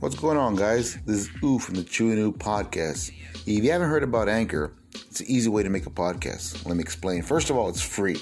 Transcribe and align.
What's 0.00 0.14
going 0.14 0.38
on, 0.38 0.56
guys? 0.56 0.96
This 1.04 1.28
is 1.28 1.30
Ew 1.42 1.58
from 1.58 1.74
the 1.74 1.84
Chew 1.84 2.08
and 2.08 2.18
Ew 2.18 2.32
Podcast. 2.32 3.12
If 3.46 3.62
you 3.62 3.70
haven't 3.70 3.90
heard 3.90 4.02
about 4.02 4.30
Anchor, 4.30 4.72
it's 4.94 5.20
an 5.20 5.26
easy 5.28 5.50
way 5.50 5.62
to 5.62 5.68
make 5.68 5.84
a 5.84 5.90
podcast. 5.90 6.64
Let 6.64 6.76
me 6.78 6.82
explain. 6.82 7.20
First 7.20 7.50
of 7.50 7.58
all, 7.58 7.68
it's 7.68 7.82
free. 7.82 8.16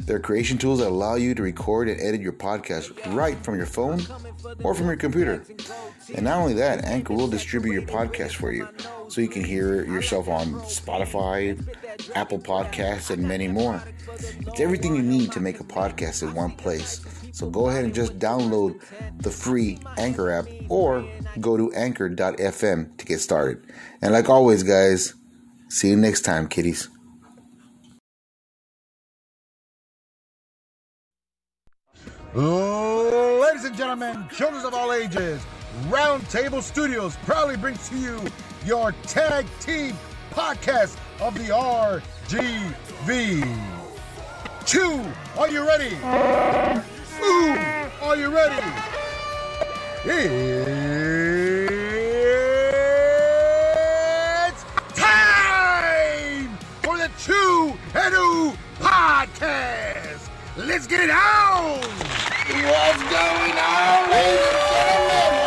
There 0.00 0.16
are 0.16 0.20
creation 0.20 0.56
tools 0.56 0.78
that 0.78 0.88
allow 0.88 1.16
you 1.16 1.34
to 1.34 1.42
record 1.42 1.90
and 1.90 2.00
edit 2.00 2.22
your 2.22 2.32
podcast 2.32 3.14
right 3.14 3.36
from 3.44 3.56
your 3.56 3.66
phone 3.66 4.00
or 4.62 4.74
from 4.74 4.86
your 4.86 4.96
computer. 4.96 5.44
And 6.14 6.24
not 6.24 6.38
only 6.38 6.54
that, 6.54 6.86
Anchor 6.86 7.12
will 7.12 7.28
distribute 7.28 7.74
your 7.74 7.82
podcast 7.82 8.36
for 8.36 8.50
you 8.50 8.66
so 9.08 9.20
you 9.20 9.28
can 9.28 9.44
hear 9.44 9.84
yourself 9.84 10.26
on 10.26 10.54
Spotify, 10.62 11.62
Apple 12.14 12.38
Podcasts, 12.38 13.10
and 13.10 13.22
many 13.22 13.46
more. 13.46 13.82
It's 14.46 14.60
everything 14.60 14.96
you 14.96 15.02
need 15.02 15.32
to 15.32 15.40
make 15.40 15.60
a 15.60 15.64
podcast 15.64 16.22
in 16.22 16.32
one 16.32 16.52
place. 16.52 17.04
So 17.34 17.50
go 17.50 17.68
ahead 17.68 17.84
and 17.84 17.92
just 17.92 18.16
download 18.20 18.80
the 19.18 19.28
free 19.28 19.80
Anchor 19.98 20.30
app 20.30 20.46
or 20.68 21.04
go 21.40 21.56
to 21.56 21.72
anchor.fm 21.72 22.96
to 22.96 23.04
get 23.04 23.20
started. 23.20 23.64
And 24.00 24.12
like 24.12 24.28
always, 24.28 24.62
guys, 24.62 25.14
see 25.68 25.88
you 25.88 25.96
next 25.96 26.20
time, 26.20 26.46
kiddies. 26.46 26.88
Ladies 32.34 33.64
and 33.64 33.76
gentlemen, 33.76 34.28
children 34.32 34.64
of 34.64 34.72
all 34.72 34.92
ages, 34.92 35.44
Roundtable 35.88 36.62
Studios 36.62 37.16
proudly 37.24 37.56
brings 37.56 37.88
to 37.88 37.98
you 37.98 38.20
your 38.64 38.92
tag 39.02 39.44
team 39.58 39.96
podcast 40.30 40.96
of 41.20 41.34
the 41.34 41.52
RGV. 41.52 43.42
Chew, 44.64 45.04
are 45.36 45.48
you 45.48 45.66
ready? 45.66 46.93
Ew, 47.24 47.56
are 48.02 48.16
you 48.16 48.28
ready? 48.28 48.62
It's 50.04 50.20
time 54.94 56.48
for 56.82 56.98
the 56.98 57.10
Chew 57.18 57.72
and 57.94 58.12
Ew 58.14 58.52
podcast. 58.78 60.28
Let's 60.58 60.86
get 60.86 61.00
it 61.00 61.10
on! 61.10 61.80
What's 61.80 63.02
going 63.04 63.58
on, 63.58 64.10
ladies 64.10 64.52
and 64.52 64.74
gentlemen? 64.74 65.46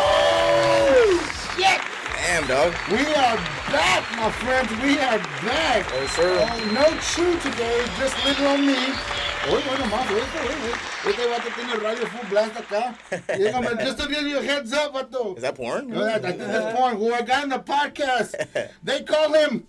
Oh, 0.90 1.54
shit! 1.56 1.80
Damn, 2.16 2.46
dog. 2.48 2.74
We 2.90 3.06
are 3.14 3.36
back, 3.70 4.02
my 4.18 4.30
friends. 4.32 4.70
We 4.82 4.98
are 4.98 5.18
back. 5.46 5.86
Yes, 5.92 6.10
sir. 6.16 6.38
Oh, 6.42 6.72
no 6.74 6.86
chew 7.00 7.38
today, 7.40 7.84
just 7.98 8.16
little 8.24 8.48
on 8.48 8.66
me. 8.66 8.74
Oye, 9.46 9.62
bueno, 9.66 9.86
más. 9.86 10.06
Este 11.06 11.26
vato 11.26 11.48
tiene 11.54 11.74
radio 11.76 12.06
full 12.06 12.28
blast 12.28 12.56
acá. 12.56 12.94
Y 13.38 13.84
just 13.84 13.98
to 13.98 14.08
give 14.08 14.26
you 14.26 14.38
a 14.38 14.42
heads 14.42 14.72
up, 14.72 14.92
vato. 14.94 15.36
Is 15.36 15.42
that 15.42 15.54
porn? 15.54 15.90
That- 15.90 16.74
porn. 16.76 16.96
Who 16.96 17.12
I 17.14 17.22
got 17.22 17.44
in 17.44 17.50
the 17.50 17.58
podcast, 17.60 18.34
they 18.82 19.02
call 19.04 19.32
him 19.32 19.66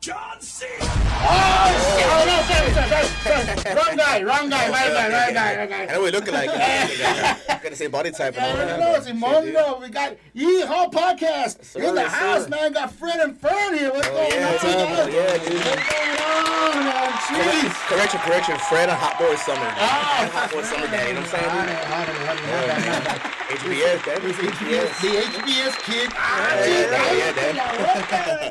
John 0.00 0.40
C. 0.40 0.64
Oh. 0.80 0.84
Oh, 1.20 2.24
no, 2.24 2.36
sorry, 2.46 2.70
sorry, 2.72 2.88
sorry, 2.88 3.58
sorry. 3.58 3.74
Wrong 3.74 3.96
guy, 3.96 4.22
wrong 4.22 4.48
guy, 4.48 4.70
right 4.70 4.92
guy, 4.92 5.08
right 5.10 5.34
guy, 5.34 5.56
right 5.56 5.68
guy. 5.68 5.82
I 5.82 5.86
know 5.86 6.00
what 6.02 6.12
you 6.14 6.18
looking 6.20 6.34
like. 6.34 6.46
Got 6.48 7.62
the 7.70 7.74
same 7.76 7.90
body 7.90 8.12
type. 8.12 8.36
and 8.38 8.44
all 8.46 8.56
Yeah, 8.56 8.64
that. 8.76 8.78
no, 8.80 8.94
Shit, 8.94 9.04
Simon, 9.04 9.44
dude. 9.46 9.54
no, 9.54 9.78
we 9.82 9.88
got 9.88 10.16
YIHA 10.36 10.92
Podcast 10.92 11.64
Sir, 11.64 11.82
in 11.82 11.94
the 11.96 12.02
yes, 12.02 12.12
house, 12.12 12.48
man. 12.48 12.72
Got 12.72 12.92
Fred 12.92 13.18
and 13.20 13.36
Fern 13.36 13.76
here. 13.76 13.90
What's 13.92 14.06
Oh, 14.06 14.12
going 14.12 14.30
yeah, 14.30 14.46
on? 14.46 14.52
what's 14.52 14.64
up? 14.64 15.12
Yeah, 15.12 15.38
dude. 15.38 15.54
What's 15.66 15.92
going 15.92 16.18
on, 16.22 16.84
man? 16.84 17.12
Correction, 17.18 17.68
Jeez. 17.68 17.88
correction, 17.88 18.20
correction. 18.20 18.58
Fred 18.68 18.88
and 18.88 18.98
Hot 18.98 19.18
Boy 19.18 19.34
Summer. 19.34 19.60
dude. 19.60 19.78
Ah. 19.78 20.30
Hot 20.32 20.50
Boy 20.52 20.62
Summer 20.62 20.86
Daddy. 20.86 21.08
You 21.08 21.14
know 21.14 21.20
what 21.22 21.34
I'm 21.34 23.16
saying? 23.18 23.32
HBS, 23.48 24.04
Daddy. 24.04 24.28
HBS, 24.32 25.00
the 25.00 25.08
HBS 25.08 25.82
kid. 25.84 26.10
Ah, 26.14 26.54
Yeah, 26.54 26.64
shit, 26.64 26.90
yeah, 26.90 26.98
I 26.98 27.16
yeah, 27.16 27.94
look 27.96 28.08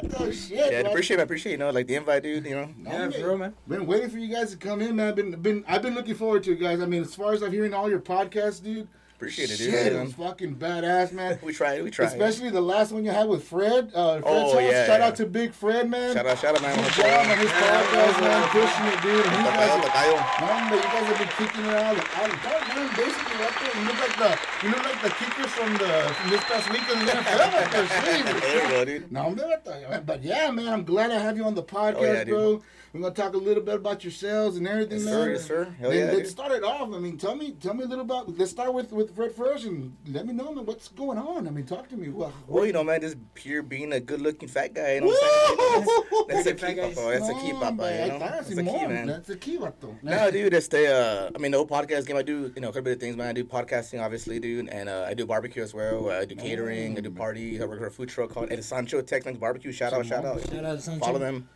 that. 0.10 0.20
Oh, 0.20 0.32
shit, 0.32 0.50
Yeah, 0.72 0.80
I 0.80 0.84
man. 0.84 0.86
appreciate, 0.88 1.20
I 1.20 1.24
appreciate, 1.24 1.52
you 1.52 1.58
know, 1.60 1.70
like 1.70 1.86
the 1.86 1.96
invite, 1.96 2.24
dude. 2.24 2.46
You 2.46 2.56
know. 2.56 2.70
Yeah, 2.84 3.10
for 3.12 3.18
real, 3.28 3.38
man. 3.38 3.54
Been 3.68 3.86
waiting 3.86 4.10
for 4.10 4.18
you 4.18 4.34
guys 4.34 4.52
to 4.52 4.58
come 4.58 4.82
in, 4.82 4.96
man. 4.96 5.14
Been, 5.14 5.40
been, 5.40 5.64
I've 5.68 5.84
been 5.84 5.94
looking 5.94 6.16
forward 6.16 6.42
to 6.44 6.54
it, 6.54 6.60
guys. 6.60 6.82
I 6.82 6.88
mean, 6.88 7.04
as 7.04 7.14
far 7.14 7.34
as 7.34 7.44
I'm 7.44 7.52
hearing 7.52 7.76
all 7.76 7.90
your 7.90 8.00
podcasts, 8.00 8.64
dude. 8.64 8.88
Appreciate 9.18 9.50
it, 9.50 9.58
dude. 9.58 9.74
Shit, 9.74 9.94
Yeah, 9.94 10.00
it 10.00 10.04
was 10.06 10.14
fucking 10.14 10.56
badass, 10.58 11.12
man. 11.12 11.40
We 11.42 11.52
tried, 11.52 11.82
we 11.84 11.90
tried. 11.90 12.06
Especially 12.14 12.52
the 12.52 12.62
last 12.62 12.92
one 12.92 13.04
you 13.04 13.10
had 13.10 13.28
with 13.28 13.44
Fred. 13.46 13.90
Uh, 13.96 14.22
Fred's 14.22 14.24
Oh, 14.30 14.54
house. 14.54 14.62
yeah, 14.62 14.86
Shout 14.86 15.00
yeah. 15.00 15.08
out 15.08 15.16
to 15.16 15.26
Big 15.26 15.54
Fred, 15.54 15.90
man. 15.90 16.14
Shout 16.14 16.28
out, 16.28 16.38
shout 16.38 16.56
out, 16.56 16.62
man. 16.62 16.76
Good 16.78 16.94
job 16.94 17.26
on 17.26 17.38
his 17.40 17.50
podcast, 17.50 18.22
man. 18.22 18.50
Pushing 18.54 18.86
it, 18.94 19.02
dude. 19.02 19.26
And 19.26 19.38
you 19.38 19.44
guys, 19.50 19.70
Tocayo, 19.74 20.18
Tocayo. 20.18 20.70
man, 20.70 20.74
you 20.78 20.82
guys 20.84 21.06
have 21.10 21.18
been 21.18 21.48
kicking 21.48 21.66
it 21.66 21.74
out. 21.74 21.98
out 21.98 22.30
of 22.30 22.40
park, 22.46 22.68
man. 22.78 22.88
Basically, 22.96 23.38
right 23.42 23.58
there. 23.58 23.82
You 23.82 23.88
look 23.88 24.00
like 24.00 24.18
the, 24.22 24.66
you 24.68 24.70
look 24.70 24.84
like 24.86 25.02
the 25.02 25.10
kicker 25.10 25.48
from 25.50 25.74
the 25.74 26.14
from 26.14 26.30
this 26.30 26.44
past 26.44 26.70
weekend 26.72 27.00
in 27.02 27.06
the 27.08 27.12
NFL. 27.14 27.40
Right 27.40 27.72
there, 27.72 27.86
There 27.86 28.18
you 28.18 28.24
Jeez. 28.62 28.70
go, 28.70 28.86
dude. 28.86 29.12
No, 29.12 29.22
I'm 29.26 29.36
there, 29.36 29.62
man. 29.90 30.04
But 30.06 30.24
yeah, 30.24 30.52
man, 30.52 30.68
I'm 30.68 30.84
glad 30.84 31.10
I 31.10 31.18
have 31.18 31.36
you 31.38 31.44
on 31.44 31.56
the 31.56 31.64
podcast, 31.64 31.96
Oh, 31.98 32.04
yeah, 32.04 32.24
dude. 32.24 32.28
bro. 32.36 32.62
We're 32.94 33.02
gonna 33.02 33.14
talk 33.14 33.34
a 33.34 33.38
little 33.38 33.62
bit 33.62 33.76
about 33.76 34.04
yourselves 34.04 34.58
and 34.58 34.68
everything, 34.68 35.00
Yes, 35.00 35.06
man. 35.06 35.14
sir, 35.14 35.30
yes, 35.32 35.46
sir. 35.46 35.64
Hell 35.80 35.90
Then 35.92 36.00
yeah, 36.00 36.06
let's 36.06 36.18
dude. 36.20 36.28
start 36.30 36.52
it 36.54 36.64
off. 36.64 36.92
I 36.94 36.98
mean, 37.00 37.18
tell 37.18 37.36
me, 37.36 37.52
tell 37.62 37.74
me 37.76 37.84
a 37.84 37.88
little 37.88 38.06
about. 38.06 38.36
Let's 38.38 38.50
start 38.52 38.74
with 38.74 38.92
with 38.92 39.07
Fred 39.16 39.32
first, 39.32 39.66
and 39.66 39.96
let 40.08 40.26
me 40.26 40.34
know, 40.34 40.54
man, 40.54 40.66
what's 40.66 40.88
going 40.90 41.18
on. 41.18 41.48
I 41.48 41.52
mean, 41.52 41.66
talk 41.66 41.88
to 41.90 41.98
me. 41.98 42.10
What, 42.10 42.32
Well, 42.48 42.66
you 42.66 42.74
know, 42.74 42.84
man, 42.84 43.02
just 43.02 43.18
pure 43.34 43.62
being 43.64 43.94
a 43.94 44.00
good-looking 44.00 44.50
fat 44.50 44.74
guy. 44.74 44.96
You 44.96 45.02
know 45.02 45.08
what 45.08 45.80
I'm 45.80 45.86
saying? 45.86 46.28
That's 46.28 46.44
the 46.46 46.54
key, 46.54 46.76
papa. 46.76 47.10
That's 47.12 47.28
the 47.28 47.34
key, 47.36 47.52
No, 47.54 47.60
papa. 47.60 48.02
You 48.06 48.12
know, 48.12 48.20
that's 48.20 48.50
the 48.50 48.64
key, 48.64 48.88
man. 48.88 49.08
That's 49.08 49.28
the 49.28 49.36
key, 49.38 49.58
vato. 49.58 49.96
No, 50.04 50.32
dude, 50.32 50.54
it's 50.54 50.68
the 50.68 50.94
uh, 50.94 51.30
I 51.36 51.38
mean, 51.38 51.52
the 51.52 51.58
whole 51.58 51.68
podcast 51.68 52.06
game. 52.08 52.18
I 52.18 52.22
do, 52.22 52.52
you 52.56 52.62
know, 52.62 52.70
a 52.70 52.82
bit 52.82 52.94
of 52.94 53.00
things, 53.00 53.16
man. 53.16 53.28
I 53.28 53.34
do 53.34 53.44
podcasting, 53.44 54.04
obviously, 54.04 54.40
dude, 54.40 54.70
and 54.70 54.90
uh, 54.90 55.06
I 55.08 55.14
do 55.14 55.26
barbecue 55.26 55.64
as 55.64 55.74
well. 55.74 56.10
I 56.12 56.26
do 56.26 56.36
catering, 56.36 56.98
I 56.98 57.02
do 57.02 57.12
parties. 57.12 57.62
I 57.62 57.66
work 57.66 57.80
for 57.80 57.88
a 57.88 57.92
food 57.92 58.10
truck 58.10 58.30
called 58.32 58.52
El 58.52 58.62
Sancho 58.62 59.02
Tex-Mex 59.02 59.38
Barbecue. 59.38 59.72
Shout 59.72 59.94
out, 59.94 60.06
shout 60.06 60.26
out, 60.26 60.42
Shout 60.50 60.64
out 60.66 60.82
Sancho. 60.82 61.06
follow 61.06 61.20
them. 61.20 61.48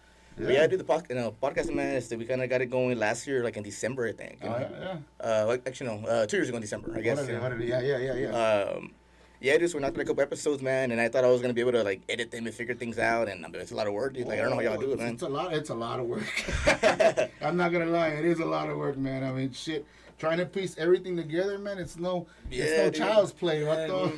But 0.46 0.54
yeah, 0.54 0.64
I 0.64 0.68
do 0.68 0.78
the 0.78 0.84
pod, 0.84 1.06
you 1.10 1.16
know, 1.16 1.36
podcasting, 1.42 1.76
man. 1.76 1.96
It's, 1.96 2.10
we 2.12 2.26
kind 2.26 2.42
of 2.42 2.50
got 2.50 2.62
it 2.62 2.68
going 2.68 2.98
last 2.98 3.28
year, 3.28 3.44
like 3.44 3.58
in 3.58 3.64
December, 3.64 4.08
I 4.08 4.12
think. 4.14 4.40
You 4.44 4.50
Oh, 4.50 4.60
know? 4.60 4.70
yeah, 4.80 4.98
Uh, 5.42 5.46
like, 5.48 5.68
actually, 5.68 5.88
no, 5.88 6.08
uh, 6.08 6.26
two 6.26 6.38
years 6.38 6.50
ago 6.50 6.58
in 6.58 6.62
December, 6.62 6.94
I 6.96 7.02
guess. 7.02 7.18
What 7.18 7.24
are 7.24 7.26
you 7.26 7.28
they, 7.28 7.34
know. 7.38 7.42
what 7.44 7.52
are 7.52 7.58
they? 7.58 7.66
Yeah, 7.66 7.82
yeah, 7.82 8.14
yeah, 8.14 8.30
yeah. 8.30 8.72
Um, 8.76 8.92
yeah, 9.40 9.58
just 9.58 9.74
we 9.74 9.82
knocked 9.82 9.98
out 9.98 10.02
a 10.02 10.06
couple 10.06 10.22
episodes, 10.22 10.62
man, 10.62 10.92
and 10.92 11.02
I 11.02 11.10
thought 11.10 11.24
I 11.24 11.28
was 11.30 11.42
gonna 11.42 11.54
be 11.56 11.62
able 11.62 11.72
to 11.72 11.84
like 11.84 12.02
edit 12.08 12.30
them 12.30 12.46
and 12.46 12.54
figure 12.54 12.76
things 12.76 13.00
out, 13.00 13.28
and 13.28 13.44
um, 13.44 13.56
it's 13.56 13.72
a 13.72 13.76
lot 13.76 13.88
of 13.88 13.94
work, 13.94 14.14
dude. 14.14 14.28
Like 14.28 14.38
I 14.38 14.42
don't 14.44 14.52
know 14.52 14.56
how 14.58 14.62
y'all 14.62 14.78
do 14.80 14.92
it, 14.92 15.00
man. 15.00 15.14
It's 15.14 15.24
a 15.24 15.30
lot. 15.30 15.52
It's 15.54 15.70
a 15.72 15.74
lot 15.76 16.00
of 16.00 16.06
work. 16.06 16.22
I'm 17.42 17.58
not 17.58 17.72
gonna 17.72 17.88
lie. 17.88 18.10
It 18.10 18.26
is 18.26 18.40
a 18.40 18.46
lot 18.46 18.70
of 18.70 18.78
work, 18.78 18.98
man. 18.98 19.24
I 19.24 19.32
mean, 19.32 19.52
shit. 19.52 19.86
Trying 20.20 20.38
to 20.38 20.46
piece 20.46 20.78
everything 20.78 21.18
together, 21.18 21.58
man. 21.58 21.80
It's 21.80 21.98
no. 21.98 22.28
it's 22.52 22.78
no 22.78 22.84
dude. 22.92 22.94
child's 22.94 23.32
play, 23.32 23.62
vato. 23.62 24.12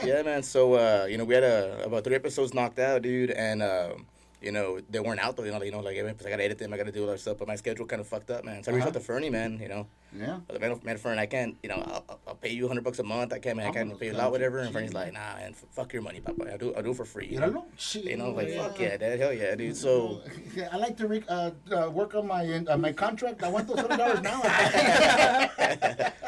yeah, 0.04 0.22
man. 0.22 0.42
So 0.42 0.74
uh, 0.74 1.06
you 1.08 1.16
know, 1.18 1.24
we 1.24 1.34
had 1.34 1.44
uh, 1.44 1.76
about 1.84 2.02
three 2.02 2.16
episodes 2.16 2.52
knocked 2.52 2.80
out, 2.80 3.02
dude, 3.02 3.30
and 3.30 3.62
um, 3.62 4.06
you 4.42 4.52
know 4.52 4.80
they 4.90 5.00
weren't 5.00 5.20
out 5.20 5.36
though. 5.36 5.44
You 5.44 5.52
know, 5.52 5.58
like, 5.58 5.66
you 5.66 5.72
know, 5.72 5.80
like 5.80 5.96
I 5.96 6.30
gotta 6.30 6.44
edit 6.44 6.58
them, 6.58 6.72
I 6.72 6.76
gotta 6.76 6.92
do 6.92 7.02
all 7.02 7.08
that 7.08 7.20
stuff, 7.20 7.38
but 7.38 7.48
my 7.48 7.56
schedule 7.56 7.86
kind 7.86 8.00
of 8.00 8.06
fucked 8.06 8.30
up, 8.30 8.44
man. 8.44 8.62
So 8.62 8.72
I 8.72 8.74
reached 8.74 8.86
out 8.86 8.94
to 8.94 9.00
Fernie, 9.00 9.30
man. 9.30 9.58
You 9.60 9.68
know, 9.68 9.86
yeah. 10.18 10.40
I 10.48 10.52
was 10.52 10.60
man, 10.60 10.80
man, 10.84 10.96
Fern, 10.98 11.18
I 11.18 11.26
can't, 11.26 11.56
you 11.62 11.68
know, 11.68 11.76
I'll, 11.76 12.20
I'll- 12.26 12.34
pay 12.42 12.50
you 12.50 12.66
hundred 12.66 12.82
bucks 12.82 12.98
a 12.98 13.04
month. 13.04 13.32
I 13.32 13.38
can't, 13.38 13.56
man, 13.56 13.68
I 13.68 13.70
can't 13.70 13.98
pay 14.00 14.06
you 14.06 14.12
a 14.12 14.18
lot, 14.18 14.32
whatever. 14.32 14.58
And 14.58 14.72
Fernie's 14.72 14.92
like, 14.92 15.12
nah, 15.12 15.36
man, 15.36 15.50
f- 15.52 15.64
fuck 15.70 15.92
your 15.92 16.02
money, 16.02 16.18
papa. 16.18 16.52
I 16.52 16.56
do, 16.56 16.74
I 16.74 16.82
do 16.82 16.90
it 16.90 16.96
for 16.96 17.04
free. 17.04 17.28
You 17.28 17.38
know, 17.38 17.64
you 17.92 18.16
know 18.16 18.30
like 18.30 18.48
yeah. 18.48 18.62
fuck 18.62 18.80
yeah, 18.80 18.96
dad, 18.96 19.20
hell 19.20 19.32
yeah, 19.32 19.54
dude. 19.54 19.76
So. 19.76 20.22
I 20.72 20.76
like 20.76 20.96
to 20.96 21.06
re- 21.06 21.24
uh, 21.28 21.52
uh, 21.70 21.88
work 21.90 22.16
on 22.16 22.26
my 22.26 22.44
uh, 22.68 22.76
my 22.76 22.92
contract. 22.92 23.44
I 23.44 23.48
want 23.48 23.68
those 23.68 23.78
hundred 23.78 23.96
dollars 23.96 24.22
now. 24.22 24.40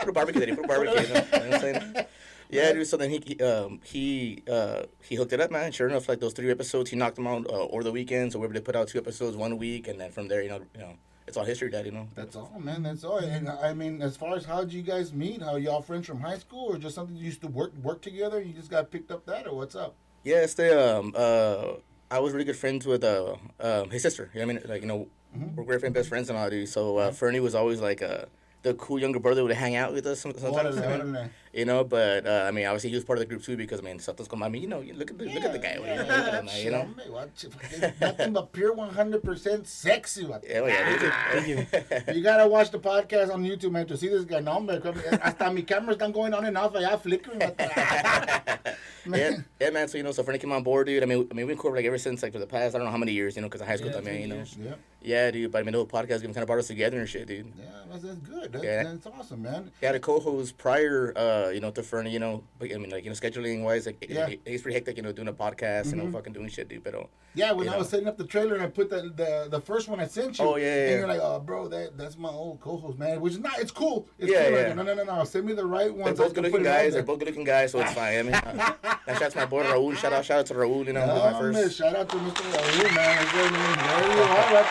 put 0.01 0.09
a 0.09 0.13
barbecue 0.13 0.47
there. 0.47 0.55
Put 0.55 0.65
a 0.67 0.69
barbecue. 0.69 1.03
You 1.03 1.09
know, 1.09 1.15
you 1.15 1.15
know 1.15 1.23
what 1.31 1.55
I'm 1.55 1.61
saying? 1.61 2.07
Yeah, 2.55 2.73
dude. 2.73 2.87
So 2.87 2.97
then 2.97 3.11
he 3.11 3.23
he, 3.27 3.41
um, 3.41 3.81
he 3.85 4.43
uh, 4.51 4.83
he 5.09 5.17
hooked 5.17 5.33
it 5.33 5.41
up, 5.41 5.51
man. 5.51 5.73
Sure 5.73 5.89
enough, 5.89 6.09
like 6.09 6.21
those 6.21 6.33
three 6.33 6.51
episodes, 6.51 6.91
he 6.91 6.97
knocked 6.97 7.17
them 7.17 7.27
out 7.27 7.47
uh, 7.47 7.69
over 7.69 7.83
the 7.83 7.93
weekend. 7.93 8.33
So 8.33 8.39
we 8.39 8.47
were 8.47 8.53
able 8.53 8.61
to 8.61 8.65
put 8.65 8.77
out 8.77 8.89
two 8.89 8.99
episodes 8.99 9.37
one 9.37 9.59
week, 9.59 9.89
and 9.89 10.01
then 10.01 10.11
from 10.11 10.29
there, 10.29 10.43
you 10.43 10.49
know, 10.49 10.61
you 10.75 10.81
know, 10.81 10.95
it's 11.27 11.37
all 11.37 11.45
history, 11.45 11.71
dad. 11.71 11.87
You 11.87 11.93
know. 11.93 12.09
That's 12.15 12.37
all, 12.37 12.53
man. 12.59 12.83
That's 12.83 13.03
all. 13.05 13.19
And 13.19 13.49
I 13.49 13.75
mean, 13.75 14.01
as 14.03 14.17
far 14.17 14.37
as 14.37 14.45
how 14.45 14.61
did 14.61 14.73
you 14.73 14.83
guys 14.83 15.13
meet? 15.13 15.43
How 15.43 15.57
y'all 15.57 15.83
friends 15.83 16.07
from 16.07 16.21
high 16.21 16.39
school, 16.39 16.73
or 16.73 16.79
just 16.79 16.95
something 16.95 17.17
you 17.17 17.25
used 17.25 17.41
to 17.43 17.49
work 17.49 17.75
work 17.83 18.03
together? 18.03 18.41
You 18.41 18.53
just 18.53 18.71
got 18.71 18.91
picked 18.91 19.11
up 19.11 19.27
that, 19.27 19.47
or 19.47 19.57
what's 19.57 19.75
up? 19.75 19.95
Yeah, 20.23 20.43
it's 20.45 20.55
the 20.55 20.97
um 20.99 21.13
uh 21.17 21.75
I 22.11 22.21
was 22.21 22.33
really 22.33 22.45
good 22.45 22.57
friends 22.57 22.87
with 22.87 23.03
uh 23.05 23.37
um 23.61 23.91
his 23.91 24.03
sister. 24.03 24.31
You 24.33 24.41
know 24.41 24.47
what 24.47 24.57
I 24.57 24.59
mean, 24.61 24.71
like 24.71 24.83
you 24.83 24.89
know, 24.89 25.09
we're 25.57 25.65
great 25.65 25.81
friends, 25.81 25.95
best 25.95 26.09
friends 26.09 26.29
and 26.31 26.39
all, 26.39 26.49
dude. 26.49 26.69
So 26.69 26.97
uh, 26.99 27.11
Fernie 27.11 27.41
was 27.41 27.55
always 27.55 27.81
like 27.81 28.01
uh 28.03 28.27
the 28.63 28.73
cool 28.75 28.99
younger 28.99 29.19
brother 29.21 29.43
would 29.45 29.53
hang 29.53 29.75
out 29.75 29.93
with 29.93 30.07
us 30.07 30.21
some- 30.21 30.33
sometimes. 30.39 30.77
Órale, 31.55 31.59
you 31.59 31.65
know? 31.65 31.85
órale. 31.85 31.85
You 31.85 31.85
know, 31.85 31.85
but 31.85 32.27
uh, 32.27 32.45
I 32.49 32.51
mean, 32.51 32.67
obviously 32.67 32.91
he 32.91 32.97
was 32.97 33.05
part 33.05 33.19
of 33.19 33.21
the 33.21 33.27
group 33.27 33.43
too 33.43 33.57
because 33.57 33.81
I 33.81 33.83
mean, 33.83 33.99
Santos 33.99 34.29
come. 34.29 34.43
I 34.43 34.49
mean, 34.49 34.63
you 34.63 34.69
know, 34.69 34.81
you 34.81 34.95
look 34.95 35.11
at 35.11 35.19
the 35.19 35.25
look 35.27 35.43
at 35.45 35.53
the 35.53 35.59
guy. 35.59 35.79
Yeah, 35.81 35.95
look 35.99 36.09
at 36.09 36.35
him, 36.35 36.49
you 36.65 36.71
know. 36.71 36.79
hombre, 36.83 37.05
watch 37.11 37.45
it. 37.45 38.01
Nothing 38.01 38.33
but 38.33 38.53
pure 38.53 38.73
one 38.75 38.91
hundred 38.91 39.23
percent 39.23 39.67
sexy. 39.67 40.25
vato. 40.25 40.43
Yeah, 40.49 40.61
well, 40.61 40.71
yeah, 40.71 41.41
dude. 42.07 42.17
You 42.17 42.23
gotta 42.23 42.47
watch 42.47 42.71
the 42.71 42.79
podcast 42.79 43.33
on 43.33 43.45
YouTube, 43.45 43.73
man, 43.73 43.87
to 43.87 43.97
see 43.97 44.09
this 44.09 44.25
guy. 44.25 44.41
No, 44.41 44.53
hombre, 44.53 44.81
hasta 45.23 45.51
mi 45.53 45.63
cameras 45.63 45.97
están 45.99 46.13
going 46.13 46.35
on 46.35 46.45
and 46.45 46.57
off 46.59 46.73
allá 46.75 46.99
flickering. 47.01 47.39
vato. 47.41 47.57
yeah, 48.67 48.75
Man. 49.07 49.45
yeah, 49.61 49.71
man. 49.71 49.89
So 49.89 49.99
you 49.99 50.03
know, 50.05 50.13
so 50.13 50.23
Fernie 50.23 50.39
came 50.39 50.53
on 50.53 50.63
board, 50.63 50.87
dude. 50.87 51.03
I 51.03 51.07
mean, 51.07 51.29
I 51.31 51.35
mean, 51.35 51.47
we've 51.47 51.49
been 51.49 51.59
cool 51.59 51.75
like 51.75 51.85
ever 51.85 51.99
since 51.99 52.23
like 52.23 52.33
for 52.33 52.39
the 52.39 52.47
past 52.47 52.75
I 52.75 52.79
don't 52.79 52.87
know 52.87 52.91
how 52.91 52.97
many 52.97 53.13
years, 53.13 53.37
you 53.37 53.43
know, 53.43 53.49
because 53.49 53.61
of 53.61 53.67
high 53.67 53.77
school, 53.77 53.93
I 53.97 54.01
mean, 54.01 54.21
you 54.23 54.27
know. 54.29 54.45
Yeah. 54.59 54.75
Yeah, 55.03 55.31
dude. 55.31 55.53
But 55.53 55.59
I 55.59 55.63
mean, 55.65 55.73
the 55.73 55.79
whole 55.79 55.87
podcast 55.87 56.23
game 56.23 56.33
kind 56.33 56.39
of 56.39 56.47
brought 56.47 56.59
us 56.61 56.69
together 56.69 56.99
and 56.99 57.07
shit, 57.09 57.27
dude. 57.29 57.53
Yeah, 57.59 57.65
that's, 57.91 58.03
that's 58.03 58.19
good. 58.21 58.53
That's, 58.53 58.65
Yeah. 58.65 58.83
that's 58.85 59.07
awesome, 59.07 59.43
man. 59.43 59.71
He 59.79 59.85
had 59.85 59.95
a 59.95 60.01
co-host 60.01 60.57
prior, 60.57 61.13
uh, 61.15 61.44
you 61.51 61.61
know, 61.61 61.71
to 61.71 61.83
Fernie, 61.83 62.11
you 62.11 62.19
know, 62.19 62.45
but, 62.59 62.73
I 62.73 62.79
mean, 62.79 62.91
like, 62.91 63.05
you 63.05 63.11
know, 63.11 63.17
scheduling 63.17 63.63
wise, 63.63 63.87
like, 63.87 64.05
Yeah. 64.09 64.27
he- 64.27 64.41
he's 64.47 64.63
pretty 64.63 64.75
hectic, 64.75 64.97
you 64.97 65.03
know, 65.03 65.13
doing 65.13 65.29
a 65.29 65.33
podcast, 65.33 65.91
you 65.91 65.97
know, 65.97 66.11
fucking 66.11 66.33
doing 66.33 66.49
shit, 66.49 66.69
dude. 66.69 66.83
But, 66.85 66.95
uh, 66.95 67.05
Yeah, 67.37 67.51
when 67.53 67.67
You 67.67 67.73
I 67.73 67.79
was 67.79 67.89
setting 67.89 68.07
up 68.07 68.17
the 68.17 68.25
trailer 68.25 68.55
and 68.55 68.63
I 68.63 68.69
put 68.69 68.91
the 68.91 69.03
the, 69.17 69.49
the 69.51 69.61
first 69.61 69.89
one 69.89 69.99
I 69.99 70.07
sent 70.07 70.39
you. 70.39 70.45
Oh, 70.45 70.57
yeah, 70.57 70.65
yeah, 70.67 70.73
And 70.83 70.91
yeah. 70.91 70.97
you're 70.99 71.09
like, 71.09 71.21
oh, 71.21 71.41
bro, 71.41 71.67
that 71.69 71.99
that's 71.99 72.17
my 72.17 72.29
old 72.29 72.61
co-host, 72.61 72.97
man. 72.99 73.21
Which 73.21 73.33
is 73.35 73.39
not. 73.41 73.59
It's 73.59 73.73
cool. 73.73 74.07
It's 74.19 74.31
Yeah, 74.31 74.49
cool. 74.49 74.59
yeah. 74.59 74.67
Like, 74.69 74.77
no, 74.77 74.83
no, 74.85 74.95
no, 74.95 75.05
no. 75.05 75.25
Send 75.25 75.45
me 75.47 75.53
the 75.53 75.67
right 75.67 75.91
they're 75.97 76.15
both 76.15 76.33
good 76.35 76.45
looking 76.45 76.63
guys. 76.63 76.93
They're 76.95 77.03
both 77.03 77.19
good 77.19 77.29
looking 77.29 77.43
guys, 77.45 77.73
so 77.73 77.81
it's 77.81 77.93
fine. 77.93 78.19
I 78.19 78.23
mean, 78.23 78.35
uh, 78.35 78.75
that 79.07 79.19
shouts 79.19 79.35
my 79.35 79.47
boy 79.47 79.65
Raul. 79.65 79.97
Shout 79.97 80.13
out, 80.13 80.25
shout 80.25 80.39
out 80.41 80.47
to 80.47 80.55
Raul, 80.55 80.87
you 80.87 80.93
know, 80.93 81.01
with 81.01 81.09
my 81.25 81.33
man, 81.33 81.53
first. 81.65 81.77
shout 81.79 81.97
out 81.97 82.09
to 82.09 82.17
Mr. 82.17 82.43
Raul, 82.55 82.95
man. 82.95 83.23
It's 83.23 83.33
very 83.33 83.49
hard 83.51 84.53
right 84.55 84.65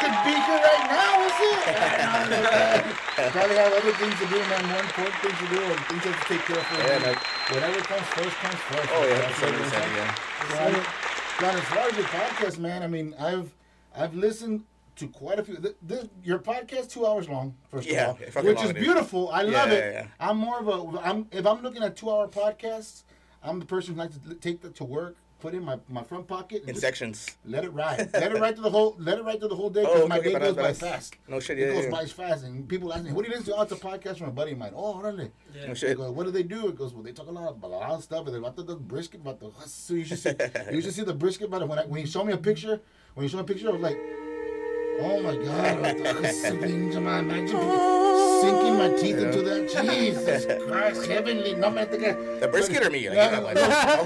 could 0.00 0.16
be 0.24 0.32
here 0.32 0.60
right 0.64 0.84
now. 0.88 1.20
What's 1.20 1.40
it? 1.40 2.96
Probably 3.30 3.56
have 3.56 3.72
other 3.72 3.92
things 3.92 4.16
to 4.20 4.26
do, 4.26 4.38
man. 4.48 4.66
More 4.70 4.80
important 4.80 5.14
things 5.20 5.38
to 5.38 5.46
do, 5.54 5.60
you 6.04 6.12
have 6.12 6.22
to 6.26 6.28
take 6.34 6.42
care 6.42 6.58
of. 6.58 6.66
For 6.66 6.78
Yeah, 6.82 6.98
man. 6.98 7.14
Whatever 7.50 7.80
comes 7.80 8.06
first 8.08 8.36
comes 8.36 8.54
first. 8.54 8.88
Oh, 8.92 9.06
yeah, 9.06 9.18
That's 9.18 9.40
what 9.40 9.52
I'm 9.54 9.60
100%, 9.60 9.70
saying. 9.70 9.96
yeah. 9.96 10.14
So, 10.50 10.58
I- 10.58 11.40
John, 11.40 11.56
as 11.56 11.64
far 11.64 11.78
as 11.88 11.96
your 11.96 12.06
podcast, 12.06 12.58
man, 12.58 12.82
I 12.82 12.86
mean, 12.86 13.14
I've 13.18 13.54
I've 13.96 14.14
listened 14.14 14.64
to 14.96 15.08
quite 15.08 15.38
a 15.38 15.44
few. 15.44 15.56
Th- 15.56 16.06
your 16.22 16.38
podcast 16.38 16.90
two 16.90 17.06
hours 17.06 17.28
long, 17.30 17.54
first 17.70 17.88
Yeah, 17.88 18.10
of 18.10 18.36
all, 18.36 18.42
which 18.44 18.62
is 18.62 18.72
beautiful. 18.74 19.30
I 19.30 19.42
love 19.42 19.70
yeah, 19.70 19.74
it. 19.74 19.94
yeah. 19.94 20.06
I'm 20.20 20.36
more 20.36 20.58
of 20.60 20.68
a. 20.68 20.98
I'm 21.00 21.26
if 21.32 21.46
I'm 21.46 21.62
looking 21.62 21.82
at 21.82 21.96
two 21.96 22.10
hour 22.10 22.28
podcasts, 22.28 23.04
I'm 23.42 23.58
the 23.58 23.64
person 23.64 23.94
who 23.94 24.00
likes 24.00 24.18
to 24.18 24.34
take 24.34 24.60
that 24.62 24.74
to 24.76 24.84
work, 24.84 25.16
put 25.40 25.54
it 25.54 25.58
in 25.58 25.64
my, 25.64 25.78
my 25.88 26.02
front 26.02 26.26
pocket, 26.28 26.60
and 26.60 26.70
In 26.70 26.74
sections. 26.76 27.36
let 27.44 27.64
it 27.64 27.70
ride. 27.72 28.10
let 28.14 28.32
it 28.32 28.40
ride 28.40 28.54
through 28.54 28.64
the 28.64 28.70
whole. 28.70 28.96
Let 28.98 29.18
it 29.18 29.24
ride 29.24 29.38
through 29.40 29.48
the 29.48 29.56
whole 29.56 29.70
day 29.70 29.80
Oh, 29.82 29.86
because 29.86 30.00
okay, 30.00 30.08
my 30.08 30.18
okay, 30.18 30.28
day 30.28 30.32
but 30.34 30.42
goes 30.42 30.56
by 30.56 30.72
fast. 30.72 31.16
No 31.28 31.40
shit, 31.40 31.58
It 31.58 31.68
yeah, 31.68 31.74
goes 31.74 31.84
yeah. 31.84 31.90
by 31.90 32.04
fast, 32.06 32.44
and 32.44 32.68
people 32.68 32.92
ask 32.92 33.04
me, 33.04 33.12
"What 33.12 33.24
do 33.24 33.30
you 33.30 33.36
listen 33.36 33.52
to?" 33.52 33.58
Oh, 33.58 33.62
it's 33.62 33.72
a 33.72 33.76
podcast 33.76 34.18
from 34.18 34.28
a 34.28 34.32
buddy 34.32 34.52
of 34.52 34.58
mine. 34.58 34.72
Oh, 34.74 35.00
really? 35.00 35.30
No 35.66 35.74
shit. 35.74 35.96
go, 35.96 36.10
what 36.12 36.24
do 36.26 36.30
they 36.30 36.42
do? 36.44 36.68
It 36.68 36.76
goes, 36.76 36.92
well, 36.94 37.02
they 37.02 37.12
talk 37.12 37.26
a 37.28 37.32
lot 37.32 37.48
about 37.50 37.66
a 37.68 37.74
lot 37.74 37.90
of 37.90 38.02
stuff. 38.02 38.24
And 38.26 38.34
they 38.34 38.38
about 38.38 38.56
the, 38.56 38.62
the 38.62 38.76
brisket, 38.76 39.20
about 39.22 39.40
the 39.40 39.50
so 39.66 39.94
you 39.94 40.04
should 40.04 40.18
see, 40.18 40.32
you 40.72 40.80
should 40.80 40.94
see 40.94 41.02
the 41.02 41.14
brisket. 41.14 41.48
About 41.48 41.66
when 41.68 41.78
I, 41.78 41.86
when 41.86 42.00
you 42.00 42.06
show 42.06 42.22
me 42.24 42.32
a 42.32 42.36
picture, 42.38 42.80
when 43.14 43.24
you 43.24 43.28
show 43.28 43.38
me 43.38 43.42
a 43.42 43.46
picture, 43.46 43.68
I 43.68 43.72
was 43.72 43.80
like, 43.82 43.98
oh 45.00 45.20
my 45.20 45.36
god, 45.36 45.80
what 45.80 46.22
the- 46.22 46.32
sipping 46.42 46.90
to 46.90 47.00
my 47.00 47.18
imagine 47.20 48.00
sinking 48.40 48.76
my 48.78 48.88
teeth 48.96 49.18
into 49.18 49.42
that. 49.42 49.60
Jesus 49.84 50.46
Christ, 50.66 51.06
heavenly. 51.06 51.54
No 51.54 51.70
me 51.70 51.84
The 51.84 52.48
brisket 52.50 52.84
or 52.86 52.90
me? 52.90 53.08
Like, 53.08 53.16
Yeah, 53.16 53.36
you 53.36 53.36
know, 53.36 53.52
no, 53.52 53.60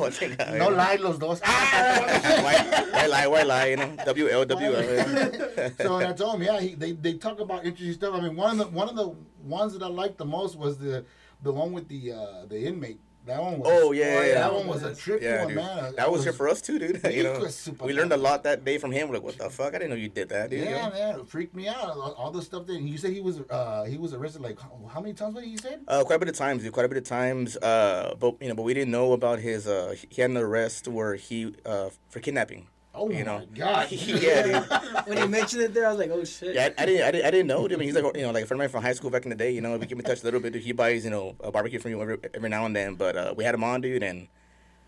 oh, 0.05 0.11
I 0.41 0.59
no 0.59 0.69
lie, 0.69 0.97
los 0.97 1.19
dos. 1.19 1.41
Why, 1.45 2.87
why 2.93 3.07
lie? 3.07 3.27
Why 3.27 3.43
lie? 3.43 3.67
You 3.67 3.77
know, 3.77 3.89
WLW. 4.07 5.83
so 5.83 5.97
I 5.97 6.13
told 6.13 6.37
him, 6.37 6.43
yeah, 6.43 6.61
he, 6.61 6.75
they 6.75 6.93
they 6.93 7.15
talk 7.15 7.41
about 7.41 7.65
interesting 7.65 7.95
stuff. 7.95 8.15
I 8.15 8.21
mean, 8.21 8.37
one 8.37 8.51
of 8.53 8.59
the 8.59 8.67
one 8.67 8.89
of 8.89 8.97
the 8.97 9.15
ones 9.45 9.73
that 9.75 9.83
I 9.83 9.89
liked 9.89 10.19
the 10.19 10.25
most 10.25 10.57
was 10.59 10.79
the 10.79 11.05
the 11.43 11.53
one 11.53 11.73
with 11.73 11.89
the 11.89 12.13
uh, 12.13 12.47
the 12.47 12.67
inmate. 12.67 13.01
That 13.27 13.41
one 13.41 13.59
was. 13.59 13.69
Oh, 13.71 13.93
yeah, 13.93 14.23
yeah, 14.27 14.35
that 14.35 14.53
one 14.53 14.67
was 14.67 14.83
a 14.83 14.91
trippy 14.91 15.23
Yeah, 15.23 15.45
one, 15.47 15.55
man. 15.55 15.95
That 15.97 16.13
was 16.13 16.25
here 16.25 16.35
for 16.35 16.47
us 16.47 16.61
too, 16.61 16.79
dude. 16.79 17.01
you 17.11 17.23
know, 17.23 17.35
Hijo 17.35 17.45
de 17.47 17.51
su 17.51 17.75
we 17.83 17.95
learned 17.95 18.13
a 18.13 18.19
lot 18.19 18.43
that 18.45 18.65
day 18.65 18.77
from 18.77 18.93
him. 18.93 19.09
We're 19.09 19.15
like, 19.15 19.25
what 19.25 19.39
the 19.39 19.49
fuck? 19.49 19.75
I 19.75 19.79
didn't 19.79 19.91
know 19.91 19.97
you 19.97 20.11
did 20.11 20.29
that, 20.29 20.51
dude. 20.51 20.61
you 20.61 20.67
Yeah, 20.67 20.89
know? 20.89 20.95
man, 20.95 21.21
it 21.21 21.29
freaked 21.29 21.55
me 21.55 21.67
out. 21.67 21.97
All, 21.97 22.31
the 22.31 22.43
stuff 22.43 22.67
that 22.67 22.79
you 22.81 22.99
said 22.99 23.13
he 23.13 23.21
was 23.21 23.41
uh 23.49 23.85
he 23.85 23.97
was 23.97 24.13
arrested 24.13 24.43
like 24.43 24.61
how, 24.61 24.79
how 24.93 25.01
many 25.01 25.15
times? 25.15 25.35
What 25.35 25.45
he 25.45 25.57
said? 25.57 25.81
Uh, 25.89 26.05
quite 26.05 26.17
a 26.17 26.19
bit 26.19 26.29
of 26.29 26.37
times, 26.37 26.63
dude. 26.63 26.73
Quite 26.73 26.85
a 26.87 26.89
bit 26.89 26.99
of 26.99 27.05
times. 27.05 27.57
Uh, 27.57 28.15
but 28.19 28.37
you 28.43 28.49
know, 28.49 28.55
but 28.55 28.63
we 28.63 28.75
didn't 28.75 28.91
know 28.91 29.13
about 29.13 29.39
his. 29.39 29.67
Uh, 29.67 29.95
he 30.11 30.21
had 30.21 30.31
an 30.31 30.37
arrest 30.37 30.87
where 30.89 31.15
he 31.15 31.55
uh 31.65 31.89
for 32.11 32.21
kidnapping. 32.21 32.67
Oh 32.95 33.11
you 33.11 33.17
my 33.17 33.23
know. 33.23 33.47
god! 33.55 33.89
yeah, 33.91 34.43
dude. 34.43 34.65
When 35.07 35.19
he 35.19 35.27
mentioned 35.27 35.63
it 35.63 35.75
there, 35.75 35.87
I 35.87 35.91
was 35.91 35.99
like, 35.99 36.11
oh 36.11 36.25
shit. 36.25 36.55
Yeah, 36.55 36.69
I, 36.79 36.83
I 36.83 36.87
didn't, 36.87 37.03
I 37.03 37.11
didn't, 37.11 37.27
I 37.27 37.31
didn't 37.31 37.47
know. 37.49 37.67
Dude. 37.67 37.77
I 37.77 37.81
mean, 37.81 37.89
he's 37.89 37.97
like, 38.01 38.17
you 38.17 38.23
know, 38.23 38.31
like 38.31 38.45
a 38.45 38.47
friend 38.47 38.61
of 38.61 38.65
mine 38.65 38.69
from 38.71 38.83
high 38.83 38.93
school 38.93 39.11
back 39.11 39.25
in 39.25 39.31
the 39.31 39.37
day. 39.37 39.51
You 39.51 39.61
know, 39.61 39.77
we 39.77 39.87
keep 39.87 39.99
in 39.99 40.05
touch 40.05 40.23
a 40.23 40.25
little 40.25 40.41
bit. 40.41 40.53
Dude. 40.53 40.63
He 40.63 40.73
buys, 40.73 41.05
you 41.05 41.11
know, 41.11 41.35
a 41.41 41.51
barbecue 41.51 41.81
from 41.81 41.91
you 41.91 42.01
every, 42.01 42.19
every 42.33 42.49
now 42.49 42.65
and 42.67 42.75
then. 42.75 42.95
But 42.95 43.17
uh, 43.17 43.35
we 43.37 43.45
had 43.45 43.55
him 43.55 43.65
on, 43.65 43.81
dude, 43.81 44.03
and 44.03 44.29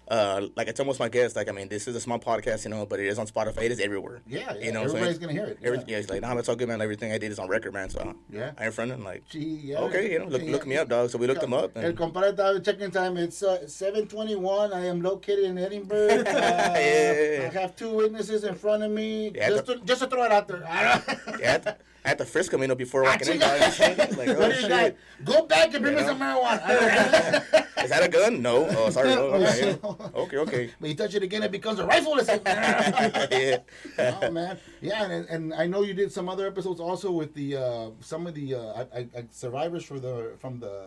uh, 0.09 0.47
like 0.57 0.69
it's 0.69 0.79
almost 0.81 1.01
my 1.01 1.09
guess. 1.09 1.35
Like, 1.35 1.49
I 1.49 1.53
mean, 1.53 1.69
this 1.69 1.89
is 1.89 1.97
a 1.97 2.01
small 2.01 2.19
podcast, 2.19 2.65
you 2.65 2.71
know, 2.71 2.87
but 2.87 3.01
it 3.01 3.07
is 3.07 3.19
on 3.19 3.27
Spotify. 3.27 3.63
It 3.63 3.73
is 3.73 3.81
everywhere. 3.81 4.21
Yeah, 4.27 4.55
yeah, 4.55 4.65
you 4.67 4.73
know, 4.73 4.83
everybody's 4.83 5.17
so 5.17 5.21
gonna 5.21 5.33
hear 5.33 5.47
it. 5.47 5.59
Every, 5.63 5.79
yeah. 5.79 5.85
yeah. 5.89 5.97
he's 5.99 6.11
like, 6.11 6.21
nah, 6.23 6.37
it's 6.37 6.49
all 6.49 6.57
good, 6.57 6.69
man. 6.69 6.81
Everything 6.81 7.13
I 7.13 7.19
did 7.19 7.33
is 7.33 7.39
on 7.39 7.49
record, 7.49 7.73
man. 7.75 7.91
So 7.91 8.15
Yeah. 8.31 8.53
I 8.59 8.67
in 8.67 8.73
front 8.73 8.93
of 8.93 8.99
him, 8.99 9.05
like, 9.05 9.29
Gee, 9.29 9.39
yeah. 9.65 9.79
okay, 9.81 10.13
you 10.13 10.19
know, 10.21 10.27
look, 10.27 10.43
look 10.43 10.67
me 10.67 10.77
up, 10.77 10.89
dog. 10.89 11.11
So 11.11 11.19
we 11.19 11.27
looked 11.27 11.43
him 11.43 11.55
up. 11.55 11.77
El 11.77 11.85
And, 11.87 11.97
compadre 11.99 12.31
estaba 12.33 12.65
checking 12.65 12.91
time. 12.91 13.17
It's 13.17 13.43
uh, 13.43 13.67
721. 13.67 14.73
I 14.73 14.87
am 14.87 15.01
located 15.03 15.45
in 15.45 15.59
Edinburg. 15.59 16.27
Uh, 16.37 16.75
Yeah. 16.77 17.51
I 17.53 17.59
have 17.61 17.75
two 17.77 17.91
witnesses 17.95 18.45
in 18.45 18.55
front 18.55 18.83
of 18.83 18.91
me. 18.91 19.33
Yeah, 19.35 19.49
just, 19.51 19.67
to, 19.67 19.81
just 19.85 20.01
to 20.03 20.07
throw 20.09 20.25
it 20.25 20.33
out 20.33 20.47
there. 20.49 20.61
yeah, 21.41 21.75
I 22.07 22.11
had, 22.11 22.19
to, 22.19 22.25
frisk 22.25 22.53
him, 22.53 22.63
you 22.63 22.69
know, 22.69 22.77
before 22.77 23.03
walking 23.03 23.29
in. 23.29 23.41
Like, 24.17 24.29
oh, 24.29 24.53
shit. 24.53 24.97
Go 25.25 25.45
back 25.47 25.75
and 25.75 25.83
bring 25.83 25.99
You 25.99 26.03
me 26.03 26.07
some 26.07 26.21
marijuana. 26.21 27.67
Is 27.83 27.91
that 27.91 28.05
a 28.05 28.09
gun? 28.09 28.41
No. 28.41 28.67
Oh, 28.71 28.91
sorry. 28.91 29.11
Oh, 29.11 29.33
okay, 29.35 29.79
okay, 30.15 30.39
okay. 30.39 30.71
but 30.81 30.89
you 30.89 30.95
touch 30.95 31.15
it 31.17 31.23
again, 31.25 31.43
it 31.43 31.51
becomes 31.51 31.81
a 31.81 31.87
rifle. 31.87 32.17
It's 32.19 32.29
like, 32.29 32.43
yeah. 32.47 33.59
oh 33.99 34.31
man, 34.31 34.59
yeah, 34.81 35.05
and, 35.05 35.29
and 35.29 35.55
I 35.55 35.67
know 35.67 35.83
you 35.83 35.95
did 35.95 36.13
some 36.13 36.29
other 36.29 36.47
episodes 36.47 36.81
also 36.81 37.11
with 37.11 37.35
the 37.35 37.57
uh, 37.57 37.91
some 38.01 38.27
of 38.27 38.35
the 38.35 38.55
uh, 38.55 38.85
I, 38.95 39.01
I, 39.01 39.25
survivors 39.31 39.85
for 39.85 39.99
the 39.99 40.33
from 40.39 40.61
the 40.61 40.87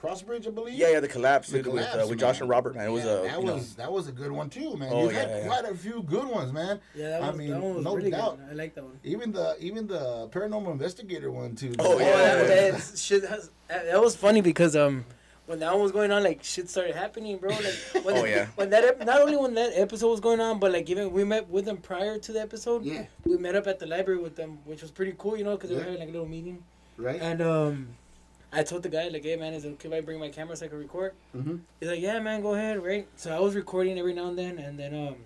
Crossbridge, 0.00 0.46
I 0.46 0.50
believe. 0.50 0.74
Yeah, 0.78 0.90
yeah, 0.92 1.00
the 1.00 1.08
collapse, 1.08 1.48
The 1.48 1.62
dude, 1.62 1.74
with, 1.74 1.84
uh, 1.84 2.06
with 2.08 2.18
Josh 2.18 2.40
and 2.40 2.48
Robert, 2.48 2.74
man. 2.74 2.86
It 2.86 2.90
was 2.90 3.04
Yeah, 3.04 3.10
uh, 3.10 3.22
that 3.22 3.38
you 3.40 3.44
know, 3.46 3.54
was 3.54 3.74
that 3.74 3.92
was 3.92 4.08
a 4.08 4.12
good 4.12 4.32
one 4.32 4.48
too, 4.48 4.76
man. 4.76 4.88
Oh, 4.92 5.02
You've 5.04 5.12
yeah, 5.12 5.18
had 5.20 5.30
yeah. 5.30 5.46
quite 5.46 5.64
a 5.66 5.74
few 5.74 6.02
good 6.02 6.26
ones, 6.26 6.52
man. 6.52 6.80
Yeah, 6.94 7.10
that 7.10 7.20
was, 7.20 7.28
I 7.30 7.32
mean, 7.34 7.50
that 7.50 7.60
one 7.60 7.74
was 7.74 7.84
no 7.84 7.94
really 7.94 8.10
doubt. 8.10 8.38
good. 8.38 8.46
I 8.50 8.54
like 8.54 8.74
that 8.76 8.84
one. 8.84 8.98
Even 9.04 9.32
the 9.32 9.56
even 9.60 9.86
the 9.86 10.28
paranormal 10.32 10.72
investigator 10.72 11.30
one 11.30 11.54
too. 11.54 11.74
Oh, 11.78 11.96
Oh, 11.96 11.98
yeah. 11.98 12.42
that, 12.44 12.72
that 12.78 12.98
shit. 12.98 13.24
Has, 13.28 13.50
that 13.68 13.84
that 13.86 14.00
was 14.00 14.16
funny 14.16 14.40
because 14.40 14.74
um, 14.74 15.04
when 15.46 15.58
that 15.58 15.72
one 15.72 15.82
was 15.82 15.92
going 15.92 16.10
on, 16.12 16.22
like 16.22 16.42
shit 16.44 16.70
started 16.70 16.94
happening, 16.96 17.36
bro. 17.36 17.50
Like, 17.50 17.74
when 18.04 18.16
Oh, 18.16 18.24
yeah. 18.24 18.46
When 18.54 18.70
that 18.70 18.84
ep- 18.84 19.04
not 19.04 19.20
only 19.20 19.36
when 19.36 19.52
that 19.54 19.72
episode 19.74 20.08
was 20.08 20.20
going 20.20 20.40
on, 20.40 20.58
but 20.58 20.72
like 20.72 20.88
even 20.88 21.12
we 21.12 21.24
met 21.24 21.48
with 21.50 21.66
them 21.66 21.76
prior 21.76 22.18
to 22.18 22.32
the 22.32 22.40
episode. 22.40 22.84
Yeah. 22.84 23.04
We 23.26 23.36
met 23.36 23.54
up 23.54 23.66
at 23.66 23.78
the 23.78 23.86
library 23.86 24.20
with 24.20 24.34
them, 24.36 24.60
which 24.64 24.80
was 24.80 24.90
pretty 24.90 25.14
cool, 25.18 25.36
you 25.36 25.44
know, 25.44 25.56
because 25.56 25.68
they 25.70 25.76
Yeah. 25.76 25.80
were 25.82 25.90
having 25.90 26.00
like 26.00 26.08
a 26.08 26.12
little 26.12 26.26
meeting. 26.28 26.62
right. 26.96 27.20
And 27.20 27.42
um, 27.42 27.88
I 28.52 28.62
told 28.64 28.82
the 28.82 28.88
guy 28.88 29.08
like, 29.08 29.22
"Hey 29.24 29.36
man, 29.36 29.54
is 29.54 29.64
it 29.64 29.72
okay 29.74 29.88
if 29.88 29.94
I 29.94 30.00
bring 30.00 30.18
my 30.18 30.28
camera 30.28 30.56
so 30.56 30.66
I 30.66 30.68
can 30.68 30.78
record?" 30.78 31.12
mm-hmm. 31.36 31.56
He's 31.78 31.88
like, 31.88 32.00
"Yeah, 32.00 32.18
man, 32.20 32.42
go 32.42 32.54
ahead." 32.54 32.82
Right. 32.82 33.06
So 33.16 33.34
I 33.34 33.38
was 33.40 33.54
recording 33.54 33.98
every 33.98 34.12
now 34.14 34.28
and 34.28 34.38
then, 34.38 34.58
and 34.58 34.78
then 34.78 34.94
um, 34.94 35.16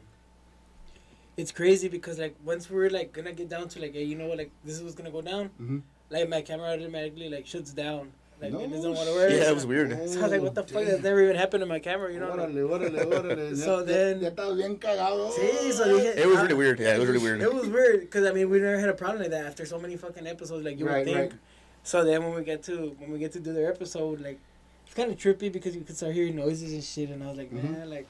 it's 1.37 1.51
crazy 1.51 1.89
because 1.89 2.19
like 2.19 2.35
once 2.45 2.71
we're 2.71 2.91
like 2.91 3.13
gonna 3.13 3.33
get 3.33 3.49
down 3.49 3.69
to 3.69 3.81
like, 3.81 3.93
hey, 3.95 4.05
you 4.05 4.17
know 4.17 4.27
what, 4.27 4.39
like 4.39 4.51
this 4.65 4.77
is 4.77 4.83
what's 4.83 4.95
gonna 4.95 5.11
go 5.11 5.23
down. 5.23 5.51
Mhm. 5.61 5.83
Like 6.11 6.29
my 6.29 6.43
camera 6.43 6.69
automatically 6.73 7.29
like 7.29 7.47
shuts 7.47 7.73
down. 7.73 8.13
Like 8.41 8.53
No 8.53 8.61
it 8.61 8.71
doesn't 8.71 8.93
want 8.95 9.09
to 9.09 9.15
work. 9.15 9.31
Yeah, 9.31 9.51
it 9.51 9.55
was 9.55 9.65
weird. 9.67 9.91
So 9.91 9.97
I 10.19 10.23
was 10.23 10.31
like, 10.33 10.43
what 10.43 10.55
the 10.55 10.65
fuck? 10.65 10.85
That's 10.85 11.03
never 11.03 11.23
even 11.23 11.37
happened 11.37 11.63
to 11.63 11.67
my 11.67 11.79
camera, 11.79 12.13
you 12.13 12.19
know? 12.21 12.35
like- 12.35 12.51
Órale, 12.51 12.91
órale, 12.91 13.05
órale. 13.23 13.57
So 13.57 13.83
then- 13.85 14.21
ya 14.21 14.31
estaba 14.31 14.57
bien 14.57 14.77
cagado. 14.77 15.31
Sí, 15.39 15.73
so 15.73 15.85
dije, 15.87 16.17
It 16.19 16.27
was 16.27 16.39
ah, 16.39 16.43
really 16.43 16.55
weird. 16.55 16.79
Yeah, 16.81 16.95
it 16.97 16.99
was 16.99 17.09
really 17.09 17.23
weird. 17.25 17.41
It 17.41 17.55
was 17.55 17.69
weird 17.69 18.01
because 18.01 18.27
I 18.27 18.33
mean 18.33 18.51
we 18.51 18.59
never 18.59 18.79
had 18.79 18.89
a 18.89 18.95
problem 18.95 19.23
like 19.23 19.31
that 19.31 19.47
after 19.47 19.65
so 19.65 19.79
many 19.79 19.97
fucking 19.97 20.27
episodes. 20.27 20.65
Like 20.65 20.79
you 20.79 20.87
Right, 20.87 21.07
would 21.07 21.15
think. 21.15 21.33
right. 21.33 21.41
So 21.85 22.03
then 22.05 22.25
when 22.25 22.35
we 22.35 22.43
get 22.43 22.63
to 22.65 22.97
when 22.99 23.13
we 23.13 23.19
get 23.19 23.33
to 23.33 23.41
do 23.41 23.53
their 23.53 23.71
episode, 23.71 24.21
like 24.21 24.41
it's 24.87 24.95
kind 24.95 25.11
of 25.13 25.17
trippy 25.19 25.53
because 25.53 25.75
you 25.77 25.83
could 25.83 25.97
start 25.97 26.13
hearing 26.15 26.35
noises 26.35 26.73
and 26.73 26.83
shit, 26.83 27.11
and 27.11 27.23
I 27.23 27.29
was 27.29 27.37
like, 27.39 27.53
Mhm. 27.53 27.71
man, 27.73 27.91
like 27.91 28.07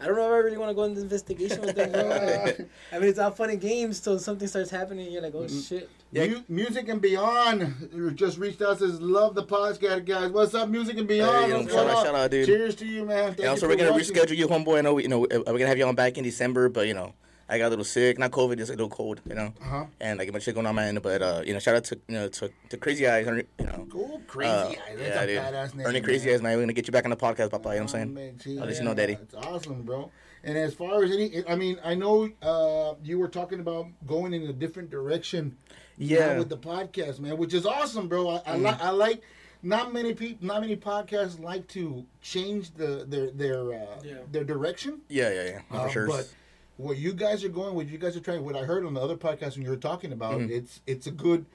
I 0.00 0.06
don't 0.06 0.16
know 0.16 0.26
if 0.26 0.32
I 0.32 0.36
really 0.38 0.58
want 0.58 0.70
to 0.70 0.74
go 0.74 0.82
into 0.82 1.00
investigation 1.00 1.60
with 1.60 1.76
them. 1.76 1.92
Bro. 1.92 2.02
I 2.92 2.98
mean, 2.98 3.08
it's 3.08 3.18
all 3.20 3.30
fun 3.30 3.50
and 3.50 3.60
games 3.60 4.00
till 4.00 4.18
something 4.18 4.48
starts 4.48 4.68
happening. 4.70 5.10
You're 5.12 5.22
like, 5.22 5.34
oh 5.34 5.44
Mhm. 5.44 5.68
shit. 5.68 5.88
Yeah. 6.10 6.26
Mu- 6.26 6.42
music 6.48 6.88
and 6.88 7.00
Beyond 7.00 8.12
just 8.16 8.36
reached 8.38 8.60
out 8.62 8.80
says 8.80 9.00
love 9.00 9.34
the 9.36 9.44
podcast 9.44 10.04
guys. 10.04 10.30
What's 10.32 10.54
up, 10.54 10.68
Music 10.68 10.98
and 10.98 11.06
Beyond? 11.08 11.52
Hey, 11.52 11.56
What's 11.58 11.72
shout 11.72 11.86
out, 11.88 12.04
shout 12.06 12.14
out, 12.16 12.30
dude. 12.32 12.46
Cheers 12.46 12.74
to 12.76 12.86
you, 12.86 13.04
man. 13.04 13.28
Thank 13.28 13.40
And 13.40 13.48
also, 13.50 13.66
you 13.66 13.70
we're 13.70 13.76
gonna 13.76 13.92
watching. 13.92 14.14
reschedule 14.14 14.36
you, 14.36 14.48
homeboy. 14.48 14.78
I 14.78 14.80
know, 14.80 14.98
you 14.98 15.08
know, 15.08 15.24
uh, 15.26 15.42
we're 15.46 15.58
gonna 15.58 15.66
have 15.68 15.78
you 15.78 15.86
on 15.86 15.94
back 15.94 16.18
in 16.18 16.24
December, 16.24 16.68
but 16.68 16.88
you 16.88 16.94
know, 16.94 17.14
I 17.48 17.58
got 17.58 17.66
a 17.66 17.70
little 17.70 17.84
sick, 17.84 18.18
not 18.18 18.30
COVID, 18.30 18.56
just 18.56 18.70
a 18.70 18.74
little 18.74 18.88
cold, 18.88 19.20
you 19.28 19.34
know, 19.34 19.52
Uh-huh. 19.60 19.84
and 20.00 20.20
I 20.20 20.24
get 20.24 20.32
my 20.32 20.38
of 20.38 20.42
shit 20.42 20.54
going 20.54 20.66
on, 20.66 20.74
man. 20.74 20.98
But 21.02 21.20
uh, 21.22 21.42
you 21.44 21.52
know, 21.52 21.58
shout 21.58 21.76
out 21.76 21.84
to 21.84 21.98
you 22.08 22.14
know 22.14 22.28
to, 22.28 22.50
to 22.70 22.76
Crazy 22.76 23.06
Eyes, 23.06 23.26
Ernie, 23.26 23.44
you 23.58 23.66
know. 23.66 23.86
Cool, 23.90 24.22
crazy 24.26 24.50
Uh, 24.50 24.68
eyes. 24.68 24.76
That's 24.96 25.00
yeah, 25.00 25.22
a 25.22 25.26
dude. 25.26 25.38
badass 25.38 25.74
name. 25.74 25.86
Ernie 25.86 26.00
Crazy 26.00 26.26
man. 26.26 26.34
Eyes, 26.34 26.42
man. 26.42 26.56
We're 26.56 26.62
gonna 26.62 26.72
get 26.72 26.86
you 26.86 26.92
back 26.92 27.04
on 27.04 27.10
the 27.10 27.16
podcast, 27.16 27.50
Papa. 27.50 27.56
You 27.56 27.60
know 27.60 27.68
what 27.68 27.78
I'm 27.80 27.82
Oh, 27.84 27.86
saying? 27.86 28.14
man, 28.14 28.38
gee, 28.42 28.58
I'll 28.58 28.66
let 28.66 28.76
you 28.78 28.84
know, 28.84 28.94
Daddy. 28.94 29.18
It's 29.20 29.34
awesome, 29.34 29.82
bro. 29.82 30.10
And 30.42 30.56
as 30.58 30.74
far 30.74 31.02
as 31.04 31.10
any, 31.12 31.42
I 31.48 31.54
mean, 31.54 31.78
I 31.84 31.94
know 31.94 32.30
uh, 32.42 32.94
you 33.02 33.18
were 33.18 33.28
talking 33.28 33.60
about 33.60 33.86
going 34.06 34.32
in 34.34 34.42
a 34.44 34.52
different 34.52 34.90
direction. 34.90 35.56
Yeah. 35.96 36.30
Mm-hmm. 36.30 36.38
with 36.40 36.48
the 36.48 36.58
podcast, 36.58 37.20
man, 37.20 37.36
which 37.36 37.54
is 37.54 37.64
awesome, 37.64 38.08
bro. 38.08 38.28
I, 38.28 38.42
I 38.46 38.56
like, 38.56 38.80
I 38.80 38.90
like. 38.90 39.22
Not 39.62 39.94
many 39.94 40.12
people, 40.12 40.46
not 40.46 40.60
many 40.60 40.76
podcasts 40.76 41.40
like 41.40 41.68
to 41.68 42.04
change 42.20 42.74
the 42.74 43.06
their 43.08 43.30
their 43.30 43.72
uh, 43.72 43.86
Yeah. 44.04 44.14
their 44.30 44.44
direction. 44.44 45.00
Yeah, 45.08 45.30
yeah, 45.32 45.44
yeah, 45.44 45.60
Uh, 45.70 45.84
for 45.84 45.90
sure. 45.90 46.06
But 46.06 46.28
what 46.76 46.96
you 46.96 47.12
guys 47.12 47.44
are 47.44 47.48
going, 47.48 47.74
what 47.74 47.88
you 47.88 47.98
guys 47.98 48.16
are 48.16 48.20
trying, 48.20 48.44
what 48.44 48.56
I 48.56 48.64
heard 48.64 48.84
on 48.84 48.94
the 48.94 49.00
other 49.00 49.16
podcast 49.16 49.54
when 49.54 49.62
you 49.64 49.70
were 49.70 49.76
talking 49.76 50.12
about, 50.12 50.40
Mhm. 50.40 50.50
it's 50.50 50.80
it's 50.86 51.06
a 51.06 51.10
good, 51.10 51.46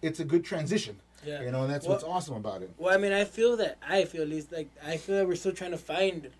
it's 0.00 0.18
a 0.20 0.24
good 0.24 0.44
transition. 0.44 0.98
Yeah. 1.24 1.42
You 1.42 1.52
know, 1.52 1.62
and 1.64 1.72
that's 1.72 1.86
Well- 1.86 1.94
what's 1.94 2.04
awesome 2.04 2.34
about 2.36 2.62
it. 2.62 2.70
Well, 2.78 2.92
I 2.92 2.96
mean, 2.96 3.12
I 3.12 3.24
feel 3.24 3.56
that 3.58 3.78
I 3.86 4.04
feel 4.04 4.22
at 4.22 4.28
least 4.28 4.50
like 4.52 4.68
I 4.84 4.96
feel 4.96 5.16
that 5.16 5.26
we're 5.28 5.36
still 5.36 5.52
trying 5.52 5.70
to 5.72 5.78
find 5.78 6.30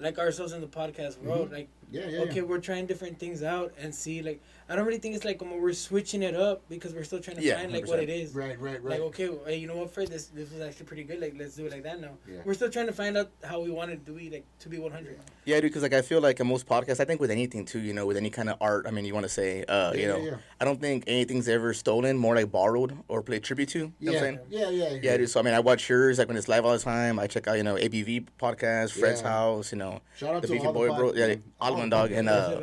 like 0.00 0.18
ourselves 0.18 0.52
in 0.52 0.60
the 0.60 0.66
podcast 0.66 1.18
world. 1.22 1.52
Like, 1.52 1.68
Yeah, 1.92 2.08
yeah. 2.08 2.18
okay, 2.22 2.36
yeah. 2.36 2.42
we're 2.42 2.58
trying 2.58 2.86
different 2.86 3.18
things 3.20 3.42
out 3.44 3.72
and 3.78 3.94
see. 3.94 4.22
Like, 4.22 4.40
I 4.68 4.76
don't 4.76 4.86
really 4.86 4.98
think 4.98 5.14
it's 5.14 5.24
like 5.26 5.42
um, 5.42 5.60
we're 5.60 5.72
switching 5.74 6.22
it 6.22 6.34
up 6.34 6.62
because 6.70 6.94
we're 6.94 7.04
still 7.04 7.20
trying 7.20 7.36
to 7.36 7.42
Yeah, 7.42 7.58
find 7.58 7.72
like 7.72 7.86
what 7.86 7.98
100%. 8.00 8.02
it 8.04 8.08
is. 8.08 8.34
Right, 8.34 8.58
right, 8.58 8.82
right. 8.82 8.92
Like, 8.98 9.00
okay, 9.00 9.28
hey, 9.46 9.56
you 9.58 9.66
know 9.66 9.76
what, 9.76 9.90
Fred? 9.92 10.08
This 10.08 10.26
this 10.26 10.50
was 10.50 10.62
actually 10.62 10.86
pretty 10.86 11.04
good. 11.04 11.20
Like, 11.20 11.34
let's 11.38 11.54
do 11.56 11.66
it 11.66 11.72
like 11.72 11.82
that 11.82 12.00
now. 12.00 12.12
Yeah. 12.26 12.38
We're 12.44 12.54
still 12.54 12.70
trying 12.70 12.86
to 12.86 12.92
find 12.92 13.16
out 13.18 13.30
how 13.42 13.60
we 13.60 13.70
want 13.70 13.90
it 13.90 14.06
to 14.06 14.12
be 14.12 14.30
like 14.30 14.44
to 14.60 14.68
be 14.70 14.78
100. 14.78 15.18
Yeah, 15.44 15.56
dude, 15.60 15.64
because 15.70 15.82
like 15.82 15.92
I 15.92 16.00
feel 16.00 16.20
like 16.22 16.40
in 16.40 16.46
most 16.46 16.66
podcasts, 16.66 17.00
I 17.00 17.04
think 17.04 17.20
with 17.20 17.30
anything 17.30 17.66
too, 17.66 17.80
you 17.80 17.92
know, 17.92 18.06
with 18.06 18.16
any 18.16 18.30
kind 18.30 18.48
of 18.48 18.56
art, 18.60 18.86
I 18.88 18.90
mean, 18.90 19.04
you 19.04 19.12
want 19.12 19.24
to 19.24 19.28
say, 19.30 19.64
uh, 19.68 19.92
you 19.92 20.08
know, 20.08 20.16
yeah, 20.18 20.30
yeah. 20.30 20.36
I 20.60 20.64
don't 20.64 20.80
think 20.80 21.04
anything's 21.06 21.46
ever 21.48 21.74
stolen, 21.74 22.16
more 22.16 22.34
like 22.34 22.50
borrowed 22.50 22.96
or 23.08 23.22
played 23.22 23.44
tribute 23.44 23.68
to. 23.70 23.78
You 23.78 23.92
know 24.00 24.12
what 24.12 24.16
I'm 24.16 24.22
saying? 24.22 24.38
yeah, 24.48 24.70
yeah, 24.70 24.88
yeah. 24.94 24.98
Yeah, 25.02 25.16
dude. 25.18 25.28
So 25.28 25.40
I 25.40 25.42
mean, 25.42 25.52
I 25.52 25.60
watch 25.60 25.88
yours 25.90 26.18
like 26.18 26.28
when 26.28 26.38
it's 26.38 26.48
live 26.48 26.64
all 26.64 26.72
the 26.72 26.78
time. 26.78 27.18
I 27.18 27.26
check 27.26 27.46
out, 27.48 27.58
you 27.58 27.64
know, 27.64 27.74
ABV 27.74 28.28
podcast, 28.40 28.92
Fred's 28.98 29.20
Yeah. 29.20 29.28
House, 29.28 29.72
you 29.72 29.78
know, 29.78 30.00
Shout 30.16 30.36
out 30.36 30.40
the 30.42 30.48
to 30.48 30.52
Beefy 30.54 30.66
all 30.66 30.72
Boy 30.72 30.88
pod- 30.88 30.98
Bro, 30.98 31.12
yeah, 31.14 31.26
yeah. 31.26 31.34
all 31.60 31.72
All 31.72 31.78
one 31.80 31.90
dog, 31.90 32.12
and 32.12 32.28
uh, 32.28 32.60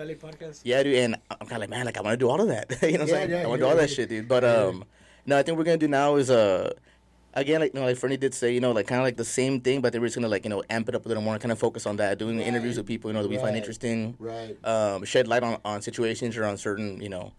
yeah, 0.63 0.81
dude. 0.83 0.95
And 0.95 1.15
I'm 1.29 1.37
kind 1.47 1.53
of 1.53 1.59
like, 1.59 1.69
man, 1.69 1.85
like 1.85 1.90
I 1.97 2.01
want 2.01 2.13
to 2.13 2.17
do 2.17 2.29
all 2.29 2.41
of 2.41 2.47
that. 2.47 2.69
you 2.81 2.93
know 2.93 2.99
what 2.99 3.01
I'm 3.01 3.07
Yeah, 3.07 3.13
saying? 3.13 3.29
yeah, 3.29 3.37
I 3.43 3.47
want 3.47 3.59
to 3.59 3.65
yeah, 3.65 3.71
do 3.73 3.77
all 3.77 3.81
that 3.81 3.89
shit, 3.89 4.09
dude. 4.09 4.27
But 4.27 4.43
um, 4.43 4.83
no, 5.25 5.37
I 5.37 5.43
think 5.43 5.57
we're 5.57 5.63
gonna 5.63 5.77
do 5.77 5.87
now 5.87 6.15
is 6.15 6.29
uh. 6.29 6.73
Again, 7.33 7.61
like 7.61 7.73
you 7.73 7.79
know, 7.79 7.85
like 7.85 7.95
Fernie 7.95 8.17
did 8.17 8.33
say, 8.33 8.53
you 8.53 8.59
know, 8.59 8.73
like 8.73 8.87
kind 8.87 8.99
of 8.99 9.05
like 9.05 9.15
the 9.15 9.23
same 9.23 9.61
thing, 9.61 9.79
but 9.79 9.93
they 9.93 9.99
were 9.99 10.05
just 10.07 10.17
gonna 10.17 10.27
like 10.27 10.43
you 10.43 10.49
know 10.49 10.61
amp 10.69 10.89
it 10.89 10.95
up 10.95 11.05
a 11.05 11.07
little 11.07 11.23
more, 11.23 11.37
kind 11.39 11.53
of 11.53 11.57
focus 11.59 11.85
on 11.85 11.95
that, 11.95 12.17
doing 12.19 12.37
Right. 12.39 12.45
interviews 12.47 12.75
with 12.75 12.85
people 12.85 13.09
you 13.09 13.13
know 13.13 13.23
that 13.23 13.29
we 13.29 13.37
find 13.37 13.55
interesting, 13.55 14.15
Right. 14.19 14.57
um, 14.65 15.05
shed 15.05 15.29
light 15.29 15.41
on, 15.41 15.57
on 15.63 15.81
situations 15.81 16.35
or 16.35 16.43
on 16.43 16.57
certain 16.57 16.99
you 17.01 17.07
know 17.07 17.31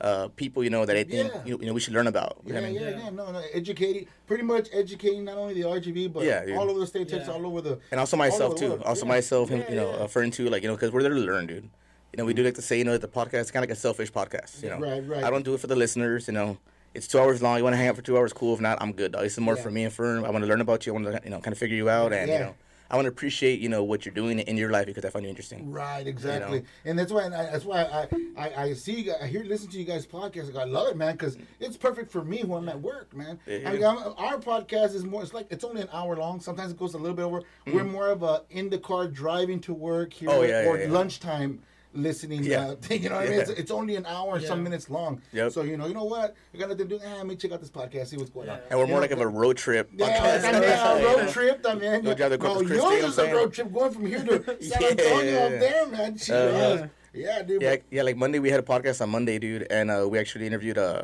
uh, 0.00 0.28
people 0.28 0.64
you 0.64 0.70
know 0.70 0.86
that 0.86 0.96
I 0.96 1.04
think 1.04 1.30
Yeah. 1.30 1.42
you, 1.44 1.58
you 1.60 1.66
know 1.66 1.74
we 1.74 1.80
should 1.80 1.92
learn 1.92 2.06
about. 2.06 2.38
Yeah, 2.46 2.56
I 2.56 2.60
yeah, 2.60 2.66
mean? 2.68 2.74
yeah, 2.80 3.10
No, 3.10 3.32
no. 3.32 3.42
Educating, 3.52 4.06
pretty 4.26 4.44
much 4.44 4.70
educating 4.72 5.24
not 5.24 5.36
only 5.36 5.52
the 5.52 5.68
RGV, 5.68 6.10
but 6.10 6.24
Yeah, 6.24 6.46
dude. 6.46 6.56
all 6.56 6.70
over 6.70 6.78
the 6.80 6.86
state, 6.86 7.08
Texas, 7.10 7.28
Yeah. 7.28 7.34
all 7.34 7.46
over 7.46 7.60
the. 7.60 7.78
And 7.90 8.00
also 8.00 8.16
myself 8.16 8.56
too. 8.56 8.80
Also 8.82 9.04
Yeah. 9.04 9.08
myself, 9.12 9.50
Yeah, 9.50 9.68
you 9.68 9.76
know, 9.76 9.90
yeah. 9.98 10.06
friend 10.06 10.32
too. 10.32 10.48
Like 10.48 10.62
you 10.62 10.68
know, 10.70 10.74
because 10.74 10.90
we're 10.90 11.02
there 11.02 11.12
to 11.12 11.20
learn, 11.20 11.46
dude. 11.48 11.68
You 12.14 12.18
know, 12.18 12.26
we 12.26 12.32
do 12.34 12.44
like 12.44 12.54
to 12.54 12.62
say, 12.62 12.78
you 12.78 12.84
know, 12.84 12.92
that 12.96 13.00
the 13.00 13.08
podcast 13.08 13.40
is 13.40 13.50
kind 13.50 13.64
of 13.64 13.68
like 13.70 13.76
a 13.76 13.80
selfish 13.80 14.12
podcast. 14.12 14.62
You 14.62 14.70
know, 14.70 14.78
Right, 14.78 15.00
right. 15.04 15.24
I 15.24 15.30
don't 15.30 15.44
do 15.44 15.52
it 15.54 15.58
for 15.58 15.66
the 15.66 15.74
listeners. 15.74 16.28
You 16.28 16.34
know, 16.34 16.58
it's 16.94 17.08
two 17.08 17.18
hours 17.18 17.42
long. 17.42 17.58
You 17.58 17.64
want 17.64 17.74
to 17.74 17.78
hang 17.78 17.88
out 17.88 17.96
for 17.96 18.02
two 18.02 18.16
hours? 18.16 18.32
Cool. 18.32 18.54
If 18.54 18.60
not, 18.60 18.80
I'm 18.80 18.92
good. 18.92 19.10
Dog. 19.10 19.24
Is 19.24 19.36
more 19.40 19.56
Yeah. 19.56 19.62
for 19.62 19.72
me 19.72 19.82
and 19.82 19.92
Fern. 19.92 20.24
I 20.24 20.30
want 20.30 20.44
to 20.44 20.48
learn 20.48 20.60
about 20.60 20.86
you. 20.86 20.92
I 20.92 21.00
want 21.00 21.06
to, 21.06 21.20
you 21.24 21.30
know, 21.30 21.40
kind 21.40 21.50
of 21.52 21.58
figure 21.58 21.76
you 21.76 21.90
out, 21.90 22.12
and 22.12 22.28
Yeah. 22.28 22.38
you 22.38 22.44
know, 22.44 22.54
I 22.88 22.94
want 22.94 23.06
to 23.06 23.08
appreciate, 23.08 23.58
you 23.58 23.68
know, 23.68 23.82
what 23.82 24.06
you're 24.06 24.14
doing 24.14 24.38
in 24.38 24.56
your 24.56 24.70
life 24.70 24.86
because 24.86 25.04
I 25.04 25.10
find 25.10 25.24
you 25.24 25.28
interesting. 25.30 25.72
Right, 25.72 26.06
exactly, 26.06 26.62
and 26.84 26.96
that's 26.96 27.10
why 27.10 27.22
and 27.24 27.34
I, 27.34 27.44
that's 27.50 27.64
why 27.64 27.82
I, 27.82 28.06
I 28.36 28.62
I 28.66 28.72
see 28.74 29.00
you 29.00 29.14
I 29.20 29.26
hear 29.26 29.42
listen 29.42 29.68
to 29.70 29.78
you 29.78 29.84
guys 29.84 30.06
podcast. 30.06 30.54
Like, 30.54 30.66
I 30.66 30.68
love 30.70 30.86
it, 30.88 30.96
man, 30.96 31.12
because 31.16 31.36
it's 31.58 31.76
perfect 31.76 32.12
for 32.12 32.22
me 32.22 32.44
when 32.44 32.62
I'm 32.62 32.68
at 32.68 32.80
work, 32.80 33.12
man. 33.16 33.40
Yeah. 33.46 33.68
I 33.68 33.72
mean, 33.72 33.84
I'm, 33.84 33.98
our 34.16 34.38
podcast 34.38 34.94
is 34.94 35.04
more. 35.04 35.22
It's 35.24 35.34
like 35.34 35.46
it's 35.50 35.64
only 35.64 35.82
an 35.82 35.88
hour 35.92 36.14
long. 36.14 36.38
Sometimes 36.38 36.70
it 36.70 36.78
goes 36.78 36.94
a 36.94 36.98
little 36.98 37.16
bit 37.16 37.24
over. 37.24 37.42
We're 37.66 37.82
more 37.82 38.08
of 38.08 38.22
a 38.22 38.42
in 38.50 38.70
the 38.70 38.78
car 38.78 39.08
driving 39.08 39.58
to 39.62 39.74
work 39.74 40.12
here 40.12 40.28
Mm-hmm. 40.28 40.38
Oh, 40.38 40.42
yeah, 40.42 40.68
or 40.68 40.78
yeah. 40.78 40.86
lunchtime 40.88 41.60
listening 41.94 42.44
Yeah. 42.44 42.68
uh, 42.68 42.74
thing. 42.80 43.02
You 43.02 43.08
know 43.08 43.16
what 43.16 43.26
I 43.26 43.30
mean? 43.30 43.40
It's, 43.40 43.50
it's 43.50 43.70
only 43.70 43.96
an 43.96 44.04
hour 44.06 44.36
and 44.36 44.44
some 44.44 44.62
minutes 44.62 44.90
long. 44.90 45.22
Yep. 45.32 45.52
So 45.52 45.62
you 45.62 45.76
know, 45.76 45.86
you 45.86 45.94
know 45.94 46.04
what? 46.04 46.34
You 46.52 46.60
got 46.60 46.68
nothing 46.68 46.88
to 46.88 46.98
do. 46.98 47.04
Ah, 47.04 47.16
let 47.18 47.26
me 47.26 47.36
check 47.36 47.52
out 47.52 47.60
this 47.60 47.70
podcast, 47.70 48.08
see 48.08 48.16
what's 48.16 48.30
going 48.30 48.48
on. 48.48 48.58
And 48.70 48.78
we're 48.78 48.84
You 48.86 48.90
more 48.90 48.96
know, 48.98 49.02
like 49.02 49.10
of 49.12 49.20
a 49.20 49.26
road 49.28 49.56
trip. 49.56 49.90
yeah, 49.94 50.06
You 50.52 51.02
a 51.02 51.14
road 51.16 51.28
trip 51.30 51.62
también. 51.62 52.04
Go 52.04 52.14
drive 52.14 52.32
to 52.32 52.38
no, 52.38 52.44
Corpus 52.44 52.66
Christi, 52.68 52.74
you 52.74 52.82
know 52.82 52.90
yours 52.98 53.12
is 53.12 53.18
a 53.18 53.32
road 53.34 53.52
trip 53.52 53.72
going 53.72 53.92
from 53.92 54.06
here 54.06 54.22
to 54.24 54.56
San 54.62 54.82
Antonio 54.84 55.46
up 55.46 55.50
there, 55.60 55.86
man. 55.86 56.18
Uh. 56.30 56.88
Yeah, 57.14 57.42
dude. 57.42 57.62
Yeah, 57.62 57.70
but- 57.76 57.82
yeah. 57.90 58.02
Like 58.02 58.16
Monday, 58.16 58.40
we 58.40 58.50
had 58.50 58.58
a 58.58 58.64
podcast 58.66 59.00
on 59.00 59.08
Monday, 59.10 59.38
dude, 59.38 59.66
and 59.70 59.90
uh, 59.90 60.06
we 60.10 60.18
actually 60.18 60.46
interviewed 60.48 60.78
uh, 60.78 61.02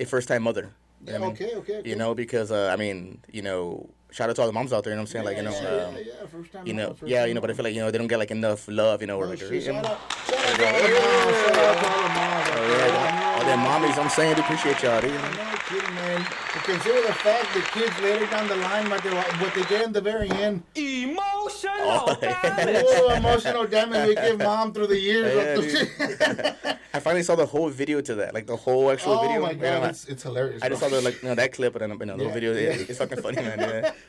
a 0.00 0.04
first-time 0.04 0.42
mother. 0.42 0.70
You 1.06 1.12
know 1.14 1.20
what 1.20 1.22
I 1.22 1.26
mean? 1.26 1.32
okay, 1.34 1.56
okay, 1.56 1.76
okay. 1.78 1.88
You 1.88 1.96
know, 1.96 2.14
because 2.14 2.50
uh, 2.50 2.70
I 2.72 2.76
mean, 2.76 3.20
you 3.30 3.42
know, 3.42 3.88
shout 4.12 4.30
out 4.30 4.36
to 4.36 4.42
all 4.42 4.46
the 4.46 4.52
moms 4.52 4.72
out 4.72 4.84
there. 4.84 4.92
You 4.92 4.96
know 4.96 5.02
what 5.02 5.14
I'm 5.14 5.24
saying? 5.24 5.24
like, 5.24 5.36
you 5.38 5.42
know, 5.42 5.50
yeah, 5.50 5.86
um, 5.86 5.94
yeah, 5.96 6.00
yeah, 6.00 6.26
first 6.26 6.52
time 6.52 6.66
you 6.66 6.72
know, 6.74 6.96
yeah, 7.04 7.20
time 7.20 7.28
you 7.28 7.34
know, 7.34 7.40
but 7.40 7.50
I 7.50 7.54
feel 7.54 7.64
like 7.64 7.74
you 7.74 7.80
know 7.80 7.90
they 7.90 7.98
don't 7.98 8.06
get 8.06 8.18
like 8.18 8.30
enough 8.30 8.68
love, 8.68 9.00
you 9.00 9.06
know, 9.08 9.18
or 9.18 9.24
Oh, 9.26 9.30
like, 9.30 9.38
shit, 9.38 9.52
you 9.52 9.60
shout 9.60 9.82
know, 9.82 9.90
out, 9.90 10.12
shout 10.26 10.38
out 10.38 10.56
to 10.56 10.66
all 10.66 10.72
the 10.82 10.94
moms, 10.94 11.36
shout 11.36 11.56
out 11.56 11.82
to 11.82 11.90
all 11.90 12.02
the 12.02 12.08
moms. 12.08 12.48
out 12.48 12.58
oh, 12.58 12.68
there, 12.68 12.88
yeah, 12.88 12.92
man. 12.92 13.21
All 13.42 13.48
them 13.48 13.60
mommies. 13.60 13.98
I'm 13.98 14.08
saying, 14.10 14.34
they 14.36 14.40
appreciate 14.42 14.82
y'all, 14.82 15.00
dude. 15.00 15.10
you 15.10 15.18
know? 15.18 15.30
No 15.30 15.54
kidding, 15.68 15.94
man. 15.94 16.24
Consider 16.64 17.02
the 17.06 17.12
fact 17.14 17.54
that 17.54 17.70
kids 17.72 18.00
later 18.00 18.26
down 18.26 18.48
the 18.48 18.56
line, 18.56 18.88
what 18.90 19.02
they, 19.02 19.10
what 19.10 19.54
they 19.54 19.62
get 19.64 19.84
in 19.84 19.92
the 19.92 20.00
very 20.00 20.30
end, 20.30 20.62
Emotional 20.76 21.72
Oh, 21.84 22.16
damage. 22.20 22.84
oh, 22.88 23.14
emotional 23.14 23.66
damage 23.66 24.08
we 24.08 24.14
give 24.14 24.38
mom 24.38 24.72
through 24.72 24.86
the 24.88 24.98
years. 24.98 25.80
Yeah, 26.20 26.76
I 26.94 27.00
finally 27.00 27.22
saw 27.22 27.34
the 27.36 27.46
whole 27.46 27.68
video 27.68 28.00
to 28.02 28.14
that, 28.16 28.34
like 28.34 28.46
the 28.46 28.56
whole 28.56 28.90
actual 28.90 29.14
oh 29.14 29.22
video. 29.22 29.42
my 29.42 29.54
god, 29.54 29.80
like, 29.82 29.90
it's, 29.90 30.06
it's 30.06 30.22
hilarious. 30.22 30.62
I 30.62 30.68
just 30.68 30.80
saw 30.80 30.88
the 30.88 31.00
like, 31.00 31.22
you 31.22 31.28
know, 31.28 31.34
that 31.34 31.52
clip, 31.52 31.74
and 31.76 31.90
then 31.92 31.98
you 31.98 32.06
know, 32.06 32.16
the 32.16 32.24
Yeah, 32.26 32.32
video. 32.32 32.52
yeah. 32.52 32.60
It, 32.70 32.90
it's 32.90 32.98
fucking 32.98 33.20
funny, 33.22 33.36
man. 33.42 33.58
Yeah. 33.58 33.92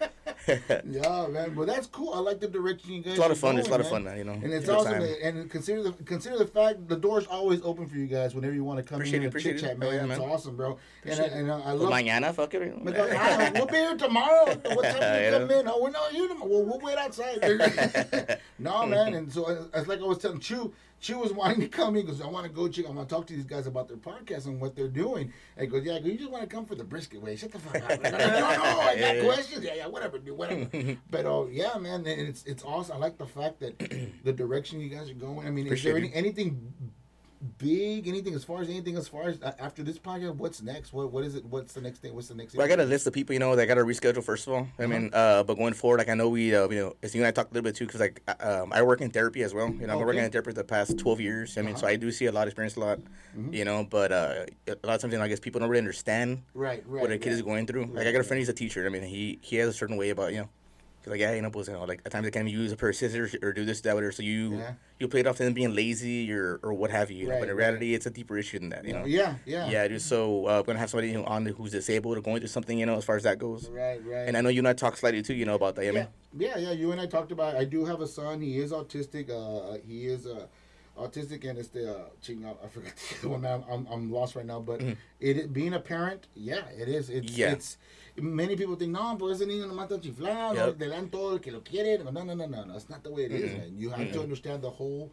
Yeah, 0.45 1.27
man. 1.29 1.53
But 1.55 1.67
that's 1.67 1.87
cool. 1.87 2.13
I 2.13 2.19
like 2.19 2.41
the 2.41 2.49
direction 2.49 2.91
you 2.91 3.01
guys. 3.01 3.11
It's 3.13 3.17
a 3.17 3.21
lot 3.21 3.31
of 3.31 3.37
are 3.37 3.39
fun. 3.39 3.57
It's 3.57 3.69
a 3.69 3.71
lot 3.71 3.77
going, 3.77 3.85
of 3.85 3.91
fun, 3.91 4.03
man. 4.03 4.17
You 4.17 4.25
know, 4.25 4.33
And 4.33 4.51
it's 4.51 4.67
awesome. 4.67 4.99
time. 4.99 5.15
And 5.23 5.49
consider 5.49 5.83
the 5.83 5.93
consider 6.03 6.37
the 6.37 6.45
fact 6.47 6.89
the 6.89 6.97
door's 6.97 7.25
always 7.27 7.61
open 7.63 7.87
for 7.87 7.95
you 7.95 8.07
guys 8.07 8.35
whenever 8.35 8.53
you 8.53 8.65
want 8.65 8.77
to 8.79 8.83
come 8.83 8.97
Appreciate 8.97 9.22
in 9.23 9.29
appreciate 9.29 9.53
chit 9.53 9.61
chat, 9.61 9.79
man. 9.79 9.89
Oh, 9.89 9.91
yeah, 9.91 9.99
it's 9.99 10.07
man. 10.07 10.21
awesome, 10.21 10.55
bro. 10.55 10.77
And 11.05 11.19
I, 11.19 11.23
and 11.25 11.51
I, 11.51 11.55
I 11.59 11.65
Well, 11.73 11.77
love. 11.89 11.93
mañana, 11.93 12.33
fuck 12.33 12.53
it. 12.53 12.83
But, 12.83 12.95
ah, 12.99 13.51
we'll 13.53 13.65
be 13.65 13.75
here 13.77 13.97
tomorrow. 13.97 14.45
What 14.75 14.83
time 14.85 15.19
You 15.19 15.25
you 15.25 15.31
know? 15.31 15.39
come 15.47 15.51
in? 15.51 15.67
Oh, 15.67 15.81
we're 15.81 15.89
not 15.91 16.11
here 16.11 16.27
tomorrow. 16.27 16.49
Well, 16.51 16.65
we'll 16.65 16.79
wait 16.79 16.97
outside. 16.97 17.39
no, 18.59 18.85
man. 18.85 19.13
And 19.13 19.31
so, 19.31 19.45
uh, 19.45 19.65
it's 19.73 19.87
like 19.87 19.99
I 19.99 20.03
was 20.03 20.17
telling 20.19 20.39
Chew, 20.39 20.73
Chew 20.99 21.19
was 21.19 21.33
wanting 21.33 21.59
to 21.61 21.67
come 21.67 21.95
in 21.97 22.05
because 22.05 22.21
I 22.21 22.27
want 22.27 22.45
to 22.45 22.51
go 22.51 22.67
check. 22.69 22.85
I 22.87 22.91
want 22.91 23.07
to 23.09 23.13
talk 23.15 23.27
to 23.27 23.33
these 23.33 23.45
guys 23.45 23.67
about 23.67 23.87
their 23.89 23.97
podcast 23.97 24.45
and 24.45 24.59
what 24.61 24.75
they're 24.75 24.87
doing. 24.87 25.33
And 25.57 25.65
he 25.65 25.67
goes, 25.67 25.83
yeah, 25.85 25.99
go, 25.99 26.05
you 26.07 26.17
just 26.17 26.31
want 26.31 26.47
to 26.49 26.55
come 26.55 26.65
for 26.65 26.75
the 26.75 26.83
brisket 26.85 27.21
way. 27.21 27.35
Shut 27.35 27.51
the 27.51 27.59
fuck 27.59 27.75
up. 27.83 27.89
Like, 27.89 28.03
no, 28.03 28.09
no, 28.11 28.17
I 28.17 28.55
got 28.55 28.97
Yeah, 28.97 29.13
yeah. 29.13 29.23
questions. 29.23 29.65
Yeah, 29.65 29.73
yeah, 29.75 29.87
whatever, 29.87 30.17
dude, 30.17 30.37
whatever. 30.37 30.65
but 31.11 31.25
oh, 31.25 31.49
yeah, 31.51 31.77
man, 31.77 32.05
it's 32.07 32.43
it's 32.45 32.63
awesome. 32.63 32.95
I 32.95 32.99
like 32.99 33.17
the 33.17 33.25
fact 33.25 33.59
that 33.59 33.77
the 34.23 34.31
direction 34.33 34.79
you 34.79 34.89
guys 34.89 35.09
are 35.09 35.13
going. 35.15 35.45
I 35.47 35.51
mean, 35.51 35.67
is 35.67 35.83
there 35.83 35.97
any, 35.97 36.13
anything 36.13 36.73
big, 37.57 38.07
anything 38.07 38.33
as 38.33 38.43
far 38.43 38.61
as 38.61 38.69
anything 38.69 38.95
as 38.97 39.07
far 39.07 39.23
as 39.23 39.41
uh, 39.41 39.51
after 39.59 39.83
this 39.83 39.99
podcast? 39.99 40.35
What's 40.35 40.61
next? 40.61 40.93
What 40.93 41.11
what 41.11 41.23
is 41.23 41.35
it? 41.35 41.45
What's 41.45 41.73
the 41.73 41.81
next 41.81 41.99
thing? 41.99 42.13
What's 42.15 42.27
the 42.29 42.35
next? 42.35 42.55
Well, 42.55 42.65
I 42.65 42.69
got 42.69 42.79
a 42.79 42.85
list 42.85 43.05
of 43.07 43.13
people, 43.13 43.33
you 43.33 43.39
know, 43.39 43.55
that 43.55 43.65
got 43.65 43.75
to 43.75 43.81
reschedule 43.83 44.23
first 44.23 44.47
of 44.47 44.53
all. 44.53 44.67
I 44.79 44.85
mean, 44.85 45.09
Uh-huh. 45.13 45.39
uh, 45.39 45.43
but 45.43 45.55
going 45.57 45.73
forward, 45.73 45.97
like 45.97 46.09
I 46.09 46.13
know 46.13 46.29
we, 46.29 46.55
uh, 46.55 46.67
you 46.69 46.79
know, 46.79 46.95
as 47.03 47.13
you 47.13 47.21
and 47.21 47.27
I 47.27 47.31
talked 47.31 47.51
a 47.51 47.53
little 47.53 47.63
bit 47.69 47.75
too, 47.75 47.85
because 47.85 47.99
like 47.99 48.21
I- 48.27 48.43
um, 48.49 48.73
I 48.73 48.81
work 48.81 49.01
in 49.01 49.09
therapy 49.11 49.43
as 49.43 49.53
well. 49.53 49.69
You 49.69 49.87
know, 49.87 49.93
I've 49.93 49.99
been 49.99 50.07
working 50.07 50.19
Okay. 50.19 50.25
in 50.25 50.31
therapy 50.31 50.51
the 50.53 50.63
past 50.63 50.97
twelve 50.97 51.19
years. 51.19 51.57
I 51.57 51.61
mean, 51.61 51.75
so 51.75 51.85
Uh-huh. 51.85 51.93
I 51.93 51.95
do 51.97 52.11
see 52.11 52.25
a 52.25 52.31
lot, 52.31 52.47
experience 52.47 52.75
a 52.75 52.79
lot. 52.79 52.99
Mm-hmm. 53.37 53.53
You 53.53 53.65
know, 53.65 53.83
but 53.83 54.11
uh, 54.11 54.45
a 54.67 54.71
lot 54.87 54.95
of 54.95 55.01
times, 55.01 55.11
you 55.13 55.19
know, 55.19 55.25
I 55.25 55.27
guess 55.27 55.39
people 55.39 55.59
don't 55.59 55.69
really 55.69 55.79
understand 55.79 56.43
Right, 56.53 56.83
right. 56.87 57.01
what 57.01 57.11
a 57.11 57.17
kid 57.17 57.29
right. 57.29 57.35
is 57.35 57.41
going 57.41 57.67
through. 57.67 57.85
Like 57.93 58.07
I 58.07 58.11
got 58.11 58.21
a 58.21 58.23
friend, 58.23 58.39
he's 58.39 58.49
a 58.49 58.53
teacher. 58.53 58.85
I 58.85 58.89
mean, 58.89 59.03
he 59.03 59.39
he 59.41 59.57
has 59.57 59.69
a 59.69 59.73
certain 59.73 59.97
way 59.97 60.09
about 60.11 60.31
you 60.33 60.39
know. 60.41 60.49
Like, 61.05 61.19
yeah, 61.19 61.33
you 61.33 61.41
know, 61.41 61.49
pues, 61.49 61.67
you 61.67 61.73
know, 61.73 61.83
like 61.83 62.01
at 62.05 62.11
times 62.11 62.27
I 62.27 62.29
can't 62.29 62.49
use 62.49 62.71
a 62.71 62.75
pair 62.77 62.89
of 62.89 62.95
scissors 62.95 63.35
or 63.41 63.51
do 63.53 63.65
this, 63.65 63.81
that, 63.81 63.93
whatever. 63.93 64.11
So 64.11 64.23
you 64.23 64.57
Yeah. 64.57 64.73
you 64.99 65.07
play 65.07 65.19
it 65.19 65.27
off 65.27 65.37
to 65.37 65.43
them 65.43 65.53
being 65.53 65.75
lazy 65.75 66.31
or 66.31 66.59
or 66.63 66.73
what 66.73 66.91
have 66.91 67.11
you. 67.11 67.29
Right, 67.29 67.39
But 67.39 67.49
in 67.49 67.55
right. 67.55 67.65
reality, 67.67 67.93
it's 67.93 68.05
a 68.05 68.09
deeper 68.09 68.37
issue 68.37 68.59
than 68.59 68.69
that. 68.69 68.85
You 68.85 68.93
know. 68.93 69.05
Yeah, 69.05 69.35
yeah. 69.45 69.69
Yeah, 69.69 69.87
dude. 69.87 70.01
So 70.01 70.45
uh, 70.47 70.57
we're 70.59 70.63
gonna 70.63 70.79
have 70.79 70.89
somebody 70.89 71.09
you 71.09 71.15
know, 71.15 71.25
on 71.25 71.45
who's 71.45 71.71
disabled 71.71 72.17
or 72.17 72.21
going 72.21 72.39
through 72.39 72.47
something, 72.47 72.77
you 72.79 72.85
know, 72.85 72.95
as 72.97 73.05
far 73.05 73.15
as 73.17 73.23
that 73.23 73.37
goes. 73.39 73.69
Right, 73.69 74.01
right. 74.05 74.27
And 74.27 74.37
I 74.37 74.41
know 74.41 74.49
you 74.49 74.59
and 74.59 74.67
I 74.67 74.73
talked 74.73 74.99
slightly 74.99 75.21
too, 75.21 75.33
you 75.33 75.45
know, 75.45 75.55
about 75.55 75.75
that. 75.75 75.81
I 75.81 75.85
yeah, 75.85 75.91
mean, 75.91 76.07
yeah, 76.37 76.57
yeah. 76.57 76.71
You 76.71 76.91
and 76.91 77.01
I 77.01 77.05
talked 77.05 77.31
about. 77.31 77.55
I 77.55 77.65
do 77.65 77.85
have 77.85 78.01
a 78.01 78.07
son. 78.07 78.41
He 78.41 78.57
is 78.59 78.71
autistic. 78.71 79.29
Uh, 79.29 79.77
he 79.85 80.07
is 80.07 80.25
uh, 80.25 80.47
autistic, 80.97 81.47
and 81.49 81.57
it's 81.57 81.69
the 81.69 81.91
uh, 81.91 82.03
cheating. 82.21 82.45
I 82.45 82.67
forgot 82.67 82.93
the 83.21 83.29
one. 83.29 83.45
I'm, 83.45 83.63
I'm 83.69 83.87
I'm 83.91 84.11
lost 84.11 84.35
right 84.35 84.45
now. 84.45 84.59
But 84.59 84.81
it 85.19 85.51
being 85.53 85.73
a 85.73 85.79
parent, 85.79 86.27
yeah, 86.35 86.65
it 86.77 86.87
is. 86.87 87.09
It's 87.09 87.27
Mm-hmm. 87.31 87.39
Yeah. 87.39 87.51
it's. 87.53 87.77
Many 88.15 88.55
people 88.55 88.75
think 88.75 88.91
no, 88.91 89.15
pues 89.17 89.41
ese 89.41 89.47
niño 89.47 89.65
nomás 89.67 89.89
está 89.89 89.99
chiflado, 89.99 90.53
Yep. 90.55 90.79
le 90.79 90.87
dan 90.89 91.09
todo 91.09 91.33
el 91.33 91.39
que 91.39 91.51
lo 91.51 91.61
quiere. 91.61 91.97
No, 92.03 92.11
no, 92.11 92.23
no, 92.23 92.35
no, 92.35 92.45
no. 92.45 92.73
That's 92.73 92.87
not 92.89 93.03
the 93.03 93.09
way 93.11 93.23
it 93.23 93.31
is, 93.31 93.51
man. 93.57 93.73
You 93.75 93.89
have 93.89 94.11
to 94.13 94.21
understand 94.21 94.61
the 94.61 94.69
whole, 94.69 95.11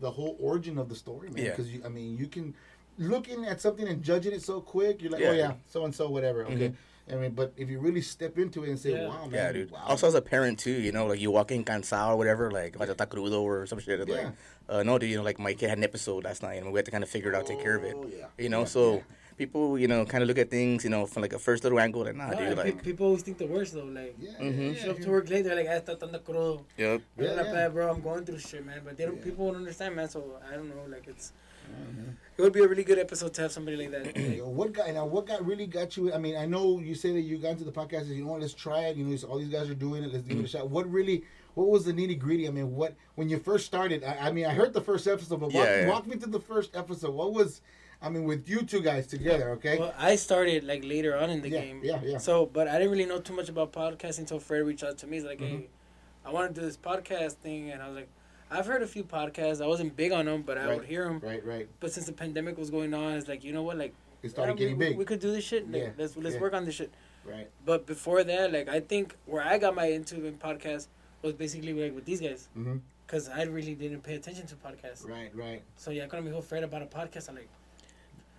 the 0.00 0.10
whole 0.10 0.36
origin 0.38 0.76
of 0.78 0.90
the 0.90 0.94
story, 0.94 1.30
man. 1.30 1.44
Because 1.44 1.72
you, 1.72 1.80
I 1.86 1.88
mean, 1.88 2.18
you 2.18 2.26
can 2.26 2.54
looking 2.98 3.46
at 3.46 3.62
something 3.62 3.88
and 3.88 4.02
judging 4.02 4.34
it 4.34 4.42
so 4.42 4.60
quick. 4.60 5.00
You're 5.00 5.12
like, 5.12 5.22
Yeah. 5.22 5.30
oh 5.30 5.32
yeah, 5.32 5.52
so 5.70 5.84
and 5.86 5.94
so, 5.94 6.10
whatever. 6.10 6.44
Okay. 6.44 6.74
I 7.10 7.16
mean, 7.16 7.32
but 7.32 7.52
if 7.58 7.68
you 7.68 7.78
really 7.80 8.00
step 8.00 8.38
into 8.38 8.64
it 8.64 8.70
and 8.70 8.78
say, 8.78 8.92
Yeah. 8.92 9.08
wow, 9.08 9.26
man, 9.26 9.32
yeah, 9.34 9.52
dude. 9.52 9.70
wow. 9.70 9.84
Also, 9.88 10.06
as 10.08 10.14
a 10.14 10.22
parent 10.22 10.58
too, 10.58 10.72
you 10.72 10.90
know, 10.90 11.06
like 11.06 11.20
you 11.20 11.30
walk 11.30 11.52
in 11.52 11.62
cansado 11.62 12.12
or 12.14 12.16
whatever, 12.16 12.50
like 12.50 12.76
vaya 12.76 12.94
está 12.94 13.06
crudo 13.06 13.42
or 13.42 13.66
some 13.66 13.78
shit. 13.78 14.00
Like, 14.00 14.08
Yeah. 14.08 14.30
uh, 14.68 14.82
no, 14.82 14.98
dude, 14.98 15.10
you 15.10 15.16
know, 15.18 15.22
like 15.22 15.38
my 15.38 15.52
kid 15.52 15.68
had 15.68 15.76
an 15.78 15.84
episode 15.84 16.24
last 16.24 16.42
night, 16.42 16.62
and 16.62 16.72
we 16.72 16.78
had 16.78 16.86
to 16.86 16.90
kind 16.90 17.04
of 17.04 17.10
figure 17.10 17.30
it 17.30 17.34
out, 17.36 17.44
take 17.46 17.60
care 17.60 17.76
of 17.76 17.84
it. 17.84 17.94
Oh, 17.94 18.06
yeah. 18.08 18.26
You 18.38 18.48
know, 18.48 18.60
Yeah, 18.60 18.64
so 18.76 18.94
yeah. 18.94 19.00
people, 19.36 19.78
you 19.78 19.86
know, 19.86 20.06
kind 20.06 20.22
of 20.22 20.28
look 20.28 20.38
at 20.38 20.48
things, 20.48 20.82
you 20.82 20.88
know, 20.88 21.04
from 21.04 21.20
like 21.20 21.34
a 21.34 21.38
first 21.38 21.62
little 21.62 21.78
angle, 21.78 22.04
like, 22.04 22.16
nah, 22.16 22.30
No, 22.30 22.38
dude, 22.38 22.48
and 22.48 22.56
like, 22.56 22.82
people 22.82 23.04
always 23.08 23.22
think 23.22 23.36
the 23.36 23.46
worst 23.48 23.74
though. 23.74 23.84
Like, 23.84 24.14
Yeah, 24.18 24.30
Mhm. 24.40 24.56
you 24.56 24.62
yeah, 24.70 24.74
show 24.82 24.90
up 24.92 24.98
yeah. 24.98 25.04
to 25.04 25.10
work 25.10 25.28
late, 25.28 25.42
they're 25.44 25.56
like, 25.56 25.68
"Ah, 25.68 25.80
está 25.84 25.98
tan 26.00 26.08
crudo." 26.24 26.64
yep. 26.78 27.02
Yeah, 27.18 27.34
Yeah, 27.34 27.52
yeah. 27.52 27.68
bro, 27.68 27.90
I'm 27.92 28.00
going 28.00 28.24
through 28.24 28.38
shit, 28.38 28.64
man. 28.64 28.80
But 28.82 28.96
they 28.96 29.04
don't. 29.04 29.18
Yeah. 29.18 29.24
People 29.24 29.44
won't 29.44 29.58
understand, 29.58 29.94
man. 29.94 30.08
So 30.08 30.40
I 30.50 30.54
don't 30.56 30.70
know. 30.70 30.84
Like, 30.88 31.06
it's. 31.06 31.32
Mm-hmm. 31.64 32.10
It 32.36 32.42
would 32.42 32.52
be 32.52 32.60
a 32.64 32.68
really 32.68 32.82
good 32.84 32.98
episode 32.98 33.32
to 33.34 33.42
have 33.42 33.52
somebody 33.52 33.76
like 33.76 33.90
that. 33.92 34.16
Yo, 34.36 34.48
What 34.48 34.72
guy 34.72 34.90
now? 34.90 35.06
What 35.06 35.26
guy 35.26 35.38
really 35.40 35.66
got 35.66 35.96
you? 35.96 36.12
I 36.12 36.18
mean, 36.18 36.36
I 36.36 36.46
know 36.46 36.80
you 36.80 36.94
say 36.94 37.12
that 37.12 37.20
you 37.20 37.38
got 37.38 37.52
into 37.52 37.64
the 37.64 37.72
podcast. 37.72 38.02
and 38.02 38.16
You 38.16 38.24
know, 38.24 38.32
what, 38.32 38.40
let's 38.40 38.54
try 38.54 38.86
it. 38.86 38.96
You 38.96 39.04
know, 39.04 39.16
all 39.28 39.38
these 39.38 39.48
guys 39.48 39.70
are 39.70 39.74
doing 39.74 40.02
it. 40.04 40.12
Let's 40.12 40.26
give 40.26 40.38
it 40.38 40.44
a 40.44 40.48
shot. 40.48 40.68
What 40.68 40.90
really? 40.90 41.24
What 41.54 41.68
was 41.68 41.84
the 41.84 41.92
nitty 41.92 42.18
gritty? 42.18 42.48
I 42.48 42.50
mean, 42.50 42.74
what 42.74 42.94
when 43.14 43.28
you 43.28 43.38
first 43.38 43.66
started? 43.66 44.02
I, 44.02 44.28
I 44.28 44.32
mean, 44.32 44.46
I 44.46 44.50
heard 44.54 44.72
the 44.72 44.80
first 44.80 45.06
episode, 45.06 45.38
but 45.38 45.52
walk, 45.52 45.64
Yeah, 45.64 45.80
yeah. 45.82 45.88
walk 45.88 46.06
me 46.08 46.16
through 46.16 46.32
the 46.32 46.40
first 46.40 46.74
episode. 46.74 47.14
What 47.14 47.32
was? 47.32 47.60
I 48.02 48.08
mean, 48.10 48.24
with 48.24 48.48
you 48.48 48.62
two 48.62 48.80
guys 48.80 49.06
together, 49.06 49.50
okay? 49.52 49.78
Well, 49.78 49.94
I 49.96 50.16
started 50.16 50.64
like 50.64 50.84
later 50.84 51.16
on 51.16 51.30
in 51.30 51.40
the 51.40 51.48
Yeah, 51.48 51.60
game. 51.60 51.80
yeah, 51.84 52.00
yeah. 52.04 52.18
So, 52.18 52.44
but 52.44 52.66
I 52.66 52.72
didn't 52.78 52.90
really 52.90 53.06
know 53.06 53.20
too 53.20 53.34
much 53.34 53.48
about 53.48 53.72
podcasting 53.72 54.18
until 54.20 54.40
Fred 54.40 54.66
reached 54.66 54.82
out 54.82 54.98
to 54.98 55.06
me. 55.06 55.18
He's 55.18 55.24
like, 55.24 55.38
Mm-hmm. 55.38 55.56
"Hey, 55.58 55.68
I 56.26 56.30
want 56.32 56.52
to 56.52 56.60
do 56.60 56.66
this 56.66 56.76
podcast 56.76 57.34
thing, 57.34 57.70
and 57.70 57.80
I 57.80 57.86
was 57.86 57.94
like, 57.96 58.08
I've 58.54 58.66
heard 58.66 58.82
a 58.82 58.86
few 58.86 59.04
podcasts. 59.04 59.60
I 59.62 59.66
wasn't 59.66 59.96
big 59.96 60.12
on 60.12 60.24
them, 60.26 60.42
but 60.42 60.56
I 60.58 60.66
Right. 60.66 60.78
would 60.78 60.86
hear 60.86 61.04
them. 61.04 61.20
Right, 61.20 61.44
right. 61.44 61.68
But 61.80 61.92
since 61.92 62.06
the 62.06 62.12
pandemic 62.12 62.56
was 62.58 62.70
going 62.70 62.94
on, 62.94 63.14
it's 63.14 63.28
like 63.28 63.44
you 63.44 63.52
know 63.52 63.62
what, 63.62 63.76
like 63.76 63.92
It 64.22 64.30
started 64.30 64.52
yeah, 64.52 64.58
getting 64.60 64.78
we, 64.78 64.88
big. 64.88 64.98
We 64.98 65.04
could 65.04 65.20
do 65.20 65.30
this 65.32 65.44
shit. 65.44 65.70
Like, 65.70 65.82
Yeah, 65.82 65.90
let's 65.98 66.16
let's 66.16 66.36
yeah. 66.36 66.40
work 66.40 66.54
on 66.54 66.64
this 66.64 66.74
shit. 66.76 66.90
Right. 67.24 67.48
But 67.64 67.86
before 67.86 68.22
that, 68.24 68.52
like 68.52 68.68
I 68.68 68.80
think 68.80 69.16
where 69.26 69.42
I 69.42 69.58
got 69.58 69.74
my 69.74 69.86
into 69.86 70.24
in 70.26 70.34
podcast 70.38 70.88
was 71.22 71.32
basically 71.34 71.72
like 71.72 71.94
with 71.94 72.04
these 72.04 72.20
guys, 72.20 72.48
Mhm. 72.56 72.80
because 73.06 73.28
I 73.28 73.42
really 73.44 73.74
didn't 73.74 74.02
pay 74.02 74.14
attention 74.14 74.46
to 74.46 74.54
podcasts. 74.56 75.08
Right, 75.08 75.30
right. 75.34 75.62
So 75.76 75.90
yeah, 75.90 76.06
cuando 76.06 76.24
me 76.30 76.34
dijo 76.34 76.40
afraid 76.40 76.64
about 76.64 76.82
a 76.82 76.86
podcast, 76.86 77.28
I'm 77.30 77.36
like, 77.36 77.48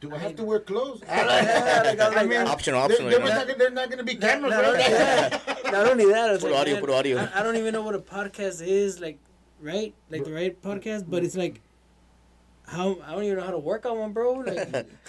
Do 0.01 0.11
I 0.11 0.15
I 0.15 0.17
have 0.19 0.27
mean- 0.31 0.37
to 0.37 0.43
wear 0.43 0.59
clothes? 0.59 1.01
Yeah, 1.07 1.25
like, 1.25 1.47
I 1.99 2.07
was 2.09 2.15
like, 2.15 2.47
Optional, 2.47 2.79
there, 2.79 2.97
optional, 2.97 3.09
there 3.09 3.19
you 3.19 3.23
was 3.25 3.33
not, 3.33 3.47
gonna- 3.47 3.57
there's 3.57 3.73
not 3.73 3.87
going 3.89 3.97
to 3.97 4.03
be 4.03 4.13
not, 4.19 4.21
cameras, 4.29 4.51
not 4.51 4.65
only 4.65 4.79
right? 4.79 4.91
that, 4.91 5.71
not 5.71 5.87
only 5.87 6.05
that, 6.05 6.29
I 6.29 6.31
was 6.33 6.41
Put 6.41 6.51
like, 6.51 6.59
audio, 6.61 6.73
man, 6.75 6.81
put 6.81 6.89
audio. 6.91 7.17
I, 7.17 7.39
I 7.39 7.43
don't 7.43 7.55
even 7.55 7.73
know 7.73 7.81
what 7.81 7.95
a 7.95 7.99
podcast 7.99 8.61
is, 8.61 8.99
like, 8.99 9.17
right, 9.59 9.93
like 10.09 10.23
the 10.23 10.33
right 10.33 10.61
podcast, 10.61 11.09
but 11.09 11.23
it's 11.23 11.35
like. 11.35 11.61
How 12.67 12.97
I 13.05 13.11
don't 13.11 13.23
even 13.25 13.37
know 13.37 13.43
how 13.43 13.51
to 13.51 13.59
work 13.59 13.85
on 13.85 13.99
one, 13.99 14.11
bro. 14.11 14.33
Like, 14.43 14.57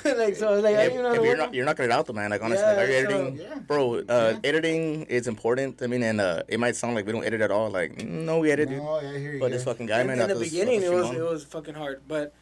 like 0.04 0.36
so 0.36 0.48
I 0.48 0.50
was 0.56 0.62
like, 0.62 0.76
I 0.76 0.88
don't 0.88 0.92
even 0.92 1.02
know 1.04 1.08
how 1.08 1.14
to 1.14 1.22
you're 1.22 1.28
work 1.30 1.38
not 1.38 1.48
on. 1.48 1.54
you're 1.54 1.64
not 1.64 1.76
gonna 1.76 1.94
out 1.94 2.04
though, 2.04 2.12
man. 2.12 2.28
Like 2.28 2.42
honestly, 2.42 2.62
Yeah, 2.62 2.72
like, 2.74 2.88
are 2.88 2.92
you 2.92 3.08
so- 3.08 3.16
editing, 3.16 3.36
Yeah. 3.38 3.54
bro? 3.60 3.94
Uh, 4.06 4.38
Editing 4.44 5.04
is 5.04 5.26
important. 5.26 5.80
I 5.80 5.86
mean, 5.86 6.02
and 6.02 6.20
uh, 6.20 6.42
it 6.48 6.60
might 6.60 6.76
sound 6.76 6.94
like 6.94 7.06
we 7.06 7.12
don't 7.12 7.24
edit 7.24 7.40
at 7.40 7.50
all. 7.50 7.70
Like, 7.70 8.04
no, 8.04 8.40
we 8.40 8.50
edit, 8.50 8.68
dude. 8.68 8.82
No, 8.82 9.00
yeah, 9.00 9.08
I 9.08 9.18
hear 9.18 9.32
you. 9.32 9.40
But 9.40 9.52
this 9.52 9.64
fucking 9.64 9.86
guy, 9.86 10.02
in, 10.02 10.06
man, 10.08 10.20
in 10.20 10.28
the 10.28 10.34
this 10.34 10.50
beginning, 10.50 10.82
it 10.82 10.92
was 10.92 11.06
stream 11.06 11.22
it 11.22 11.24
was 11.24 11.44
fucking 11.44 11.72
hard, 11.74 12.02
but 12.06 12.34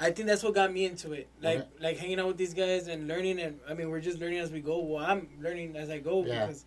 I 0.00 0.10
think 0.10 0.26
that's 0.26 0.42
what 0.42 0.54
got 0.54 0.72
me 0.72 0.86
into 0.86 1.12
it. 1.12 1.28
Like 1.42 1.58
Okay. 1.58 1.68
like 1.80 1.98
hanging 1.98 2.18
out 2.18 2.28
with 2.28 2.38
these 2.38 2.54
guys 2.54 2.88
and 2.88 3.06
learning, 3.06 3.40
and 3.40 3.60
I 3.68 3.74
mean, 3.74 3.90
we're 3.90 4.00
just 4.00 4.20
learning 4.20 4.38
as 4.38 4.50
we 4.50 4.62
go. 4.62 4.78
Well, 4.80 5.04
I'm 5.04 5.28
learning 5.38 5.76
as 5.76 5.90
I 5.90 5.98
go 5.98 6.24
Yeah. 6.24 6.46
because 6.46 6.64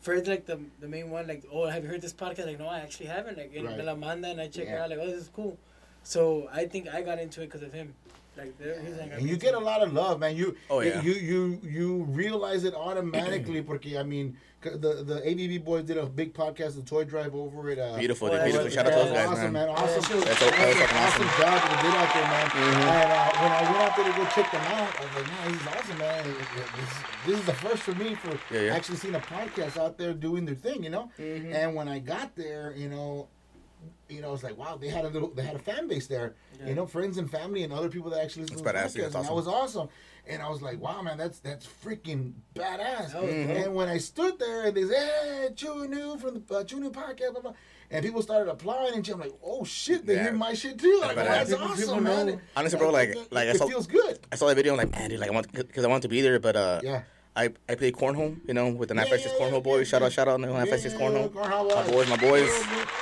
Fred's 0.00 0.28
like 0.28 0.46
the 0.46 0.60
the 0.80 0.88
main 0.88 1.10
one. 1.10 1.26
Like, 1.26 1.44
oh, 1.52 1.66
have 1.66 1.82
you 1.84 1.90
heard 1.90 2.00
this 2.00 2.12
podcast? 2.12 2.46
Like, 2.46 2.58
no, 2.58 2.68
I 2.68 2.80
actually 2.80 3.06
haven't. 3.06 3.36
Like, 3.36 3.52
Right. 3.54 3.76
me 3.76 3.82
la 3.82 3.94
manda 3.94 4.28
and 4.28 4.40
I 4.40 4.48
check 4.48 4.68
it 4.68 4.78
out. 4.78 4.90
Like, 4.90 4.98
oh, 5.00 5.06
this 5.06 5.22
is 5.22 5.30
cool. 5.34 5.58
So 6.02 6.48
I 6.52 6.66
think 6.66 6.88
I 6.88 7.02
got 7.02 7.18
into 7.18 7.42
it 7.42 7.46
because 7.46 7.62
of 7.62 7.72
him. 7.72 7.94
Like, 8.38 8.56
there, 8.58 8.80
he's 8.80 8.96
like, 8.96 9.12
And 9.12 9.28
you 9.28 9.36
get 9.36 9.54
a 9.54 9.58
lot 9.58 9.82
of 9.82 9.92
love, 9.92 10.20
man. 10.20 10.36
You 10.36 10.54
Oh, 10.70 10.80
yeah. 10.80 11.02
you 11.02 11.12
you 11.12 11.60
you 11.64 12.04
realize 12.04 12.62
it 12.64 12.72
automatically 12.74 13.62
porque 13.62 13.98
I 13.98 14.04
mean 14.04 14.36
the 14.62 15.02
the 15.10 15.18
ABB 15.28 15.64
boys 15.64 15.84
did 15.84 15.96
a 15.98 16.06
big 16.06 16.34
podcast, 16.34 16.74
the 16.76 16.82
toy 16.82 17.04
drive 17.04 17.34
over 17.34 17.70
it. 17.70 17.78
Uh, 17.78 17.96
beautiful, 17.96 18.28
Oh, 18.28 18.38
beautiful. 18.42 18.64
what- 18.64 18.72
Shout 18.72 18.86
out 18.86 18.90
to 18.90 18.98
those 18.98 19.10
yeah, 19.10 19.24
guys, 19.26 19.28
awesome, 19.38 19.52
man. 19.52 19.66
man. 19.66 19.68
Awesome. 19.70 20.18
Yeah, 20.18 20.24
That's 20.24 20.38
so- 20.38 20.50
that 20.50 20.66
was 20.68 20.82
awesome 20.82 20.98
awesome. 20.98 21.30
job 21.38 21.56
that 21.62 21.70
they 21.70 21.82
did 21.86 21.94
out 21.98 22.10
there, 22.14 22.28
man. 22.34 22.46
Mhm. 22.50 22.78
And 22.78 23.10
uh, 23.18 23.42
when 23.42 23.52
I 23.52 23.62
went 23.70 23.82
out 23.86 23.92
there 23.96 24.06
to 24.10 24.14
go 24.18 24.24
check 24.34 24.48
them 24.54 24.64
out, 24.78 24.90
I 24.98 25.00
was 25.04 25.14
like, 25.18 25.28
man, 25.30 25.52
this 25.52 25.60
is 25.62 25.68
awesome, 25.68 25.98
man. 25.98 26.20
It- 26.26 26.58
it- 26.58 26.70
This, 26.78 26.90
this 27.26 27.36
is 27.40 27.46
the 27.46 27.54
first 27.54 27.82
for 27.82 27.94
me 27.94 28.14
for 28.14 28.32
Yeah, 28.54 28.60
yeah. 28.62 28.74
actually 28.76 28.96
seeing 28.98 29.14
a 29.14 29.20
podcast 29.20 29.76
out 29.78 29.96
there 29.98 30.12
doing 30.14 30.44
their 30.44 30.54
thing, 30.56 30.82
you 30.82 30.90
know. 30.90 31.10
Mm-hmm. 31.18 31.52
And 31.52 31.74
when 31.74 31.88
I 31.88 31.98
got 32.00 32.34
there, 32.36 32.72
you 32.76 32.88
know, 32.88 33.28
you 34.08 34.20
know, 34.20 34.32
it's 34.34 34.42
like 34.42 34.56
wow, 34.56 34.76
they 34.76 34.88
had 34.88 35.04
a 35.04 35.08
little, 35.08 35.28
they 35.28 35.42
had 35.42 35.56
a 35.56 35.58
fan 35.58 35.86
base 35.88 36.06
there, 36.06 36.34
you 36.66 36.74
know, 36.74 36.86
friends 36.86 37.18
and 37.18 37.30
family 37.30 37.62
and 37.62 37.72
other 37.72 37.88
people 37.88 38.10
that 38.10 38.22
actually 38.22 38.42
listen 38.44 38.62
That's 38.64 38.92
to 38.92 38.98
the 38.98 39.04
podcast, 39.04 39.12
That's 39.12 39.14
and 39.16 39.24
that 39.24 39.30
awesome. 39.30 39.34
was 39.34 39.48
awesome. 39.48 39.88
And 40.30 40.42
I 40.42 40.50
was 40.50 40.60
like, 40.60 40.78
wow, 40.78 41.00
man, 41.00 41.16
that's 41.16 41.38
that's 41.38 41.66
freaking 41.66 42.32
badass. 42.54 43.12
That 43.12 43.22
Mm-hmm. 43.22 43.50
And 43.50 43.74
when 43.74 43.88
I 43.88 43.96
stood 43.98 44.38
there 44.38 44.66
and 44.66 44.76
they 44.76 44.84
said, 44.84 44.92
hey, 45.22 45.48
Chew 45.56 45.82
and 45.84 45.94
Ew 45.94 46.18
from 46.18 46.42
the 46.46 46.54
uh, 46.56 46.64
Chew 46.64 46.76
and 46.76 46.84
Ew 46.86 46.90
podcast, 46.90 47.32
blah, 47.32 47.40
blah, 47.40 47.52
and 47.90 48.04
people 48.04 48.20
started 48.20 48.50
applying 48.50 48.94
and 48.94 49.06
shit, 49.06 49.14
I'm 49.14 49.20
like, 49.20 49.32
oh 49.42 49.64
shit, 49.64 50.04
they 50.04 50.14
Yeah. 50.16 50.24
hear 50.24 50.32
my 50.34 50.52
shit 50.52 50.78
too. 50.78 50.98
Like, 51.02 51.16
oh, 51.16 51.24
that's 51.24 51.50
People- 51.50 51.64
awesome, 51.64 51.78
people 51.78 52.00
man. 52.00 52.40
Honestly, 52.56 52.78
bro, 52.78 52.90
like- 52.90 53.08
it, 53.10 53.32
like 53.32 53.48
I 53.48 53.52
it 53.52 53.56
saw- 53.56 53.68
feels 53.68 53.86
good. 53.86 54.18
I 54.30 54.36
saw 54.36 54.46
that 54.48 54.56
video. 54.56 54.72
I'm 54.74 54.78
like, 54.78 54.90
man, 54.90 55.08
dude, 55.08 55.18
like 55.20 55.30
I 55.30 55.32
want 55.32 55.50
because 55.52 55.84
I 55.84 55.88
want 55.88 56.02
to 56.02 56.08
be 56.08 56.20
there, 56.20 56.38
but 56.38 56.56
uh, 56.56 56.80
Yeah. 56.84 57.02
I 57.38 57.50
I 57.68 57.76
play 57.76 57.92
cornhole, 57.92 58.36
you 58.48 58.52
know, 58.52 58.68
with 58.68 58.88
the 58.88 58.96
Yeah, 58.96 59.02
956 59.02 59.34
yeah, 59.38 59.46
cornhole 59.46 59.62
boys. 59.62 59.86
shout 59.86 60.02
out, 60.02 60.10
shout 60.10 60.26
out, 60.26 60.40
956 60.40 60.92
Yeah, 60.94 61.00
cornhole. 61.00 61.28
cornhole 61.30 61.74
My 61.76 61.90
boys, 61.92 62.08
my 62.08 62.16
boys. 62.16 62.50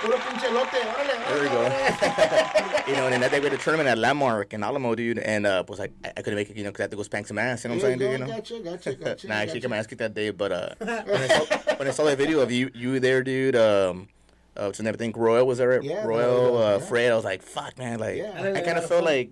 Puro 0.02 0.16
pinche 0.18 0.52
lote, 0.52 0.78
órale, 0.92 1.14
There 1.28 1.42
we 1.42 1.48
go. 1.48 1.62
you 2.90 2.96
know, 2.96 3.04
and 3.06 3.14
then 3.14 3.20
that 3.22 3.30
day 3.30 3.40
we 3.40 3.44
had 3.48 3.54
a 3.54 3.62
tournament 3.62 3.88
at 3.88 3.96
Landmark 3.96 4.52
in 4.52 4.62
Alamo, 4.62 4.94
dude, 4.94 5.18
and 5.20 5.46
uh, 5.46 5.64
was 5.66 5.78
like, 5.78 5.92
I, 6.04 6.12
I 6.18 6.22
couldn't 6.22 6.36
make 6.36 6.50
it, 6.50 6.56
you 6.56 6.64
know, 6.64 6.70
because 6.70 6.80
I 6.80 6.84
had 6.84 6.90
to 6.90 6.98
go 6.98 7.02
spank 7.02 7.26
some 7.28 7.38
ass. 7.38 7.64
You 7.64 7.70
know 7.70 7.76
what 7.76 7.84
I'm 7.84 7.88
saying, 7.88 7.98
dude? 7.98 8.12
You 8.12 8.18
know. 8.18 8.26
Gotcha, 8.26 8.60
gotcha, 8.60 8.94
gotcha. 9.04 9.26
nah, 9.26 9.36
I 9.36 9.38
actually 9.38 9.60
gotcha. 9.60 9.68
got 9.68 9.70
my 9.70 9.76
ass 9.78 9.86
kicked 9.86 9.98
that 10.00 10.14
day, 10.14 10.30
but 10.30 10.52
uh, 10.52 10.68
when, 10.78 11.22
I 11.22 11.28
saw, 11.28 11.74
when 11.76 11.88
I 11.88 11.90
saw 11.92 12.04
that 12.04 12.18
video 12.18 12.40
of 12.40 12.52
you, 12.52 12.70
you 12.74 13.00
there, 13.00 13.22
dude, 13.22 13.56
um, 13.56 14.08
uh, 14.54 14.70
name? 14.80 14.92
I 14.92 14.96
think 14.98 15.16
Royal 15.16 15.46
was 15.46 15.58
there. 15.58 15.82
Yeah, 15.82 16.04
Royal, 16.04 16.58
uh. 16.58 16.78
Fred. 16.78 17.10
I 17.10 17.16
was 17.16 17.24
like, 17.24 17.40
fuck, 17.40 17.78
man, 17.78 18.00
like. 18.00 18.20
I 18.22 18.60
kind 18.60 18.76
of 18.76 18.86
felt 18.86 19.04
like, 19.04 19.30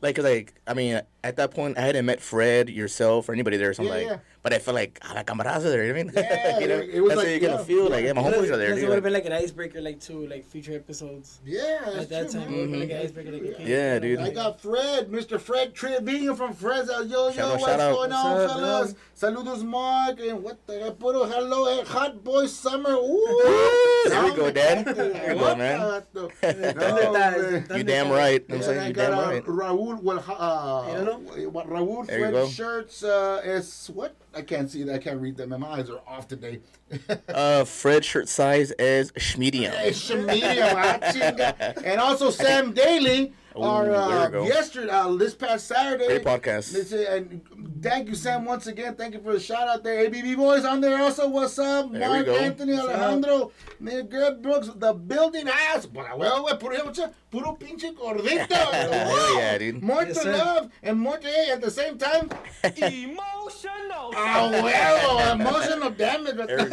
like, 0.00 0.16
cause 0.16 0.24
like, 0.24 0.54
I 0.66 0.74
mean, 0.74 1.00
at 1.22 1.36
that 1.36 1.52
point, 1.52 1.78
I 1.78 1.82
hadn't 1.82 2.06
met 2.06 2.20
Fred, 2.20 2.68
yourself, 2.68 3.28
or 3.28 3.32
anybody 3.32 3.56
there, 3.56 3.72
so 3.72 3.84
I'm 3.84 3.88
like. 3.88 4.20
But 4.42 4.52
I 4.52 4.58
felt 4.58 4.74
like, 4.74 5.00
la 5.14 5.22
camaradas 5.22 5.64
are 5.64 5.70
there. 5.70 5.84
You 5.86 5.92
know 5.94 6.10
what 6.12 6.18
I 6.18 6.22
mean? 6.22 6.30
Yeah, 6.30 6.58
you 6.62 6.68
know, 6.68 6.78
it 6.80 7.00
was 7.00 7.10
that's 7.10 7.16
like, 7.18 7.26
how 7.26 7.30
you're 7.32 7.40
gonna 7.50 7.64
feel. 7.64 7.84
yeah. 7.84 7.90
Like, 7.90 8.04
yeah, 8.04 8.12
my 8.12 8.22
homeboys 8.22 8.50
are 8.50 8.56
there, 8.56 8.74
dude. 8.74 8.84
it 8.84 8.88
would 8.88 8.94
have 8.94 9.02
been 9.04 9.12
like 9.12 9.24
an 9.26 9.32
icebreaker, 9.32 9.80
like 9.80 10.00
two, 10.00 10.26
like 10.26 10.44
future 10.44 10.74
episodes. 10.74 11.40
Yeah, 11.44 11.80
At 11.98 12.08
that 12.08 12.30
true, 12.30 12.40
time, 12.40 12.50
man. 12.50 12.52
it 12.52 12.60
would 12.60 12.60
have 12.60 12.70
been 12.70 12.80
like 12.80 12.90
an 12.90 12.96
icebreaker. 13.06 13.32
Like, 13.32 13.42
okay, 13.54 13.70
Yeah, 13.70 13.98
dude. 13.98 14.18
I 14.20 14.30
got 14.30 14.60
Fred, 14.60 15.10
Mr. 15.10 15.40
Fred 15.40 15.74
Trevino 15.74 16.34
from 16.34 16.52
Fresno. 16.54 17.00
Yo, 17.02 17.28
yo, 17.28 17.32
Shout 17.32 17.38
out, 17.44 17.50
what's 17.60 17.64
shout 17.64 17.80
out. 17.80 17.94
going 17.94 18.12
on, 18.12 18.32
What's 18.38 18.52
up, 18.52 18.58
fellas? 18.58 18.94
Saludos, 19.18 19.64
Mark. 19.64 20.20
And 20.20 20.42
what 20.42 20.66
the 20.66 20.94
puro 20.98 21.24
hello, 21.24 21.78
eh, 21.78 21.84
hot 21.84 22.22
boy 22.24 22.46
summer. 22.46 22.90
Ooh. 22.94 23.78
There 24.12 24.24
we 24.24 24.34
go, 24.34 24.50
Dad. 24.50 24.84
There 24.84 25.34
we 25.34 25.40
go, 25.40 25.54
man. 25.54 26.02
No, 26.42 27.12
man. 27.12 27.66
You 27.76 27.84
damn 27.84 28.10
right. 28.10 28.42
You 28.48 28.48
know 28.48 28.56
what 28.56 28.56
I'm 28.56 28.62
saying? 28.62 28.88
You 28.88 28.92
got 28.94 29.10
damn 29.10 29.18
uh, 29.18 29.30
right. 29.30 29.44
Raul, 29.44 30.02
well, 30.02 30.18
uh, 30.18 30.82
Míralo. 30.88 31.46
what 31.52 31.68
Raul 31.68 32.06
There 32.06 32.18
you 32.18 32.24
Fred 32.24 32.32
go. 32.32 32.48
shirts 32.48 33.04
uh, 33.04 33.40
is 33.44 33.90
what? 33.94 34.16
I 34.34 34.42
can't 34.42 34.70
see 34.70 34.82
that. 34.84 34.94
I 34.94 34.98
can't 34.98 35.20
read 35.20 35.36
them. 35.36 35.50
My 35.50 35.66
eyes 35.68 35.90
are 35.90 36.00
off 36.06 36.28
today. 36.28 36.60
Uh, 37.28 37.64
Fred 37.64 38.04
shirt 38.04 38.28
size 38.28 38.70
is 38.72 39.10
schmedium. 39.12 39.72
It's 39.84 40.10
medium. 40.10 40.76
And 41.84 42.00
also 42.00 42.30
Sam 42.30 42.72
Daly, 42.74 43.32
Ooh, 43.56 43.62
our 43.62 43.90
uh, 43.90 44.42
yesterday, 44.44 44.90
uh, 44.90 45.08
this 45.14 45.34
past 45.34 45.66
Saturday. 45.66 46.06
Great 46.06 46.24
podcast. 46.24 46.72
This 46.72 46.92
is- 46.92 47.08
and 47.08 47.40
thank 47.82 48.08
you, 48.08 48.14
Sam, 48.14 48.44
once 48.44 48.66
again. 48.66 48.94
Thank 48.94 49.14
you 49.14 49.20
for 49.20 49.32
the 49.32 49.40
shout 49.40 49.68
out 49.68 49.82
there. 49.84 50.06
ABB 50.06 50.36
boys 50.36 50.64
on 50.64 50.80
there 50.80 50.96
also. 50.98 51.28
What's 51.28 51.58
up, 51.58 51.90
There 51.92 52.00
we 52.00 52.06
Mark, 52.16 52.26
go. 52.26 52.36
Anthony, 52.36 52.74
What's? 52.74 52.88
Alejandro, 52.88 53.52
Nigga 53.82 54.08
Greg 54.10 54.42
Brooks, 54.42 54.70
the 54.74 54.92
building 54.92 55.46
house. 55.46 55.86
Well, 55.92 56.18
well, 56.18 56.44
well, 56.44 56.56
puro, 56.56 56.92
puro 57.30 57.56
pinche 57.56 57.92
gordito. 57.94 58.50
Hell 58.54 59.36
yeah, 59.38 59.58
dude. 59.58 59.82
More 59.82 60.02
Yes, 60.04 60.16
to 60.18 60.22
sir. 60.22 60.32
love 60.36 60.70
and 60.82 60.98
more 60.98 61.18
to 61.18 61.26
hate 61.26 61.50
at 61.50 61.60
the 61.60 61.70
same 61.70 61.98
time. 61.98 62.30
Emotional. 62.76 64.12
Oh, 64.14 64.50
well, 64.62 65.32
emotional 65.32 65.90
damage. 65.90 66.36
There 66.36 66.58
we 66.58 66.64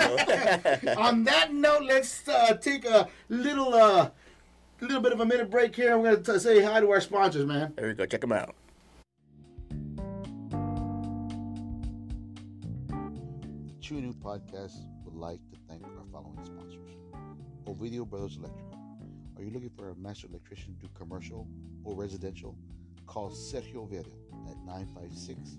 go. 0.86 0.94
On 1.02 1.24
that 1.26 1.54
note, 1.54 1.84
let's 1.84 2.28
uh, 2.28 2.54
take 2.56 2.86
a 2.86 3.08
little, 3.30 3.74
uh, 3.74 4.10
little 4.82 5.02
bit 5.02 5.12
of 5.14 5.20
a 5.20 5.26
minute 5.26 5.50
break 5.50 5.76
here. 5.76 5.98
We're 5.98 6.16
gonna 6.18 6.40
say 6.40 6.62
hi 6.64 6.80
to 6.80 6.90
our 6.92 7.02
sponsors, 7.02 7.46
man. 7.46 7.74
There 7.76 7.88
we 7.88 7.94
go. 7.94 8.06
Check 8.06 8.22
them 8.22 8.32
out. 8.32 8.56
Chew 13.90 13.98
and 13.98 14.06
Ew 14.06 14.14
Podcast 14.14 14.86
would 15.04 15.16
like 15.16 15.40
to 15.50 15.58
thank 15.68 15.84
our 15.84 16.06
following 16.12 16.38
sponsors. 16.46 16.92
Ovidio 17.66 18.08
Brothers 18.08 18.38
Electrical. 18.38 18.78
Are 19.36 19.42
you 19.42 19.50
looking 19.50 19.72
for 19.76 19.90
a 19.90 19.96
master 19.96 20.28
electrician 20.28 20.76
to 20.76 20.86
do 20.86 20.90
commercial 20.94 21.48
or 21.84 21.96
residential? 21.96 22.56
Call 23.08 23.32
Sergio 23.32 23.90
Vera 23.90 24.04
at 24.48 24.58
956 24.64 25.58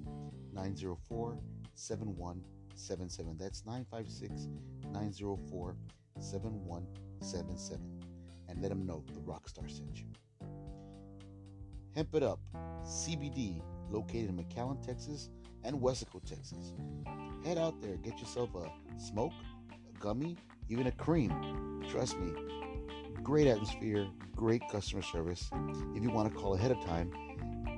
904 0.53 1.39
7177. 1.75 3.37
That's 3.37 3.67
956 3.67 4.47
904 4.93 5.77
7177. 6.21 8.01
And 8.49 8.63
let 8.63 8.69
them 8.69 8.87
know 8.87 9.03
the 9.13 9.21
Rockstar 9.23 9.69
sent 9.69 9.99
you. 9.99 10.07
Hemp 11.97 12.15
It 12.15 12.23
Up 12.23 12.39
CBD, 12.85 13.61
located 13.91 14.29
in 14.29 14.37
McAllen, 14.37 14.87
Texas, 14.87 15.31
and 15.65 15.77
Weslaco, 15.81 16.25
Texas. 16.25 16.73
Head 17.45 17.59
out 17.59 17.81
there, 17.81 17.97
get 17.97 18.19
yourself 18.19 18.51
a 18.55 18.71
smoke, 19.01 19.33
a 19.73 19.99
gummy, 19.99 20.37
even 20.69 20.87
a 20.87 20.93
cream. 20.93 21.83
Trust 21.91 22.19
me, 22.19 22.33
great 23.23 23.47
atmosphere, 23.47 24.07
great 24.37 24.63
customer 24.71 25.03
service. 25.03 25.51
If 25.95 26.03
you 26.03 26.11
want 26.11 26.33
to 26.33 26.39
call 26.39 26.55
ahead 26.55 26.71
of 26.71 26.81
time, 26.85 27.11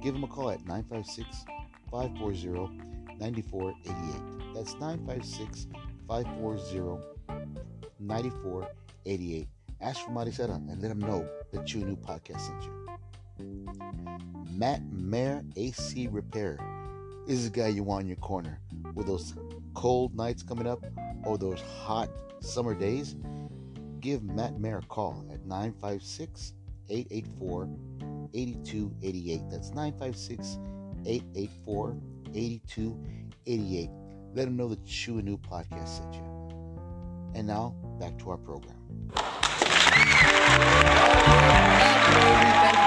give 0.03 0.15
them 0.15 0.25
a 0.25 0.29
call 0.29 0.51
at 0.51 0.65
956 0.67 1.45
540 1.91 2.79
9488. 3.19 4.55
That's 4.55 4.75
956 4.75 5.69
540 6.09 7.03
9488. 8.01 9.49
Ask 9.81 10.01
for 10.05 10.11
Marisera 10.11 10.55
and 10.55 10.81
let 10.81 10.89
them 10.89 11.01
know 11.01 11.29
that 11.53 11.73
you 11.75 11.85
new 11.85 11.97
podcast 11.97 12.41
sent 12.41 12.63
you. 12.63 12.73
Matt 14.53 14.83
Mayer 14.93 15.43
AC 15.57 16.09
Repair 16.09 16.59
is 17.27 17.51
the 17.51 17.61
guy 17.61 17.69
you 17.69 17.83
want 17.83 18.03
in 18.03 18.09
your 18.09 18.17
corner. 18.17 18.61
With 18.95 19.07
those 19.07 19.35
cold 19.75 20.15
nights 20.15 20.43
coming 20.43 20.67
up 20.67 20.85
or 21.25 21.39
those 21.39 21.61
hot 21.61 22.09
summer 22.41 22.75
days, 22.75 23.17
give 24.01 24.23
Matt 24.23 24.59
Mayer 24.59 24.79
a 24.79 24.83
call 24.83 25.25
at 25.33 25.45
956 25.47 26.55
884 26.89 27.69
8288. 28.35 29.41
That's 29.51 29.71
956 29.71 30.59
884 31.07 31.97
8288. 32.35 33.91
Let 34.35 34.49
him 34.49 34.57
know 34.57 34.69
that 34.69 34.85
Chew 34.85 35.19
and 35.19 35.29
Ew 35.29 35.39
podcast 35.39 35.89
sent 35.99 36.15
you. 36.15 36.23
And 37.35 37.47
now, 37.47 37.75
back 37.99 38.19
to 38.19 38.31
our 38.31 38.37
program. 38.37 38.77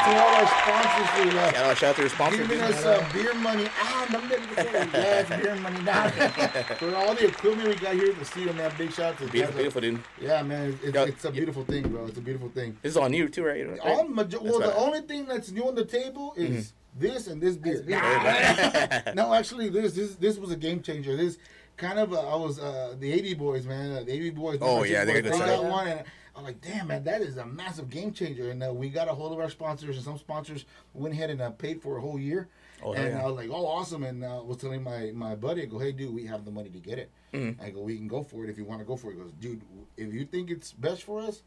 To 0.06 0.12
all 0.12 0.36
our 0.36 0.46
sponsors 0.46 1.10
for 1.10 1.38
uh, 1.38 1.52
Shout 1.52 1.56
out, 1.56 1.78
shout 1.78 1.90
out 1.90 1.96
to 1.96 2.02
your 2.04 2.10
sponsor. 2.12 2.38
giving 2.38 2.62
us 2.62 2.86
uh, 2.86 3.10
beer 3.12 3.34
money. 3.34 3.68
Ah, 3.80 4.06
no, 4.12 4.20
no, 4.20 4.28
no, 4.28 5.42
beer 5.42 5.56
money. 5.56 5.82
Nah. 5.82 6.10
For 6.78 6.96
all 6.96 7.16
the 7.16 7.28
equipment 7.30 7.70
we 7.70 7.76
got 7.76 7.96
here 7.96 8.12
at 8.12 8.20
the 8.20 8.26
studio, 8.26 8.54
man, 8.54 8.72
big 8.78 8.92
shout 8.92 9.14
out 9.14 9.18
to 9.18 9.28
Beautiful, 9.28 9.56
beautiful, 9.56 9.82
dude. 9.82 10.00
Yeah, 10.22 10.44
man, 10.44 10.78
it's, 10.84 10.94
Yeah, 10.94 11.06
it's 11.06 11.26
a 11.26 11.30
yeah. 11.30 11.34
beautiful 11.34 11.66
thing, 11.66 11.90
bro. 11.90 12.06
It's 12.06 12.20
a 12.20 12.22
beautiful 12.22 12.50
thing. 12.50 12.78
This 12.84 12.92
is 12.92 12.98
on 12.98 13.14
you 13.14 13.28
too, 13.30 13.46
right? 13.46 13.80
All 13.80 14.08
majo- 14.08 14.44
well, 14.44 14.60
the 14.60 14.68
right. 14.68 14.76
only 14.78 15.02
thing 15.02 15.26
that's 15.26 15.50
new 15.50 15.68
on 15.68 15.74
the 15.74 15.86
table 15.86 16.36
is 16.38 16.74
this 16.96 17.26
and 17.26 17.42
this 17.42 17.56
beer. 17.56 17.82
Mm-hmm. 17.82 19.16
no, 19.16 19.34
actually, 19.34 19.70
this 19.70 19.94
this 19.94 20.14
this 20.18 20.38
was 20.38 20.52
a 20.52 20.56
game 20.56 20.84
changer. 20.84 21.18
This 21.18 21.40
kind 21.78 21.98
of 21.98 22.14
uh, 22.14 22.20
I 22.20 22.36
was 22.36 22.60
uh, 22.60 22.96
the 23.00 23.32
AD 23.32 23.40
boys, 23.40 23.66
man. 23.66 23.92
Uh, 23.92 24.04
the 24.04 24.28
AD 24.28 24.36
boys. 24.36 24.60
Oh, 24.62 24.84
yeah, 24.84 25.04
they're 25.04 25.24
boys, 25.24 25.32
they 25.32 25.40
got 25.40 25.66
one, 25.66 25.88
and 25.88 26.04
I'm 26.36 26.44
like, 26.44 26.62
damn, 26.62 26.88
man, 26.88 27.04
that 27.06 27.22
is 27.22 27.38
a 27.38 27.46
massive 27.46 27.90
game 27.90 28.12
changer. 28.12 28.52
And 28.52 28.62
uh, 28.62 28.74
we 28.74 28.90
got 28.90 29.08
a 29.08 29.14
hold 29.14 29.32
of 29.32 29.40
our 29.40 29.50
sponsors, 29.50 29.96
and 29.96 30.04
some 30.04 30.18
sponsors 30.18 30.66
went 30.94 31.14
ahead 31.14 31.30
and 31.30 31.42
uh, 31.42 31.52
paid 31.52 31.82
for 31.82 31.98
a 31.98 32.02
whole 32.02 32.20
year. 32.20 32.50
Oh, 32.84 32.94
and 32.94 33.14
yeah. 33.14 33.22
I 33.22 33.26
was 33.26 33.36
like, 33.36 33.50
oh, 33.50 33.66
awesome. 33.66 34.04
And 34.04 34.24
uh, 34.24 34.42
was 34.44 34.58
telling 34.58 34.84
my 34.84 35.12
my 35.14 35.36
buddy, 35.36 35.62
I 35.62 35.66
go, 35.66 35.80
hey, 35.80 35.92
dude, 35.92 36.14
we 36.14 36.26
have 36.26 36.44
the 36.44 36.52
money 36.52 36.70
to 36.70 36.80
get 36.80 37.00
it. 37.00 37.12
Mm-hmm. 37.34 37.62
I 37.62 37.70
go, 37.70 37.82
we 37.82 37.96
can 37.96 38.08
go 38.08 38.22
for 38.22 38.44
it 38.44 38.50
if 38.50 38.58
you 38.58 38.66
want 38.66 38.80
to 38.82 38.86
go 38.86 38.98
for 38.98 39.12
it. 39.12 39.16
He 39.16 39.22
goes, 39.22 39.32
dude, 39.40 39.62
if 39.98 40.14
you 40.14 40.26
think 40.26 40.52
it's 40.52 40.74
best 40.74 41.04
for 41.04 41.22
us. 41.22 41.42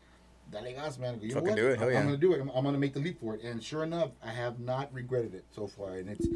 Dale 0.51 0.73
gas, 0.73 0.99
man. 0.99 1.15
I 1.15 1.17
go, 1.19 1.23
you 1.25 1.29
know 1.29 1.35
Fucking 1.35 1.51
what? 1.51 1.57
do 1.57 1.69
it, 1.69 1.79
hell 1.79 1.89
I'm 1.89 1.95
yeah. 1.95 2.03
gonna 2.05 2.17
do 2.17 2.33
it. 2.33 2.41
I'm, 2.41 2.49
I'm 2.51 2.65
gonna 2.65 2.79
make 2.79 2.95
the 2.95 3.01
leap 3.01 3.21
for 3.21 3.35
it. 3.35 3.43
And 3.43 3.63
sure 3.63 3.85
enough, 3.85 4.13
I 4.25 4.31
have 4.31 4.59
not 4.59 4.93
regretted 4.95 5.35
it 5.35 5.45
so 5.55 5.67
far, 5.67 5.97
and 5.97 6.09
it's 6.09 6.27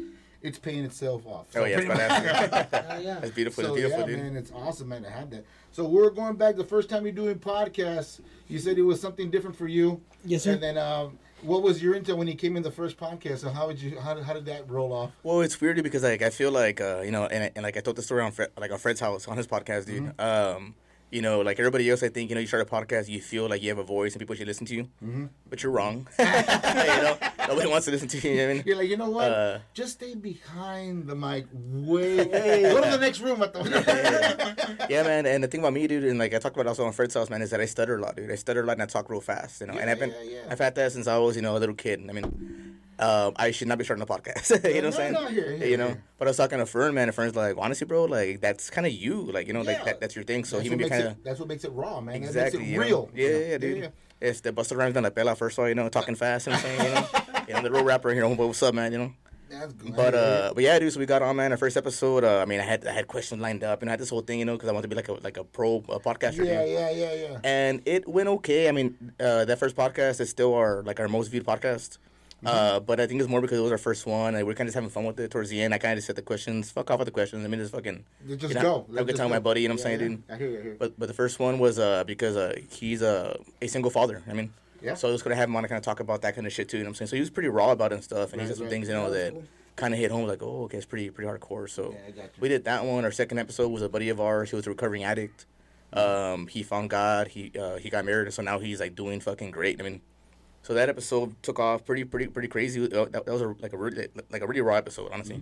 it's 0.43 0.59
paying 0.59 0.83
itself 0.83 1.25
off. 1.25 1.47
Oh 1.55 1.63
yeah, 1.63 1.77
pretty 1.77 1.91
it's 1.91 2.01
badass. 2.01 2.85
Oh, 2.89 2.99
yeah. 2.99 3.19
That's 3.19 3.31
beautiful. 3.31 3.63
so 3.63 3.69
That's 3.69 3.79
beautiful, 3.79 3.99
yeah, 4.01 4.05
dude. 4.05 4.19
man, 4.19 4.37
it's 4.37 4.51
awesome, 4.51 4.89
man, 4.89 5.03
to 5.03 5.09
have 5.09 5.29
that. 5.31 5.45
So 5.71 5.85
we're 5.85 6.09
going 6.09 6.35
back. 6.35 6.57
The 6.57 6.63
first 6.63 6.89
time 6.89 7.03
you're 7.03 7.13
doing 7.13 7.39
podcasts, 7.39 8.19
you 8.47 8.59
said 8.59 8.77
it 8.77 8.83
was 8.83 9.01
something 9.01 9.31
different 9.31 9.55
for 9.55 9.67
you. 9.67 10.01
Yes, 10.23 10.43
sir. 10.43 10.51
And 10.51 10.61
then, 10.61 10.77
um, 10.77 11.17
what 11.41 11.63
was 11.63 11.81
your 11.81 11.95
intel 11.95 12.17
when 12.17 12.27
you 12.27 12.35
came 12.35 12.55
in 12.55 12.63
the 12.63 12.71
first 12.71 12.97
podcast? 12.97 13.39
So 13.39 13.49
how 13.49 13.67
would 13.67 13.81
you? 13.81 13.99
How, 13.99 14.21
how 14.21 14.33
did 14.33 14.45
that 14.45 14.69
roll 14.69 14.93
off? 14.93 15.11
Well, 15.23 15.41
it's 15.41 15.59
weird 15.59 15.81
because 15.81 16.03
like 16.03 16.21
I 16.21 16.29
feel 16.29 16.51
like 16.51 16.81
uh, 16.81 17.01
you 17.03 17.11
know, 17.11 17.25
and, 17.25 17.51
and 17.55 17.63
like 17.63 17.77
I 17.77 17.79
told 17.79 17.95
the 17.95 18.01
story 18.01 18.21
on 18.21 18.31
Fred, 18.31 18.49
like 18.57 18.71
on 18.71 18.79
Fred's 18.79 18.99
house 18.99 19.27
on 19.27 19.37
his 19.37 19.47
podcast, 19.47 19.85
dude. 19.85 20.15
Mm-hmm. 20.15 20.57
Um, 20.57 20.75
you 21.13 21.21
know, 21.21 21.41
like 21.41 21.59
everybody 21.59 21.89
else, 21.89 22.01
I 22.01 22.09
think 22.09 22.29
you 22.29 22.35
know, 22.35 22.41
you 22.41 22.47
start 22.47 22.63
a 22.63 22.65
podcast, 22.65 23.07
you 23.07 23.21
feel 23.21 23.47
like 23.47 23.61
you 23.61 23.69
have 23.69 23.77
a 23.77 23.83
voice 23.83 24.13
and 24.13 24.19
people 24.19 24.35
should 24.35 24.47
listen 24.47 24.65
to 24.65 24.75
you, 24.75 24.83
mm-hmm. 25.03 25.25
but 25.47 25.61
you're 25.61 25.71
wrong. 25.71 26.07
you 26.19 26.25
know, 26.25 27.17
nobody 27.47 27.69
wants 27.69 27.85
to 27.85 27.91
listen 27.91 28.07
to 28.07 28.17
you. 28.17 28.31
you 28.31 28.37
know 28.37 28.49
I 28.49 28.53
mean? 28.53 28.63
You're 28.65 28.77
like, 28.77 28.89
you 28.89 28.97
know 28.97 29.09
what? 29.09 29.31
Uh, 29.31 29.59
Just 29.73 29.93
stay 29.93 30.15
behind 30.15 31.07
the 31.07 31.15
mic. 31.15 31.45
Way. 31.53 32.17
Go 32.63 32.83
to 32.83 32.89
the 32.89 32.97
next 32.97 33.19
room. 33.19 33.43
At 33.43 33.53
the. 33.53 34.87
yeah, 34.89 35.03
man. 35.03 35.25
And 35.25 35.43
the 35.43 35.47
thing 35.47 35.59
about 35.59 35.73
me, 35.73 35.85
dude, 35.85 36.03
and 36.03 36.17
like 36.17 36.33
I 36.33 36.39
talked 36.39 36.55
about 36.55 36.67
also 36.67 36.85
on 36.85 36.93
Fred's 36.93 37.13
house, 37.13 37.29
man, 37.29 37.41
is 37.41 37.51
that 37.51 37.61
I 37.61 37.65
stutter 37.65 37.97
a 37.97 38.01
lot, 38.01 38.15
dude. 38.15 38.31
I 38.31 38.35
stutter 38.35 38.63
a 38.63 38.65
lot 38.65 38.73
and 38.73 38.81
I 38.81 38.85
talk 38.87 39.09
real 39.09 39.21
fast, 39.21 39.61
you 39.61 39.67
know. 39.67 39.73
and 39.73 39.89
I've 39.89 39.99
been, 39.99 40.11
yeah, 40.11 40.31
yeah. 40.31 40.39
I've 40.49 40.59
had 40.59 40.73
that 40.75 40.91
since 40.93 41.07
I 41.07 41.17
was, 41.19 41.35
you 41.35 41.41
know, 41.43 41.55
a 41.55 41.59
little 41.59 41.75
kid. 41.75 42.03
I 42.09 42.13
mean, 42.13 42.72
um, 42.99 43.33
I 43.35 43.51
should 43.51 43.67
not 43.67 43.77
be 43.77 43.83
starting 43.83 44.03
a 44.03 44.05
podcast. 44.05 44.51
you 44.75 44.81
know 44.81 44.89
what 44.89 44.99
I'm 44.99 45.13
saying? 45.15 45.33
here, 45.33 45.51
here, 45.57 45.67
you 45.67 45.77
know. 45.77 45.87
here. 45.87 46.03
But 46.19 46.27
I 46.27 46.29
was 46.31 46.37
talking 46.37 46.59
to 46.59 46.65
Fern, 46.65 46.93
man, 46.93 47.07
and 47.09 47.15
Fern's 47.15 47.35
like, 47.35 47.55
honestly, 47.57 47.85
bro, 47.87 48.05
like 48.05 48.39
that's 48.41 48.69
kind 48.69 48.85
of 48.87 48.93
you, 48.93 49.23
like 49.31 49.47
you 49.47 49.53
know, 49.53 49.61
Yeah. 49.61 49.71
like 49.73 49.85
that, 49.85 49.99
that's 49.99 50.15
your 50.15 50.23
thing. 50.25 50.43
So 50.45 50.57
that's, 50.57 50.69
he 50.69 50.75
me 50.75 50.87
kind 50.89 51.03
of 51.07 51.23
that's 51.23 51.39
what 51.39 51.47
makes 51.47 51.63
it 51.63 51.71
raw, 51.71 51.99
man. 52.01 52.15
exactly 52.15 52.59
That 52.59 52.59
makes 52.59 52.71
you 52.71 52.81
it 52.81 52.89
know? 52.89 53.07
real. 53.07 53.09
Yeah, 53.13 53.27
you 53.27 53.33
know? 53.33 53.45
yeah, 53.47 53.57
dude. 53.57 53.91
It's 54.21 54.41
the 54.41 54.53
Busta 54.53 54.77
Rhymes 54.77 54.95
on 54.95 55.03
la 55.03 55.09
pela 55.09 55.35
first, 55.35 55.59
all 55.59 55.67
you 55.67 55.75
know, 55.75 55.89
talking 55.89 56.15
fast. 56.15 56.47
You 56.47 56.53
know 56.53 56.59
what 56.63 56.65
I'm 56.65 56.77
saying? 56.77 56.87
You 56.87 56.93
know, 56.95 57.43
you 57.49 57.53
know, 57.55 57.61
the 57.61 57.71
real 57.71 57.83
rapper. 57.83 58.13
Know, 58.15 58.35
but 58.35 58.47
what's 58.47 58.63
up, 58.63 58.73
man? 58.73 58.91
You 58.91 58.97
know. 58.99 59.13
That's 59.49 59.73
good. 59.73 59.95
But 59.95 60.15
uh, 60.15 60.51
but 60.55 60.63
yeah, 60.63 60.79
dude. 60.79 60.91
So 60.93 60.99
we 60.99 61.05
got 61.05 61.21
on, 61.21 61.35
man. 61.35 61.51
Our 61.51 61.57
first 61.57 61.77
episode. 61.77 62.23
Uh, 62.23 62.39
I 62.41 62.45
mean, 62.45 62.59
I 62.59 62.63
had 62.63 62.87
I 62.87 62.91
had 62.93 63.07
questions 63.07 63.39
lined 63.41 63.63
up, 63.63 63.81
and 63.81 63.89
I 63.89 63.91
had 63.91 63.99
this 63.99 64.09
whole 64.09 64.21
thing, 64.21 64.39
you 64.39 64.45
know, 64.45 64.53
because 64.53 64.67
I 64.69 64.71
wanted 64.71 64.83
to 64.83 64.87
be 64.87 64.95
like 64.95 65.09
a 65.09 65.13
like 65.13 65.37
a 65.37 65.43
pro 65.43 65.77
uh, 65.89 65.99
podcaster. 65.99 66.43
yeah, 66.45 66.63
yeah, 66.63 66.89
yeah, 66.89 67.13
yeah. 67.13 67.39
and 67.43 67.81
it 67.85 68.07
went 68.07 68.29
okay. 68.29 68.67
I 68.67 68.71
mean, 68.71 69.13
uh, 69.19 69.45
that 69.45 69.59
first 69.59 69.75
podcast 69.75 70.21
is 70.21 70.29
still 70.29 70.55
our 70.55 70.81
like 70.83 70.99
our 70.99 71.07
most 71.07 71.27
viewed 71.27 71.45
podcast. 71.45 71.97
Uh, 72.45 72.79
but 72.79 72.99
I 72.99 73.07
think 73.07 73.19
it's 73.21 73.29
more 73.29 73.41
because 73.41 73.57
it 73.57 73.61
was 73.61 73.71
our 73.71 73.77
first 73.77 74.05
one, 74.05 74.35
and 74.35 74.45
we're 74.45 74.53
kind 74.53 74.67
of 74.67 74.73
just 74.73 74.75
having 74.75 74.89
fun 74.89 75.05
with 75.05 75.19
it. 75.19 75.31
Towards 75.31 75.49
the 75.49 75.61
end, 75.61 75.73
I 75.73 75.77
kind 75.77 75.93
of 75.93 75.97
just 75.97 76.07
said 76.07 76.15
the 76.15 76.21
questions. 76.21 76.71
Fuck 76.71 76.91
off 76.91 76.99
with 76.99 77.07
the 77.07 77.11
questions. 77.11 77.43
I 77.45 77.47
mean, 77.47 77.59
just 77.59 77.73
fucking 77.73 78.03
Just 78.27 78.41
you 78.43 78.53
know, 78.55 78.61
go. 78.61 78.85
Have 78.95 79.03
a 79.03 79.05
good 79.05 79.15
time 79.15 79.25
with 79.29 79.35
my 79.35 79.39
buddy. 79.39 79.61
You 79.61 79.67
know 79.69 79.75
what 79.75 79.85
I'm 79.85 79.91
Yeah, 79.91 79.97
saying, 79.97 80.11
dude? 80.17 80.23
I 80.29 80.37
hear 80.37 80.49
you. 80.49 80.57
I 80.57 80.61
hear 80.61 80.71
you. 80.73 80.77
But 80.79 80.99
but 80.99 81.07
the 81.07 81.13
first 81.13 81.39
one 81.39 81.59
was 81.59 81.79
uh 81.79 82.03
because 82.05 82.35
uh 82.37 82.55
he's 82.71 83.01
a 83.01 83.37
a 83.61 83.67
single 83.67 83.91
father. 83.91 84.21
I 84.29 84.33
mean, 84.33 84.53
Yeah. 84.81 84.95
So 84.95 85.07
I 85.09 85.11
was 85.11 85.21
gonna 85.23 85.35
have 85.35 85.47
him 85.49 85.55
on 85.55 85.63
to 85.63 85.69
kind 85.69 85.77
of 85.77 85.85
talk 85.85 85.99
about 85.99 86.21
that 86.23 86.35
kind 86.35 86.45
of 86.47 86.53
shit 86.53 86.69
too. 86.69 86.77
You 86.77 86.83
know 86.83 86.89
what 86.89 86.91
I'm 86.91 86.95
saying? 86.95 87.07
So 87.09 87.15
he 87.15 87.21
was 87.21 87.29
pretty 87.29 87.49
raw 87.49 87.71
about 87.71 87.91
it 87.91 87.95
and 87.95 88.03
stuff, 88.03 88.33
and 88.33 88.41
he 88.41 88.45
Right, 88.45 88.47
said 88.49 88.57
some 88.57 88.65
right. 88.65 88.71
things 88.71 88.87
you 88.87 88.93
know 88.93 89.09
that 89.11 89.33
kind 89.75 89.93
of 89.93 89.99
hit 89.99 90.11
home. 90.11 90.27
Like, 90.27 90.43
oh, 90.43 90.63
okay, 90.63 90.77
it's 90.77 90.85
pretty 90.85 91.09
pretty 91.09 91.29
hardcore. 91.29 91.69
So 91.69 91.95
Yeah, 92.15 92.23
you. 92.23 92.29
we 92.39 92.49
did 92.49 92.65
that 92.65 92.83
one. 92.85 93.05
Our 93.05 93.11
second 93.11 93.39
episode 93.39 93.69
was 93.69 93.81
a 93.81 93.89
buddy 93.89 94.09
of 94.09 94.19
ours. 94.19 94.49
He 94.49 94.55
was 94.55 94.67
a 94.67 94.69
recovering 94.69 95.03
addict. 95.03 95.45
Um, 95.93 96.47
he 96.47 96.63
found 96.63 96.89
God. 96.89 97.27
He 97.29 97.51
uh, 97.59 97.77
he 97.77 97.89
got 97.89 98.03
married, 98.05 98.25
and 98.25 98.33
so 98.33 98.41
now 98.41 98.59
he's 98.59 98.79
like 98.79 98.95
doing 98.95 99.19
fucking 99.19 99.51
great. 99.51 99.79
I 99.79 99.83
mean, 99.83 100.01
so 100.63 100.73
that 100.73 100.89
episode 100.89 101.35
took 101.43 101.59
off 101.59 101.85
pretty 101.85 102.03
pretty 102.03 102.27
pretty 102.27 102.47
crazy. 102.47 102.83
Uh, 102.83 103.05
That, 103.05 103.25
that 103.25 103.31
was 103.31 103.41
a, 103.41 103.55
like 103.59 103.73
a 103.73 103.77
really, 103.77 104.07
like 104.31 104.41
a 104.41 104.47
really 104.47 104.61
raw 104.61 104.75
episode, 104.75 105.11
honestly. 105.13 105.41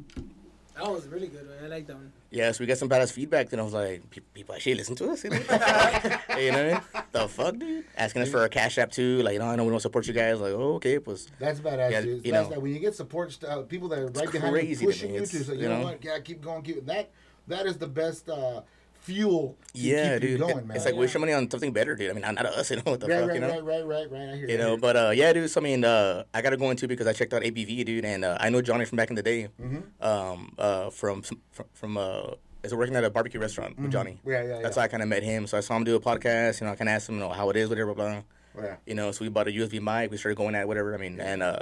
That 0.75 0.89
was 0.89 1.05
really 1.07 1.27
good. 1.27 1.47
Man. 1.47 1.57
I 1.65 1.67
like 1.67 1.85
that 1.87 1.95
one. 1.95 2.11
Yeah, 2.31 2.51
so 2.51 2.61
we 2.61 2.65
got 2.65 2.77
some 2.77 2.89
badass 2.89 3.11
feedback. 3.11 3.49
Then 3.49 3.59
I 3.59 3.63
was 3.63 3.73
like, 3.73 4.01
people 4.33 4.55
actually 4.55 4.75
listen 4.75 4.95
to 4.95 5.11
us. 5.11 5.23
You 5.23 5.29
know, 5.31 5.37
what 5.37 5.47
the 5.47 5.59
fuck? 5.59 6.39
you 6.39 6.51
know 6.51 6.63
what 6.69 6.83
I 6.95 6.99
mean? 6.99 7.03
The 7.11 7.27
fuck, 7.27 7.57
dude? 7.59 7.85
Asking 7.95 8.21
us 8.23 8.29
for 8.29 8.45
a 8.45 8.49
cash 8.49 8.77
app 8.77 8.89
too. 8.91 9.21
Like, 9.21 9.33
you 9.33 9.39
know, 9.39 9.45
I 9.47 9.55
know 9.57 9.65
we 9.65 9.69
don't 9.69 9.81
support 9.81 10.07
you 10.07 10.13
guys. 10.13 10.39
Like, 10.39 10.53
oh, 10.53 10.75
okay, 10.75 10.97
pues. 10.97 11.27
That's 11.39 11.59
badass, 11.59 11.91
Yeah, 11.91 12.01
dude. 12.01 12.25
You 12.25 12.31
know. 12.31 12.49
that 12.49 12.61
when 12.61 12.73
you 12.73 12.79
get 12.79 12.95
support 12.95 13.31
stuff, 13.31 13.67
people 13.67 13.89
that 13.89 13.99
are 13.99 14.07
right 14.07 14.31
behind 14.31 14.67
you, 14.67 14.77
pushing 14.77 15.11
me. 15.11 15.19
you 15.19 15.25
to 15.25 15.43
say, 15.43 15.53
you, 15.53 15.61
you 15.61 15.69
know, 15.69 15.79
know. 15.79 15.83
what, 15.83 16.03
yeah, 16.03 16.17
keep 16.19 16.41
going, 16.41 16.63
keep 16.63 16.83
that. 16.85 17.11
That 17.47 17.65
is 17.67 17.77
the 17.77 17.87
best 17.87 18.29
uh, 18.29 18.61
fuel. 19.01 19.57
To 19.73 19.79
Yeah, 19.79 20.13
keep 20.19 20.23
you 20.23 20.37
dude. 20.37 20.39
going, 20.47 20.67
man. 20.67 20.75
it's 20.77 20.85
like 20.85 20.95
waste 20.95 21.13
your 21.13 21.19
money 21.21 21.33
on 21.33 21.49
something 21.49 21.71
better, 21.73 21.95
dude. 21.95 22.09
I 22.09 22.13
mean, 22.13 22.21
not, 22.21 22.35
not 22.35 22.45
us. 22.47 22.69
You 22.71 22.77
know 22.77 22.83
what 22.85 22.99
the 23.01 23.07
right, 23.07 23.19
fuck? 23.19 23.27
right, 23.29 23.35
you 23.35 23.41
know. 23.41 23.49
right, 23.61 23.63
right, 23.63 23.85
right, 23.85 24.11
right. 24.11 24.29
I 24.29 24.35
hear 24.35 24.45
You 24.47 24.51
You 24.53 24.57
know, 24.57 24.77
but 24.77 24.95
uh, 24.95 25.11
yeah, 25.13 25.33
dude. 25.33 25.49
So 25.49 25.59
I 25.61 25.63
mean, 25.63 25.83
uh, 25.83 26.23
I 26.33 26.41
gotta 26.41 26.57
go 26.57 26.69
into 26.69 26.87
because 26.87 27.07
I 27.07 27.13
checked 27.13 27.33
out 27.33 27.41
ABV, 27.41 27.85
dude, 27.85 28.05
and 28.05 28.23
uh, 28.25 28.37
I 28.39 28.49
know 28.49 28.61
Johnny 28.61 28.85
from 28.85 28.95
back 28.97 29.09
in 29.09 29.15
the 29.15 29.23
day, 29.23 29.49
Mm-hmm. 29.61 30.03
um, 30.05 30.53
uh, 30.57 30.89
from 30.89 31.21
from, 31.21 31.39
from 31.73 31.97
uh, 31.97 32.31
is 32.63 32.73
working 32.75 32.95
at 32.95 33.03
a 33.03 33.09
barbecue 33.09 33.39
restaurant 33.39 33.79
with 33.79 33.91
Johnny. 33.91 34.19
Mm-hmm. 34.19 34.29
Yeah, 34.31 34.43
yeah, 34.43 34.61
That's 34.61 34.75
yeah. 34.77 34.81
how 34.81 34.85
I 34.85 34.87
kind 34.87 35.03
of 35.03 35.09
met 35.09 35.23
him. 35.23 35.47
So 35.47 35.57
I 35.57 35.61
saw 35.61 35.75
him 35.75 35.83
do 35.83 35.95
a 35.95 35.99
podcast. 35.99 36.61
You 36.61 36.67
know, 36.67 36.73
I 36.73 36.75
kind 36.75 36.89
of 36.89 36.93
asked 36.95 37.09
him, 37.09 37.15
you 37.15 37.21
know, 37.21 37.29
how 37.29 37.49
it 37.49 37.55
is, 37.57 37.69
whatever, 37.69 37.93
blah, 37.95 38.05
blah. 38.09 38.21
blah. 38.55 38.63
Yeah. 38.63 38.75
You 38.85 38.93
know, 38.93 39.11
so 39.11 39.25
we 39.25 39.29
bought 39.29 39.47
a 39.47 39.51
USB 39.51 39.81
mic. 39.81 40.11
We 40.11 40.17
started 40.17 40.35
going 40.35 40.53
at 40.55 40.67
whatever. 40.67 40.93
I 40.93 40.97
mean, 40.97 41.19
and 41.19 41.41
uh, 41.41 41.57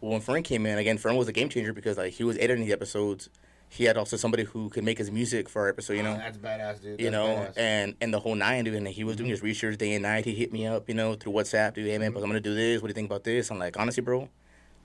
when 0.00 0.20
Fern 0.20 0.42
came 0.42 0.66
in 0.66 0.76
again, 0.76 0.98
Fern 0.98 1.16
was 1.16 1.28
a 1.28 1.32
game 1.32 1.48
changer 1.48 1.72
because 1.72 1.96
like 1.96 2.12
he 2.12 2.24
was 2.24 2.36
editing 2.38 2.66
the 2.66 2.72
episodes. 2.72 3.30
He 3.74 3.84
had 3.84 3.96
also 3.96 4.16
somebody 4.16 4.44
who 4.44 4.68
could 4.70 4.84
make 4.84 4.98
his 4.98 5.10
music 5.10 5.48
for 5.48 5.62
our 5.62 5.68
episode. 5.68 5.94
You 5.94 6.04
know 6.04 6.12
Oh, 6.14 6.16
that's 6.18 6.38
badass, 6.38 6.80
dude. 6.80 7.00
you 7.00 7.10
know, 7.10 7.26
badass. 7.26 7.58
and 7.58 7.94
and 8.00 8.14
the 8.14 8.20
whole 8.20 8.34
nine, 8.36 8.64
dude. 8.64 8.74
And 8.74 8.86
he 8.86 9.02
was 9.04 9.16
doing 9.16 9.28
his 9.30 9.42
research 9.42 9.78
day 9.78 9.94
and 9.94 10.02
night. 10.02 10.24
He 10.24 10.34
hit 10.34 10.52
me 10.52 10.66
up, 10.66 10.88
you 10.88 10.94
know, 10.94 11.14
through 11.14 11.32
WhatsApp, 11.32 11.74
dude. 11.74 11.86
Hey 11.88 11.98
man, 11.98 12.12
but 12.12 12.22
I'm 12.22 12.28
gonna 12.28 12.40
do 12.40 12.54
this. 12.54 12.80
What 12.80 12.88
do 12.88 12.90
you 12.92 12.94
think 12.94 13.08
about 13.10 13.24
this? 13.24 13.50
I'm 13.50 13.58
like, 13.58 13.76
honestly, 13.78 14.02
bro, 14.02 14.28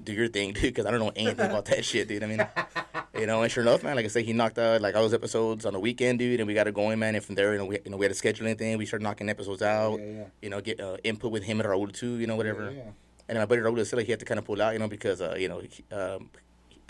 do 0.04 0.12
your 0.14 0.28
thing, 0.28 0.54
dude, 0.54 0.64
because 0.64 0.86
I 0.88 0.92
don't 0.92 1.00
know 1.02 1.12
anything 1.16 1.46
about 1.46 1.66
that 1.66 1.86
shit, 1.86 2.08
dude. 2.08 2.24
I 2.24 2.28
mean, 2.28 2.46
you 3.20 3.28
know, 3.28 3.44
and 3.44 3.52
sure 3.52 3.62
enough, 3.64 3.84
man, 3.84 3.96
like 3.96 4.06
I 4.06 4.08
said, 4.10 4.26
he 4.26 4.34
knocked 4.34 4.58
out 4.58 4.82
like 4.82 4.96
all 4.96 5.04
those 5.04 5.14
episodes 5.14 5.66
on 5.68 5.74
the 5.74 5.80
weekend, 5.80 6.18
dude, 6.20 6.40
and 6.40 6.48
we 6.48 6.54
got 6.56 6.68
it 6.68 6.74
going, 6.74 6.98
man. 6.98 7.14
And 7.14 7.24
from 7.24 7.36
there, 7.36 7.52
you 7.54 7.60
know, 7.60 7.66
we 7.66 7.78
you 7.86 7.92
know 7.92 7.98
we 7.98 8.06
had 8.06 8.12
to 8.12 8.16
schedule 8.18 8.48
anything. 8.48 8.78
We 8.80 8.86
started 8.88 9.04
knocking 9.04 9.30
episodes 9.30 9.62
out. 9.62 10.00
Yeah, 10.00 10.06
yeah. 10.06 10.24
You 10.42 10.50
know, 10.50 10.62
get 10.62 10.80
uh, 10.80 10.98
input 11.04 11.32
with 11.32 11.44
him 11.44 11.60
and 11.60 11.70
Raul 11.70 11.94
too, 11.94 12.18
you 12.18 12.26
know, 12.26 12.36
whatever. 12.36 12.72
Yeah, 12.72 12.78
yeah. 12.78 12.92
And 13.30 13.38
my 13.38 13.46
buddy 13.46 13.62
Raul 13.62 13.86
said 13.86 13.98
like 13.98 14.08
he 14.08 14.12
had 14.14 14.20
to 14.22 14.26
kind 14.26 14.40
of 14.40 14.46
pull 14.46 14.60
out, 14.60 14.74
you 14.74 14.80
know, 14.80 14.88
because 14.88 15.22
uh, 15.22 15.36
you 15.38 15.48
know, 15.48 15.60
he, 15.60 15.84
um, 15.96 16.32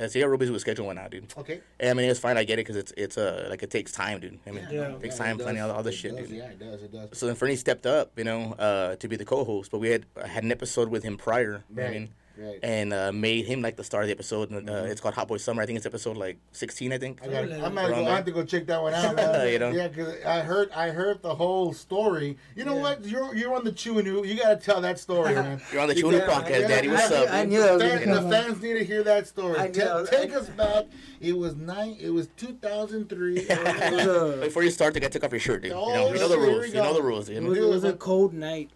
he 0.08 0.20
got 0.22 0.28
real 0.30 0.38
busy 0.38 0.52
with 0.52 0.64
scheduling 0.64 0.96
now, 0.96 1.08
dude. 1.08 1.34
Okay. 1.38 1.60
And 1.80 1.90
I 1.90 1.94
mean, 1.94 2.10
it's 2.10 2.20
fine. 2.20 2.38
I 2.38 2.44
get 2.44 2.54
it 2.60 2.66
because 2.66 2.76
it's 2.76 2.94
it's 2.98 3.18
uh 3.18 3.48
like 3.50 3.62
it 3.64 3.70
takes 3.70 3.92
time, 3.92 4.20
dude. 4.20 4.40
I 4.48 4.52
mean, 4.52 4.66
Yeah. 4.72 4.96
it 4.96 5.02
takes 5.02 5.18
Yeah, 5.18 5.26
time 5.26 5.40
it 5.40 5.44
planning 5.44 5.62
all, 5.62 5.72
all 5.72 5.84
this 5.84 5.96
It 5.96 5.98
shit, 5.98 6.16
does, 6.18 6.28
dude. 6.30 6.38
Yeah, 6.38 6.46
it 6.50 6.60
does. 6.60 6.84
It 6.84 6.92
does. 6.92 7.10
So 7.18 7.26
then 7.28 7.36
Fernie 7.36 7.56
stepped 7.56 7.86
up, 7.86 8.12
you 8.18 8.24
know, 8.24 8.54
uh, 8.54 8.96
to 8.98 9.08
be 9.08 9.16
the 9.16 9.26
co-host. 9.26 9.72
But 9.72 9.80
we 9.80 9.90
had 9.90 10.06
had 10.26 10.44
an 10.44 10.52
episode 10.52 10.90
with 10.90 11.04
him 11.04 11.18
prior, 11.18 11.64
what 11.74 11.86
I 11.86 11.90
mean, 11.92 12.10
right. 12.40 12.60
and 12.64 12.94
uh, 12.94 13.12
made 13.12 13.46
him 13.46 13.62
like 13.62 13.76
the 13.76 13.84
star 13.84 14.02
of 14.02 14.08
the 14.08 14.14
episode. 14.14 14.52
And, 14.52 14.70
uh, 14.70 14.84
It's 14.86 15.02
called 15.02 15.14
Hot 15.16 15.28
Boy 15.28 15.38
Summer. 15.38 15.62
I 15.62 15.66
think 15.66 15.78
it's 15.78 15.86
episode 15.86 16.18
like 16.18 16.38
sixteen. 16.52 16.94
I 16.94 16.98
think. 16.98 17.20
I, 17.24 17.28
got, 17.28 17.44
Really? 17.44 17.62
I 17.62 17.70
might 17.70 17.88
go, 17.88 17.94
Around 17.94 18.08
I 18.08 18.16
have 18.16 18.26
to 18.26 18.32
go 18.32 18.44
check 18.44 18.66
that 18.68 18.82
one 18.82 18.94
out, 18.94 19.16
man. 19.18 19.52
You 19.52 19.60
know? 19.60 19.72
Yeah, 19.72 19.88
because 19.88 20.24
I 20.26 20.40
heard 20.42 20.72
I 20.72 20.90
heard 20.90 21.22
the 21.22 21.36
whole 21.36 21.74
story. 21.74 22.38
You 22.56 22.66
know 22.66 22.76
Yeah. 22.76 22.82
what? 22.82 23.06
You're 23.06 23.36
you're 23.36 23.54
on 23.56 23.64
the 23.64 23.72
Chew 23.72 23.98
and 24.00 24.08
Ew. 24.08 24.26
You 24.26 24.36
got 24.38 24.60
to 24.60 24.66
tell 24.66 24.82
that 24.82 25.00
story, 25.00 25.34
man. 25.36 25.62
You're 25.72 25.82
on 25.82 25.88
the 25.90 25.96
You 25.96 26.02
Chew 26.02 26.10
and 26.10 26.18
Ew 26.18 26.24
podcast, 26.28 26.60
yeah, 26.62 26.68
Daddy. 26.68 26.88
What's 26.90 27.12
I- 27.12 27.16
up? 27.24 27.30
I 27.34 27.42
dude? 27.42 27.50
knew 27.52 27.62
that 27.62 27.74
was 27.74 27.84
Fan- 27.84 28.10
the 28.10 28.22
fans 28.30 28.62
need 28.62 28.74
to 28.74 28.86
hear 28.86 29.04
that 29.04 29.28
story. 29.28 29.60
I 29.60 29.68
Ta- 29.70 29.84
know. 29.86 30.06
take 30.06 30.34
us 30.34 30.48
back. 30.50 30.86
It 31.20 31.38
was 31.38 31.56
nine. 31.56 31.98
It 32.00 32.12
was 32.12 32.28
2003. 32.38 33.40
It 33.50 33.94
was 33.94 34.06
a, 34.06 34.38
Before 34.42 34.64
you 34.64 34.70
start, 34.72 34.94
to 34.94 35.00
get 35.00 35.12
took 35.12 35.24
off 35.24 35.32
your 35.32 35.40
shirt, 35.40 35.64
dude. 35.64 35.74
Oh, 35.74 35.88
you 35.90 35.94
know, 35.94 36.14
you 36.14 36.20
know 36.20 36.28
the 36.30 36.38
rules. 36.40 36.68
You 36.68 36.76
know 36.76 36.94
the 36.94 37.02
rules. 37.02 37.28
It 37.30 37.42
was, 37.44 37.58
it 37.58 37.62
was 37.68 37.84
a 37.84 37.94
cold 37.94 38.34
night. 38.34 38.70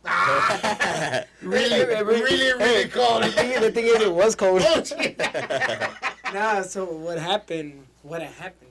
really, 1.42 1.86
really, 2.04 2.54
really 2.54 2.88
cold. 2.90 3.24
The, 3.62 3.72
thing, 3.72 3.86
the 3.86 3.92
thing 3.92 4.02
is, 4.02 4.02
it 4.08 4.14
was 4.14 4.36
cold. 4.36 4.62
Oh, 4.66 4.84
shit. 4.86 5.18
nah, 6.34 6.62
so 6.62 6.86
what 6.86 7.18
happened? 7.20 7.86
What 8.02 8.22
had 8.22 8.32
happened? 8.34 8.70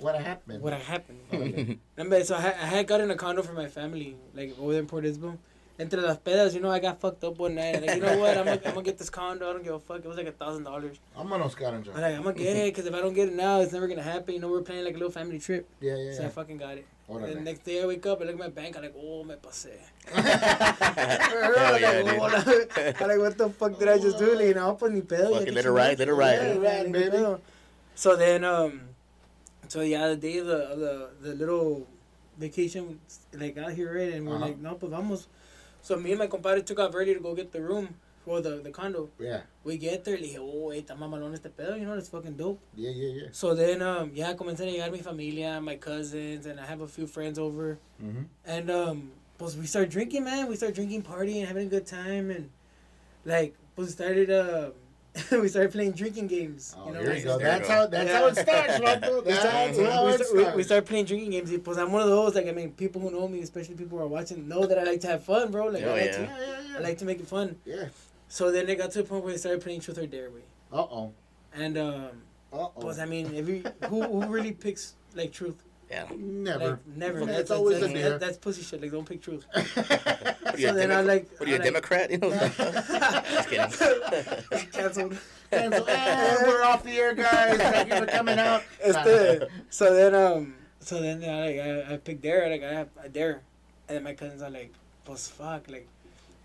what 0.00 0.14
happened? 0.20 0.58
Oh, 0.60 0.62
What 0.62 0.72
had 0.74 0.82
happened? 0.82 1.78
Remember, 1.96 2.22
so 2.24 2.36
I, 2.36 2.40
had- 2.40 2.54
I 2.54 2.66
had 2.66 2.86
gotten 2.86 3.10
a 3.10 3.16
condo 3.16 3.42
for 3.42 3.52
my 3.52 3.66
family, 3.66 4.16
like 4.34 4.56
over 4.60 4.74
in 4.78 4.86
Port 4.86 5.04
Isabel, 5.04 5.38
entre 5.78 6.00
las 6.00 6.18
pedas, 6.18 6.54
you 6.54 6.60
know, 6.60 6.70
I 6.70 6.80
got 6.80 7.00
fucked 7.00 7.22
up 7.24 7.38
one 7.38 7.54
night. 7.54 7.76
I'm 7.76 7.82
like, 7.86 7.96
you 7.96 8.02
know 8.02 8.18
what? 8.18 8.36
I'm 8.36 8.44
gonna, 8.44 8.60
I'm 8.66 8.72
gonna 8.74 8.82
get 8.82 8.98
this 8.98 9.10
condo. 9.10 9.48
I 9.48 9.52
don't 9.52 9.62
give 9.62 9.74
a 9.74 9.78
fuck. 9.78 9.98
It 10.04 10.08
was 10.08 10.16
like 10.16 10.26
a 10.26 10.32
thousand 10.32 10.64
dollars. 10.64 10.96
Vámonos, 11.16 11.56
Karen. 11.56 11.84
I'm 11.94 12.00
like, 12.02 12.14
I'm 12.16 12.22
gonna 12.22 12.34
get 12.36 12.56
it 12.56 12.74
because 12.74 12.86
if 12.86 12.94
I 12.94 13.00
don't 13.00 13.14
get 13.14 13.28
it 13.28 13.34
now, 13.34 13.60
it's 13.60 13.72
never 13.72 13.86
gonna 13.86 14.02
happen. 14.02 14.34
You 14.34 14.40
know, 14.40 14.48
we're 14.48 14.62
planning 14.62 14.84
like 14.84 14.94
a 14.94 14.98
little 14.98 15.12
family 15.12 15.38
trip. 15.38 15.68
Yeah, 15.80 15.96
yeah, 15.96 16.14
So 16.14 16.24
I 16.24 16.28
fucking 16.30 16.56
got 16.56 16.78
it. 16.78 16.86
Órale. 17.08 17.24
And 17.28 17.36
the 17.36 17.40
next 17.40 17.64
day 17.64 17.80
I 17.82 17.86
wake 17.86 18.04
up, 18.06 18.20
I 18.20 18.24
look 18.24 18.34
at 18.34 18.38
my 18.38 18.48
bank, 18.48 18.76
I'm 18.76 18.82
like, 18.82 18.94
oh, 18.98 19.24
me 19.24 19.34
pasé. 19.36 19.70
Hell 20.12 21.80
yeah, 21.80 22.02
like, 22.02 22.18
"What?" 22.20 22.34
I'm 23.00 23.08
like, 23.08 23.18
what 23.18 23.38
the 23.38 23.48
fuck 23.50 23.78
did 23.78 23.88
I 23.88 23.98
just 23.98 24.18
do? 24.18 24.34
Like, 24.34 24.54
no, 24.56 24.74
pues 24.74 24.92
ni 24.92 25.00
pedo. 25.02 25.30
Fuck 25.32 25.32
ya 25.32 25.40
it, 25.40 25.44
te 25.46 25.52
let 25.52 25.64
it 25.64 25.70
ride, 25.70 25.96
chingaste. 25.96 25.98
let 26.00 26.08
it 26.08 26.14
ride. 26.14 26.32
Yeah, 26.34 26.42
Let 26.42 26.56
it 26.56 26.60
ride, 26.60 26.92
baby. 26.92 27.36
So 27.94 28.16
then, 28.16 28.44
um, 28.44 28.80
so 29.68 29.80
yeah, 29.80 30.08
the 30.08 30.16
day 30.16 30.38
of 30.38 30.46
the, 30.46 30.56
of 30.72 30.78
the, 30.80 31.08
the 31.22 31.34
little 31.34 31.86
vacation, 32.38 33.00
like 33.32 33.56
out 33.58 33.72
here, 33.72 33.94
right? 33.96 34.12
And 34.14 34.26
we're 34.26 34.36
Uh-huh. 34.36 34.46
like, 34.46 34.58
no, 34.58 34.74
pues 34.74 34.90
vamos. 34.92 35.26
So 35.88 35.96
me 35.96 36.10
and 36.10 36.18
my 36.18 36.26
compadre 36.26 36.62
took 36.62 36.78
off 36.80 36.94
early 36.94 37.14
to 37.14 37.20
go 37.20 37.34
get 37.34 37.50
the 37.50 37.62
room, 37.62 37.94
or 38.26 38.42
the, 38.42 38.60
the 38.62 38.70
condo. 38.70 39.08
Yeah, 39.18 39.40
We 39.64 39.78
get 39.78 40.04
there, 40.04 40.18
le 40.18 40.26
dije, 40.26 40.36
oh, 40.38 40.68
hey, 40.68 40.82
está 40.82 40.94
mamalón 40.94 41.32
este 41.32 41.48
pedo, 41.48 41.80
you 41.80 41.86
know, 41.86 41.94
it's 41.94 42.10
fucking 42.10 42.36
dope. 42.36 42.60
yeah, 42.76 42.90
yeah, 42.90 43.22
yeah. 43.22 43.28
So 43.32 43.54
then, 43.54 43.80
um, 43.80 44.10
yeah, 44.12 44.34
comencé 44.34 44.60
a 44.60 44.70
llegar 44.70 44.92
mi 44.92 44.98
familia, 44.98 45.58
my 45.62 45.76
cousins, 45.76 46.44
and 46.44 46.60
I 46.60 46.66
have 46.66 46.82
a 46.82 46.86
few 46.86 47.06
friends 47.06 47.38
over. 47.38 47.78
Mm-hmm. 48.04 48.24
And, 48.44 48.70
um, 48.70 49.10
pues 49.38 49.56
we 49.56 49.64
start 49.64 49.88
drinking, 49.88 50.24
man. 50.24 50.46
We 50.46 50.56
start 50.56 50.74
drinking, 50.74 51.04
partying, 51.04 51.46
having 51.46 51.68
a 51.68 51.70
good 51.70 51.86
time. 51.86 52.30
And, 52.30 52.50
like, 53.24 53.54
pues 53.74 53.86
we 53.86 53.92
started, 53.92 54.30
uh, 54.30 54.72
we 55.32 55.48
started 55.48 55.72
playing 55.72 55.92
drinking 55.92 56.26
games. 56.26 56.74
Oh, 56.78 56.86
you 56.88 56.92
know, 56.94 57.00
here 57.00 57.08
like, 57.10 57.18
you 57.18 57.24
go. 57.24 57.38
That's 57.38 57.68
how. 57.68 57.86
That's 57.86 58.10
Yeah. 58.10 58.18
how 58.18 58.26
it 58.26 58.36
starts, 58.36 58.72
Vato. 58.78 59.24
we 59.24 59.30
That's 59.30 59.40
start, 59.40 59.54
how 59.54 60.04
we 60.06 60.12
it 60.12 60.20
start, 60.20 60.32
we, 60.34 60.38
we 60.38 60.44
starts. 60.44 60.66
start 60.66 60.86
playing 60.86 61.04
drinking 61.06 61.30
games. 61.30 61.50
Because 61.50 61.78
I'm 61.78 61.92
one 61.92 62.02
of 62.02 62.08
those, 62.08 62.34
like, 62.34 62.46
I 62.46 62.52
mean, 62.52 62.72
people 62.72 63.00
who 63.00 63.10
know 63.10 63.26
me, 63.28 63.40
especially 63.40 63.74
people 63.74 63.98
who 63.98 64.04
are 64.04 64.08
watching, 64.08 64.46
know 64.48 64.66
that 64.66 64.78
I 64.78 64.84
like 64.84 65.00
to 65.00 65.06
have 65.08 65.24
fun, 65.24 65.50
bro. 65.50 65.66
Like, 65.68 65.82
Oh, 65.84 65.88
I, 65.90 65.92
like 65.92 66.04
yeah. 66.04 66.16
to, 66.16 66.22
Yeah, 66.22 66.60
yeah, 66.70 66.76
I 66.78 66.80
like 66.80 66.98
to 66.98 67.04
make 67.04 67.20
it 67.20 67.26
fun. 67.26 67.56
Yeah. 67.64 67.86
So 68.28 68.50
then 68.52 68.68
it 68.68 68.76
got 68.76 68.90
to 68.92 69.00
a 69.00 69.04
point 69.04 69.24
where 69.24 69.32
they 69.32 69.38
started 69.38 69.62
playing 69.62 69.80
Truth 69.80 69.98
or 69.98 70.06
Dare, 70.06 70.30
way. 70.30 70.42
Uh 70.72 70.76
oh. 70.82 71.12
And, 71.54 71.78
um, 71.78 72.10
Uh 72.52 72.68
Pues 72.80 72.98
oh. 72.98 73.02
I 73.02 73.06
mean, 73.06 73.34
if 73.34 73.48
you, 73.48 73.62
who 73.88 74.02
who 74.04 74.26
really 74.26 74.52
picks 74.52 74.94
like 75.14 75.32
truth? 75.32 75.62
Yeah. 75.90 76.04
Never. 76.16 76.68
Like, 76.70 76.86
never. 76.96 77.20
Yeah, 77.20 77.24
That's, 77.26 77.38
it's 77.40 77.50
always 77.50 77.80
that's, 77.80 77.90
a 77.90 77.94
that's, 77.94 78.08
dare. 78.08 78.18
that's 78.18 78.36
pussy 78.38 78.62
shit. 78.62 78.82
Like 78.82 78.90
don't 78.90 79.08
pick 79.08 79.22
truth. 79.22 79.46
What 80.48 80.54
are 80.54 80.60
you, 80.60 80.66
So 80.68 80.72
a 80.72 80.76
then 80.76 80.90
I 80.90 80.94
Demo- 80.96 81.08
like. 81.08 81.30
what 81.38 81.46
are 81.48 81.50
you, 81.50 81.56
a 81.56 81.58
like- 81.58 81.64
Democrat? 81.64 82.10
You 82.10 82.18
know? 82.18 82.30
Just 82.48 83.48
kidding. 83.48 84.66
Canceled. 84.72 85.16
Cancel. 85.50 85.88
Eh, 85.88 86.36
we're 86.46 86.62
off 86.64 86.82
the 86.82 86.92
air, 86.96 87.14
guys. 87.14 87.56
Thank 87.58 87.88
you 87.92 87.96
for 88.00 88.06
coming 88.06 88.38
out. 88.38 88.62
Este, 88.82 89.48
so 89.70 89.94
then 89.94 90.14
um, 90.14 90.54
so 90.80 91.00
then 91.00 91.22
I 91.24 91.46
like 91.46 91.60
I, 91.90 91.94
I 91.94 91.96
picked 91.98 92.22
dare 92.22 92.48
like 92.50 92.62
I 92.62 92.72
have 92.72 92.88
I 93.02 93.08
dare, 93.08 93.42
and 93.88 93.96
then 93.96 94.04
my 94.04 94.14
cousins 94.14 94.42
are 94.42 94.50
like, 94.50 94.72
pues 95.04 95.28
fuck 95.28 95.68
like, 95.70 95.86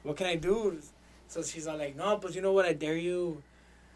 what 0.03 0.17
can 0.17 0.27
I 0.27 0.35
do? 0.35 0.79
So 1.27 1.41
she's 1.43 1.67
all 1.67 1.77
like, 1.77 1.95
no, 1.95 2.17
but 2.17 2.35
you 2.35 2.41
know 2.41 2.51
what? 2.53 2.65
I 2.65 2.73
dare 2.73 2.97
you, 2.97 3.41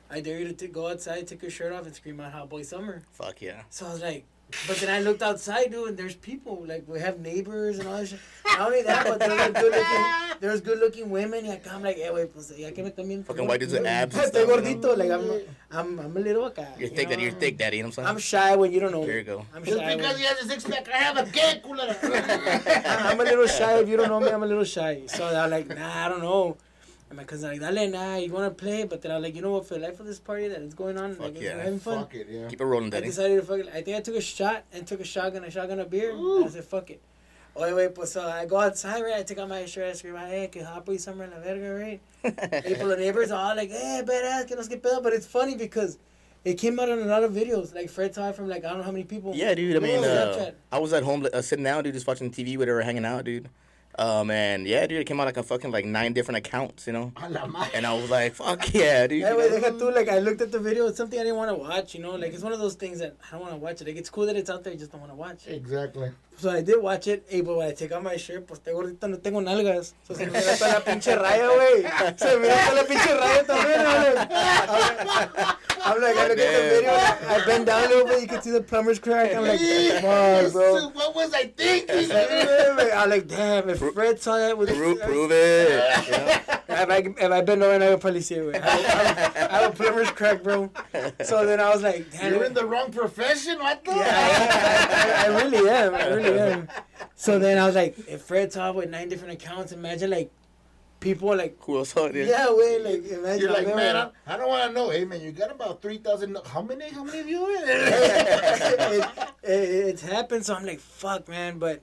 I 0.09 0.21
dare 0.21 0.39
you 0.39 0.47
to 0.47 0.53
t- 0.53 0.67
go 0.67 0.87
outside, 0.87 1.27
take 1.27 1.41
your 1.41 1.51
shirt 1.51 1.71
off, 1.73 1.85
and 1.85 1.93
scream 1.95 2.19
out 2.19 2.31
"Hot 2.33 2.49
Boy 2.49 2.63
Summer." 2.63 3.03
Fuck 3.11 3.41
yeah. 3.41 3.61
So 3.69 3.85
I 3.87 3.91
was 3.93 4.01
like, 4.01 4.25
but 4.67 4.77
then 4.77 4.89
I 4.89 4.99
looked 5.01 5.21
outside, 5.21 5.71
dude, 5.71 5.89
and 5.89 5.97
there's 5.97 6.15
people. 6.15 6.63
Like, 6.65 6.87
we 6.87 6.99
have 6.99 7.19
neighbors 7.19 7.79
and 7.79 7.87
all 7.87 7.97
that 7.97 8.07
shit. 8.07 8.19
Not 8.45 8.61
only 8.67 8.81
that, 8.83 9.05
but 9.05 9.19
there's 9.19 9.37
like, 9.39 9.53
good 9.53 9.71
looking, 9.73 10.05
there's 10.39 10.61
good 10.61 10.79
looking 10.79 11.09
women. 11.09 11.47
Like, 11.47 11.71
I'm 11.71 11.83
like, 11.83 11.97
eh, 11.97 12.09
wait, 12.09 12.33
pues, 12.33 12.53
ya 12.57 12.71
que 12.71 12.83
me 12.83 12.91
también. 12.91 13.25
Fucking 13.25 13.45
white 13.45 13.59
dudes 13.59 13.73
with 13.73 13.85
abs 13.85 14.15
and 14.17 14.25
Estoy 14.25 14.45
stuff, 14.45 14.49
gordito. 14.49 14.97
Like, 14.97 15.11
I'm, 15.11 15.41
I'm, 15.71 15.99
I'm 15.99 16.17
a 16.17 16.19
little 16.19 16.49
acá. 16.49 16.65
You're 16.77 16.89
you 16.89 16.95
thick, 16.95 17.05
know? 17.09 17.15
daddy. 17.15 17.23
You're 17.23 17.31
thick, 17.33 17.57
daddy. 17.57 17.77
You 17.77 17.83
know 17.83 17.89
what 17.89 17.99
I'm 17.99 18.03
saying? 18.05 18.07
I'm 18.07 18.17
shy 18.19 18.55
when 18.55 18.71
you 18.71 18.79
don't 18.79 18.91
know. 18.91 19.05
There 19.05 19.13
me. 19.13 19.19
you 19.19 19.23
go. 19.23 19.45
I'm 19.53 19.63
Just 19.65 19.77
shy. 19.77 19.95
because 19.95 20.13
When, 20.13 20.21
he 20.21 20.25
has 20.25 20.39
a 20.39 20.49
six 20.49 20.63
pack, 20.63 20.89
I 20.89 20.97
have 20.97 21.17
a 21.17 21.25
gay 21.29 21.61
culera. 21.63 23.05
I'm 23.11 23.19
a 23.19 23.23
little 23.23 23.47
shy. 23.47 23.79
If 23.79 23.89
you 23.89 23.97
don't 23.97 24.07
know 24.07 24.19
me, 24.19 24.29
I'm 24.29 24.43
a 24.43 24.47
little 24.47 24.63
shy. 24.63 25.03
So 25.07 25.27
I'm 25.27 25.51
like, 25.51 25.67
nah, 25.67 26.05
I 26.05 26.09
don't 26.09 26.21
know. 26.21 26.57
And 27.09 27.17
my 27.17 27.23
cousin 27.23 27.51
like, 27.51 27.59
dale, 27.61 27.89
nah, 27.89 28.17
you 28.17 28.31
want 28.31 28.45
to 28.57 28.63
play? 28.63 28.83
But 28.83 29.01
then 29.01 29.11
I'm 29.11 29.21
like, 29.21 29.35
you 29.35 29.41
know 29.41 29.51
what? 29.51 29.65
For 29.65 29.75
the 29.75 29.79
life 29.79 29.99
of 29.99 30.05
this 30.05 30.19
party 30.19 30.49
that 30.49 30.61
is 30.61 30.73
going 30.73 30.97
on, 30.97 31.15
Fuck 31.15 31.25
like, 31.25 31.41
yeah. 31.41 31.55
we're 31.55 31.63
having 31.63 31.79
fun. 31.79 31.99
Fuck 31.99 32.15
it, 32.15 32.27
yeah. 32.29 32.47
Keep 32.47 32.59
it 32.59 32.65
rolling, 32.65 32.93
I 32.93 32.99
decided 32.99 33.37
to 33.37 33.43
fucking. 33.43 33.69
I 33.69 33.81
think 33.81 33.97
I 33.97 34.01
took 34.01 34.15
a 34.15 34.21
shot 34.21 34.65
and 34.73 34.85
took 34.85 34.99
a 34.99 35.05
shotgun, 35.05 35.43
a 35.45 35.51
shotgun 35.51 35.79
of 35.79 35.89
beer. 35.89 36.11
And 36.11 36.45
I 36.45 36.49
said, 36.49 36.65
fuck 36.65 36.89
it. 36.89 37.01
Oh, 37.59 37.75
wait, 37.75 37.95
pues 37.95 38.11
so 38.11 38.21
I 38.21 38.45
go 38.45 38.59
outside, 38.59 39.01
right? 39.01 39.15
I 39.15 39.23
take 39.23 39.39
out 39.39 39.49
my 39.49 39.65
shirt, 39.65 39.89
I 39.89 39.93
scream, 39.93 40.15
hey, 40.15 40.47
que 40.51 40.63
hot 40.63 40.85
boy 40.85 40.97
summer 40.97 41.23
en 41.23 41.31
la 41.31 41.39
verga, 41.39 41.73
right? 41.73 42.63
People, 42.65 42.89
the 42.89 42.97
neighbors 42.97 43.31
are 43.31 43.49
all 43.49 43.55
like, 43.55 43.71
hey, 43.71 44.03
badass, 44.05 44.47
que 44.47 44.55
nos 44.55 44.67
que 44.67 44.77
pedo. 44.77 45.01
But 45.01 45.13
it's 45.13 45.25
funny 45.25 45.55
because 45.55 45.97
it 46.45 46.55
came 46.59 46.79
out 46.79 46.89
in 46.89 46.99
a 46.99 47.05
lot 47.05 47.23
of 47.23 47.31
videos. 47.31 47.73
Like, 47.73 47.89
Fred 47.89 48.13
saw 48.13 48.29
it 48.29 48.35
from, 48.35 48.47
like, 48.47 48.63
I 48.63 48.69
don't 48.69 48.79
know 48.79 48.83
how 48.83 48.91
many 48.91 49.05
people. 49.05 49.33
Yeah, 49.33 49.55
dude. 49.55 49.75
I 49.75 49.79
mean, 49.79 50.03
uh, 50.03 50.51
I 50.71 50.77
was 50.77 50.93
at 50.93 51.01
home 51.03 51.27
uh, 51.33 51.41
sitting 51.41 51.63
down, 51.63 51.83
dude, 51.83 51.95
just 51.95 52.05
watching 52.05 52.29
TV 52.29 52.57
with 52.57 52.67
her, 52.67 52.79
hanging 52.81 53.05
out, 53.05 53.25
dude. 53.25 53.49
Um, 53.99 54.29
and 54.29 54.67
yeah, 54.67 54.85
dude, 54.85 55.01
it 55.01 55.05
came 55.05 55.19
out 55.19 55.25
like 55.25 55.37
a 55.37 55.43
fucking 55.43 55.71
like 55.71 55.85
nine 55.85 56.13
different 56.13 56.37
accounts, 56.37 56.85
you 56.85 56.93
know. 56.93 57.11
A 57.15 57.29
la 57.29 57.47
madre. 57.47 57.71
And 57.73 57.85
I 57.85 57.93
was 57.93 58.09
like, 58.11 58.35
fuck 58.35 58.73
yeah, 58.73 59.07
dude. 59.07 59.21
Yeah, 59.21 59.35
you 59.35 59.49
deja 59.49 59.71
tú, 59.71 59.93
like, 59.93 60.07
I 60.07 60.19
looked 60.19 60.41
at 60.41 60.51
the 60.51 60.59
video. 60.59 60.87
It's 60.87 60.97
something 60.97 61.19
I 61.19 61.23
didn't 61.23 61.37
want 61.37 61.49
to 61.49 61.55
watch, 61.55 61.95
you 61.95 62.01
know? 62.01 62.15
Like, 62.15 62.33
it's 62.33 62.43
one 62.43 62.53
of 62.53 62.59
those 62.59 62.75
things 62.75 62.99
that 62.99 63.17
I 63.27 63.31
don't 63.31 63.41
want 63.41 63.53
to 63.53 63.57
watch 63.57 63.81
it. 63.81 63.87
Like, 63.87 63.97
it's 63.97 64.11
cool 64.11 64.27
that 64.27 64.35
it's 64.35 64.51
out 64.51 64.63
there, 64.63 64.73
I 64.73 64.75
just 64.75 64.91
don't 64.91 65.01
want 65.01 65.11
to 65.11 65.15
watch 65.15 65.47
it. 65.47 65.55
Exactly. 65.55 66.11
So 66.39 66.51
I 66.51 66.61
did 66.61 66.79
watch 66.79 67.07
it, 67.07 67.25
hey, 67.27 67.41
but 67.41 67.57
when 67.57 67.67
I 67.67 67.71
take 67.73 67.91
out 67.91 68.03
my 68.03 68.15
shirt, 68.15 68.45
pues 68.45 68.59
te 68.59 68.71
gordito, 68.71 69.09
no 69.09 69.17
tengo 69.17 69.39
nalgas. 69.41 69.93
So 70.07 70.13
se 70.13 70.27
me 70.27 70.33
mira 70.33 70.55
toda 70.55 70.73
la 70.73 70.79
pinche 70.81 71.15
raya, 71.15 71.49
güey. 71.49 71.81
Se 72.19 72.35
me 72.35 72.41
mira 72.43 72.57
toda 72.63 72.75
la 72.75 72.83
pinche 72.83 73.11
raya 73.17 73.43
también. 73.43 73.79
I'm 73.79 73.97
like, 75.07 75.35
I'm 75.83 76.01
like, 76.01 76.15
I 76.17 76.27
look 76.27 76.37
at 76.37 76.37
the 76.37 76.69
video, 76.75 76.91
I 76.91 77.43
bend 77.45 77.65
down 77.65 77.85
a 77.85 77.87
little 77.87 78.05
bit, 78.05 78.21
you 78.21 78.27
can 78.27 78.41
see 78.43 78.51
the 78.51 78.61
plumber's 78.61 78.99
crack. 78.99 79.33
I'm 79.33 79.47
like, 79.47 79.59
fuck, 79.59 80.51
bro. 80.53 80.89
What 80.89 81.15
was 81.15 81.33
I 81.33 81.45
thinking? 81.45 82.11
I'm 82.11 83.09
like, 83.09 83.27
damn, 83.27 83.69
if 83.69 83.79
Fred 83.79 84.19
saw 84.19 84.37
that 84.37 84.57
with 84.57 84.69
Prove, 84.75 85.01
prove 85.01 85.31
it. 85.31 85.69
you? 86.07 86.53
If 86.69 86.89
I, 86.89 86.97
if 86.97 87.31
I 87.31 87.41
bend 87.41 87.63
over, 87.63 87.83
I 87.83 87.89
would 87.89 88.01
probably 88.01 88.21
see 88.21 88.35
it, 88.35 88.43
güey. 88.43 88.61
I 88.61 88.69
have, 88.69 89.35
I 89.51 89.55
have 89.61 89.71
a 89.71 89.75
plumber's 89.75 90.11
crack, 90.11 90.43
bro. 90.43 90.69
So 91.23 91.45
then 91.45 91.59
I 91.59 91.69
was 91.73 91.81
like, 91.81 92.11
damn. 92.11 92.33
You're 92.33 92.43
in 92.43 92.53
the 92.53 92.65
wrong 92.65 92.91
profession, 92.91 93.57
what 93.57 93.83
the? 93.83 93.91
Yeah, 93.91 95.25
I, 95.25 95.31
I, 95.31 95.33
I 95.33 95.43
really 95.43 95.69
am. 95.69 95.95
I 95.95 96.07
really 96.09 96.26
am. 96.27 96.67
So 97.19 97.39
then 97.39 97.57
I 97.57 97.65
was 97.65 97.73
like, 97.73 97.97
if 98.07 98.21
Fred 98.21 98.53
saw 98.53 98.71
with 98.71 98.91
nine 98.91 99.09
different 99.09 99.33
accounts, 99.33 99.71
imagine 99.71 100.11
like 100.11 100.31
people 100.99 101.35
like, 101.35 101.57
Who 101.61 101.77
else 101.77 101.89
saw 101.89 102.05
it? 102.05 102.13
dude? 102.13 102.27
yeah, 102.27 102.47
wait, 102.49 102.83
like 102.83 103.05
imagine. 103.07 103.41
You're 103.41 103.51
like, 103.51 103.67
I'm 103.67 103.75
man, 103.75 103.95
I, 103.95 104.11
I 104.27 104.37
don't 104.37 104.47
want 104.47 104.69
to 104.69 104.73
know. 104.73 104.89
Hey, 104.91 105.03
man, 105.03 105.21
you 105.21 105.31
got 105.31 105.51
about 105.51 105.81
3,000. 105.81 106.37
How 106.45 106.61
many? 106.61 106.89
How 106.91 107.03
many 107.03 107.19
of 107.19 107.25
viewers? 107.25 107.61
it, 107.65 109.09
it, 109.43 109.49
it's 109.49 110.01
happened. 110.03 110.45
So 110.45 110.53
I'm 110.53 110.65
like, 110.65 110.79
fuck, 110.79 111.27
man. 111.27 111.57
But 111.57 111.81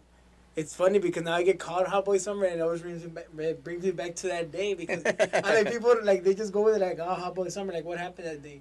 it's 0.57 0.75
funny 0.75 0.99
because 1.01 1.25
now 1.25 1.35
I 1.35 1.43
get 1.43 1.59
called 1.59 1.87
Hot 1.89 2.05
Boy 2.05 2.19
Summer, 2.19 2.45
and 2.45 2.61
it 2.61 2.63
always 2.63 2.83
brings 2.83 3.03
me 3.03 3.11
back, 3.11 3.27
it 3.37 3.65
brings 3.65 3.85
me 3.85 3.91
back 3.91 4.15
to 4.17 4.29
that 4.29 4.53
day 4.53 4.75
because 4.75 5.03
I 5.05 5.63
like 5.63 5.73
people 5.73 5.97
like 6.03 6.23
they 6.23 6.35
just 6.35 6.53
go 6.53 6.63
with 6.63 6.77
it 6.77 6.81
like, 6.81 6.99
oh, 7.01 7.15
Hot 7.15 7.35
Boy 7.35 7.49
Summer, 7.49 7.73
like 7.73 7.85
what 7.85 7.99
happened 7.99 8.29
that 8.29 8.43
day. 8.43 8.61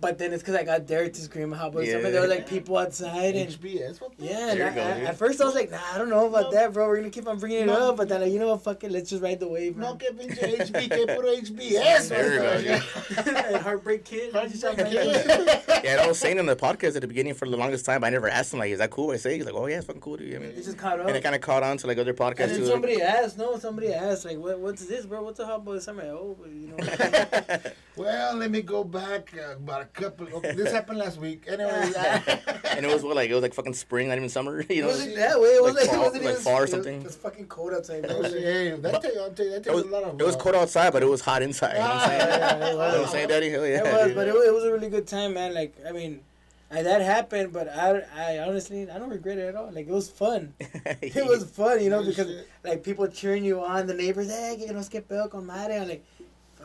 But 0.00 0.16
then 0.18 0.32
it's 0.32 0.42
because 0.44 0.54
I 0.54 0.62
got 0.62 0.86
dared 0.86 1.12
to 1.14 1.20
scream 1.20 1.50
Hot 1.50 1.72
Boy 1.72 1.84
Summer. 1.90 2.10
There 2.12 2.20
were 2.20 2.28
like 2.28 2.48
people 2.48 2.78
outside 2.78 3.34
and. 3.34 3.48
HBS. 3.50 4.00
What 4.00 4.16
the? 4.16 4.26
Yeah, 4.26 4.50
and 4.52 4.62
I, 4.62 4.74
go, 4.74 4.80
I- 4.80 4.84
at 5.10 5.16
first 5.16 5.40
I 5.40 5.44
was 5.44 5.56
like, 5.56 5.72
nah, 5.72 5.78
I 5.92 5.98
don't 5.98 6.08
know 6.08 6.26
about 6.28 6.44
No. 6.44 6.50
that, 6.52 6.72
bro. 6.72 6.86
We're 6.86 6.98
gonna 6.98 7.10
keep 7.10 7.26
on 7.26 7.38
bringing 7.40 7.62
it 7.62 7.66
No. 7.66 7.90
up, 7.90 7.96
but 7.96 8.08
then 8.08 8.20
like, 8.20 8.30
you 8.30 8.38
know 8.38 8.48
what, 8.48 8.62
fuck 8.62 8.84
it, 8.84 8.92
let's 8.92 9.10
just 9.10 9.22
ride 9.22 9.40
the 9.40 9.48
wave, 9.48 9.76
No, 9.76 9.88
man. 9.88 9.98
que 9.98 10.10
pinche 10.12 10.38
HB, 10.38 10.88
que 10.90 11.06
puro 11.16 11.34
HBS. 11.34 12.08
There 12.10 12.32
you 12.32 12.38
go, 12.68 12.78
motherfucker. 12.78 13.60
Heartbreak 13.62 14.04
Kid. 14.04 14.32
just 14.32 14.60
shot 14.60 14.76
my- 14.76 14.84
Yeah. 14.88 15.62
Yeah, 15.82 15.90
and 15.92 16.00
I 16.00 16.06
was 16.06 16.18
saying 16.18 16.38
in 16.38 16.46
the 16.46 16.54
podcast 16.56 16.94
at 16.94 17.02
the 17.02 17.08
beginning 17.08 17.34
for 17.34 17.48
the 17.48 17.56
longest 17.56 17.84
time, 17.84 18.04
I 18.04 18.10
never 18.10 18.28
asked 18.28 18.52
him 18.52 18.58
like, 18.60 18.70
"Is 18.70 18.78
that 18.78 18.90
cool?" 18.90 19.10
I 19.12 19.16
say, 19.16 19.36
he's 19.36 19.46
like, 19.46 19.54
"Oh 19.54 19.66
yeah, 19.66 19.76
it's 19.78 19.86
fucking 19.86 20.00
cool, 20.00 20.16
dude." 20.16 20.34
I 20.34 20.38
mean, 20.38 20.50
It 20.50 20.64
just 20.64 20.76
caught 20.78 20.98
on. 21.00 21.06
and 21.08 21.16
it 21.16 21.22
kind 21.22 21.34
of 21.34 21.40
caught 21.40 21.62
on 21.62 21.76
to 21.78 21.86
like 21.86 21.98
other 21.98 22.14
podcasts 22.14 22.40
And 22.40 22.50
then 22.52 22.60
too. 22.60 22.66
somebody 22.66 23.00
asked, 23.02 23.38
no, 23.38 23.56
somebody 23.58 23.92
asked, 23.92 24.24
like, 24.24 24.38
what, 24.38 24.58
what's 24.60 24.84
this, 24.86 25.06
bro? 25.06 25.22
What's 25.22 25.38
a 25.40 25.46
hot 25.46 25.64
boy 25.64 25.78
summer? 25.78 26.02
Oh, 26.04 26.36
but, 26.40 26.50
you 26.50 26.68
know. 26.68 27.70
Well, 27.96 28.36
let 28.36 28.50
me 28.50 28.62
go 28.62 28.84
back 28.84 29.32
uh, 29.36 29.52
about 29.56 29.82
a 29.82 29.87
couple. 29.92 30.26
Okay, 30.38 30.52
this 30.52 30.72
happened 30.72 30.98
last 30.98 31.18
week. 31.18 31.44
Anyway, 31.48 31.70
and 32.64 32.84
it 32.86 32.92
was 32.92 33.02
what 33.02 33.16
like 33.16 33.30
it 33.30 33.34
was 33.34 33.42
like 33.42 33.54
fucking 33.54 33.74
spring, 33.74 34.08
not 34.08 34.16
even 34.18 34.28
summer. 34.28 34.60
You 34.68 34.76
It 34.76 34.80
know, 34.82 34.86
wasn't 34.88 35.16
that 35.16 35.40
way. 35.40 35.48
It 35.48 35.62
was 35.62 35.74
Like 35.74 35.82
like, 35.86 35.90
fall- 35.90 36.00
it 36.00 36.04
wasn't 36.06 36.24
like 36.24 36.32
even 36.32 36.42
fall 36.44 36.54
or 36.54 36.58
it 36.58 36.60
was- 36.62 36.70
something? 36.70 36.96
It 37.00 37.04
was 37.04 37.16
fucking 37.16 37.46
cold 37.46 37.72
outside, 37.74 38.02
bro. 38.02 38.22
hey, 38.22 38.70
that, 38.70 39.02
take, 39.02 39.16
I'll 39.16 39.30
tell 39.32 39.46
you, 39.46 39.50
that 39.52 39.56
it 39.58 39.64
takes 39.64 39.74
was, 39.74 39.84
a 39.84 39.88
lot 39.88 40.04
of. 40.04 40.20
it 40.20 40.24
was 40.24 40.36
cold 40.36 40.54
outside, 40.54 40.92
but 40.92 41.02
it 41.02 41.06
was 41.08 41.20
hot 41.20 41.42
inside. 41.42 41.74
You 41.74 41.78
know 41.80 41.88
what 41.88 41.96
I'm 41.96 42.08
saying? 42.08 42.20
Yeah, 42.20 42.56
it 42.56 42.70
You 42.72 42.76
know 42.78 43.02
I'm 43.02 43.08
saying, 43.08 43.28
Daddy? 43.28 43.50
Hell 43.50 43.66
yeah. 43.66 43.78
It 43.78 43.84
was, 43.92 44.06
dude. 44.08 44.14
but 44.16 44.28
it, 44.28 44.34
wa- 44.34 44.40
it 44.40 44.54
was 44.54 44.64
a 44.64 44.72
really 44.72 44.88
good 44.90 45.06
time, 45.06 45.34
man. 45.34 45.54
Like, 45.54 45.74
I 45.88 45.92
mean, 45.92 46.20
I, 46.70 46.82
that 46.82 47.00
happened, 47.00 47.52
but 47.52 47.66
I, 47.68 48.02
I 48.14 48.38
honestly, 48.40 48.90
I 48.90 48.98
don't 48.98 49.08
regret 49.08 49.38
it 49.38 49.48
at 49.48 49.56
all. 49.56 49.70
Like, 49.72 49.86
it 49.88 49.92
was 49.92 50.10
fun. 50.10 50.52
It 50.60 51.26
was 51.26 51.44
fun, 51.50 51.82
you 51.82 51.88
know, 51.90 52.04
because 52.04 52.44
like 52.62 52.82
people 52.84 53.06
cheering 53.08 53.42
you 53.44 53.62
on, 53.64 53.86
the 53.86 53.94
neighbors, 53.94 54.28
hey, 54.30 54.56
que 54.58 54.70
nos 54.72 54.88
que 54.90 55.00
pedo 55.00 55.30
con 55.30 55.46
madre. 55.46 55.78
I'm 55.80 55.88
like, 55.88 56.04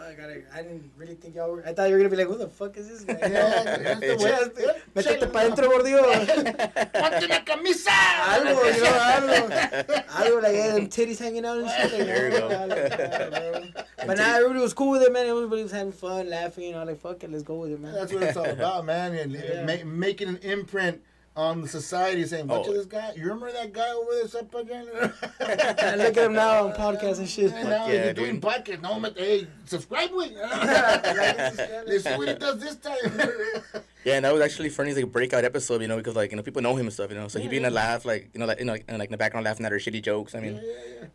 fuck, 0.04 0.20
I, 0.20 0.60
I 0.60 0.62
didn't 0.64 0.92
really 0.98 1.16
think 1.16 1.36
y'all 1.36 1.52
were. 1.52 1.64
I 1.66 1.74
thought 1.74 1.88
you 1.90 1.94
were 1.96 2.00
gonna 2.00 2.10
be 2.10 2.18
like, 2.18 2.28
who 2.28 2.38
the 2.38 2.48
fuck 2.50 2.76
is 2.78 2.90
this 2.90 3.04
guy? 3.04 3.18
Yeah, 3.22 3.64
that's 3.64 4.00
the 4.00 4.64
way. 4.66 4.82
Métete 4.96 5.32
pa 5.32 5.40
dentro, 5.44 5.68
gordillo. 5.72 6.04
Ponte 6.94 7.24
una 7.26 7.40
camisa. 7.44 7.92
algo, 7.92 8.76
you 8.76 8.84
know, 8.84 8.92
algo. 8.92 10.06
Algo 10.08 10.42
like, 10.44 10.54
hey, 10.56 10.72
them 10.72 10.88
titties 10.88 11.20
hanging 11.20 11.46
out 11.46 11.58
and 11.60 11.70
shit. 11.70 11.94
Like, 12.00 12.08
There 12.08 12.32
you 12.32 12.40
go. 12.40 12.48
no, 12.50 12.66
like 12.68 12.98
that, 12.98 13.32
bro. 13.32 13.84
But 14.08 14.18
now 14.18 14.36
everybody 14.36 14.60
was 14.60 14.74
cool 14.74 14.92
with 14.92 15.02
it, 15.04 15.12
man. 15.14 15.26
Everybody 15.26 15.64
was 15.64 15.72
having 15.72 15.92
fun, 15.94 16.30
laughing, 16.30 16.66
you 16.66 16.72
know, 16.74 16.84
like, 16.84 17.00
fuck 17.00 17.24
it, 17.24 17.32
let's 17.32 17.44
go 17.44 17.56
with 17.56 17.72
it, 17.72 17.80
man. 17.80 17.94
That's 17.94 18.12
what 18.14 18.24
it's 18.24 18.38
all 18.38 18.46
about, 18.46 18.86
man. 18.86 19.16
And 19.16 19.32
Yeah. 19.32 19.66
ma- 19.66 19.84
making 19.90 20.28
an 20.30 20.38
imprint 20.38 21.02
on 21.36 21.62
the 21.62 21.68
society 21.68 22.26
saying, 22.26 22.48
"Watch 22.48 22.68
Oh. 22.68 22.74
this 22.74 22.86
guy. 22.86 23.12
You 23.16 23.24
remember 23.24 23.52
that 23.52 23.74
guy 23.74 23.92
over 23.92 24.12
there, 24.12 24.28
Sub 24.28 24.54
I 24.56 25.96
look 25.96 26.16
at 26.16 26.18
him 26.18 26.34
now 26.34 26.66
on 26.68 26.74
podcasts 26.74 27.18
and 27.18 27.28
shit. 27.28 27.52
Yeah, 27.52 27.64
now 27.64 27.88
yeah, 27.88 28.14
doing 28.14 28.40
dude. 28.40 28.42
podcast. 28.44 28.82
No, 28.82 29.00
man, 29.00 29.14
hey, 29.18 29.48
subscribe 29.66 30.12
with. 30.12 30.32
Let's 30.38 32.04
see 32.04 32.16
what 32.18 32.28
he 32.28 32.34
does 32.36 32.60
this 32.60 32.76
time. 32.76 33.84
Yeah, 34.06 34.16
and 34.16 34.26
that 34.26 34.34
was 34.34 34.42
actually 34.42 34.70
Fernie's 34.70 34.98
like 34.98 35.12
breakout 35.12 35.46
episode, 35.46 35.82
you 35.82 35.88
know, 35.88 35.98
because 35.98 36.16
like 36.16 36.32
you 36.32 36.38
know 36.38 36.44
people 36.44 36.62
know 36.62 36.74
him 36.76 36.86
and 36.88 36.94
stuff, 36.94 37.10
you 37.10 37.16
know, 37.16 37.28
so 37.30 37.40
he'd 37.40 37.50
be 37.50 37.58
in 37.58 37.64
the 37.64 37.72
laugh, 37.72 38.04
like 38.06 38.30
you 38.34 38.40
know, 38.40 38.46
like 38.46 38.60
you 38.60 38.66
know, 38.66 38.74
like, 38.74 38.84
and, 38.88 39.00
like 39.00 39.08
in 39.08 39.12
the 39.12 39.18
background 39.18 39.46
laughing 39.46 39.66
at 39.66 39.72
her 39.72 39.78
shitty 39.80 40.04
jokes. 40.04 40.36
I 40.36 40.40
mean, 40.42 40.62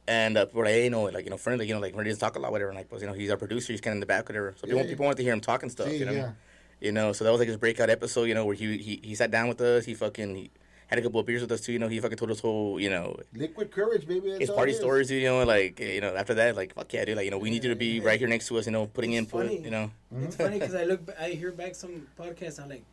and 0.08 0.36
uh, 0.38 0.46
we're 0.52 0.64
like, 0.64 0.72
hey, 0.72 0.84
you 0.84 0.90
know, 0.90 1.02
like 1.04 1.24
you 1.24 1.30
know, 1.30 1.36
Fernie, 1.36 1.58
like, 1.58 1.68
you 1.68 1.74
know, 1.74 1.80
like 1.80 1.94
Fernie 1.94 2.08
doesn't 2.08 2.20
talk 2.20 2.36
a 2.36 2.38
lot, 2.38 2.50
whatever. 2.50 2.70
And 2.70 2.78
like, 2.78 2.88
but, 2.88 3.00
you 3.00 3.06
know, 3.06 3.12
he's 3.12 3.30
our 3.30 3.36
producer, 3.36 3.72
he's 3.72 3.80
kind 3.82 3.92
of 3.92 3.96
in 3.96 4.00
the 4.00 4.06
back, 4.06 4.28
whatever. 4.28 4.54
So 4.58 4.66
people, 4.66 4.82
Yeah. 4.82 4.88
people 4.88 5.04
want 5.04 5.16
to 5.18 5.22
hear 5.22 5.32
him 5.34 5.40
talking 5.40 5.68
stuff, 5.68 5.88
See, 5.88 5.98
you 5.98 6.06
know, 6.06 6.12
yeah. 6.12 6.30
You 6.80 6.92
know. 6.92 7.12
So 7.12 7.24
that 7.24 7.30
was 7.30 7.38
like 7.38 7.48
his 7.48 7.56
breakout 7.56 7.90
episode, 7.90 8.24
you 8.24 8.34
know, 8.34 8.44
where 8.44 8.54
he 8.54 8.78
he, 8.78 9.00
he 9.02 9.14
sat 9.14 9.30
down 9.30 9.48
with 9.48 9.60
us, 9.60 9.84
he 9.84 9.94
fucking 9.94 10.34
he 10.36 10.50
had 10.88 10.98
a 10.98 11.02
couple 11.02 11.20
of 11.20 11.26
beers 11.26 11.42
with 11.42 11.52
us 11.52 11.60
too, 11.60 11.72
you 11.72 11.78
know, 11.78 11.88
he 11.88 12.00
fucking 12.00 12.16
told 12.16 12.30
us 12.30 12.40
whole, 12.40 12.80
you 12.80 12.88
know, 12.88 13.16
Liquid 13.34 13.70
courage, 13.70 14.06
baby. 14.06 14.30
That's 14.30 14.40
his 14.40 14.50
party 14.50 14.72
stories, 14.72 15.10
you 15.10 15.22
know, 15.24 15.44
like 15.44 15.78
you 15.80 16.00
know, 16.00 16.14
after 16.16 16.34
that, 16.34 16.56
like 16.56 16.74
fuck 16.74 16.92
yeah, 16.92 17.04
dude, 17.04 17.16
like 17.16 17.26
you 17.26 17.30
know, 17.30 17.38
we 17.38 17.50
need 17.50 17.62
you 17.62 17.70
to 17.70 17.76
be 17.76 18.00
right 18.00 18.18
here 18.18 18.28
next 18.28 18.48
to 18.48 18.58
us, 18.58 18.66
you 18.66 18.72
know, 18.72 18.86
putting 18.86 19.12
It's 19.12 19.26
input, 19.26 19.46
funny. 19.46 19.60
you 19.60 19.70
know. 19.70 19.90
It's 20.22 20.36
mm-hmm. 20.36 20.44
funny 20.44 20.58
because 20.58 20.74
I 20.74 20.84
look, 20.84 21.08
I 21.20 21.30
hear 21.30 21.52
back 21.52 21.74
some 21.74 22.06
podcasts. 22.18 22.60
I'm 22.60 22.70
like, 22.70 22.84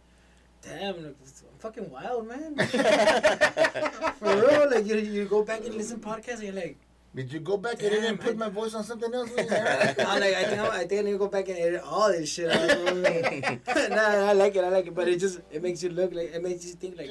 damn, 0.62 0.96
like, 1.04 1.16
I'm 1.16 1.60
fucking 1.60 1.90
wild, 1.90 2.28
man. 2.28 2.56
For 4.20 4.36
real, 4.36 4.70
like 4.70 4.86
you, 4.86 4.98
you 4.98 5.26
go 5.26 5.44
back 5.44 5.66
and 5.66 5.76
listen 5.76 6.00
to 6.02 6.08
podcasts, 6.08 6.36
and 6.36 6.44
you're 6.44 6.54
like, 6.54 6.78
Did 7.16 7.32
you 7.32 7.40
go 7.40 7.56
back 7.56 7.82
and 7.82 7.94
edit 7.94 8.04
and 8.04 8.20
put 8.20 8.32
I- 8.32 8.38
my 8.38 8.50
voice 8.50 8.74
on 8.74 8.84
something 8.84 9.14
else? 9.14 9.30
I'm 9.38 9.48
like, 9.48 10.36
I 10.36 10.44
think 10.44 10.60
I'm, 10.60 10.72
I 10.72 10.84
think 10.86 11.00
I 11.00 11.04
need 11.04 11.12
to 11.14 11.18
go 11.18 11.28
back 11.30 11.48
and 11.48 11.58
edit 11.58 11.82
all 11.84 12.10
this 12.10 12.30
shit. 12.34 12.52
out, 12.52 12.68
bro. 12.68 12.92
nah, 13.96 14.30
I 14.30 14.34
like 14.34 14.56
it, 14.58 14.64
I 14.66 14.70
like 14.70 14.88
it, 14.88 14.94
but 14.96 15.08
it 15.08 15.18
just 15.20 15.40
it 15.50 15.64
makes 15.64 15.82
you 15.82 15.90
look 15.90 16.14
like 16.14 16.34
it 16.34 16.44
makes 16.44 16.66
you 16.66 16.74
think 16.74 16.98
like. 16.98 17.10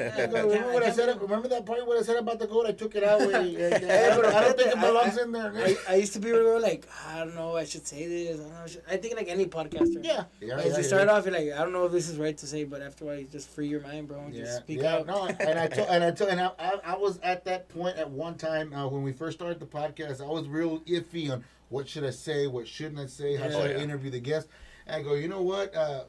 I 0.00 0.22
remember 0.24 0.72
what 0.72 0.82
I 0.82 0.90
said? 0.90 1.20
Remember 1.20 1.48
that 1.48 1.66
part? 1.66 1.86
What 1.86 1.98
I 1.98 2.02
said 2.02 2.16
about 2.16 2.38
the 2.38 2.46
goat? 2.46 2.66
I 2.66 2.72
took 2.72 2.94
it 2.94 3.04
out. 3.04 3.20
Wait, 3.20 3.32
I, 3.32 3.78
Hey, 3.78 4.08
don't, 4.14 4.24
I 4.24 4.40
don't 4.40 4.56
think 4.56 4.72
it 4.72 4.80
belongs 4.80 5.18
I- 5.18 5.22
in 5.22 5.32
there. 5.32 5.52
I, 5.54 5.76
I 5.88 5.94
used 5.96 6.14
to 6.14 6.18
be 6.20 6.32
real 6.32 6.60
like 6.60 6.88
I 7.06 7.18
don't 7.18 7.34
know 7.34 7.56
I 7.56 7.64
should 7.64 7.86
say 7.86 8.06
this 8.06 8.40
I 8.40 8.42
don't 8.42 8.74
know 8.74 8.80
I, 8.90 8.96
think 8.96 9.16
like 9.16 9.28
any 9.28 9.46
podcaster 9.46 10.02
yeah, 10.04 10.24
yeah, 10.40 10.56
like, 10.56 10.66
yeah, 10.66 10.76
you 10.78 10.82
start 10.82 11.06
yeah. 11.06 11.12
off 11.12 11.24
you're 11.26 11.34
like 11.34 11.52
I 11.52 11.58
don't 11.58 11.72
know 11.72 11.84
if 11.84 11.92
this 11.92 12.08
is 12.08 12.16
right 12.18 12.36
to 12.38 12.46
say 12.46 12.64
but 12.64 12.80
after 12.82 13.04
a 13.04 13.06
while 13.08 13.16
you 13.18 13.24
just 13.26 13.48
free 13.50 13.68
your 13.68 13.80
mind 13.80 14.08
bro 14.08 14.20
and 14.20 14.34
Yeah, 14.34 14.44
just 14.44 14.58
speak 14.58 14.80
yeah, 14.80 14.96
out 14.96 15.06
no, 15.06 15.26
and 15.26 15.58
I 15.58 15.66
told, 15.68 15.88
and 15.88 16.04
I 16.04 16.10
told, 16.12 16.30
and 16.30 16.40
I, 16.40 16.50
I, 16.58 16.72
I 16.84 16.96
was 16.96 17.18
at 17.22 17.44
that 17.44 17.68
point 17.68 17.96
at 17.98 18.10
one 18.10 18.36
time 18.36 18.72
uh, 18.72 18.86
when 18.88 19.02
we 19.02 19.12
first 19.12 19.25
started 19.32 19.60
the 19.60 19.66
podcast. 19.66 20.20
I 20.20 20.28
was 20.28 20.46
real 20.48 20.80
iffy 20.80 21.30
on 21.30 21.44
what 21.68 21.88
should 21.88 22.04
I 22.04 22.10
say, 22.10 22.46
what 22.46 22.66
shouldn't 22.68 22.98
I 23.00 23.06
say, 23.06 23.36
how 23.36 23.44
Yeah. 23.46 23.50
should 23.50 23.60
Oh, 23.60 23.64
I 23.64 23.70
yeah. 23.70 23.78
interview 23.78 24.10
the 24.10 24.20
guest. 24.20 24.48
And 24.86 24.96
I 24.96 25.02
go, 25.02 25.14
you 25.14 25.28
know 25.28 25.42
what, 25.42 25.74
uh, 25.74 26.04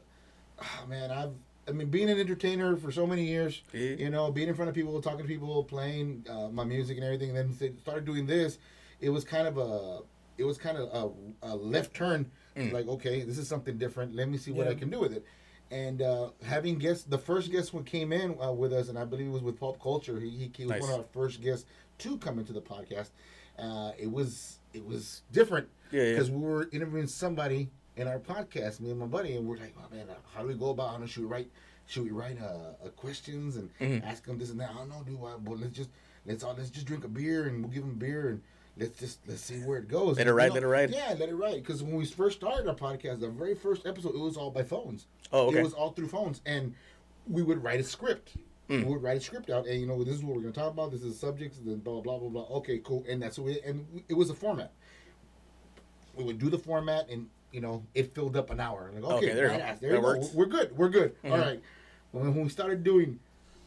ah, 0.60 0.86
man, 0.88 1.12
I've, 1.12 1.34
I 1.68 1.72
mean, 1.72 1.90
being 1.90 2.10
an 2.10 2.20
entertainer 2.20 2.78
for 2.78 2.92
so 2.92 3.06
many 3.08 3.26
years, 3.26 3.62
Yeah. 3.74 3.80
you 3.98 4.10
know, 4.10 4.32
being 4.32 4.48
in 4.48 4.56
front 4.56 4.70
of 4.70 4.76
people, 4.76 5.02
talking 5.02 5.20
to 5.24 5.28
people, 5.28 5.64
playing 5.64 6.26
uh, 6.30 6.48
my 6.50 6.64
music 6.64 6.98
and 6.98 7.06
everything, 7.06 7.36
and 7.36 7.54
then 7.58 7.78
started 7.80 8.06
doing 8.06 8.26
this. 8.26 8.58
It 9.02 9.10
was 9.10 9.24
kind 9.24 9.48
of 9.48 9.58
a, 9.58 10.00
it 10.38 10.44
was 10.46 10.58
kind 10.58 10.78
of 10.78 11.16
a, 11.44 11.48
a 11.52 11.56
left 11.56 11.94
turn. 11.94 12.32
Like, 12.56 12.88
okay, 12.88 13.22
this 13.22 13.38
is 13.38 13.48
something 13.48 13.78
different. 13.78 14.16
Let 14.16 14.30
me 14.30 14.38
see 14.40 14.52
what 14.52 14.68
I 14.68 14.74
can 14.74 14.90
do 14.90 15.00
with 15.00 15.14
it 15.14 15.24
and 15.70 16.02
uh, 16.02 16.30
having 16.46 16.78
guests, 16.78 17.04
the 17.04 17.18
first 17.18 17.52
guest 17.52 17.74
one 17.74 17.84
came 17.84 18.14
in 18.14 18.42
uh, 18.42 18.54
with 18.54 18.72
us, 18.72 18.88
and 18.88 18.98
I 18.98 19.04
believe 19.04 19.28
it 19.28 19.32
was 19.32 19.42
with 19.44 19.60
Pop 19.60 19.82
Culture. 19.82 20.18
He, 20.18 20.30
he, 20.30 20.52
he 20.56 20.64
was 20.64 20.72
Nice. 20.72 20.82
one 20.82 20.92
of 20.92 21.00
our 21.00 21.06
first 21.12 21.42
guests 21.42 21.66
to 22.00 22.18
come 22.18 22.40
into 22.40 22.54
the 22.54 22.62
podcast. 22.62 23.10
Uh, 23.60 23.92
it 23.98 24.12
was 24.12 24.58
it 24.74 24.86
was 24.86 25.22
different 25.32 25.68
Yeah, 25.92 26.04
yeah. 26.04 26.12
because 26.12 26.30
we 26.30 26.38
were 26.40 26.70
interviewing 26.72 27.08
somebody 27.08 27.70
in 27.96 28.08
our 28.08 28.20
podcast, 28.20 28.80
me 28.80 28.92
and 28.92 29.00
my 29.00 29.08
buddy, 29.08 29.36
and 29.36 29.48
we're 29.48 29.58
like, 29.58 29.74
oh 29.80 29.96
man, 29.96 30.06
how 30.34 30.42
do 30.42 30.48
we 30.48 30.54
go 30.54 30.70
about? 30.70 31.02
it? 31.02 31.10
Should 31.10 31.24
we 31.24 31.28
write? 31.30 31.50
Should 31.88 32.04
we 32.04 32.12
write 32.12 32.38
uh, 32.42 32.86
uh, 32.86 32.90
questions 32.96 33.56
and 33.56 33.70
Mm-hmm. 33.80 34.06
ask 34.06 34.26
them 34.26 34.38
this 34.38 34.52
and 34.52 34.60
that? 34.60 34.70
I 34.72 34.76
don't 34.76 34.90
know, 34.90 35.26
uh, 35.26 35.38
But 35.38 35.60
let's 35.60 35.76
just 35.76 35.90
let's 36.26 36.44
all 36.44 36.54
let's 36.58 36.70
just 36.70 36.86
drink 36.86 37.04
a 37.04 37.08
beer 37.08 37.48
and 37.48 37.62
we'll 37.64 37.72
give 37.74 37.84
them 37.84 37.96
beer 37.96 38.30
and. 38.30 38.42
Let's 38.80 39.00
just 39.00 39.18
let's 39.28 39.42
see 39.42 39.56
where 39.62 39.80
it 39.80 39.88
goes. 39.88 40.18
Let 40.20 40.28
it 40.28 40.34
ride, 40.36 40.44
you 40.44 40.50
know, 40.50 40.54
let 40.54 40.64
it 40.64 40.68
ride. 40.68 40.90
Yeah, 40.92 41.16
let 41.20 41.30
it 41.30 41.34
ride. 41.34 41.56
Because 41.64 41.82
when 41.82 41.96
we 41.96 42.06
first 42.06 42.38
started 42.38 42.68
our 42.68 42.76
podcast, 42.76 43.22
the 43.22 43.28
very 43.28 43.56
first 43.56 43.88
episode, 43.88 44.14
it 44.14 44.20
was 44.20 44.38
all 44.38 44.52
by 44.52 44.62
phones. 44.62 45.08
Oh, 45.34 45.48
okay. 45.48 45.58
It 45.58 45.64
was 45.64 45.74
all 45.74 45.94
through 45.94 46.10
phones, 46.10 46.42
and 46.46 46.76
we 47.28 47.42
would 47.42 47.64
write 47.64 47.80
a 47.80 47.84
script. 47.84 48.34
Hmm. 48.68 48.84
We 48.84 48.94
would 48.94 49.04
write 49.04 49.18
a 49.18 49.22
script 49.22 49.50
out, 49.50 49.66
and 49.66 49.80
you 49.80 49.88
know, 49.88 50.04
this 50.04 50.16
is 50.16 50.24
what 50.24 50.36
we're 50.36 50.42
going 50.42 50.54
to 50.54 50.60
talk 50.60 50.74
about. 50.74 50.92
This 50.92 51.02
is 51.02 51.14
the 51.14 51.26
subjects, 51.28 51.60
then 51.64 51.78
blah 51.80 52.02
blah 52.02 52.18
blah 52.18 52.30
blah. 52.30 52.58
Okay, 52.58 52.80
cool, 52.84 53.06
and 53.08 53.22
that's 53.22 53.38
what 53.38 53.46
we. 53.46 53.62
And 53.62 54.04
it 54.10 54.14
was 54.14 54.30
a 54.30 54.34
format. 54.34 54.72
We 56.16 56.24
would 56.26 56.40
do 56.40 56.50
the 56.50 56.58
format, 56.58 57.10
and 57.10 57.30
you 57.52 57.62
know, 57.62 57.84
it 57.96 58.14
filled 58.14 58.36
up 58.36 58.50
an 58.50 58.60
hour. 58.60 58.92
Like, 58.94 59.04
okay, 59.04 59.16
Okay, 59.16 59.34
there 59.34 59.50
badass, 59.50 59.80
there 59.80 59.96
you 59.96 60.02
go. 60.02 60.08
Mm-hmm. 60.08 60.38
We're 60.38 60.46
good. 60.46 60.78
We're 60.78 60.90
good. 60.90 61.16
All 61.24 61.38
right. 61.38 61.62
When, 62.12 62.34
when 62.34 62.44
we 62.44 62.50
started 62.50 62.84
doing 62.84 63.20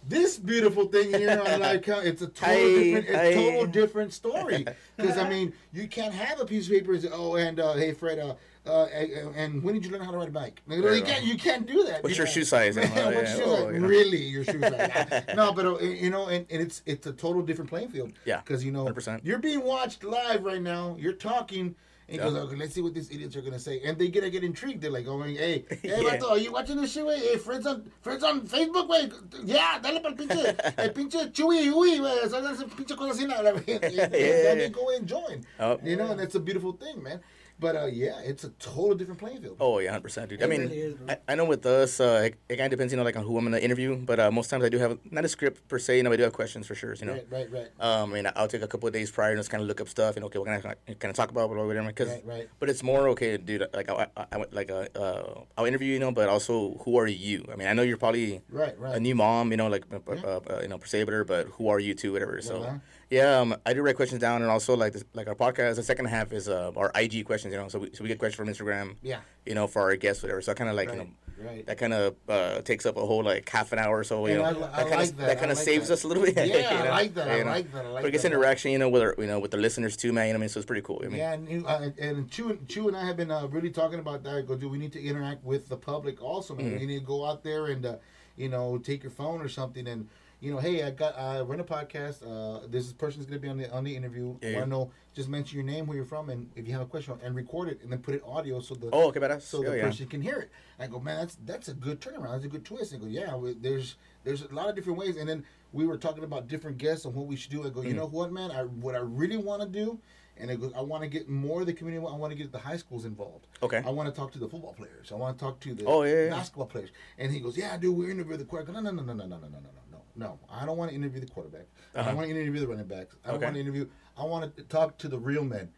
this 0.09 0.39
beautiful 0.39 0.87
thing 0.87 1.13
here 1.13 1.41
on 1.41 1.61
Live 1.61 1.83
Count, 1.83 2.07
it's 2.07 2.23
a 2.23 2.27
total 2.27 2.57
different, 2.57 3.09
a 3.09 3.35
total 3.35 3.67
different 3.67 4.13
story. 4.13 4.67
Because 4.97 5.17
I 5.17 5.29
mean, 5.29 5.55
you 5.73 5.89
can't 5.89 6.13
have 6.13 6.41
a 6.41 6.45
piece 6.45 6.67
of 6.67 6.73
paper 6.73 6.93
and 6.93 7.03
say, 7.03 7.09
"Oh, 7.11 7.37
and 7.37 7.59
uh, 7.59 7.73
hey, 7.73 7.95
Fred, 7.95 8.19
uh, 8.19 8.35
uh, 8.71 9.33
and, 9.37 9.63
when 9.63 9.75
did 9.75 9.85
you 9.85 9.91
learn 9.91 10.03
how 10.03 10.11
to 10.11 10.17
ride 10.19 10.29
a 10.29 10.33
bike?" 10.33 10.63
You, 10.69 10.77
you 10.95 11.03
can't, 11.03 11.25
you 11.25 11.37
can't 11.37 11.67
do 11.67 11.85
that. 11.85 12.03
What's 12.03 12.17
You 12.17 12.25
your 12.25 12.27
shoe 12.27 12.45
size? 12.45 12.77
Yeah, 12.77 12.83
what's 13.15 13.31
yeah, 13.31 13.37
shoe 13.37 13.43
oh, 13.45 13.57
size? 13.57 13.75
you 13.75 13.81
know. 13.81 13.89
Really, 13.89 14.23
your 14.25 14.45
shoe 14.45 14.61
size? 14.61 15.25
no, 15.35 15.53
but 15.53 15.67
uh, 15.67 15.79
you 15.81 16.11
know, 16.11 16.27
and, 16.29 16.47
and 16.51 16.63
it's 16.63 16.83
it's 16.87 17.07
a 17.07 17.13
total 17.13 17.43
different 17.43 17.71
playing 17.71 17.91
field. 17.91 18.13
Yeah, 18.25 18.41
because 18.41 18.65
you 18.65 18.73
know 18.73 18.85
100%. 18.87 19.21
you're 19.25 19.39
being 19.39 19.63
watched 19.65 20.05
live 20.05 20.45
right 20.45 20.63
now. 20.63 20.97
You're 20.99 21.13
talking. 21.15 21.75
And 22.11 22.19
Yeah. 22.19 22.25
goes, 22.25 22.39
okay, 22.39 22.57
let's 22.57 22.75
see 22.75 22.83
what 22.83 22.93
these 22.93 23.09
idiots 23.13 23.37
are 23.37 23.41
gonna 23.41 23.61
say, 23.61 23.83
and 23.85 23.97
they 23.97 24.09
get 24.09 24.23
to 24.23 24.31
get 24.31 24.43
intrigued. 24.43 24.83
They're 24.83 24.91
like, 24.91 25.05
going, 25.05 25.37
hey, 25.37 25.65
hey, 25.71 25.79
Yeah. 25.85 25.99
vato, 25.99 26.31
are 26.31 26.39
you 26.39 26.51
watching 26.51 26.81
this 26.81 26.91
shit? 26.91 27.07
Hey, 27.07 27.37
friends 27.37 27.69
on 27.69 27.89
friends 28.03 28.25
on 28.25 28.41
Facebook, 28.49 28.89
way, 28.89 29.09
yeah, 29.45 29.79
dale 29.79 30.01
pa'l 30.01 30.17
pinche, 30.17 30.43
el 30.77 30.89
pinche 30.89 31.31
Chewy, 31.31 31.71
uy, 31.71 32.01
wey, 32.03 32.67
pinche 32.77 32.97
cosa 32.97 33.15
así, 33.15 33.29
la- 33.29 33.41
la- 33.43 33.51
and 33.51 33.65
then 33.65 33.93
yeah. 34.13 34.55
they 34.57 34.69
go 34.71 34.91
and 34.91 35.07
join. 35.07 35.47
Oh. 35.61 35.79
You 35.85 35.95
know, 35.95 36.11
and 36.11 36.19
that's 36.19 36.35
a 36.35 36.41
beautiful 36.41 36.73
thing, 36.73 37.01
man. 37.01 37.21
But 37.61 37.77
uh, 37.77 37.87
yeah, 37.87 38.19
it's 38.25 38.45
a 38.45 38.49
totally 38.59 38.97
different 38.97 39.21
playing 39.21 39.43
field. 39.43 39.59
Oh 39.61 39.79
yeah, 39.79 39.91
hundred 39.91 40.05
percent, 40.05 40.31
dude. 40.31 40.43
I 40.43 40.47
mean, 40.47 40.63
really 40.63 40.79
is. 40.81 40.95
I, 41.09 41.19
I 41.29 41.35
know 41.35 41.45
with 41.45 41.65
us, 41.67 42.01
uh, 42.01 42.23
it, 42.25 42.37
it 42.49 42.57
kind 42.57 42.67
of 42.67 42.71
depends, 42.71 42.93
you 42.93 42.97
know, 42.97 43.03
like 43.05 43.17
on 43.17 43.25
who 43.25 43.37
I'm 43.37 43.45
gonna 43.45 43.59
interview. 43.59 43.97
But 43.97 44.19
uh, 44.19 44.31
most 44.31 44.49
times 44.49 44.65
I 44.65 44.71
do 44.71 44.79
have 44.79 44.99
not 45.11 45.25
a 45.27 45.29
script 45.29 45.69
per 45.69 45.79
se. 45.79 45.99
You 45.99 46.03
know, 46.05 46.13
I 46.13 46.17
do 46.17 46.23
have 46.23 46.33
questions 46.33 46.67
for 46.67 46.75
sure. 46.75 46.95
You 46.95 47.07
know, 47.07 47.13
Right, 47.13 47.27
right, 47.31 47.53
right. 47.53 47.69
Um, 47.79 48.11
I 48.13 48.15
mean, 48.15 48.31
I'll 48.35 48.49
take 48.49 48.63
a 48.63 48.67
couple 48.69 48.87
of 48.87 48.95
days 48.95 49.11
prior 49.11 49.31
and 49.33 49.39
just 49.39 49.51
kind 49.51 49.61
of 49.63 49.69
look 49.69 49.81
up 49.81 49.89
stuff 49.89 50.17
and 50.17 50.25
okay, 50.25 50.39
what 50.39 50.47
can 50.47 50.55
I 50.55 50.95
kind 50.95 51.11
of 51.11 51.15
talk 51.15 51.31
about, 51.31 51.51
or 51.51 51.67
whatever. 51.67 51.87
Because, 51.87 52.09
Right, 52.09 52.25
right. 52.25 52.49
but 52.59 52.71
it's 52.71 52.83
more 52.83 53.09
okay, 53.11 53.37
dude. 53.37 53.67
Like 53.75 53.91
I, 53.91 54.07
I, 54.17 54.25
I 54.33 54.45
like 54.53 54.71
uh, 54.71 54.87
uh, 54.99 55.41
I'll 55.59 55.67
interview, 55.67 55.93
you 55.93 55.99
know, 56.01 56.13
but 56.13 56.29
also 56.31 56.79
who 56.85 56.97
are 56.99 57.07
you? 57.07 57.45
I 57.53 57.57
mean, 57.57 57.69
I 57.69 57.75
know 57.75 57.83
you're 57.83 57.99
probably 57.99 58.41
Right, 58.49 58.79
right. 58.79 58.97
a 58.97 59.01
new 59.01 59.15
mom, 59.15 59.51
you 59.51 59.59
know, 59.59 59.69
like 59.69 59.85
uh, 59.93 59.99
Yeah. 60.15 60.21
uh, 60.25 60.41
uh, 60.51 60.59
you 60.63 60.69
know, 60.69 60.79
per 60.79 60.87
se, 60.87 61.05
but 61.05 61.27
but 61.27 61.47
who 61.59 61.69
are 61.69 61.79
you 61.79 61.93
too, 61.95 62.13
whatever. 62.13 62.41
So. 62.41 62.63
Uh-huh. 62.63 62.79
Yeah, 63.11 63.41
um, 63.41 63.57
I 63.67 63.73
do 63.75 63.83
write 63.83 63.97
questions 63.97 64.21
down, 64.21 64.41
and 64.43 64.49
also 64.53 64.77
like 64.77 64.93
this, 64.93 65.03
like 65.15 65.27
our 65.27 65.35
podcast. 65.35 65.75
The 65.75 65.83
second 65.83 66.05
half 66.05 66.33
is 66.33 66.49
uh, 66.49 66.71
our 66.77 66.93
IG 66.95 67.25
questions, 67.25 67.50
you 67.51 67.57
know. 67.57 67.69
So 67.69 67.79
we, 67.81 67.91
so 67.93 68.03
we 68.05 68.09
get 68.09 68.19
questions 68.19 68.37
from 68.37 68.49
Instagram, 68.67 68.97
Yeah. 69.03 69.21
you 69.47 69.55
know, 69.55 69.67
for 69.67 69.83
our 69.83 69.97
guests, 69.97 70.23
whatever. 70.23 70.41
So 70.43 70.53
I 70.53 70.55
kind 70.55 70.71
of 70.71 70.77
like 70.77 70.91
you 70.91 70.97
know 70.97 71.07
right. 71.45 71.65
that 71.67 71.79
kind 71.79 71.93
of 71.95 72.15
uh, 72.29 72.61
takes 72.63 72.85
up 72.87 72.97
a 72.97 73.05
whole 73.05 73.23
like 73.23 73.49
half 73.49 73.73
an 73.73 73.79
hour 73.79 73.99
or 73.99 74.05
so. 74.05 74.27
You 74.27 74.43
And 74.43 74.59
know, 74.61 74.65
I- 74.67 74.81
I 74.81 74.85
that 74.85 74.89
kind 74.91 75.03
of 75.03 75.17
that, 75.17 75.31
I 75.31 75.35
kind 75.37 75.51
of 75.53 75.59
like 75.59 75.65
saves 75.65 75.89
that. 75.89 75.95
us 75.95 76.05
a 76.05 76.09
little 76.09 76.23
bit. 76.23 76.35
Yeah, 76.37 76.45
you 76.45 76.79
I 76.87 76.91
like 76.91 77.15
that, 77.15 77.29
I 77.29 77.37
You 77.39 77.45
know? 77.45 77.51
like 77.51 77.73
that, 77.73 77.85
I 77.85 77.89
like 77.89 78.03
but 78.03 78.09
it 78.09 78.13
gets 78.13 78.23
that. 78.23 78.33
interaction, 78.33 78.71
you 78.73 78.79
know, 78.79 78.89
with 78.89 79.03
our, 79.03 79.15
you 79.19 79.27
know 79.27 79.39
with 79.39 79.51
the 79.51 79.57
listeners 79.57 79.97
too, 79.97 80.13
man. 80.13 80.27
You 80.29 80.33
know, 80.35 80.39
I 80.39 80.41
mean, 80.41 80.49
so 80.49 80.59
it's 80.61 80.67
pretty 80.67 80.83
cool. 80.83 81.01
I 81.05 81.09
mean, 81.09 81.17
Yeah, 81.19 81.33
and 81.33 81.67
uh, 81.67 81.91
and 81.99 82.31
Chew, 82.31 82.51
and- 82.51 82.71
and 82.89 82.97
I 82.97 83.05
have 83.07 83.17
been 83.17 83.31
uh, 83.31 83.47
really 83.49 83.71
talking 83.71 83.99
about 83.99 84.23
that. 84.25 84.35
I 84.37 84.43
Go, 84.43 84.57
do 84.57 84.69
we 84.69 84.79
need 84.79 84.93
to 84.93 85.03
interact 85.03 85.45
with 85.45 85.69
the 85.69 85.77
public 85.77 86.23
also? 86.23 86.55
Man, 86.55 86.67
Mm-hmm. 86.67 86.79
you 86.81 86.87
need 86.87 86.99
to 87.01 87.07
go 87.07 87.25
out 87.27 87.43
there 87.43 87.67
and 87.67 87.85
uh, 87.87 87.97
you 88.37 88.49
know 88.49 88.79
take 88.79 89.03
your 89.03 89.11
phone 89.13 89.41
or 89.41 89.49
something 89.49 89.87
and 89.89 90.09
you 90.41 90.51
know, 90.53 90.59
hey, 90.59 90.83
I 90.85 90.91
got 90.91 91.17
I 91.19 91.41
run 91.43 91.61
a 91.61 91.65
podcast. 91.65 92.23
Uh, 92.23 92.67
this 92.69 92.93
person's 92.93 93.27
gonna 93.27 93.39
be 93.41 93.49
on 93.49 93.59
the 93.59 93.71
on 93.71 93.85
the 93.85 93.95
interview. 93.95 94.37
Yeah, 94.43 94.55
Want 94.55 94.65
to 94.65 94.71
know? 94.71 94.91
Just 95.13 95.29
mention 95.29 95.57
your 95.57 95.67
name, 95.67 95.87
where 95.87 95.97
you're 95.97 96.05
from, 96.07 96.31
and 96.31 96.49
if 96.57 96.67
you 96.67 96.73
have 96.73 96.83
a 96.83 96.87
question, 96.87 97.19
and 97.23 97.35
record 97.35 97.69
it, 97.69 97.81
and 97.83 97.91
then 97.93 97.99
put 97.99 98.15
it 98.15 98.23
audio 98.25 98.61
so 98.61 98.75
the 98.75 98.89
Oh, 98.93 99.09
okay, 99.09 99.19
badass. 99.21 99.43
so 99.43 99.63
Yeah, 99.63 99.71
the 99.71 99.77
yeah. 99.79 99.85
person 99.87 100.07
can 100.07 100.23
hear 100.23 100.39
it. 100.39 100.51
I 100.79 100.87
go, 100.87 101.01
man, 101.01 101.19
that's 101.19 101.37
that's 101.45 101.69
a 101.69 101.75
good 101.75 102.01
turnaround. 102.01 102.33
That's 102.33 102.45
a 102.45 102.49
good 102.49 102.65
twist. 102.65 102.95
I 102.95 102.97
go, 102.99 103.07
yeah, 103.07 103.35
we- 103.37 103.55
there's 103.55 103.97
there's 104.25 104.43
a 104.43 104.55
lot 104.55 104.69
of 104.69 104.75
different 104.77 104.99
ways. 104.99 105.17
And 105.17 105.29
then 105.29 105.45
we 105.73 105.87
were 105.87 105.97
talking 105.99 106.25
about 106.25 106.49
different 106.49 106.79
guests 106.79 107.05
and 107.05 107.15
what 107.15 107.27
we 107.27 107.37
should 107.37 107.51
do. 107.51 107.65
I 107.67 107.71
go, 107.71 107.81
Mm. 107.81 107.89
you 107.89 107.95
know 107.95 108.07
what, 108.07 108.33
man, 108.33 108.51
I 108.51 108.63
what 108.65 108.95
I 108.95 108.99
really 108.99 109.37
want 109.37 109.63
to 109.63 109.69
do, 109.69 109.99
and 110.37 110.51
I 110.51 110.55
go, 110.55 110.73
I 110.77 110.81
want 110.81 111.03
to 111.03 111.09
get 111.09 111.29
more 111.29 111.61
of 111.61 111.67
the 111.67 111.73
community. 111.75 112.07
I 112.07 112.17
want 112.17 112.31
to 112.33 112.39
get 112.39 112.51
the 112.53 112.59
high 112.59 112.77
schools 112.79 113.05
involved. 113.05 113.47
Okay. 113.63 113.83
I 113.85 113.91
want 113.91 114.09
to 114.09 114.19
talk 114.19 114.31
to 114.33 114.39
the 114.39 114.49
football 114.49 114.73
players. 114.75 115.11
I 115.13 115.17
want 115.17 115.37
to 115.39 115.45
talk 115.45 115.61
to 115.61 115.75
the 115.75 115.85
Oh, 115.85 116.03
yeah, 116.05 116.25
yeah. 116.25 116.31
basketball 116.31 116.67
players. 116.67 116.91
And 117.19 117.31
he 117.33 117.41
goes, 117.41 117.57
yeah, 117.59 117.77
dude, 117.77 117.97
we 117.97 118.11
interview 118.11 118.37
the 118.37 118.45
quarterback. 118.45 118.75
No, 118.83 118.91
no, 118.91 119.03
no, 119.03 119.03
no, 119.03 119.13
no, 119.13 119.27
no, 119.27 119.37
no, 119.37 119.49
no, 119.49 119.59
no, 119.59 119.80
no, 120.17 120.27
no. 120.27 120.33
No, 120.33 120.39
I 120.51 120.65
don't 120.67 120.77
want 120.77 120.91
to 120.91 120.95
interview 120.97 121.21
the 121.21 121.27
quarterback. 121.27 121.67
I 121.95 122.01
Uh-huh. 122.01 122.09
don't 122.11 122.17
want 122.19 122.29
to 122.29 122.41
interview 122.41 122.61
the 122.61 122.69
running 122.69 122.87
backs. 122.87 123.17
I 123.25 123.29
don't 123.29 123.37
Okay. 123.37 123.45
want 123.47 123.55
to 123.57 123.61
interview. 123.61 123.87
I 124.17 124.25
want 124.25 124.57
to 124.57 124.63
talk 124.65 124.99
to 124.99 125.09
the 125.09 125.19
real 125.19 125.45
men 125.45 125.71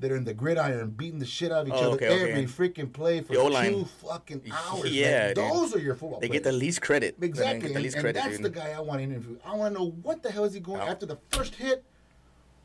that 0.00 0.10
are 0.10 0.16
in 0.16 0.24
the 0.24 0.34
gridiron, 0.34 0.90
beating 0.90 1.20
the 1.20 1.26
shit 1.26 1.52
out 1.52 1.62
of 1.62 1.68
each 1.68 1.74
Oh, 1.74 1.92
other 1.92 1.94
okay, 1.96 2.08
okay. 2.08 2.30
every 2.32 2.46
freaking 2.46 2.92
play 2.92 3.20
for 3.20 3.36
O-line. 3.38 3.70
two 3.72 3.84
fucking 3.84 4.42
hours. 4.52 4.92
Yeah, 4.92 5.26
man. 5.26 5.34
dude. 5.34 5.44
those 5.52 5.74
are 5.74 5.78
your 5.78 5.94
football. 5.94 6.18
They 6.20 6.26
players. 6.28 6.42
get 6.42 6.50
the 6.50 6.56
least 6.56 6.82
credit. 6.82 7.20
They 7.20 7.26
exactly, 7.26 7.60
get 7.60 7.68
the 7.68 7.74
and, 7.76 7.82
least 7.84 7.94
and 7.96 8.02
credit, 8.02 8.18
that's 8.22 8.36
dude. 8.38 8.46
the 8.46 8.50
guy 8.50 8.72
I 8.72 8.80
want 8.80 8.98
to 9.00 9.04
interview. 9.04 9.38
I 9.44 9.54
want 9.54 9.74
to 9.74 9.80
know 9.80 9.90
what 10.02 10.22
the 10.22 10.30
hell 10.32 10.44
is 10.44 10.52
he 10.54 10.60
going 10.60 10.80
Oh. 10.80 10.86
after 10.88 11.06
the 11.06 11.18
first 11.30 11.54
hit. 11.54 11.84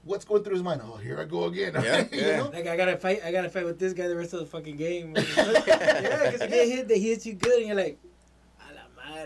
What's 0.06 0.24
going 0.26 0.44
through 0.44 0.54
his 0.54 0.64
mind? 0.64 0.82
Oh, 0.84 0.96
here 0.96 1.20
I 1.20 1.26
go 1.26 1.44
again. 1.44 1.74
Yeah, 1.84 2.06
you 2.12 2.20
yeah. 2.20 2.38
know? 2.38 2.50
Like 2.50 2.66
I 2.68 2.78
gotta 2.78 2.98
fight, 2.98 3.22
I 3.24 3.32
gotta 3.32 3.50
fight 3.50 3.66
with 3.66 3.78
this 3.78 3.94
guy 3.94 4.08
the 4.08 4.16
rest 4.16 4.34
of 4.34 4.40
the 4.40 4.46
fucking 4.46 4.78
game. 4.78 5.14
yeah, 5.16 6.32
because 6.32 6.42
you 6.42 6.48
get 6.48 6.68
hit, 6.70 6.88
that 6.88 6.98
he 6.98 7.10
hits 7.10 7.26
you 7.26 7.34
good, 7.34 7.60
and 7.60 7.68
you're 7.68 7.76
like, 7.76 8.00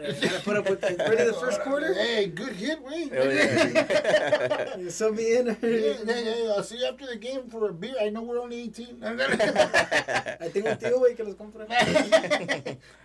a 0.02 0.08
la 0.08 0.14
gotta 0.20 0.39
put 0.44 0.58
up 0.58 0.70
with 0.70 0.82
the, 0.82 0.96
ready 0.98 1.24
the 1.26 1.34
first 1.34 1.62
quarter. 1.66 1.94
Hey, 1.94 2.28
good 2.28 2.54
hit, 2.54 2.82
Wayne. 2.84 3.10
Hell 3.10 3.32
yeah. 3.34 4.76
You 4.78 4.89
sub 4.89 5.16
me 5.16 5.38
in. 5.38 5.46
Yeah, 5.48 5.54
yeah, 5.62 6.20
yeah, 6.20 6.54
I'll 6.56 6.64
see 6.64 6.78
you 6.80 6.86
after 6.86 7.06
the 7.06 7.16
game 7.18 7.50
for 7.50 7.70
a 7.70 7.74
beer. 7.74 7.96
I 8.02 8.10
know 8.10 8.22
we're 8.24 8.39
only 8.41 8.62
18. 8.64 8.98
I 9.04 10.50
tengo 10.50 10.70
un 10.70 10.78
tío, 10.78 11.00
güey, 11.00 11.16
que 11.16 11.24
los 11.24 11.36
compra. 11.36 11.68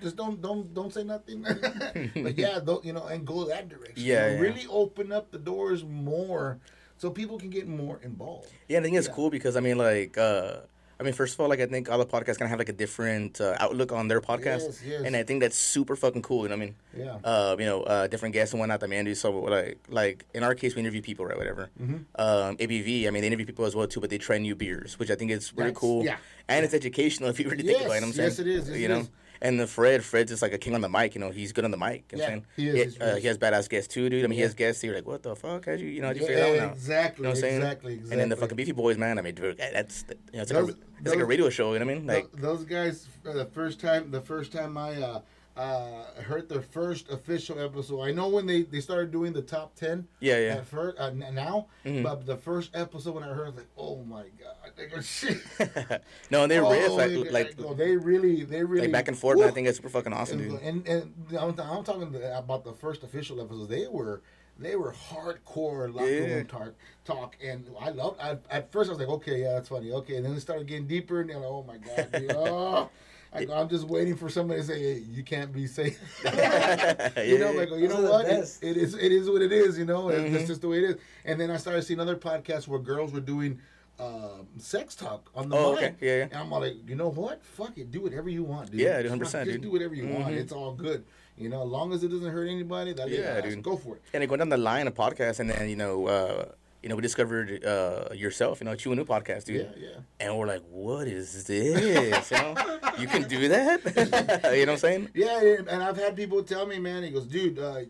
Just 0.03 0.16
don't 0.16 0.41
don't 0.41 0.72
don't 0.74 0.93
say 0.93 1.05
nothing. 1.05 1.43
but 1.43 2.36
yeah, 2.39 2.59
though, 2.62 2.80
you 2.82 2.93
know, 2.93 3.07
and 3.07 3.26
go 3.26 3.45
that 3.47 3.68
direction. 3.68 3.95
Yeah, 4.05 4.28
yeah. 4.32 4.41
really 4.41 4.66
open 4.70 5.12
up 5.12 5.30
the 5.30 5.39
doors 5.39 5.84
more, 5.84 6.59
so 6.97 7.11
people 7.11 7.39
can 7.39 7.51
get 7.51 7.66
more 7.68 8.01
involved. 8.03 8.51
Yeah, 8.68 8.78
I 8.78 8.82
think 8.82 8.97
it's 8.97 9.09
Yeah. 9.09 9.14
cool 9.14 9.30
because 9.30 9.57
I 9.57 9.61
mean, 9.61 9.78
like, 9.78 10.16
uh, 10.18 10.61
I 11.01 11.05
mean, 11.05 11.12
first 11.12 11.34
of 11.34 11.40
all, 11.40 11.49
like, 11.49 11.61
I 11.61 11.66
think 11.66 11.88
all 11.88 11.99
the 11.99 12.05
podcasts 12.07 12.38
kind 12.38 12.42
of 12.42 12.51
have 12.51 12.59
like 12.59 12.68
a 12.68 12.72
different 12.72 13.40
uh, 13.40 13.55
outlook 13.61 13.92
on 13.92 14.09
their 14.09 14.20
podcast, 14.20 14.64
Yes, 14.66 14.82
yes. 14.84 15.03
and 15.05 15.14
I 15.14 15.22
think 15.22 15.40
that's 15.40 15.57
super 15.57 15.94
fucking 15.94 16.22
cool. 16.22 16.42
You 16.42 16.49
know 16.49 16.57
what 16.57 16.62
I 16.62 16.66
mean? 16.66 16.74
Yeah. 16.96 17.18
Uh, 17.22 17.57
you 17.59 17.66
know, 17.66 17.82
uh, 17.82 18.07
different 18.09 18.32
guests 18.32 18.53
and 18.53 18.59
whatnot. 18.59 18.82
I 18.82 18.88
mean, 18.88 19.14
so 19.14 19.30
like, 19.30 19.78
like 19.88 20.24
in 20.34 20.42
our 20.42 20.55
case, 20.57 20.74
we 20.74 20.80
interview 20.80 21.01
people, 21.01 21.24
right? 21.24 21.38
Whatever. 21.38 21.70
Mm-hmm. 21.80 21.96
Um, 22.16 22.57
ABV, 22.57 23.07
I 23.07 23.11
mean, 23.11 23.20
they 23.20 23.28
interview 23.28 23.46
people 23.46 23.64
as 23.64 23.76
well 23.76 23.86
too, 23.86 24.01
but 24.01 24.11
they 24.11 24.18
try 24.18 24.38
new 24.38 24.57
beers, 24.57 24.99
which 24.99 25.11
I 25.11 25.14
think 25.14 25.30
is 25.30 25.53
really 25.55 25.70
That's- 25.70 25.80
cool. 25.80 26.05
yeah. 26.05 26.16
And 26.49 26.64
it's 26.64 26.74
educational 26.74 27.28
if 27.30 27.38
you 27.38 27.49
really 27.49 27.62
think 27.62 27.80
about 27.82 27.92
it. 27.92 27.94
You 27.96 28.01
know 28.01 28.07
what 28.09 28.09
I'm 28.09 28.12
saying? 28.14 28.28
Yes, 28.30 28.38
yes, 28.38 28.46
it 28.46 28.46
is, 28.49 28.68
yes, 28.70 28.78
you 28.78 28.84
it 28.86 28.88
know. 28.88 28.99
is. 29.01 29.11
And 29.41 29.59
the 29.61 29.66
Fred, 29.66 30.05
Fred's 30.05 30.30
just 30.30 30.43
like 30.43 30.53
a 30.53 30.59
king 30.59 30.74
on 30.74 30.80
the 30.80 30.89
mic. 30.89 31.14
You 31.14 31.20
know, 31.20 31.30
he's 31.30 31.53
good 31.53 31.64
on 31.64 31.70
the 31.70 31.76
mic. 31.76 32.05
You 32.12 32.18
know 32.18 32.24
Yeah, 32.24 32.39
he 32.57 32.68
is, 32.68 32.95
He, 32.97 33.01
uh, 33.01 33.16
he 33.16 33.26
has 33.28 33.39
badass 33.39 33.68
guests 33.68 33.93
too, 33.93 34.09
dude. 34.11 34.24
I 34.24 34.26
mean, 34.26 34.36
he 34.36 34.43
has 34.43 34.55
guests. 34.55 34.82
You're 34.82 34.95
like, 34.95 35.07
what 35.07 35.22
the 35.22 35.36
fuck? 35.36 35.66
How'd 35.66 35.80
you, 35.80 35.86
you 35.89 36.01
know, 36.01 36.09
how'd 36.09 36.16
you 36.16 36.22
Yeah, 36.22 36.28
figure 36.28 36.43
that 36.45 36.51
one 36.51 36.61
out? 36.70 36.72
exactly, 36.74 37.22
You 37.22 37.22
know 37.24 37.28
what 37.30 37.36
I'm 37.36 37.41
saying? 37.41 37.57
exactly, 37.62 37.93
And 38.11 38.20
then 38.20 38.28
the 38.28 38.36
fucking 38.36 38.57
Beefy 38.57 38.72
Boys, 38.72 38.99
man. 38.99 39.18
I 39.18 39.22
mean, 39.22 39.34
dude, 39.34 39.59
that's 39.59 40.05
you 40.09 40.14
know, 40.39 40.43
it's 40.43 40.53
like, 40.53 40.61
Those- 40.66 40.70
a, 40.74 40.76
it's 41.01 41.11
like 41.11 41.18
a 41.20 41.24
radio 41.24 41.49
show. 41.51 41.72
You 41.72 41.78
know 41.78 41.86
what 41.86 41.93
I 41.93 41.95
mean? 41.99 42.07
Like, 42.07 42.32
those 42.32 42.64
guys, 42.64 43.07
the 43.22 43.47
first 43.47 43.80
time, 43.80 44.11
the 44.11 44.20
first 44.20 44.51
time 44.53 44.76
I 44.76 45.01
uh, 45.01 45.20
uh, 45.59 46.04
heard 46.22 46.48
their 46.48 46.62
first 46.62 47.11
official 47.11 47.59
episode. 47.59 48.02
I 48.02 48.12
know 48.12 48.28
when 48.28 48.46
they, 48.46 48.62
they 48.62 48.80
started 48.80 49.11
doing 49.11 49.32
the 49.32 49.42
top 49.42 49.74
ten. 49.74 50.06
Yeah, 50.20 50.38
yeah. 50.38 50.54
At 50.59 50.66
first, 50.66 50.98
uh, 50.98 51.11
now, 51.11 51.66
Mhm. 51.84 52.02
but 52.04 52.24
the 52.26 52.36
first 52.36 52.70
episode 52.74 53.14
when 53.16 53.24
I 53.24 53.28
heard, 53.28 53.46
I 53.46 53.50
was 53.50 53.56
like, 53.56 53.66
oh 53.76 53.96
my 54.04 54.22
god, 54.40 54.70
they 54.76 54.86
go 54.86 55.00
shit. 55.00 55.38
no, 56.30 56.42
and 56.44 56.50
they 56.52 56.61
Oh, 56.61 56.70
riff 56.70 56.92
like, 56.92 57.11
they- 57.11 57.30
like, 57.30 57.54
oh, 57.59 57.74
they 57.74 57.96
really, 57.96 58.44
they 58.44 58.62
really 58.62 58.82
like 58.86 58.92
back 58.92 59.09
and 59.09 59.18
forth. 59.18 59.40
I 59.42 59.50
think 59.50 59.66
it's 59.66 59.78
super 59.78 59.88
fucking 59.88 60.12
awesome, 60.12 60.38
dude. 60.38 60.61
And, 60.62 60.86
and, 60.86 61.12
and 61.30 61.38
I'm, 61.38 61.59
I'm 61.61 61.84
talking 61.84 62.14
about 62.34 62.64
the 62.64 62.72
first 62.72 63.02
official 63.02 63.40
episodes. 63.40 63.68
They 63.68 63.86
were 63.88 64.22
they 64.61 64.74
were 64.74 64.92
hardcore 64.92 65.92
locker 65.94 66.09
Yeah. 66.11 66.34
room 66.34 66.46
talk, 66.46 66.72
talk, 67.04 67.36
and 67.44 67.64
I 67.80 67.90
loved. 67.90 68.20
I, 68.20 68.38
at 68.50 68.72
first, 68.72 68.90
I 68.90 68.92
was 68.92 68.98
like, 69.00 69.09
okay, 69.09 69.42
yeah, 69.42 69.52
that's 69.52 69.68
funny. 69.68 69.92
Okay, 69.92 70.16
and 70.16 70.24
then 70.24 70.32
it 70.32 70.40
started 70.40 70.66
getting 70.66 70.86
deeper, 70.86 71.20
and 71.20 71.30
they're 71.30 71.36
like, 71.38 71.46
oh 71.48 71.64
my 71.66 71.76
god, 71.78 72.09
dude, 72.12 72.32
oh. 72.36 72.90
I 73.33 73.45
go, 73.45 73.55
I'm 73.55 73.68
just 73.68 73.85
waiting 73.85 74.16
for 74.16 74.29
somebody 74.31 74.61
to 74.62 74.66
say, 74.66 74.79
hey, 74.81 75.03
"You 75.11 75.22
can't 75.22 75.53
be 75.53 75.66
safe." 75.66 76.01
you 76.24 77.39
know, 77.39 77.53
like 77.53 77.70
you 77.70 77.89
know 77.89 78.01
what? 78.11 78.26
It, 78.26 78.59
it 78.62 78.76
is. 78.76 78.95
It 78.95 79.12
is 79.12 79.29
what 79.31 79.43
it 79.43 79.53
is. 79.53 79.79
You 79.79 79.85
know, 79.85 80.09
It's- 80.11 80.29
Mm-hmm. 80.31 80.47
just 80.47 80.61
the 80.62 80.68
way 80.68 80.79
it 80.79 80.85
is. 80.85 80.97
And 81.24 81.39
then 81.41 81.51
I 81.51 81.57
started 81.59 81.83
seeing 81.83 82.01
other 82.01 82.16
podcasts 82.16 82.66
where 82.66 82.79
girls 82.79 83.12
were 83.12 83.20
doing 83.20 83.61
um, 84.01 84.47
sex 84.59 84.95
talk 84.95 85.29
on 85.35 85.49
the 85.49 85.57
Oh, 85.57 85.74
mic. 85.74 85.79
okay. 85.85 85.95
Yeah, 86.01 86.16
yeah. 86.16 86.22
And 86.24 86.35
I'm 86.35 86.51
like, 86.51 86.74
you 86.89 86.95
know 86.95 87.09
what? 87.11 87.45
Fuck 87.45 87.76
it, 87.76 87.91
do 87.91 88.01
whatever 88.01 88.29
you 88.31 88.45
want, 88.45 88.70
dude. 88.70 88.81
Yeah, 88.81 89.03
100%, 89.03 89.45
Just 89.45 89.61
do 89.61 89.70
whatever 89.72 89.95
you 89.95 90.07
want. 90.07 90.29
Mhm. 90.35 90.39
It's 90.39 90.53
all 90.53 90.72
good. 90.72 91.05
You 91.37 91.49
know, 91.49 91.62
as 91.64 91.68
long 91.68 91.93
as 91.93 92.03
it 92.05 92.09
doesn't 92.09 92.31
hurt 92.33 92.47
anybody, 92.49 92.93
that 92.95 93.09
Yeah, 93.11 93.41
dude. 93.41 93.62
go 93.62 93.76
for 93.76 93.97
it. 93.97 94.03
And 94.12 94.22
then 94.22 94.29
going 94.29 94.39
down 94.39 94.49
the 94.51 94.57
line 94.57 94.87
of 94.87 94.95
podcasts, 94.95 95.41
and 95.41 95.51
then 95.51 95.68
you 95.68 95.76
know, 95.76 96.07
uh, 96.07 96.45
you 96.89 96.93
know, 96.95 96.97
we 96.97 97.03
discovered 97.03 97.62
uh, 97.66 98.14
yourself, 98.14 98.61
you 98.62 98.64
know, 98.64 98.74
Chew 98.74 98.93
and 98.93 98.99
Ew 98.99 99.05
podcast, 99.05 99.45
dude. 99.45 99.70
Yeah, 99.76 99.89
yeah. 99.91 99.97
And 100.20 100.39
we're 100.39 100.47
like, 100.47 100.62
what 100.70 101.07
is 101.07 101.45
this? 101.45 102.30
you 102.30 102.36
know, 102.39 102.55
you 102.99 103.07
can 103.07 103.28
do 103.28 103.47
that. 103.49 103.84
you 104.57 104.64
know 104.64 104.72
what 104.72 104.76
I'm 104.76 104.78
saying? 104.78 105.09
Yeah, 105.14 105.43
yeah, 105.43 105.57
and 105.68 105.82
I've 105.82 105.99
had 105.99 106.16
people 106.16 106.43
tell 106.43 106.64
me, 106.64 106.78
man, 106.78 107.03
he 107.03 107.11
goes, 107.11 107.26
dude, 107.26 107.59
uh, 107.59 107.80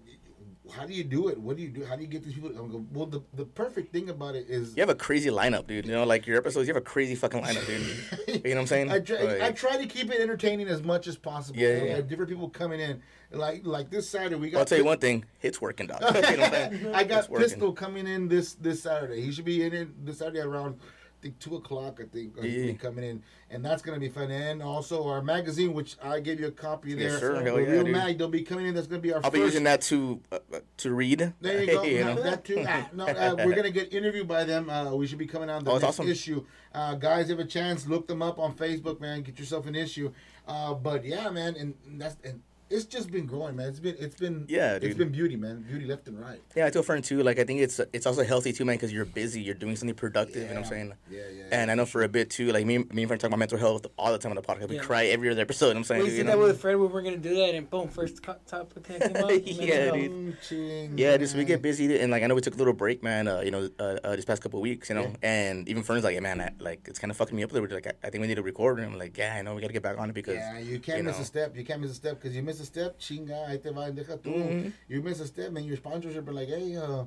how 0.71 0.87
do 0.87 0.93
you 0.93 1.05
do 1.05 1.29
it? 1.29 1.39
What 1.39 1.57
do 1.57 1.63
you 1.63 1.69
do? 1.69 1.85
How 1.85 1.97
do 1.97 2.03
you 2.03 2.09
get 2.09 2.25
these 2.25 2.35
people? 2.35 2.51
Go, 2.51 2.85
well, 2.93 3.07
the, 3.07 3.23
the 3.35 3.45
perfect 3.45 3.93
thing 3.93 4.11
about 4.11 4.35
it 4.35 4.47
is 4.49 4.77
You 4.77 4.83
have 4.83 4.91
a 4.91 4.95
crazy 4.95 5.31
lineup, 5.31 5.67
dude. 5.67 5.87
You 5.87 5.93
know, 5.93 6.05
like 6.05 6.27
your 6.27 6.37
episodes, 6.37 6.69
you 6.69 6.75
have 6.75 6.83
a 6.83 6.85
crazy 6.85 7.15
fucking 7.15 7.43
lineup, 7.43 7.67
dude. 7.67 8.45
you 8.45 8.51
know 8.51 8.57
what 8.57 8.61
I'm 8.63 8.67
saying? 8.67 8.91
I 8.91 9.01
try, 9.01 9.47
I 9.47 9.53
try 9.53 9.77
to 9.77 9.87
keep 9.87 10.11
it 10.11 10.21
entertaining 10.21 10.69
as 10.69 10.83
much 10.83 11.07
as 11.07 11.17
possible. 11.17 11.59
Yeah, 11.59 11.69
You 11.69 11.79
know, 11.79 11.87
yeah. 11.87 12.01
Different 12.03 12.31
people 12.31 12.49
coming 12.49 12.81
in. 12.81 13.03
Like 13.31 13.67
like 13.67 13.91
this 13.91 14.09
Saturday, 14.09 14.37
we 14.37 14.49
got. 14.49 14.61
I'll 14.61 14.65
tell 14.65 14.79
you 14.79 14.87
one 14.87 14.99
thing, 14.99 15.25
it's 15.43 15.61
working, 15.61 15.87
dog. 15.87 16.01
you 16.31 16.37
know? 16.39 16.93
I 16.95 17.05
got. 17.05 17.33
Pistol 17.35 17.73
coming 17.73 18.07
in 18.07 18.27
this 18.27 18.55
this 18.55 18.83
Saturday. 18.83 19.21
He 19.21 19.33
should 19.33 19.45
be 19.45 19.63
in 19.63 19.75
it 19.75 20.07
this 20.07 20.19
Saturday 20.19 20.41
around 20.41 20.81
think 21.21 21.39
two 21.39 21.57
o'clock. 21.57 22.01
I 22.01 22.05
think 22.07 22.41
be 22.41 22.49
Yeah. 22.49 22.73
coming 22.75 23.05
in, 23.05 23.23
and 23.51 23.65
that's 23.65 23.83
gonna 23.83 23.99
be 23.99 24.09
fun. 24.09 24.31
And 24.31 24.63
also 24.63 25.07
our 25.09 25.23
magazine, 25.23 25.73
which 25.75 25.97
I 26.03 26.21
gave 26.21 26.41
you 26.41 26.47
a 26.47 26.51
copy 26.51 26.95
there. 26.95 27.11
Yes, 27.11 27.21
sir. 27.21 27.35
The 27.35 27.45
Hell 27.45 27.57
Real. 27.57 27.87
Mag, 27.87 28.19
they'll 28.19 28.29
be 28.29 28.43
coming 28.43 28.67
in. 28.67 28.75
That's 28.75 28.87
gonna 28.87 29.01
be 29.03 29.13
our. 29.13 29.21
I'll 29.25 29.31
be 29.31 29.39
using 29.41 29.65
that 29.65 29.81
to 29.83 30.21
uh, 30.33 30.39
uh, 30.53 30.61
to 30.79 30.93
read. 30.95 31.33
There 31.41 31.61
you 31.63 31.67
go. 31.73 31.83
you 31.83 32.05
No, 32.05 32.23
that 32.23 32.45
too. 32.45 32.65
No, 32.93 33.07
uh, 33.07 33.35
we're 33.45 33.55
gonna 33.55 33.71
get 33.71 33.93
interviewed 33.93 34.29
by 34.29 34.45
them. 34.45 34.71
Uh, 34.71 34.95
we 34.95 35.07
should 35.07 35.19
be 35.19 35.27
coming 35.27 35.51
out 35.51 35.65
the 35.65 35.71
Oh, 35.71 35.75
next 35.75 35.85
awesome. 35.85 36.09
issue. 36.09 36.45
Uh, 36.75 36.95
guys, 36.95 37.29
have 37.29 37.39
a 37.39 37.45
chance. 37.45 37.87
Look 37.87 38.07
them 38.07 38.23
up 38.23 38.39
on 38.39 38.55
Facebook, 38.55 39.01
man. 39.01 39.23
Get 39.23 39.39
yourself 39.39 39.67
an 39.67 39.75
issue. 39.75 40.13
Uh, 40.47 40.75
but 40.75 41.05
yeah, 41.05 41.29
man, 41.31 41.57
and 41.57 41.75
that's 42.01 42.17
and 42.25 42.43
it's 42.71 42.85
just 42.85 43.11
been 43.11 43.27
growing, 43.27 43.57
man. 43.57 43.69
It's 43.69 43.81
been 43.81 43.97
it's 43.99 44.15
been 44.17 44.45
Yeah, 44.49 44.79
it's 44.81 44.97
been 44.97 45.11
beauty, 45.11 45.37
man. 45.37 45.63
Beauty 45.63 45.87
left 45.87 46.07
and 46.09 46.21
right. 46.21 46.41
Yeah, 46.55 46.67
I 46.67 46.71
tell 46.71 46.81
a 46.81 46.85
friend 46.85 47.03
too. 47.03 47.23
Like 47.23 47.39
I 47.39 47.45
think 47.45 47.61
it's 47.61 47.81
it's 47.93 48.07
also 48.07 48.25
healthy 48.25 48.53
too, 48.53 48.65
man, 48.65 48.77
because 48.77 48.93
you're 48.93 49.05
busy, 49.05 49.41
you're 49.41 49.55
doing 49.55 49.77
something 49.77 49.95
productive. 49.95 50.49
You 50.49 50.55
know 50.55 50.55
what 50.55 50.57
I'm 50.57 50.63
Yeah. 50.65 50.69
saying? 50.69 50.93
Yeah, 51.11 51.19
yeah, 51.37 51.45
And 51.53 51.71
I 51.71 51.75
know 51.75 51.87
for 51.87 52.03
a 52.03 52.09
bit 52.09 52.31
too, 52.31 52.53
like 52.53 52.67
me, 52.67 52.79
me 52.79 53.03
and 53.03 53.07
friend 53.09 53.21
talk 53.21 53.29
about 53.29 53.39
mental 53.39 53.59
health 53.59 53.87
all 53.99 54.13
the 54.13 54.19
time 54.19 54.33
on 54.33 54.37
the 54.37 54.43
podcast. 54.43 54.69
We 54.69 54.77
Yeah. 54.77 54.83
cry 54.83 55.07
every 55.07 55.31
other 55.31 55.41
episode. 55.41 55.69
You 55.69 55.75
know 55.75 55.79
what 55.79 55.79
I'm 55.81 55.85
saying, 55.85 56.03
We 56.05 56.11
you 56.11 56.17
said 56.19 56.27
know? 56.27 56.33
that 56.33 56.39
with 56.39 56.61
Fred 56.61 56.77
when 56.77 56.89
we 56.89 56.93
were 56.95 57.03
gonna 57.03 57.17
do 57.17 57.35
that, 57.37 57.55
and 57.55 57.69
boom, 57.71 57.89
first 57.89 58.23
co- 58.23 58.37
topic 58.47 58.85
came 58.85 59.03
up. 59.17 59.31
Yeah, 59.47 59.91
dude. 59.93 60.37
Coaching, 60.37 60.99
Yeah, 60.99 61.17
just 61.17 61.35
we 61.37 61.45
get 61.45 61.63
busy, 61.63 61.99
and 62.01 62.11
like 62.13 62.23
I 62.23 62.27
know 62.27 62.35
we 62.35 62.41
took 62.41 62.55
a 62.55 62.59
little 62.59 62.73
break, 62.75 63.03
man. 63.03 63.29
Uh, 63.29 63.41
you 63.41 63.51
know, 63.51 63.69
uh, 63.79 63.97
uh, 64.05 64.17
this 64.17 64.25
past 64.25 64.43
couple 64.43 64.59
of 64.59 64.63
weeks, 64.63 64.89
you 64.89 64.95
know, 64.95 65.03
Yeah. 65.23 65.31
and 65.31 65.69
even 65.69 65.83
friends 65.83 66.05
like, 66.05 66.15
yeah, 66.15 66.21
man, 66.21 66.41
I, 66.41 66.51
like 66.59 66.87
it's 66.87 66.99
kind 66.99 67.11
of 67.11 67.17
fucking 67.17 67.35
me 67.37 67.43
up 67.43 67.51
a 67.51 67.55
little 67.55 67.69
bit. 67.69 67.75
Like 67.75 67.87
I, 68.03 68.07
I 68.07 68.11
think 68.11 68.21
we 68.23 68.29
need 68.29 68.37
to 68.37 68.43
record, 68.43 68.79
and 68.79 68.87
I'm 68.93 68.99
like, 68.99 69.17
yeah, 69.17 69.35
I 69.37 69.43
know 69.43 69.55
we 69.55 69.61
got 69.61 69.69
to 69.69 69.73
get 69.73 69.83
back 69.83 69.99
on 69.99 70.11
it 70.11 70.15
because 70.15 70.37
Yeah, 70.37 70.59
you 70.59 70.79
can't 70.81 70.99
you 70.99 71.05
miss 71.05 71.17
know. 71.17 71.23
a 71.23 71.27
step. 71.27 71.57
You 71.57 71.65
can't 71.65 71.81
miss 71.81 71.91
a 71.93 71.95
step 71.95 72.21
because 72.21 72.37
you 72.37 72.43
miss 72.43 72.58
a 72.61 72.65
step, 72.65 72.99
chinga, 72.99 73.49
ahí 73.49 73.63
te 73.63 73.71
va, 73.71 73.91
deja 73.91 74.17
tú. 74.17 74.31
Mhm. 74.35 74.73
You 74.89 75.03
miss 75.03 75.21
a 75.21 75.27
step, 75.27 75.49
and 75.57 75.65
your 75.67 75.77
sponsorship 75.77 76.27
are 76.29 76.33
like, 76.33 76.49
hey, 76.49 76.77
uh, 76.77 77.05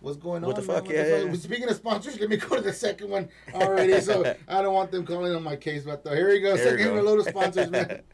what's 0.00 0.16
going 0.16 0.42
What 0.42 0.56
on? 0.58 0.66
the 0.66 0.72
man? 0.72 0.82
fuck? 0.82 0.90
Yeah, 0.90 1.04
fuck? 1.18 1.26
yeah. 1.26 1.34
Speaking 1.40 1.68
of 1.68 1.76
sponsors, 1.76 2.18
let 2.20 2.28
me 2.28 2.36
go 2.36 2.56
to 2.56 2.62
the 2.62 2.72
second 2.72 3.10
one 3.10 3.28
already. 3.54 4.00
so 4.00 4.24
I 4.48 4.62
don't 4.62 4.74
want 4.74 4.90
them 4.90 5.04
calling 5.06 5.34
on 5.34 5.42
my 5.42 5.56
case, 5.56 5.84
but 5.84 6.06
uh, 6.06 6.12
here 6.14 6.28
we 6.28 6.40
go. 6.40 6.56
There 6.56 6.74
we 6.74 6.82
second 6.82 6.94
go. 6.96 7.02
load 7.02 7.20
of 7.20 7.26
sponsors, 7.26 7.70
man. 7.70 8.02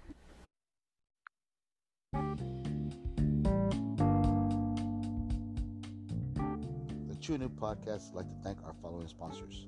The 7.08 7.16
Chew 7.20 7.34
and 7.34 7.42
Ew 7.42 7.48
Podcast 7.48 8.12
would 8.12 8.24
like 8.24 8.28
to 8.28 8.36
thank 8.42 8.58
our 8.64 8.74
following 8.82 9.08
sponsors 9.08 9.66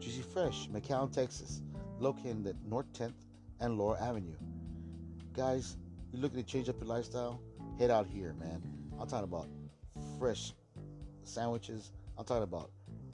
Juicy 0.00 0.22
Fresh, 0.22 0.68
McAllen, 0.70 1.12
Texas, 1.12 1.62
located 1.98 2.46
at 2.46 2.56
North 2.68 2.92
10th 2.92 3.14
and 3.60 3.78
Laura 3.78 4.00
Avenue. 4.02 4.34
Guys, 5.32 5.76
you're 6.12 6.20
looking 6.20 6.42
to 6.42 6.46
change 6.46 6.68
up 6.68 6.76
your 6.78 6.88
lifestyle? 6.88 7.40
Head 7.78 7.90
out 7.90 8.06
here, 8.06 8.34
man. 8.38 8.62
I'm 9.00 9.08
talking 9.08 9.24
about 9.24 9.48
fresh 10.18 10.52
sandwiches, 11.24 11.92
I'm 12.18 12.24
talking 12.24 12.42
about 12.42 12.70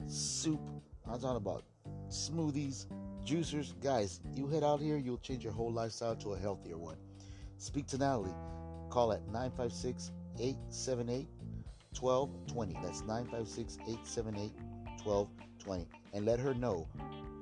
soup, 0.07 0.59
I'm 1.07 1.19
talking 1.19 1.37
about 1.37 1.63
smoothies, 2.09 2.87
juicers. 3.25 3.73
Guys, 3.81 4.19
you 4.35 4.47
head 4.47 4.63
out 4.63 4.81
here, 4.81 4.97
you'll 4.97 5.17
change 5.17 5.43
your 5.43 5.53
whole 5.53 5.71
lifestyle 5.71 6.15
to 6.17 6.33
a 6.33 6.37
healthier 6.37 6.77
one. 6.77 6.97
Speak 7.57 7.87
to 7.87 7.97
Natalie. 7.97 8.33
Call 8.89 9.13
at 9.13 9.25
956 9.27 10.11
878 10.39 11.27
1220. 11.99 12.73
That's 12.83 13.01
956 13.01 13.77
878 13.87 14.51
1220. 15.03 15.87
And 16.13 16.25
let 16.25 16.39
her 16.39 16.53
know 16.53 16.87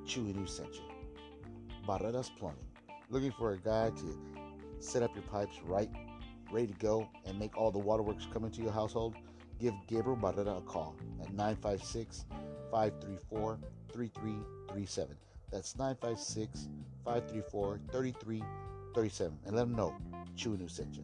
Chewy 0.05 0.35
News 0.35 0.55
sent 0.55 0.73
you. 0.75 0.81
Barreras 1.85 2.31
Plumbing. 2.37 2.65
Looking 3.09 3.31
for 3.31 3.53
a 3.53 3.57
guy 3.57 3.91
to 3.91 4.19
set 4.79 5.03
up 5.03 5.13
your 5.15 5.23
pipes 5.23 5.57
right, 5.63 5.89
ready 6.51 6.67
to 6.67 6.73
go, 6.73 7.07
and 7.25 7.37
make 7.39 7.57
all 7.57 7.71
the 7.71 7.79
waterworks 7.79 8.27
come 8.31 8.45
into 8.45 8.61
your 8.61 8.71
household? 8.71 9.15
Give 9.59 9.73
Gabriel 9.87 10.17
Barrera 10.17 10.57
a 10.57 10.61
call 10.61 10.95
at 11.21 11.33
956 11.33 12.25
534 12.71 13.59
3337. 13.91 15.15
That's 15.51 15.75
956 15.77 16.67
534 17.05 17.79
3337. 17.91 19.39
And 19.45 19.55
let 19.55 19.61
them 19.61 19.75
know 19.75 19.95
News 20.45 20.73
sent 20.73 20.95
you. 20.95 21.03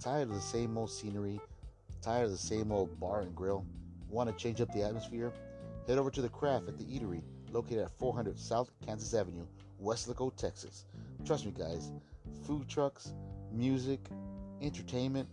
Tired 0.00 0.28
of 0.28 0.34
the 0.34 0.40
same 0.40 0.76
old 0.76 0.90
scenery? 0.90 1.40
Tired 2.00 2.24
of 2.24 2.30
the 2.32 2.36
same 2.36 2.72
old 2.72 2.98
bar 2.98 3.20
and 3.20 3.34
grill? 3.34 3.64
Want 4.10 4.28
to 4.28 4.34
change 4.42 4.60
up 4.60 4.72
the 4.72 4.82
atmosphere? 4.82 5.32
Head 5.86 5.98
over 5.98 6.10
to 6.10 6.20
the 6.20 6.28
Craft 6.28 6.68
at 6.68 6.78
the 6.78 6.84
Eatery, 6.84 7.22
located 7.52 7.78
at 7.78 7.90
400 7.98 8.38
South 8.38 8.70
Kansas 8.84 9.14
Avenue, 9.14 9.46
Weslaco, 9.82 10.34
Texas. 10.36 10.84
Trust 11.24 11.46
me, 11.46 11.52
guys, 11.56 11.92
food 12.46 12.68
trucks, 12.68 13.12
music, 13.52 14.00
entertainment, 14.60 15.28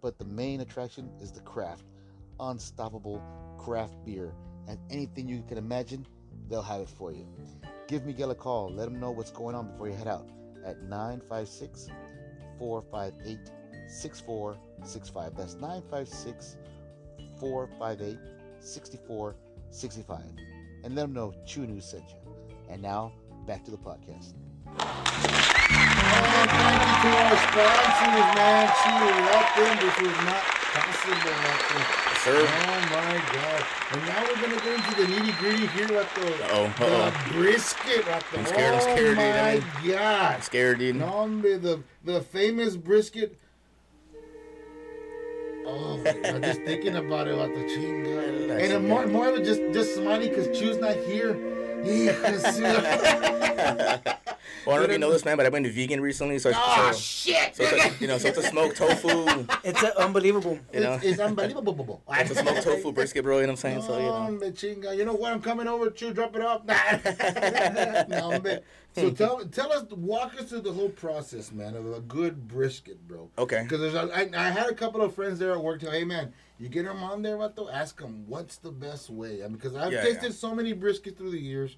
but 0.00 0.18
the 0.18 0.24
main 0.24 0.60
attraction 0.60 1.10
is 1.20 1.32
the 1.32 1.40
craft. 1.40 1.84
Unstoppable 2.40 3.22
craft 3.58 3.94
beer, 4.04 4.32
and 4.68 4.78
anything 4.90 5.28
you 5.28 5.44
can 5.48 5.58
imagine, 5.58 6.06
they'll 6.48 6.62
have 6.62 6.80
it 6.80 6.88
for 6.88 7.12
you. 7.12 7.26
Give 7.86 8.04
Miguel 8.04 8.30
a 8.30 8.34
call. 8.34 8.72
Let 8.72 8.88
him 8.88 8.98
know 8.98 9.10
what's 9.10 9.30
going 9.30 9.54
on 9.54 9.70
before 9.70 9.88
you 9.88 9.94
head 9.94 10.08
out 10.08 10.28
at 10.64 10.82
956 10.82 11.88
458 12.58 13.38
6465. 13.86 15.36
That's 15.36 15.54
956 15.54 16.56
458 17.38 18.18
6465. 18.60 20.20
And 20.84 20.94
let 20.94 21.02
them 21.02 21.12
know 21.12 21.34
News 21.56 21.84
sent 21.84 22.04
you. 22.10 22.34
And 22.68 22.82
now, 22.82 23.12
back 23.46 23.64
to 23.64 23.70
the 23.70 23.76
podcast. 23.76 24.34
And 25.70 26.50
thank 26.50 26.82
you 26.82 26.96
to 27.02 27.16
our 27.22 27.36
sponsors, 27.46 28.28
man. 28.36 28.66
Chew, 28.82 28.98
without 29.06 29.48
them, 29.56 29.74
this 29.80 29.96
was 30.02 30.16
not 30.26 30.42
possible. 30.72 31.36
Vato. 31.42 31.78
Sir. 32.22 32.38
Oh 32.38 32.80
my 32.90 33.14
god. 33.32 33.60
And 33.92 34.00
now 34.06 34.20
we're 34.22 34.40
gonna 34.40 34.60
go 34.62 34.70
into 34.74 34.94
the 34.94 35.06
nitty 35.12 35.34
gritty 35.38 35.66
here 35.68 35.98
at 35.98 36.08
the, 36.14 36.26
Uh-oh, 36.44 36.72
the 36.78 36.86
uh-oh. 36.86 37.32
brisket. 37.32 38.04
Vato. 38.04 38.38
I'm 38.38 38.46
scared, 38.46 38.74
I'm 38.74 38.78
oh 38.78 38.80
scared, 38.80 39.16
dude. 39.16 39.16
my 39.16 39.88
god. 39.88 40.34
I'm 40.36 40.42
scared, 40.42 40.78
dude. 40.78 40.96
No, 40.96 41.28
the 41.40 41.82
the 42.04 42.20
famous 42.20 42.76
brisket. 42.76 43.38
Oh 45.64 46.00
god, 46.02 46.42
just 46.42 46.62
thinking 46.62 46.96
about 46.96 47.28
it, 47.28 47.34
about 47.34 47.54
the 47.54 47.60
chinga. 47.60 48.60
And 48.74 48.88
more, 48.88 49.06
more 49.06 49.28
of 49.28 49.36
it 49.36 49.44
just 49.44 49.60
just 49.72 49.94
smiling 49.96 50.28
because 50.28 50.56
Chew's 50.58 50.78
not 50.78 50.96
here. 50.96 51.36
Yeah, 51.84 52.12
Well, 54.66 54.76
I 54.76 54.78
don't 54.78 54.88
know 54.88 54.92
if 54.92 54.92
you 54.92 54.98
know 54.98 55.12
this, 55.12 55.24
man, 55.24 55.36
but 55.36 55.46
I 55.46 55.48
went 55.48 55.64
to 55.66 55.72
vegan 55.72 56.00
recently, 56.00 56.38
so, 56.38 56.52
oh 56.54 56.90
so, 56.92 56.98
shit! 56.98 57.56
so 57.56 57.64
it's 57.64 57.84
a, 57.84 58.00
you 58.00 58.06
know, 58.06 58.18
so 58.18 58.28
it's 58.28 58.38
a 58.38 58.42
smoked 58.42 58.76
tofu. 58.76 59.46
It's 59.64 59.82
uh, 59.82 59.92
unbelievable. 59.98 60.58
know, 60.72 60.94
It's, 60.94 61.04
it's 61.04 61.20
unbelievable. 61.20 62.02
it's 62.10 62.30
a 62.30 62.34
smoked 62.36 62.62
tofu 62.62 62.92
brisket, 62.92 63.24
bro. 63.24 63.36
You 63.38 63.42
know 63.42 63.52
what 63.54 63.64
I'm 63.64 63.82
saying? 63.82 63.82
So 63.82 63.98
you 63.98 64.38
know, 64.38 64.50
chinga. 64.52 64.96
You 64.96 65.04
know 65.04 65.14
what? 65.14 65.32
I'm 65.32 65.42
coming 65.42 65.66
over 65.66 65.90
to 65.90 66.12
drop 66.14 66.36
it 66.36 66.42
off. 66.42 66.64
no, 68.08 68.20
hombre. 68.20 68.60
So 68.94 69.10
tell 69.10 69.44
tell 69.46 69.72
us, 69.72 69.84
walk 69.90 70.38
us 70.38 70.50
through 70.50 70.60
the 70.60 70.72
whole 70.72 70.90
process, 70.90 71.50
man, 71.50 71.74
of 71.74 71.90
a 71.92 72.00
good 72.00 72.46
brisket, 72.46 73.06
bro. 73.08 73.30
Okay. 73.38 73.62
Because 73.62 73.94
I, 73.94 74.02
a, 74.02 74.06
I, 74.08 74.30
I 74.48 74.50
had 74.50 74.68
a 74.68 74.74
couple 74.74 75.00
of 75.02 75.14
friends 75.14 75.38
there 75.38 75.52
at 75.52 75.62
work. 75.62 75.80
Tell, 75.80 75.90
hey, 75.90 76.04
man, 76.04 76.32
you 76.58 76.68
get 76.68 76.84
them 76.84 77.02
on 77.02 77.22
there, 77.22 77.36
vato, 77.36 77.72
ask 77.72 78.00
them 78.00 78.24
what's 78.28 78.56
the 78.56 78.70
best 78.70 79.08
way. 79.08 79.42
I 79.42 79.48
mean, 79.48 79.54
because 79.54 79.74
I've 79.74 79.92
Yeah, 79.92 80.02
tasted 80.02 80.26
yeah. 80.26 80.32
so 80.32 80.54
many 80.54 80.74
briskets 80.74 81.16
through 81.16 81.30
the 81.30 81.40
years. 81.40 81.76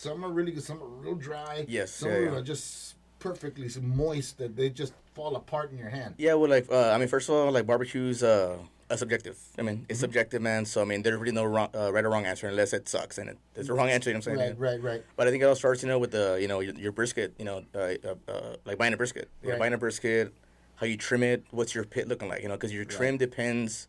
Some 0.00 0.24
are 0.24 0.30
really 0.30 0.52
good. 0.52 0.62
Some 0.64 0.82
are 0.82 0.86
real 0.86 1.14
dry. 1.14 1.66
Yes, 1.68 1.92
Some 1.92 2.08
yeah, 2.08 2.16
are 2.16 2.34
yeah. 2.36 2.40
just 2.40 2.94
perfectly 3.18 3.68
moist 3.82 4.38
that 4.38 4.56
they 4.56 4.70
just 4.70 4.94
fall 5.14 5.36
apart 5.36 5.70
in 5.72 5.76
your 5.78 5.90
hand. 5.90 6.14
yeah. 6.16 6.32
Well, 6.34 6.48
like, 6.48 6.66
uh, 6.72 6.90
I 6.92 6.96
mean, 6.98 7.08
first 7.08 7.28
of 7.28 7.34
all, 7.34 7.52
like 7.52 7.66
barbecues, 7.66 8.22
uh, 8.22 8.56
a 8.88 8.96
subjective. 8.96 9.36
I 9.58 9.62
mean, 9.62 9.76
Mm-hmm. 9.76 9.84
it's 9.90 10.00
subjective, 10.00 10.40
man. 10.40 10.64
So 10.64 10.80
I 10.80 10.84
mean, 10.86 11.02
there's 11.02 11.18
really 11.20 11.32
no 11.32 11.44
wrong, 11.44 11.68
uh, 11.74 11.92
right 11.92 12.02
or 12.04 12.08
wrong 12.08 12.24
answer 12.24 12.48
unless 12.48 12.72
it 12.72 12.88
sucks 12.88 13.18
and 13.18 13.28
it, 13.28 13.38
it's 13.54 13.68
the 13.68 13.74
wrong 13.74 13.90
answer. 13.90 14.08
You 14.08 14.14
know 14.14 14.20
what 14.20 14.28
I'm 14.32 14.38
saying? 14.38 14.58
Right, 14.58 14.80
right, 14.80 14.82
right. 14.82 15.04
But 15.16 15.28
I 15.28 15.30
think 15.30 15.42
it 15.42 15.46
all 15.46 15.54
starts, 15.54 15.82
you 15.82 15.88
know, 15.88 15.98
with 15.98 16.12
the, 16.12 16.38
you 16.40 16.48
know, 16.48 16.60
your, 16.60 16.74
your 16.74 16.92
brisket, 16.92 17.34
you 17.38 17.44
know, 17.44 17.62
uh, 17.74 17.78
uh, 17.78 18.14
uh, 18.26 18.56
like 18.64 18.78
buying 18.78 18.94
a 18.94 18.96
brisket. 18.96 19.28
Yeah, 19.44 19.50
Right. 19.50 19.58
buying 19.60 19.74
a 19.74 19.78
brisket, 19.78 20.32
how 20.76 20.86
you 20.86 20.96
trim 20.96 21.22
it, 21.22 21.44
what's 21.50 21.74
your 21.74 21.84
pit 21.84 22.08
looking 22.08 22.28
like, 22.30 22.42
you 22.42 22.48
know, 22.48 22.54
because 22.54 22.72
your 22.72 22.86
trim 22.86 23.18
depends 23.18 23.86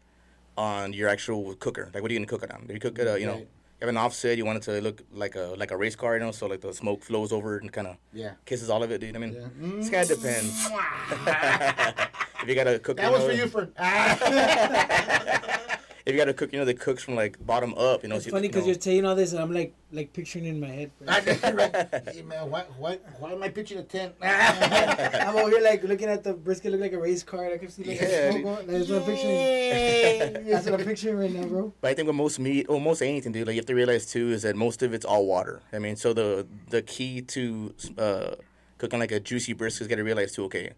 on 0.57 0.91
your 0.91 1.07
actual 1.07 1.55
cooker. 1.55 1.89
Like, 1.93 2.03
what 2.03 2.11
are 2.11 2.13
you 2.13 2.19
gonna 2.19 2.27
cook 2.27 2.43
it 2.43 2.51
on? 2.51 2.67
Do 2.67 2.73
you 2.73 2.79
cook 2.81 2.99
it, 2.99 3.07
uh, 3.07 3.15
you 3.15 3.25
know, 3.27 3.35
Right. 3.35 3.39
have 3.39 3.60
an 3.89 3.97
offset, 3.97 4.37
you 4.37 4.45
want 4.45 4.57
it 4.57 4.63
to 4.63 4.81
look 4.81 5.01
like 5.11 5.35
a 5.35 5.53
like 5.57 5.71
a 5.71 5.77
race 5.77 5.95
car, 5.95 6.13
you 6.15 6.19
know, 6.19 6.31
so 6.31 6.47
like 6.47 6.61
the 6.61 6.73
smoke 6.73 7.03
flows 7.03 7.31
over 7.31 7.57
and 7.57 7.71
kind 7.71 7.87
of 7.87 7.97
Yeah. 8.13 8.31
kisses 8.45 8.69
all 8.69 8.83
of 8.83 8.91
it, 8.91 9.01
dude. 9.01 9.15
I 9.15 9.19
mean, 9.19 9.33
Yeah. 9.33 9.47
this 9.79 9.89
kind 9.89 10.09
of 10.09 10.17
depends. 10.17 10.67
Mm. 10.69 12.07
if 12.43 12.49
you 12.49 12.55
gotta 12.55 12.79
cook, 12.79 12.97
That 12.97 13.11
was 13.11 13.23
for 13.23 13.31
you, 13.31 13.47
friend. 13.47 13.71
If 16.05 16.13
you 16.13 16.17
gotta 16.17 16.33
cook, 16.33 16.51
you 16.51 16.59
know, 16.59 16.65
the 16.65 16.73
cooks 16.73 17.03
from 17.03 17.15
like 17.15 17.43
bottom 17.45 17.73
up, 17.75 18.03
you 18.03 18.09
know. 18.09 18.15
It's 18.15 18.25
so 18.25 18.29
you- 18.29 18.31
funny 18.31 18.47
you 18.47 18.49
because 18.49 18.63
know. 18.65 18.71
you're 18.71 18.81
saying 18.81 19.05
all 19.05 19.15
this, 19.15 19.33
and 19.33 19.41
I'm 19.41 19.51
like, 19.53 19.73
like 19.91 20.13
picturing 20.13 20.45
in 20.45 20.59
my 20.59 20.67
head. 20.67 20.91
bro. 20.99 21.13
hey 22.11 22.21
man, 22.23 22.49
why, 22.49 22.63
why, 22.77 22.97
why 23.19 23.31
am 23.33 23.43
I 23.43 23.49
pitching 23.49 23.77
a 23.77 23.83
tent? 23.83 24.15
I'm 24.21 25.35
over 25.35 25.49
here 25.51 25.61
like 25.61 25.83
looking 25.83 26.09
at 26.09 26.23
the 26.23 26.33
brisket, 26.33 26.71
look 26.71 26.81
like 26.81 26.93
a 26.93 26.99
race 26.99 27.23
car. 27.23 27.51
I 27.51 27.57
can 27.57 27.69
see 27.69 27.83
like 27.83 28.01
Yeah, 28.01 28.07
a 28.07 28.31
dude. 28.31 28.41
smoke 28.41 28.55
going. 28.55 28.67
That's 28.67 28.89
what 28.89 29.01
I'm 29.01 29.05
picturing. 29.05 30.47
That's 30.49 30.65
what 30.69 30.79
I'm 30.79 30.85
picturing 30.85 31.17
right 31.17 31.31
now, 31.33 31.43
bro. 31.47 31.73
But 31.81 31.91
I 31.91 31.93
think 31.93 32.07
with 32.07 32.15
most 32.15 32.39
meat, 32.39 32.65
or 32.69 32.79
most 32.81 33.01
anything, 33.01 33.31
dude, 33.31 33.47
like 33.47 33.53
you 33.55 33.59
have 33.59 33.65
to 33.67 33.75
realize 33.75 34.05
too 34.11 34.29
is 34.31 34.41
that 34.43 34.55
most 34.55 34.81
of 34.83 34.93
it's 34.93 35.05
all 35.05 35.25
water. 35.25 35.61
I 35.73 35.79
mean, 35.79 35.95
so 35.95 36.13
the 36.13 36.47
the 36.69 36.81
key 36.81 37.21
to 37.21 37.73
uh, 37.97 38.35
cooking 38.77 38.99
like 38.99 39.11
a 39.11 39.19
juicy 39.19 39.53
brisket 39.53 39.81
is 39.81 39.87
got 39.87 39.95
to 39.97 40.03
realize 40.03 40.31
too. 40.33 40.45
Okay, 40.45 40.71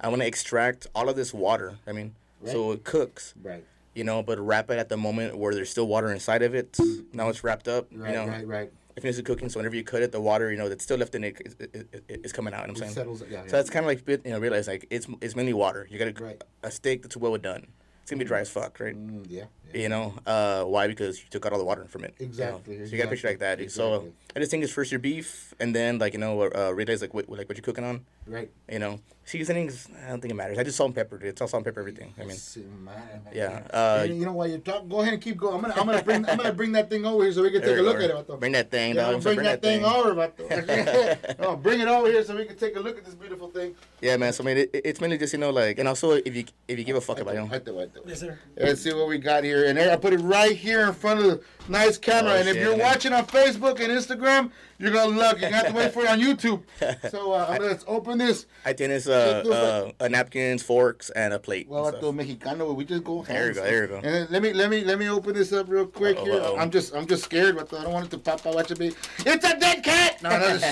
I 0.00 0.08
want 0.08 0.22
to 0.22 0.26
extract 0.26 0.86
all 0.94 1.08
of 1.08 1.16
this 1.16 1.34
water. 1.34 1.78
I 1.86 1.92
mean, 1.92 2.14
so 2.46 2.72
it 2.72 2.84
cooks, 2.84 3.34
right, 3.42 3.64
you 3.94 4.04
know, 4.04 4.22
but 4.22 4.38
wrap 4.38 4.70
it 4.70 4.78
at 4.78 4.88
the 4.88 4.96
moment 4.96 5.36
where 5.36 5.54
there's 5.54 5.70
still 5.70 5.86
water 5.86 6.12
inside 6.12 6.42
of 6.42 6.54
it. 6.54 6.78
Now 7.12 7.28
it's 7.28 7.42
wrapped 7.44 7.68
up, 7.68 7.88
right, 7.92 8.10
you 8.10 8.16
know. 8.16 8.26
right, 8.26 8.46
right. 8.46 8.72
If 8.96 9.04
it's 9.04 9.20
cooking, 9.22 9.48
so 9.48 9.58
whenever 9.58 9.76
you 9.76 9.84
cut 9.84 10.02
it, 10.02 10.12
the 10.12 10.20
water, 10.20 10.50
you 10.50 10.58
know, 10.58 10.68
that's 10.68 10.84
still 10.84 10.98
left 10.98 11.14
in 11.14 11.24
it 11.24 11.40
is, 11.44 11.54
is, 11.72 11.84
is 12.26 12.32
coming 12.32 12.52
out. 12.52 12.66
You 12.66 12.66
know 12.68 12.72
what 12.74 12.82
I'm 12.82 12.88
It 12.90 12.94
saying. 12.94 12.94
settles, 12.94 13.22
yeah, 13.30 13.38
So 13.40 13.44
yeah. 13.46 13.50
that's 13.52 13.70
kind 13.70 13.84
of 13.84 13.88
like 13.88 14.06
you 14.26 14.32
know, 14.32 14.38
realize 14.38 14.68
like 14.68 14.86
it's 14.90 15.06
it's 15.20 15.34
mainly 15.36 15.54
water. 15.54 15.86
You 15.90 15.98
got 15.98 16.14
to 16.14 16.22
Right. 16.24 16.42
a 16.62 16.70
steak 16.70 17.02
that's 17.02 17.16
well 17.16 17.36
done. 17.38 17.68
It's 18.02 18.10
gonna 18.10 18.18
be 18.18 18.24
dry 18.26 18.40
as 18.40 18.50
fuck, 18.50 18.78
right? 18.80 18.94
Mm, 18.96 19.24
yeah, 19.28 19.44
yeah. 19.72 19.80
You 19.82 19.88
know, 19.88 20.14
uh, 20.26 20.64
why? 20.64 20.88
Because 20.88 21.20
you 21.22 21.26
took 21.30 21.46
out 21.46 21.52
all 21.52 21.58
the 21.58 21.64
water 21.64 21.84
from 21.86 22.02
it. 22.04 22.14
you 22.18 22.26
know? 22.26 22.30
Exactly, 22.30 22.84
So 22.84 22.90
you 22.92 22.98
got 22.98 23.04
to 23.04 23.10
picture 23.10 23.28
like 23.28 23.38
that. 23.38 23.58
dude. 23.58 23.70
So. 23.70 24.12
I 24.34 24.38
just 24.40 24.50
think 24.50 24.62
it's 24.64 24.72
first 24.72 24.90
your 24.92 24.98
beef, 25.00 25.54
and 25.60 25.74
then 25.74 25.98
like 25.98 26.12
you 26.12 26.18
know, 26.18 26.42
uh, 26.42 26.72
realize 26.74 27.00
like 27.02 27.14
what 27.14 27.28
like 27.28 27.48
what 27.48 27.56
you're 27.56 27.62
cooking 27.64 27.84
on. 27.84 28.04
Right. 28.30 28.50
You 28.70 28.78
know, 28.78 29.00
seasonings. 29.24 29.88
I 30.06 30.10
don't 30.10 30.20
think 30.20 30.32
it 30.32 30.34
matters. 30.36 30.58
I 30.58 30.62
just 30.64 30.76
salt 30.76 30.88
and 30.88 30.94
pepper. 30.94 31.18
It's 31.22 31.40
all 31.40 31.48
salt 31.48 31.58
and 31.58 31.64
pepper 31.66 31.80
everything. 31.80 32.14
I 32.20 32.24
mean, 32.24 32.36
See, 32.36 32.60
man, 32.60 32.94
man. 33.24 33.32
yeah. 33.32 33.62
Uh, 33.72 34.04
you 34.04 34.24
know, 34.24 34.32
while 34.32 34.48
You 34.48 34.58
talk. 34.58 34.88
go 34.88 35.00
ahead 35.00 35.12
and 35.14 35.22
keep 35.22 35.36
going. 35.36 35.54
I'm 35.54 35.60
gonna, 35.62 35.74
I'm 35.74 35.86
gonna 35.86 36.02
bring, 36.02 36.28
I'm 36.28 36.36
gonna 36.36 36.52
bring 36.52 36.72
that 36.72 36.88
thing 36.88 37.04
over 37.04 37.24
here 37.24 37.32
so 37.32 37.42
we 37.42 37.50
can 37.50 37.62
take 37.62 37.78
a 37.78 37.82
look 37.82 37.96
at 37.96 38.10
it. 38.10 38.16
Vato. 38.16 38.38
Bring 38.38 38.52
that 38.52 38.70
thing, 38.70 38.94
Yeah, 38.94 39.10
dog. 39.12 39.22
Bring 39.22 39.42
that 39.42 39.62
thing 39.62 39.84
over, 39.84 40.14
Vato. 40.14 41.36
oh, 41.40 41.56
bring 41.56 41.80
it 41.80 41.88
over 41.88 42.06
here 42.08 42.24
so 42.24 42.36
we 42.36 42.44
can 42.44 42.56
take 42.56 42.76
a 42.76 42.80
look 42.80 42.98
at 42.98 43.04
this 43.04 43.14
beautiful 43.14 43.50
thing. 43.50 43.74
Yeah, 44.00 44.16
man. 44.16 44.32
So 44.32 44.44
I 44.44 44.46
mean, 44.46 44.58
it, 44.58 44.70
it's 44.72 45.00
mainly 45.00 45.18
just 45.18 45.32
you 45.32 45.38
know 45.38 45.50
like, 45.50 45.78
and 45.78 45.88
also 45.88 46.12
if 46.12 46.34
you 46.34 46.44
if 46.68 46.78
you 46.78 46.84
give 46.84 46.96
a 46.96 47.00
fuck 47.00 47.20
about 47.20 47.34
it, 47.34 47.38
you 47.38 47.44
know. 47.44 47.50
Right 47.50 47.64
there, 47.64 47.74
right 47.74 47.92
there. 47.92 48.02
Yes, 48.06 48.20
sir. 48.20 48.38
Let's 48.56 48.80
see 48.82 48.92
what 48.94 49.08
we 49.08 49.18
got 49.18 49.44
here. 49.44 49.66
And 49.66 49.78
I 49.78 49.96
put 49.96 50.12
it 50.12 50.20
right 50.20 50.56
here 50.56 50.86
in 50.86 50.92
front 50.94 51.20
of 51.20 51.26
the 51.26 51.40
nice 51.68 51.98
camera. 51.98 52.32
Oh, 52.32 52.36
and 52.36 52.48
if 52.48 52.56
you're 52.56 52.76
man. 52.76 52.86
watching 52.86 53.12
on 53.12 53.26
Facebook 53.26 53.80
and 53.80 53.90
Instagram, 53.92 54.50
you're 54.78 54.92
gonna 54.92 55.10
look. 55.16 55.40
You're 55.40 55.50
gonna 55.50 55.62
have 55.62 55.66
to 55.68 55.72
wait 55.74 55.92
for 55.92 56.02
it 56.04 56.08
on 56.08 56.20
YouTube. 56.26 56.62
So 57.10 57.32
uh, 57.32 57.56
let's 57.60 57.84
open 57.86 58.18
this. 58.18 58.46
I 58.64 58.72
think 58.72 58.90
it's 58.92 59.06
uh, 59.06 59.92
uh, 60.00 60.04
uh, 60.04 60.08
napkins, 60.08 60.62
forks, 60.62 61.10
and 61.10 61.34
a 61.34 61.38
plate. 61.38 61.68
Well, 61.68 61.86
and 61.86 61.94
at 61.96 62.00
the 62.00 62.12
Mexicano, 62.12 62.74
we 62.74 62.84
just 62.84 63.04
go. 63.04 63.22
There 63.22 63.48
you 63.48 63.54
go, 63.54 63.62
there 63.62 63.82
you 63.82 63.88
go. 63.88 63.96
And 63.96 64.04
then 64.04 64.26
let 64.30 64.42
me 64.42 64.52
let 64.54 64.70
me 64.70 64.84
let 64.84 64.98
me 64.98 65.08
open 65.10 65.34
this 65.34 65.52
up 65.52 65.68
real 65.68 65.86
quick 65.86 66.16
Uh-oh, 66.16 66.24
here. 66.24 66.40
uh-oh. 66.40 66.56
I'm 66.56 66.70
just 66.70 66.94
I'm 66.94 67.06
just 67.06 67.24
scared, 67.24 67.56
but 67.56 67.72
I 67.74 67.82
don't 67.84 67.92
want 67.92 68.06
it 68.06 68.10
to 68.12 68.18
pop 68.18 68.46
out. 68.46 68.54
Watch 68.54 68.70
it 68.70 68.78
be. 68.78 68.92
It's 69.18 69.44
a 69.44 69.58
dead 69.58 69.84
cat. 69.84 70.22
No, 70.22 70.30
no. 70.30 70.56
this- 70.56 70.62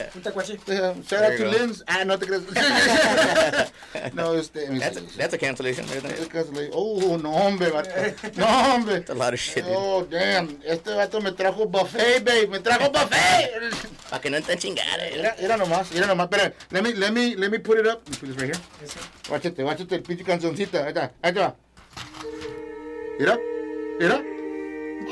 Un 0.14 0.22
tacuache. 0.22 0.58
Yeah, 0.68 0.92
shout 0.94 1.06
There 1.08 1.24
out 1.24 1.30
to 1.32 1.38
go. 1.38 1.50
Lynn's. 1.50 1.82
Ah, 1.88 2.02
no 2.04 2.16
te 2.16 2.26
creas. 2.26 2.44
no, 4.14 4.34
it's 4.34 4.48
the. 4.48 4.66
That's 4.78 4.98
see. 4.98 5.06
that's 5.18 5.34
a 5.34 5.38
cancellation. 5.38 5.86
Right 5.86 6.04
It's 6.04 6.28
there. 6.28 6.44
because 6.44 6.70
oh, 6.72 7.16
no, 7.16 7.30
hombre. 7.32 7.70
No, 8.36 8.44
hombre. 8.46 8.94
That's 8.94 9.10
a 9.10 9.14
lot 9.14 9.32
of 9.32 9.40
shit. 9.40 9.64
dude. 9.64 9.72
Oh, 9.76 10.04
damn. 10.04 10.43
Este 10.64 10.94
vato 10.94 11.20
me 11.20 11.32
trajo 11.32 11.66
buffet, 11.66 12.24
babe. 12.24 12.46
Me 12.48 12.60
trajo 12.60 12.90
buffet. 12.90 13.50
Pa' 14.10 14.20
que 14.20 14.30
no 14.30 14.36
estén 14.36 14.58
chingadas. 14.58 15.10
Mira, 15.16 15.34
mira 15.40 15.56
nomás, 15.56 15.90
mira 15.92 16.06
nomás. 16.06 16.28
Espera, 16.30 16.52
let 16.70 16.82
me, 16.82 16.92
let 16.94 17.10
me, 17.12 17.34
let 17.36 17.50
me 17.50 17.58
put 17.58 17.78
it 17.78 17.86
up. 17.86 18.02
Let 18.06 18.10
me 18.10 18.16
put 18.18 18.28
this 18.28 18.36
right 18.36 18.54
here. 18.54 18.62
Yes, 18.80 18.92
sir. 18.92 19.00
Guáchate, 19.28 19.62
guáchate 19.62 19.94
el 19.96 20.02
pinche 20.02 20.24
canzoncita. 20.24 20.82
Ahí 20.84 20.88
está, 20.88 21.12
ahí 21.22 21.30
está. 21.32 21.54
Mira, 23.18 23.38
mira. 23.98 24.22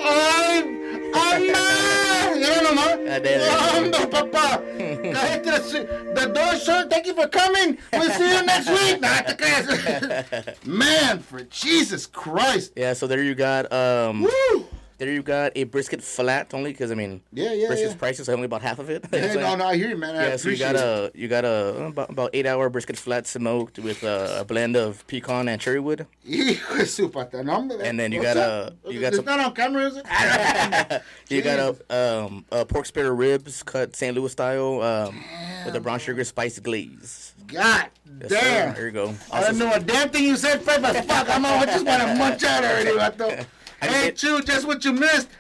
¡Ay! 0.05 0.79
¡Anda! 1.15 2.35
Mira 2.35 2.63
nomás. 2.63 2.97
There, 3.05 3.21
there. 3.21 3.51
¡Anda, 3.77 4.11
papá! 4.11 4.61
Cállate 4.79 5.51
la 5.51 5.61
su- 5.61 5.87
The 6.15 6.27
door, 6.29 6.57
sir. 6.57 6.87
Thank 6.89 7.07
you 7.07 7.15
for 7.15 7.29
coming. 7.29 7.79
We'll 7.93 8.11
see 8.11 8.31
you 8.31 8.43
next 8.45 8.69
week. 8.71 9.01
Nah, 9.01 9.21
te 9.23 9.35
creas. 9.37 10.57
Man, 10.67 11.19
for 11.21 11.43
Jesus 11.51 12.07
Christ. 12.07 12.73
Yeah, 12.77 12.95
so 12.95 13.07
there 13.07 13.23
you 13.23 13.35
got 13.35 13.71
um 13.73 14.23
Woo! 14.23 14.67
There 15.03 15.13
you 15.13 15.23
got 15.23 15.51
a 15.57 15.65
brisket 15.65 16.01
flat 16.01 16.55
only 16.55 16.71
because 16.71 16.93
I 16.93 16.95
mean 16.95 17.23
Yeah, 17.33 17.53
yeah, 17.53 17.67
brisket's 17.67 17.95
yeah. 17.95 17.99
prices 17.99 18.29
are 18.29 18.35
only 18.35 18.45
about 18.45 18.63
half 18.63 18.79
of 18.79 18.89
it. 18.89 19.05
Hey, 19.11 19.33
So, 19.35 19.41
no, 19.41 19.57
no, 19.57 19.67
I 19.67 19.75
hear 19.77 19.89
you, 19.89 19.97
man. 19.97 20.15
I 20.15 20.29
yeah, 20.29 20.37
so 20.37 20.49
you 20.49 20.57
got 20.59 20.77
a 20.77 21.11
you 21.15 21.27
got 21.27 21.45
a 21.45 21.87
about, 21.87 22.11
about 22.11 22.31
eight 22.35 22.47
hour 22.47 22.71
brisket 22.71 22.97
flat 22.97 23.27
smoked 23.27 23.79
with 23.81 24.05
uh, 24.05 24.39
a 24.39 24.45
blend 24.45 24.77
of 24.77 25.05
pecan 25.09 25.49
and 25.49 25.61
cherry 25.61 25.81
wood. 25.81 26.07
Hijo 26.25 26.77
de 26.79 26.87
su 26.87 27.09
pata, 27.09 27.43
no, 27.43 27.53
hombre. 27.53 27.83
And 27.83 27.99
then 27.99 28.13
you 28.13 28.21
What's 28.21 28.35
got 28.35 28.37
up? 28.37 28.75
a- 28.87 28.93
you 28.93 29.01
got 29.01 29.09
It's 29.09 29.17
some- 29.17 29.25
not 29.25 29.41
on 29.41 29.53
camera, 29.55 29.87
is 29.89 29.97
it? 29.97 30.07
You 31.29 31.43
got 31.43 31.59
a 31.59 31.69
um 32.01 32.45
a 32.53 32.65
pork 32.65 32.87
spare 32.87 33.13
ribs 33.13 33.63
cut 33.65 33.97
St. 33.97 34.15
Louis 34.17 34.31
style 34.31 34.81
um 34.83 35.25
with 35.67 35.75
a 35.75 35.81
brown 35.81 35.99
sugar 35.99 36.23
spice 36.25 36.59
glaze. 36.61 37.35
God 37.49 37.89
Yes, 38.21 38.31
sir. 38.31 38.41
damn. 38.41 38.75
There 38.75 38.87
you 38.87 38.93
go. 38.93 39.15
I 39.33 39.41
don't 39.41 39.59
know 39.59 39.73
a 39.73 39.81
damn 39.81 40.11
thing 40.11 40.25
you 40.25 40.37
said, 40.37 40.63
Fred, 40.63 40.81
but 40.83 40.95
fuck, 41.07 41.27
I'm 41.29 41.45
on. 41.47 41.59
I 41.63 41.67
just 41.67 41.85
want 41.85 42.03
to 42.03 42.15
munch 42.15 42.45
out 42.45 42.63
already, 42.63 42.91
vato. 42.91 43.47
I 43.83 43.87
Hey, 43.87 44.05
did- 44.07 44.17
Chew, 44.17 44.41
just 44.43 44.67
what 44.67 44.85
you 44.85 44.93
missed. 44.93 45.29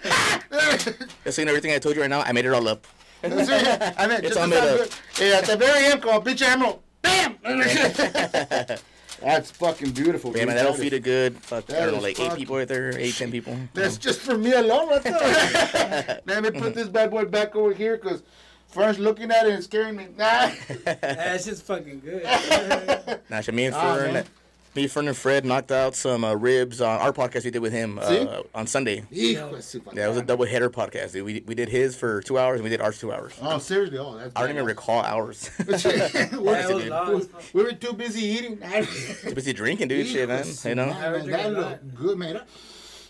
Just 1.24 1.36
saying 1.36 1.48
everything 1.48 1.72
I 1.72 1.78
told 1.78 1.94
you 1.94 2.02
right 2.02 2.10
now, 2.10 2.20
I 2.22 2.32
made 2.32 2.44
it 2.44 2.52
all 2.52 2.68
up. 2.68 2.86
I 3.22 3.28
mean, 3.28 3.38
It's 3.48 3.48
just 3.48 4.36
all 4.36 4.44
to 4.44 4.48
made 4.48 4.58
up. 4.58 4.78
good. 4.78 4.90
Yeah, 5.20 5.38
at 5.38 5.44
the 5.46 5.56
very 5.56 5.86
end, 5.86 6.02
como 6.02 6.20
pinche 6.20 6.42
emerald. 6.42 6.82
Bam! 7.02 7.38
That's 9.22 9.52
fucking 9.52 9.90
beautiful. 9.92 10.36
Yeah, 10.36 10.46
man, 10.46 10.56
that'll 10.56 10.72
That 10.72 10.80
feed 10.80 10.92
is- 10.92 10.98
a 10.98 11.02
good 11.02 11.36
fuck 11.38 11.64
I 11.70 11.74
that 11.74 11.80
don't 11.84 11.92
know, 11.92 11.96
is 11.98 12.02
like 12.02 12.18
eight 12.20 12.36
people 12.36 12.56
right 12.56 12.66
there, 12.66 12.92
eight, 12.98 13.14
ten 13.14 13.30
people. 13.30 13.56
That's 13.74 13.96
just 13.96 14.20
for 14.20 14.36
me 14.36 14.52
alone, 14.52 14.88
right 14.88 15.02
there. 15.02 16.20
Let 16.26 16.42
me 16.42 16.50
put 16.50 16.74
this 16.74 16.88
bad 16.88 17.10
boy 17.12 17.26
back 17.26 17.54
over 17.54 17.72
here, 17.72 17.96
because 17.96 18.22
first 18.66 18.98
looking 18.98 19.30
at 19.30 19.46
it 19.46 19.52
and 19.52 19.62
scaring 19.62 19.94
me. 19.96 20.08
Nah. 20.18 20.50
That's 21.00 21.44
just 21.44 21.62
fucking 21.64 22.00
good. 22.00 22.24
Nah, 23.30 23.40
shit, 23.40 23.54
me 23.54 23.66
and 23.66 23.74
Fern, 23.76 24.12
man. 24.14 24.24
Me, 24.74 24.86
friend, 24.86 25.06
and 25.06 25.14
Fred 25.16 25.44
knocked 25.44 25.70
out 25.70 25.94
some 25.94 26.24
uh, 26.24 26.32
ribs 26.32 26.80
on 26.80 26.98
our 26.98 27.12
podcast 27.12 27.44
we 27.44 27.50
did 27.50 27.60
with 27.60 27.74
him 27.74 27.98
uh, 28.00 28.40
on 28.54 28.66
Sunday. 28.66 29.00
Hijo 29.12 29.50
Yeah, 29.92 30.06
it 30.06 30.08
was 30.08 30.16
a 30.16 30.22
double 30.22 30.46
header 30.46 30.70
podcast. 30.70 31.12
Dude. 31.12 31.26
We 31.26 31.44
we 31.46 31.54
did 31.54 31.68
his 31.68 31.94
for 31.94 32.22
two 32.22 32.38
hours 32.38 32.54
and 32.56 32.64
we 32.64 32.70
did 32.70 32.80
ours 32.80 32.98
two 32.98 33.12
hours. 33.12 33.34
Oh, 33.42 33.58
seriously? 33.58 33.98
Oh, 33.98 34.16
that's 34.16 34.32
I 34.34 34.40
don't 34.40 34.50
even 34.52 34.64
recall 34.64 35.00
ours. 35.02 35.50
Yeah, 35.58 35.66
it 35.74 36.30
dude. 36.30 36.88
long 36.88 37.20
as. 37.20 37.28
We 37.52 37.62
were 37.64 37.72
too 37.72 37.92
busy 37.92 38.22
eating. 38.24 38.58
Too 38.58 39.34
busy 39.34 39.52
drinking, 39.52 39.88
dude. 39.88 40.06
Shit, 40.06 40.26
man. 40.28 40.46
You 40.64 40.74
know. 40.74 40.84
I 40.84 40.86
Man, 40.88 41.12
that 41.12 41.24
drinking 41.26 41.46
a 41.46 41.48
look 41.50 41.66
lot. 41.66 41.94
good, 41.94 42.18
man. 42.18 42.40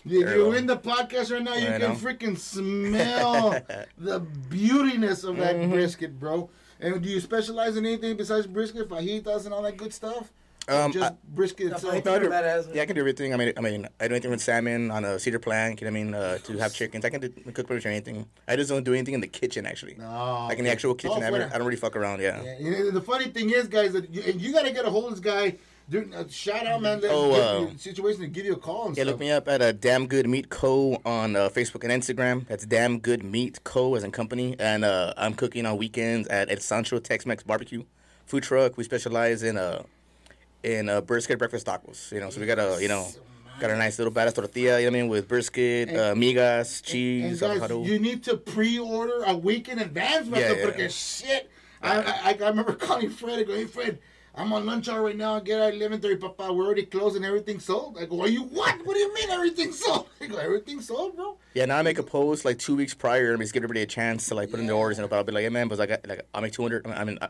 You, 0.03 0.25
Very 0.25 0.35
you're 0.39 0.49
well. 0.49 0.57
in 0.57 0.65
the 0.65 0.75
podcast 0.77 1.31
right 1.31 1.41
now. 1.41 1.55
You 1.55 1.67
I 1.69 1.79
can 1.79 1.81
know. 1.81 1.95
freaking 1.95 2.37
smell 2.97 3.51
the 3.97 4.19
beautiness 4.19 5.23
of 5.23 5.37
Mm-hmm. 5.37 5.39
that 5.39 5.69
brisket, 5.69 6.19
bro. 6.19 6.49
And 6.81 7.01
do 7.01 7.07
you 7.07 7.21
specialize 7.21 7.77
in 7.77 7.85
anything 7.85 8.17
besides 8.17 8.47
brisket, 8.47 8.89
fajitas, 8.89 9.45
and 9.45 9.53
all 9.53 9.61
that 9.61 9.77
good 9.77 9.93
stuff? 9.93 10.33
Or 10.67 10.73
Um, 10.75 10.91
just 10.93 11.11
I- 11.11 11.15
brisket 11.27 11.69
The 11.69 11.75
itself. 11.75 11.93
fajitas 11.95 12.05
No, 12.05 12.19
do- 12.19 12.29
badass. 12.29 12.73
Yeah, 12.75 12.81
I 12.83 12.85
can 12.85 12.95
do 12.95 13.01
everything. 13.01 13.33
I 13.33 13.37
mean, 13.37 13.53
I 13.57 13.61
mean, 13.61 13.87
I 13.99 14.07
do 14.07 14.13
anything 14.15 14.31
with 14.31 14.41
salmon 14.41 14.91
on 14.91 15.03
a 15.03 15.19
cedar 15.19 15.39
plank. 15.39 15.81
You 15.81 15.87
know 15.87 15.91
what 15.93 15.99
I 15.99 16.03
mean? 16.03 16.13
Uh, 16.15 16.37
to 16.37 16.57
have 16.59 16.73
chickens, 16.73 17.03
I 17.03 17.09
can 17.09 17.19
do, 17.21 17.29
cook 17.29 17.67
pretty 17.67 17.75
much 17.75 17.85
anything. 17.85 18.25
I 18.47 18.55
just 18.55 18.69
don't 18.69 18.83
do 18.83 18.93
anything 18.93 19.13
in 19.13 19.19
the 19.21 19.27
kitchen, 19.27 19.65
actually. 19.65 19.95
No, 19.95 20.45
like 20.47 20.57
in 20.59 20.63
the 20.65 20.71
actual 20.71 20.95
kitchen, 20.95 21.17
Oh, 21.21 21.25
I, 21.25 21.29
don't, 21.31 21.41
fuera. 21.41 21.53
I 21.53 21.57
don't 21.57 21.67
really 21.67 21.75
fuck 21.77 21.95
around. 21.97 22.21
Yeah. 22.21 22.41
Yeah, 22.43 22.55
you 22.59 22.71
know, 22.71 22.91
the 22.91 23.01
funny 23.01 23.25
thing 23.25 23.49
is, 23.49 23.67
guys, 23.67 23.91
that 23.93 24.09
you, 24.13 24.21
and 24.25 24.39
you 24.39 24.53
got 24.53 24.63
to 24.65 24.71
get 24.71 24.85
a 24.85 24.89
hold 24.89 25.05
of 25.05 25.11
this 25.11 25.19
guy. 25.19 25.55
Dude, 25.89 26.13
uh, 26.13 26.23
shout 26.29 26.65
out, 26.65 26.81
man. 26.81 27.01
Oh, 27.09 27.33
uh, 27.67 27.77
situation 27.77 28.21
to 28.21 28.27
give 28.27 28.45
you 28.45 28.53
a 28.53 28.57
call 28.57 28.87
and 28.87 28.95
Yeah, 28.95 29.03
stuff. 29.03 29.11
look 29.11 29.19
me 29.19 29.31
up 29.31 29.49
at 29.49 29.61
uh, 29.61 29.73
Damn 29.73 30.07
Good 30.07 30.29
Meat 30.29 30.49
Co. 30.49 31.01
on 31.03 31.35
uh, 31.35 31.49
Facebook 31.49 31.83
and 31.83 31.91
Instagram. 32.01 32.47
That's 32.47 32.65
Damn 32.65 32.99
Good 32.99 33.21
Meat 33.21 33.61
Co. 33.65 33.95
as 33.95 34.05
in 34.05 34.11
company. 34.11 34.55
And 34.59 34.85
uh, 34.85 35.13
I'm 35.17 35.33
cooking 35.33 35.65
on 35.65 35.75
weekends 35.75 36.29
at 36.29 36.49
El 36.49 36.59
Sancho 36.61 36.99
Tex-Mex 36.99 37.43
Barbecue 37.43 37.83
Food 38.25 38.43
Truck. 38.43 38.77
We 38.77 38.85
specialize 38.85 39.43
in 39.43 39.57
uh, 39.57 39.83
in 40.63 40.89
uh, 40.89 41.01
brisket 41.01 41.37
breakfast 41.39 41.67
tacos. 41.67 42.11
You 42.11 42.19
know, 42.19 42.29
so 42.29 42.39
we 42.39 42.47
got 42.47 42.59
a 42.59 42.81
you 42.81 42.87
know 42.87 43.07
got 43.59 43.69
a 43.69 43.77
nice 43.77 43.97
little 43.97 44.13
badass 44.13 44.35
tortilla. 44.35 44.79
You 44.79 44.85
know 44.85 44.91
what 44.91 44.97
I 44.97 45.01
mean 45.01 45.09
with 45.09 45.27
brisket, 45.27 45.89
uh, 45.89 46.13
migas, 46.15 46.79
And 46.79 46.85
cheese, 46.85 47.41
guys, 47.41 47.69
you 47.71 47.99
need 47.99 48.23
to 48.23 48.37
pre-order 48.37 49.23
a 49.25 49.35
week 49.35 49.69
in 49.69 49.79
advance. 49.79 50.27
Yeah, 50.27 50.53
yeah, 50.53 50.65
because 50.65 51.21
yeah. 51.23 51.27
shit, 51.27 51.51
I, 51.81 52.01
I 52.01 52.45
I 52.45 52.49
remember 52.49 52.73
calling 52.87 53.09
Fred 53.09 53.39
and 53.39 53.47
go, 53.47 53.53
"Hey 53.53 53.65
Fred, 53.65 53.99
I'm 54.35 54.51
on 54.53 54.65
lunch 54.65 54.89
hour 54.89 55.03
right 55.03 55.15
now. 55.17 55.35
I 55.35 55.39
get 55.41 55.59
at 55.59 55.73
eleven 55.73 55.99
thirty, 56.01 56.15
Papa. 56.15 56.51
We're 56.51 56.65
already 56.65 56.85
closed 56.85 57.15
and 57.15 57.25
everything's 57.25 57.65
sold." 57.65 57.97
I 57.99 58.05
go, 58.05 58.21
"Are 58.21 58.27
you 58.27 58.43
what? 58.43 58.85
What 58.85 58.93
do 58.93 58.99
you 58.99 59.13
mean 59.13 59.29
everything's 59.29 59.79
sold?" 59.85 60.07
I 60.21 60.27
go, 60.27 60.37
"Everything's 60.37 60.87
sold, 60.87 61.15
bro." 61.15 61.37
Yeah, 61.53 61.65
now 61.65 61.77
I 61.77 61.83
make 61.83 61.99
a 61.99 62.03
post 62.03 62.45
like 62.45 62.57
two 62.57 62.75
weeks 62.75 62.95
prior 62.95 63.31
and 63.31 63.41
just 63.41 63.53
give 63.53 63.63
everybody 63.63 63.83
a 63.83 63.85
chance 63.85 64.27
to 64.29 64.35
like 64.35 64.49
put 64.49 64.59
in 64.59 64.65
their 64.65 64.75
orders. 64.75 64.97
And 64.97 65.11
I'll 65.11 65.23
be 65.23 65.31
like, 65.31 65.43
hey 65.43 65.49
man, 65.49 65.67
but 65.67 65.77
like, 65.77 65.91
I, 65.91 65.99
like 66.07 66.25
I'll 66.33 66.41
make 66.41 66.51
200. 66.51 66.87
I 66.87 67.03
mean, 67.03 67.19
I, 67.21 67.27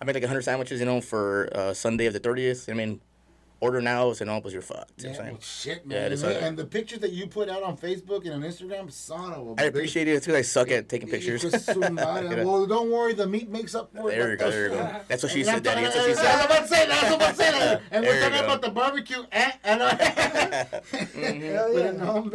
I 0.00 0.04
make 0.06 0.14
like 0.14 0.22
100 0.22 0.42
sandwiches, 0.42 0.80
you 0.80 0.86
know, 0.86 1.00
for 1.00 1.48
uh, 1.54 1.74
Sunday 1.74 2.06
of 2.06 2.14
the 2.14 2.20
30th. 2.20 2.70
I 2.70 2.74
mean, 2.74 3.00
order 3.60 3.82
now, 3.82 4.10
so 4.14 4.24
no, 4.24 4.40
but 4.40 4.50
you're 4.52 4.62
fucked. 4.62 5.02
You 5.02 5.08
know 5.08 5.10
Yeah, 5.12 5.18
what 5.18 5.26
I'm 5.26 5.32
well, 5.34 5.40
saying? 5.42 5.74
shit, 5.76 5.82
Yeah, 5.86 5.98
man. 6.04 6.12
is 6.12 6.22
and, 6.22 6.32
and 6.32 6.56
the 6.58 6.64
pictures 6.64 7.00
that 7.00 7.12
you 7.12 7.26
put 7.26 7.50
out 7.50 7.62
on 7.62 7.76
Facebook 7.76 8.24
and 8.24 8.32
on 8.32 8.40
Instagram, 8.50 8.90
son 8.90 9.34
of 9.34 9.58
a 9.58 9.62
I 9.62 9.64
appreciate 9.66 10.08
it. 10.08 10.12
It's 10.12 10.24
because 10.24 10.38
I 10.38 10.42
suck 10.42 10.70
at 10.70 10.88
taking 10.88 11.10
pictures. 11.10 11.42
Hijo 11.42 11.50
de 11.50 11.58
su 11.60 11.80
madre. 11.90 12.36
Yeah. 12.38 12.44
well, 12.44 12.64
don't 12.66 12.90
worry, 12.90 13.12
the 13.12 13.26
meat 13.26 13.50
makes 13.50 13.74
up 13.74 13.92
for 13.94 14.10
it. 14.10 14.16
There 14.16 14.30
you 14.30 14.36
go, 14.38 14.50
there 14.50 14.62
you 14.68 14.70
go. 14.70 15.00
That's 15.08 15.22
what 15.22 15.32
she 15.32 15.44
said, 15.44 15.62
Daddy. 15.62 15.82
That's 15.82 15.94
what 15.96 16.06
she 16.06 16.12
That's 16.14 16.20
said. 16.26 16.48
what 16.48 16.60
I'm 16.62 16.66
saying. 16.66 16.88
That's 16.88 17.10
what 17.10 17.22
I'm 17.22 17.34
saying. 17.34 17.80
And 17.90 18.06
we're 18.06 18.20
talking 18.22 18.44
about 18.44 18.62
the 18.62 18.70
barbecue. 18.70 19.22
Eh, 19.30 19.50
and 19.64 19.82
I, 19.82 20.66
but, 20.70 20.84
yeah. 21.14 21.90
no, 21.90 22.30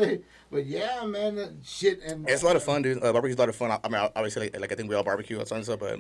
but, 0.52 0.66
yeah, 0.68 1.04
man, 1.06 1.40
uh, 1.40 1.48
shit. 1.64 2.04
And 2.04 2.30
It's 2.30 2.44
a 2.44 2.46
lot 2.46 2.56
of 2.56 2.64
fun, 2.64 2.84
dude. 2.84 3.04
Uh, 3.04 3.12
barbecue's 3.12 3.36
a 3.38 3.40
lot 3.40 3.50
of 3.50 3.56
fun. 3.56 3.72
I, 3.72 3.80
I 3.84 3.90
mean, 3.90 4.10
obviously, 4.16 4.44
like, 4.52 4.60
like 4.62 4.72
I 4.72 4.76
think 4.76 4.90
we 4.90 4.96
all 4.96 5.04
barbecue 5.04 5.40
and 5.40 5.48
stuff, 5.48 5.80
but 5.80 6.00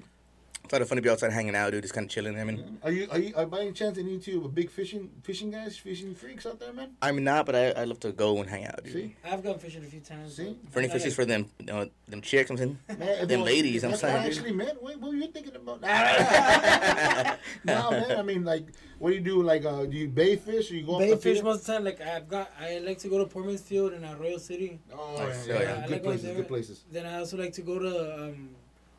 it's 0.66 0.74
a 0.74 0.76
lot 0.76 0.82
of 0.82 0.90
fun 0.90 0.96
to 0.98 1.02
be 1.02 1.10
outside 1.10 1.32
hanging 1.32 1.56
out, 1.56 1.72
dude. 1.72 1.82
Just 1.84 1.94
kind 1.94 2.06
of 2.06 2.12
chilling. 2.12 2.40
I 2.40 2.44
mean, 2.44 2.78
Are 2.84 2.92
you, 2.92 3.08
are 3.12 3.20
you, 3.20 3.34
are 3.36 3.46
by 3.46 3.62
any 3.62 3.72
chance 3.72 3.98
any 3.98 4.16
of 4.16 4.28
you 4.28 4.44
a 4.46 4.50
big 4.50 4.70
fishing, 4.70 5.10
fishing 5.24 5.52
guys, 5.52 5.78
fishing 5.78 6.14
freaks 6.16 6.46
out 6.46 6.60
there, 6.60 6.74
man? 6.74 6.92
I'm 7.02 7.24
not, 7.24 7.46
but 7.46 7.56
I, 7.56 7.70
I 7.72 7.84
love 7.86 8.00
to 8.02 8.12
go 8.12 8.38
and 8.42 8.50
hang 8.50 8.66
out, 8.66 8.84
dude. 8.84 8.94
See? 8.94 9.16
I've 9.24 9.44
gone 9.44 9.60
fishing 9.60 9.84
a 9.84 9.88
few 9.88 10.00
times. 10.02 10.36
See? 10.36 10.58
For 10.72 10.80
any 10.80 10.90
I 10.90 10.92
fishes 10.92 11.08
like- 11.10 11.16
for 11.16 11.26
them, 11.26 11.46
you 11.60 11.66
know, 11.68 11.90
them 12.08 12.22
chicks, 12.22 12.50
I'm 12.50 12.58
saying, 12.58 12.78
Man, 13.00 13.28
them 13.28 13.40
well, 13.42 13.46
ladies. 13.46 13.84
I'm 13.84 13.92
that's 13.92 14.02
saying, 14.02 14.14
what 14.16 14.22
I 14.24 14.30
dude. 14.30 14.38
actually 14.38 14.54
meant. 14.54 14.82
What, 14.84 15.00
what 15.00 15.10
were 15.12 15.16
you 15.18 15.28
thinking 15.28 15.56
about? 15.56 15.82
no, 17.66 17.92
man. 17.92 18.12
I 18.18 18.22
mean, 18.24 18.44
like, 18.44 18.66
what 19.00 19.10
do 19.12 19.16
you 19.16 19.22
do? 19.22 19.42
Like, 19.44 19.66
uh, 19.66 19.86
do 19.86 19.96
you 19.98 20.08
bay 20.08 20.36
fish 20.36 20.72
or 20.72 20.76
you 20.76 20.86
go 20.86 21.00
Bay 21.00 21.12
off 21.12 21.22
the 21.22 21.34
fish 21.34 21.42
most 21.44 21.62
of 21.62 21.66
the 21.68 21.74
time. 21.74 21.84
Like 21.84 22.02
I've 22.02 22.28
got, 22.28 22.50
I 22.60 22.80
like 22.80 22.98
to 23.00 23.08
go 23.08 23.18
to 23.20 23.26
Port 23.26 23.46
Mansfield 23.46 23.94
in 23.94 24.04
Arroyo 24.06 24.38
City. 24.38 24.80
Oh, 24.94 25.16
Nice. 25.18 25.48
yeah, 25.48 25.54
Yeah, 25.54 25.60
yeah, 25.62 25.68
yeah. 25.68 25.82
Good 25.82 25.92
like 25.92 26.04
places. 26.04 26.24
there. 26.24 26.36
Good 26.36 26.48
places. 26.48 26.84
Then 26.92 27.06
I 27.06 27.20
also 27.20 27.38
like 27.38 27.54
to 27.54 27.62
go 27.62 27.80
to 27.80 28.24
um, 28.26 28.50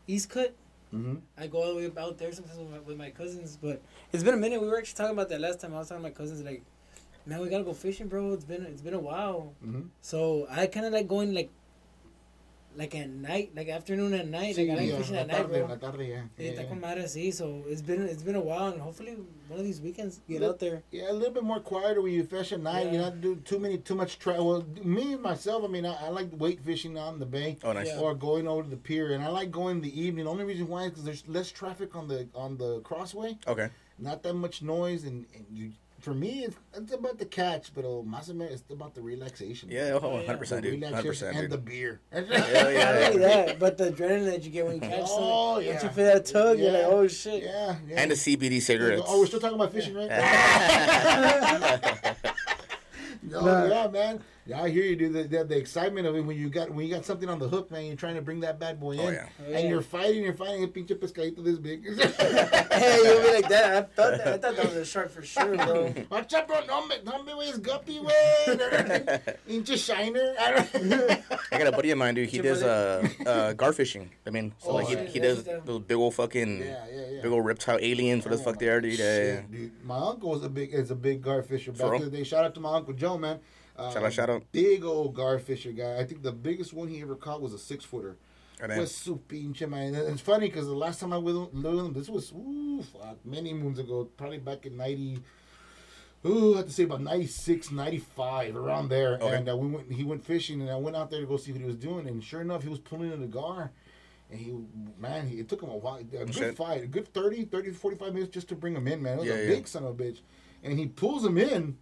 East 0.06 0.30
Cut. 0.30 0.54
Mm-hmm. 0.94 1.16
I 1.36 1.46
go 1.48 1.62
all 1.62 1.74
the 1.74 1.88
way 1.88 1.90
out 1.98 2.16
there 2.18 2.32
sometimes 2.32 2.58
with 2.58 2.70
my, 2.70 2.78
with 2.78 2.96
my 2.96 3.10
cousins. 3.10 3.58
But 3.60 3.82
it's 4.12 4.22
been 4.22 4.34
a 4.34 4.38
minute. 4.38 4.60
We 4.60 4.68
were 4.68 4.78
actually 4.78 4.96
talking 4.96 5.12
about 5.12 5.28
that 5.30 5.40
last 5.40 5.60
time. 5.60 5.74
I 5.74 5.78
was 5.78 5.88
talking 5.88 6.02
to 6.04 6.08
my 6.08 6.14
cousins 6.14 6.42
like, 6.42 6.62
man, 7.26 7.40
we 7.40 7.48
gotta 7.48 7.64
go 7.64 7.74
fishing, 7.74 8.08
bro. 8.08 8.32
It's 8.32 8.44
been 8.44 8.64
it's 8.64 8.82
been 8.82 8.94
a 8.94 9.00
while. 9.00 9.52
Mhm. 9.64 9.88
So 10.00 10.46
I 10.50 10.66
kind 10.66 10.86
of 10.86 10.92
like 10.92 11.08
going 11.08 11.34
like, 11.34 11.50
like 12.76 12.94
at 12.94 13.08
night, 13.08 13.52
like 13.56 13.68
afternoon 13.68 14.12
and 14.14 14.30
night. 14.30 14.56
Like 14.56 14.70
I 14.70 14.74
like 14.74 14.88
yeah, 14.88 14.96
fishing 14.98 15.14
la 15.16 15.20
at 15.22 15.26
night, 15.28 15.36
tarde, 15.48 15.60
la 15.60 15.66
bro. 15.66 15.76
tarde, 15.76 16.00
yeah. 16.00 16.14
Yeah, 16.38 16.44
Yeah, 16.44 16.50
está 16.52 16.68
con 16.68 16.80
yeah. 16.80 16.86
madre 16.88 17.02
así. 17.04 17.32
So 17.32 17.64
it's 17.66 17.82
been 17.82 18.02
it's 18.02 18.22
been 18.22 18.36
a 18.36 18.40
while, 18.40 18.68
and 18.72 18.80
hopefully 18.80 19.16
one 19.48 19.58
of 19.58 19.64
these 19.64 19.80
weekends 19.80 20.20
get 20.28 20.40
Look, 20.40 20.50
out 20.54 20.58
there. 20.60 20.82
Yeah, 20.90 21.10
a 21.10 21.12
little 21.12 21.32
bit 21.32 21.42
more 21.44 21.60
quieter 21.60 22.02
when 22.02 22.12
you 22.12 22.24
fish 22.24 22.52
at 22.52 22.60
night. 22.60 22.86
You 22.86 22.92
Yeah. 22.98 23.00
not 23.06 23.20
do 23.20 23.36
too 23.36 23.58
many, 23.58 23.78
too 23.78 23.94
much 23.94 24.18
travel. 24.18 24.46
Well, 24.46 24.64
me 24.84 25.16
myself, 25.16 25.64
I 25.64 25.68
mean, 25.68 25.86
I, 25.86 25.94
I 26.06 26.08
like 26.10 26.28
wade 26.38 26.60
fishing 26.60 26.98
on 26.98 27.18
the 27.18 27.26
bay. 27.26 27.56
Oh, 27.64 27.72
nice. 27.72 27.88
Yeah. 27.88 27.98
Or 28.00 28.14
going 28.14 28.46
over 28.46 28.62
to 28.62 28.68
the 28.68 28.76
pier, 28.76 29.12
and 29.12 29.22
I 29.24 29.28
like 29.28 29.50
going 29.50 29.76
in 29.76 29.82
the 29.82 30.00
evening. 30.00 30.24
The 30.26 30.30
only 30.30 30.44
reason 30.44 30.68
why 30.68 30.84
is 30.84 30.90
because 30.90 31.04
there's 31.04 31.26
less 31.28 31.50
traffic 31.50 31.96
on 31.96 32.08
the 32.08 32.28
on 32.34 32.56
the 32.58 32.80
crossway, 32.80 33.38
Okay. 33.46 33.68
not 33.98 34.22
that 34.22 34.34
much 34.34 34.62
noise, 34.62 35.04
and, 35.04 35.26
and 35.34 35.46
you. 35.52 35.72
For 36.06 36.14
me, 36.14 36.44
it's, 36.44 36.54
it's 36.72 36.92
about 36.92 37.18
the 37.18 37.26
catch, 37.26 37.74
but 37.74 37.84
oh, 37.84 38.04
más 38.08 38.30
o 38.30 38.40
it's 38.44 38.62
about 38.70 38.94
the 38.94 39.00
relaxation. 39.02 39.68
Yeah, 39.72 39.98
oh, 40.00 40.20
yeah. 40.20 40.36
100%, 40.36 40.48
The 40.50 40.60
dude. 40.62 40.80
100%, 40.80 41.02
relaxation 41.02 41.28
and 41.30 41.38
dude. 41.40 41.50
the 41.50 41.58
beer. 41.58 42.00
yeah, 42.12 42.20
Not 42.20 42.72
yeah. 42.72 43.06
only 43.08 43.18
that, 43.18 43.58
but 43.58 43.76
the 43.76 43.90
adrenaline 43.90 44.26
that 44.26 44.44
you 44.44 44.50
get 44.50 44.66
when 44.66 44.76
you 44.76 44.80
catch 44.82 45.00
Oh, 45.02 45.54
something. 45.56 45.66
yeah. 45.66 45.72
Once 45.72 45.82
you 45.82 45.88
feel 45.90 46.04
that 46.04 46.24
tug, 46.26 46.60
you're 46.60 46.70
like, 46.70 46.84
oh 46.84 47.08
shit. 47.08 47.42
Yeah, 47.42 47.74
yeah. 47.88 48.00
And 48.00 48.12
the 48.12 48.14
CBD 48.14 48.62
cigarettes. 48.62 49.02
Oh, 49.04 49.18
we're 49.18 49.26
still 49.26 49.40
talking 49.40 49.56
about 49.56 49.72
fishing, 49.72 49.94
right? 49.96 50.08
no, 53.24 53.40
Nah. 53.40 53.64
yeah, 53.66 53.88
man. 53.88 54.22
Yeah, 54.46 54.62
I 54.62 54.68
hear 54.70 54.84
you, 54.84 54.94
dude. 54.94 55.12
The, 55.12 55.24
the, 55.24 55.44
the 55.44 55.56
excitement 55.56 56.06
of 56.06 56.14
it 56.14 56.20
when 56.20 56.36
you 56.36 56.48
got 56.48 56.70
when 56.70 56.86
you 56.86 56.94
got 56.94 57.04
something 57.04 57.28
on 57.28 57.40
the 57.40 57.48
hook, 57.48 57.68
man. 57.70 57.84
You're 57.86 57.96
trying 57.96 58.14
to 58.14 58.22
bring 58.22 58.40
that 58.40 58.60
bad 58.60 58.78
boy 58.78 58.92
in, 58.92 59.00
Oh, 59.00 59.10
yeah. 59.10 59.26
Oh, 59.40 59.44
and 59.44 59.52
yeah. 59.64 59.68
you're 59.68 59.82
fighting. 59.82 60.22
You're 60.22 60.34
fighting 60.34 60.62
a 60.62 60.68
pinche 60.68 60.94
pescadito 60.94 61.42
this 61.44 61.58
big. 61.58 61.84
hey, 62.00 63.00
you'll 63.04 63.22
be 63.22 63.32
like 63.34 63.48
that. 63.48 63.76
I 63.76 63.82
thought 63.82 64.18
that, 64.18 64.26
I 64.28 64.38
thought 64.38 64.56
that 64.56 64.64
was 64.66 64.76
a 64.76 64.84
shark 64.84 65.10
for 65.10 65.22
sure, 65.22 65.56
bro. 65.56 65.92
Watch 66.10 66.32
out, 66.34 66.46
bro. 66.46 66.64
No, 66.66 66.86
me, 66.86 66.94
no 67.04 67.22
me 67.24 67.34
way's 67.34 67.58
guppy, 67.58 67.98
way. 67.98 69.20
Inch 69.48 69.76
shiner. 69.78 70.34
I 70.40 70.52
don't. 70.52 71.22
I 71.52 71.58
got 71.58 71.66
a 71.66 71.72
buddy 71.72 71.90
of 71.90 71.98
mine, 71.98 72.14
dude. 72.14 72.28
He 72.28 72.38
does 72.38 72.62
uh, 72.62 73.06
uh, 73.26 73.52
gar 73.54 73.72
fishing. 73.72 74.10
I 74.26 74.30
mean, 74.30 74.52
so 74.58 74.70
Oh, 74.70 74.74
like 74.76 74.86
he, 74.86 74.94
yeah. 74.94 75.04
he 75.04 75.18
does 75.18 75.42
those 75.64 75.80
big 75.80 75.96
old 75.96 76.14
fucking, 76.14 76.58
Yeah, 76.60 76.84
yeah, 76.92 77.00
yeah. 77.10 77.22
big 77.22 77.32
old 77.32 77.44
reptile 77.44 77.78
aliens. 77.80 78.24
What 78.24 78.30
the 78.30 78.38
fuck 78.38 78.58
they 78.58 78.68
are, 78.68 78.80
dude? 78.80 78.98
Yeah, 78.98 79.04
yeah. 79.18 79.34
Shit, 79.40 79.50
dude. 79.50 79.84
My 79.84 79.98
uncle 79.98 80.30
was 80.30 80.44
a 80.44 80.48
big 80.48 80.72
is 80.72 80.90
a 80.90 80.94
big 80.94 81.22
gar 81.22 81.42
fisher 81.42 81.72
back 81.72 81.94
in 81.94 82.02
the 82.02 82.10
day. 82.16 82.22
Shout 82.24 82.44
out 82.44 82.54
to 82.54 82.60
my 82.60 82.74
uncle 82.76 82.92
Joe, 82.94 83.18
man. 83.18 83.40
Uh, 83.78 83.92
Shout 83.92 84.04
out, 84.04 84.12
shout 84.12 84.30
out. 84.30 84.42
Big 84.52 84.84
old 84.84 85.14
gar 85.14 85.38
fisher 85.38 85.72
guy. 85.72 85.98
I 85.98 86.04
think 86.04 86.22
the 86.22 86.32
biggest 86.32 86.72
one 86.72 86.88
he 86.88 87.00
ever 87.02 87.14
caught 87.14 87.42
was 87.42 87.52
a 87.52 87.58
six 87.58 87.84
footer. 87.84 88.16
Was 88.78 88.94
su 88.94 89.20
pinche 89.28 89.68
man. 89.68 89.94
And 89.94 90.08
It's 90.08 90.20
funny 90.22 90.48
because 90.48 90.66
the 90.66 90.74
last 90.74 90.98
time 91.00 91.12
I 91.12 91.18
was 91.18 91.34
with 91.52 91.64
him, 91.64 91.92
this 91.92 92.08
was 92.08 92.32
ooh, 92.32 92.82
fuck, 92.82 93.18
many 93.24 93.52
moons 93.52 93.78
ago, 93.78 94.08
probably 94.16 94.38
back 94.38 94.64
in 94.64 94.76
ninety. 94.78 95.18
Ooh, 96.24 96.54
I 96.54 96.56
have 96.58 96.66
to 96.66 96.72
say 96.72 96.82
about 96.84 97.02
96, 97.02 97.70
95, 97.70 98.56
around 98.56 98.88
there. 98.88 99.14
Okay. 99.16 99.36
And 99.36 99.48
uh, 99.48 99.56
we 99.56 99.68
went. 99.68 99.92
He 99.92 100.02
went 100.02 100.24
fishing, 100.24 100.60
and 100.62 100.70
I 100.70 100.76
went 100.76 100.96
out 100.96 101.10
there 101.10 101.20
to 101.20 101.26
go 101.26 101.36
see 101.36 101.52
what 101.52 101.60
he 101.60 101.66
was 101.66 101.76
doing. 101.76 102.08
And 102.08 102.24
sure 102.24 102.40
enough, 102.40 102.62
he 102.62 102.68
was 102.68 102.80
pulling 102.80 103.12
in 103.12 103.22
a 103.22 103.26
gar. 103.26 103.70
And 104.30 104.40
he, 104.40 104.52
man, 104.98 105.28
he, 105.28 105.36
it 105.38 105.48
took 105.48 105.62
him 105.62 105.68
a 105.68 105.76
while. 105.76 105.98
A 105.98 106.02
good 106.24 106.56
fight, 106.56 106.82
a 106.82 106.86
good 106.86 107.06
30, 107.12 107.44
30, 107.44 107.70
45 107.70 108.14
minutes 108.14 108.32
just 108.32 108.48
to 108.48 108.56
bring 108.56 108.74
him 108.74 108.88
in, 108.88 109.02
man. 109.02 109.18
It 109.18 109.20
was 109.20 109.28
Yeah, 109.28 109.34
a 109.34 109.42
yeah. 109.42 109.48
big 109.50 109.68
son 109.68 109.84
of 109.84 109.90
a 110.00 110.02
bitch. 110.02 110.20
And 110.64 110.76
he 110.78 110.86
pulls 110.86 111.24
him 111.24 111.38
in. 111.38 111.76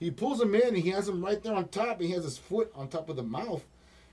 He 0.00 0.10
pulls 0.10 0.40
him 0.42 0.54
in, 0.54 0.68
and 0.68 0.76
he 0.78 0.88
has 0.90 1.08
him 1.08 1.22
right 1.24 1.40
there 1.42 1.54
on 1.54 1.68
top. 1.68 2.00
And 2.00 2.08
he 2.08 2.14
has 2.14 2.24
his 2.24 2.38
foot 2.38 2.72
on 2.74 2.88
top 2.88 3.08
of 3.08 3.16
the 3.16 3.22
mouth. 3.22 3.62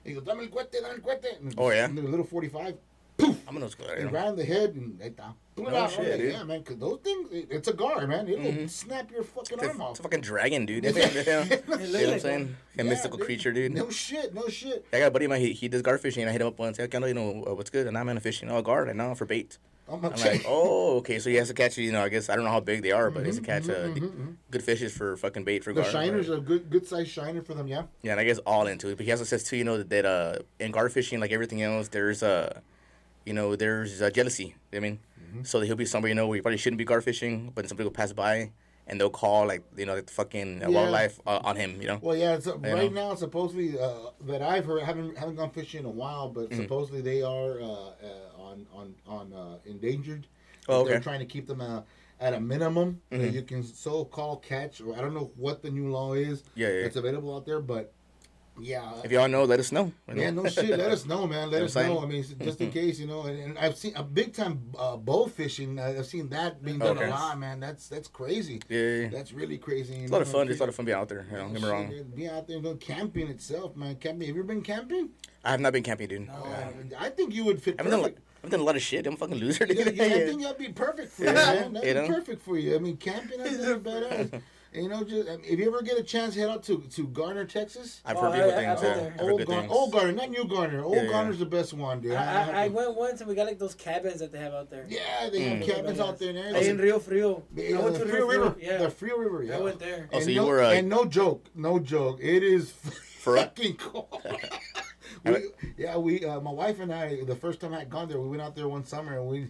And 0.06 0.14
he 0.14 0.14
goes, 0.14 0.24
dame 0.24 0.40
el 0.42 0.48
cuete, 0.48 0.72
dame 0.72 0.84
el 0.86 0.98
cuete. 1.00 1.40
And 1.42 1.56
Oh, 1.58 1.72
yeah? 1.72 1.86
and 1.86 1.98
the 1.98 2.02
little 2.04 2.26
45, 2.26 2.76
poof. 3.18 3.38
I'm 3.48 3.54
gonna 3.56 3.68
go 3.68 3.88
there. 3.88 4.08
right 4.10 4.28
in 4.28 4.36
the 4.36 4.46
head, 4.46 4.76
and 4.76 5.00
ahí 5.00 5.16
está. 5.16 5.34
Pull 5.56 5.68
it 5.68 5.72
No 5.72 5.78
out. 5.78 5.90
shit, 5.92 6.00
Okay, 6.02 6.18
dude. 6.18 6.32
yeah, 6.34 6.44
man, 6.44 6.60
because 6.60 6.78
those 6.78 7.00
things, 7.04 7.32
it, 7.32 7.48
it's 7.50 7.68
a 7.68 7.74
gar, 7.74 8.06
man. 8.06 8.28
It'll 8.28 8.68
snap 8.68 9.10
your 9.10 9.24
fucking 9.24 9.58
It's 9.58 9.64
a, 9.64 9.70
arm 9.70 9.82
off. 9.82 9.90
it's 9.92 10.00
a 10.02 10.04
fucking 10.04 10.22
dragon, 10.22 10.66
dude. 10.68 10.84
you 10.86 10.92
know 10.94 11.02
what 11.02 11.80
I'm 11.82 12.20
saying? 12.20 12.56
A 12.78 12.84
Yeah, 12.84 12.90
mystical 12.90 13.18
creature, 13.18 13.52
dude. 13.52 13.74
No 13.74 13.90
shit, 13.90 14.34
no 14.36 14.48
shit. 14.50 14.86
I 14.94 15.00
got 15.00 15.08
a 15.08 15.12
buddy 15.12 15.26
of 15.26 15.30
mine. 15.32 15.42
He, 15.42 15.54
he 15.54 15.68
does 15.68 15.82
gar 15.82 15.98
fishing. 15.98 16.22
And 16.24 16.30
I 16.30 16.34
hit 16.34 16.42
him 16.42 16.48
up 16.48 16.60
once. 16.60 16.78
Hey, 16.78 16.88
Kendall, 16.88 17.08
you 17.08 17.16
know 17.16 17.44
uh, 17.48 17.56
what's 17.56 17.70
good? 17.72 17.88
And 17.88 17.98
I'm 17.98 18.08
in 18.10 18.20
fishing. 18.20 18.52
Oh, 18.52 18.62
gar, 18.62 18.84
and 18.86 18.98
now 18.98 19.14
for 19.16 19.26
bait. 19.26 19.58
I'm, 19.90 20.04
I'm 20.04 20.12
like, 20.20 20.44
oh, 20.46 20.98
okay. 20.98 21.20
So 21.20 21.30
he 21.30 21.36
has 21.38 21.48
to 21.48 21.54
catch. 21.54 21.78
You 21.78 21.92
know, 21.92 22.02
I 22.04 22.10
guess 22.10 22.30
I 22.30 22.36
don't 22.36 22.44
know 22.46 22.52
how 22.52 22.60
big 22.60 22.82
they 22.82 22.92
are, 22.92 23.10
but 23.10 23.22
he 23.22 23.28
has 23.28 23.38
to 23.38 23.42
catch 23.42 23.70
uh, 23.70 23.90
good 24.52 24.64
fishes 24.64 24.92
for 24.96 25.16
fucking 25.18 25.44
bait 25.46 25.64
for 25.64 25.74
the 25.74 25.82
gar. 25.82 25.90
shiners 25.92 26.30
are 26.30 26.36
a 26.36 26.42
good, 26.42 26.70
good 26.70 26.86
size 26.88 27.08
shiner 27.08 27.42
for 27.42 27.54
them, 27.54 27.68
yeah. 27.68 27.84
Yeah, 28.02 28.12
and 28.12 28.20
I 28.20 28.24
guess 28.26 28.38
all 28.40 28.68
into 28.68 28.90
it. 28.90 28.98
But 28.98 29.06
he 29.06 29.12
also 29.12 29.24
says 29.24 29.44
too, 29.44 29.56
you 29.58 29.64
know, 29.64 29.78
that, 29.78 29.90
that 29.90 30.06
uh, 30.06 30.40
in 30.60 30.72
gar 30.72 30.90
fishing, 30.90 31.20
like 31.20 31.32
everything 31.32 31.62
else, 31.62 31.88
there's 31.88 32.22
uh, 32.24 32.60
you 33.26 33.34
know, 33.34 33.56
there's 33.56 34.02
uh, 34.02 34.10
jealousy. 34.10 34.56
I 34.74 34.80
mean, 34.80 35.00
Mm-hmm. 35.28 35.44
so 35.44 35.60
he'll 35.60 35.76
be 35.76 35.84
somebody 35.86 36.12
you 36.12 36.16
know 36.16 36.26
where 36.28 36.38
you 36.38 36.42
probably 36.42 36.58
shouldn't 36.58 36.78
be 36.78 36.86
gar 36.86 37.02
fishing, 37.02 37.52
but 37.54 37.68
somebody 37.68 37.84
will 37.86 37.92
pass 37.92 38.14
by, 38.14 38.52
and 38.88 38.98
they'll 39.00 39.10
call 39.10 39.46
like 39.46 39.62
you 39.76 39.86
know 39.86 40.00
the 40.00 40.10
fucking 40.12 40.64
uh, 40.64 40.70
Yeah. 40.70 40.76
wildlife 40.76 41.20
uh, 41.28 41.40
on 41.44 41.58
him. 41.58 41.82
You 41.82 41.88
know. 41.88 42.00
Well, 42.02 42.16
yeah, 42.16 42.36
it's, 42.36 42.48
uh, 42.48 42.54
You 42.64 42.74
right 42.74 42.94
know? 42.94 43.10
now 43.10 43.16
supposedly 43.16 43.78
uh, 43.78 44.12
that 44.22 44.42
I've 44.42 44.64
heard 44.66 44.84
haven't 44.84 45.18
haven't 45.18 45.36
gone 45.36 45.50
fishing 45.52 45.82
in 45.82 45.86
a 45.86 45.90
while, 45.90 46.30
but 46.30 46.50
Mm-hmm. 46.50 46.62
supposedly 46.62 47.02
they 47.02 47.22
are 47.24 47.60
uh, 47.60 47.66
uh, 47.66 47.92
on 48.48 48.66
on 48.74 48.96
on 49.08 49.34
uh, 49.34 49.58
endangered. 49.66 50.28
Oh, 50.70 50.86
They're 50.86 51.00
trying 51.00 51.20
to 51.20 51.26
keep 51.26 51.48
them 51.48 51.62
uh, 51.62 51.82
at 52.20 52.34
a 52.34 52.40
minimum 52.40 53.02
that 53.10 53.22
Mhm. 53.22 53.34
you 53.34 53.42
can 53.44 53.64
so 53.64 54.04
call 54.06 54.38
catch, 54.38 54.82
or 54.82 54.96
I 54.98 55.02
don't 55.02 55.14
know 55.14 55.32
what 55.36 55.62
the 55.62 55.70
new 55.70 55.90
law 55.90 56.14
is 56.14 56.44
Yeah, 56.56 56.70
yeah. 56.70 56.82
that's 56.84 56.96
available 56.98 57.36
out 57.36 57.46
there, 57.46 57.62
but 57.62 57.94
yeah. 58.60 58.92
If 59.04 59.12
y'all 59.12 59.28
know, 59.30 59.44
let 59.44 59.60
us 59.60 59.72
know. 59.72 59.94
know? 60.08 60.16
Yeah, 60.16 60.32
no 60.32 60.48
shit. 60.48 60.72
Let 60.72 60.90
us 60.92 61.06
know, 61.12 61.28
man. 61.28 61.52
Let 61.52 61.62
us 61.62 61.76
know. 61.76 62.02
I 62.02 62.08
mean, 62.08 62.26
just 62.42 62.60
in 62.60 62.72
case, 62.72 63.00
you 63.00 63.06
know. 63.06 63.22
And, 63.28 63.38
and 63.40 63.58
I've 63.60 63.78
seen 63.78 63.96
a 63.96 64.04
big 64.04 64.34
time 64.34 64.72
uh, 64.78 64.98
bow 64.98 65.28
fishing. 65.28 65.78
Uh, 65.80 65.94
I've 66.00 66.08
seen 66.08 66.28
that 66.30 66.64
being 66.64 66.80
done 66.80 66.98
Okay. 66.98 67.06
a 67.08 67.12
lot, 67.12 67.38
man. 67.40 67.60
That's 67.60 67.88
that's 67.88 68.08
crazy. 68.08 68.60
Yeah, 68.68 68.80
yeah, 68.80 69.02
yeah. 69.04 69.10
That's 69.10 69.32
really 69.32 69.60
crazy. 69.60 69.94
It's 69.98 70.10
a 70.10 70.14
lot 70.14 70.24
of 70.24 70.28
fun. 70.28 70.50
It's 70.50 70.60
a 70.60 70.64
lot 70.64 70.70
of 70.70 70.76
fun 70.76 70.86
being 70.86 70.98
out 70.98 71.08
there. 71.08 71.26
You 71.30 71.34
know, 71.38 71.44
don't 71.44 71.54
get 71.54 71.62
me 71.62 71.70
wrong. 71.70 71.90
Shit, 71.92 72.16
Be 72.16 72.28
out 72.28 72.48
there 72.48 72.60
going 72.60 72.80
camping 72.80 73.28
itself, 73.28 73.76
man. 73.76 73.96
Camping. 73.98 74.28
Have 74.28 74.36
you 74.36 74.42
ever 74.42 74.48
been 74.54 74.64
camping? 74.64 75.10
I 75.46 75.52
have 75.52 75.60
not 75.62 75.72
been 75.72 75.84
camping, 75.84 76.08
dude. 76.10 76.28
Oh, 76.34 76.48
I 77.00 77.10
think 77.10 77.34
you 77.36 77.46
would 77.46 77.62
fit 77.62 77.78
done, 77.78 77.86
perfect. 77.92 78.20
I've 78.48 78.52
done 78.52 78.62
a 78.62 78.64
lot 78.64 78.78
of 78.78 78.82
shit. 78.82 79.06
I'm 79.06 79.16
a 79.16 79.18
fucking 79.18 79.36
loser, 79.36 79.66
Yeah, 79.70 79.84
dude. 79.84 79.96
yeah, 79.98 80.04
I 80.06 80.10
think 80.26 80.42
that'd 80.42 80.58
be 80.58 80.70
perfect 80.70 81.12
for 81.12 81.24
you, 81.24 81.28
Yeah. 81.28 81.34
man. 81.34 81.74
That'd 81.74 81.88
You 81.90 81.94
be 82.02 82.08
know? 82.08 82.16
perfect 82.16 82.42
for 82.42 82.58
you. 82.58 82.76
I 82.76 82.80
mean, 82.80 82.96
camping 82.96 83.42
is 83.42 83.58
badass. 83.66 84.42
And, 84.74 84.84
you 84.84 84.90
know, 84.90 85.04
just 85.04 85.28
I 85.30 85.38
mean, 85.38 85.46
if 85.46 85.60
you 85.60 85.68
ever 85.68 85.82
get 85.82 85.98
a 85.98 86.04
chance, 86.04 86.36
head 86.36 86.50
out 86.50 86.64
to 86.64 86.80
to 86.96 87.08
Garner, 87.08 87.46
Texas. 87.46 88.02
I've 88.06 88.16
Oh, 88.18 88.22
heard 88.22 88.34
beautiful 88.34 88.60
I- 88.60 88.72
I- 88.72 88.76
things. 88.76 88.80
I've 88.80 88.84
Yeah, 88.84 88.94
been 88.94 89.04
there. 89.04 89.12
I've 89.14 89.20
heard 89.20 89.30
Old, 89.32 89.40
good 89.40 89.48
Gar- 89.48 89.60
things. 89.62 89.72
old 89.74 89.92
Garner, 89.92 90.12
not 90.14 90.30
New 90.30 90.46
Garner. 90.46 90.84
Old 90.84 90.96
Yeah, 90.96 91.02
yeah. 91.04 91.10
Garner's 91.10 91.40
the 91.40 91.46
best 91.46 91.74
one, 91.74 92.00
dude. 92.02 92.12
I, 92.14 92.16
I, 92.16 92.20
I 92.20 92.44
have 92.64 92.68
to- 92.68 92.74
went 92.78 92.96
once 92.96 93.20
and 93.22 93.30
we 93.30 93.36
got 93.36 93.48
like 93.48 93.60
those 93.60 93.76
cabins 93.76 94.20
that 94.22 94.32
they 94.32 94.40
have 94.40 94.54
out 94.54 94.70
there. 94.70 94.86
Yeah, 94.88 95.30
they 95.32 95.42
have 95.42 95.60
Mm. 95.60 95.66
cabins 95.68 96.00
out 96.00 96.20
there. 96.20 96.30
And 96.30 96.38
Hey, 96.38 96.46
everything. 96.50 96.70
in 96.72 96.78
Rio 96.78 97.00
Frio. 97.00 97.44
Yeah, 97.56 97.78
I 97.78 97.82
went 97.82 97.94
the 97.98 98.04
to 98.06 98.10
Frio 98.12 98.28
River. 98.28 98.56
Yeah. 98.62 98.78
The 98.78 98.90
Frio 98.90 99.18
River. 99.18 99.44
Yeah. 99.44 99.58
I 99.58 99.62
went 99.62 99.80
there. 99.80 100.10
Oh, 100.12 100.16
and 100.16 100.24
so 100.24 100.30
you 100.32 100.38
no, 100.42 100.48
were, 100.48 100.62
uh, 100.64 100.72
and 100.72 100.88
no 100.90 101.04
joke, 101.06 101.46
no 101.54 101.80
joke. 101.80 102.20
It 102.22 102.44
is 102.44 102.72
For- 102.72 103.38
fucking 103.38 103.76
cold. 103.78 104.22
we, 105.26 105.38
yeah, 105.78 105.98
we, 105.98 106.26
uh, 106.26 106.40
my 106.42 106.52
wife 106.52 106.80
and 106.80 106.94
I, 106.94 107.24
the 107.24 107.36
first 107.36 107.60
time 107.62 107.74
I 107.74 107.80
had 107.80 107.90
gone 107.90 108.08
there, 108.08 108.20
we 108.20 108.30
went 108.30 108.42
out 108.42 108.56
there 108.56 108.68
one 108.68 108.84
summer 108.86 109.18
and 109.20 109.28
we, 109.28 109.48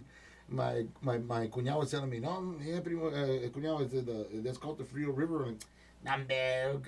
my 0.48 0.86
my 1.02 1.18
my 1.18 1.46
cuñado 1.48 1.80
was 1.80 1.90
telling 1.90 2.08
me, 2.10 2.20
no, 2.20 2.54
yeah, 2.64 2.80
primo, 2.80 3.08
uh, 3.08 3.48
cuñado, 3.50 3.82
it's 3.82 3.92
the 3.92 4.26
that's 4.42 4.58
called 4.58 4.78
the 4.78 4.84
Frio 4.84 5.10
River. 5.10 5.44
And, 5.46 5.64
Nambe, 6.06 6.30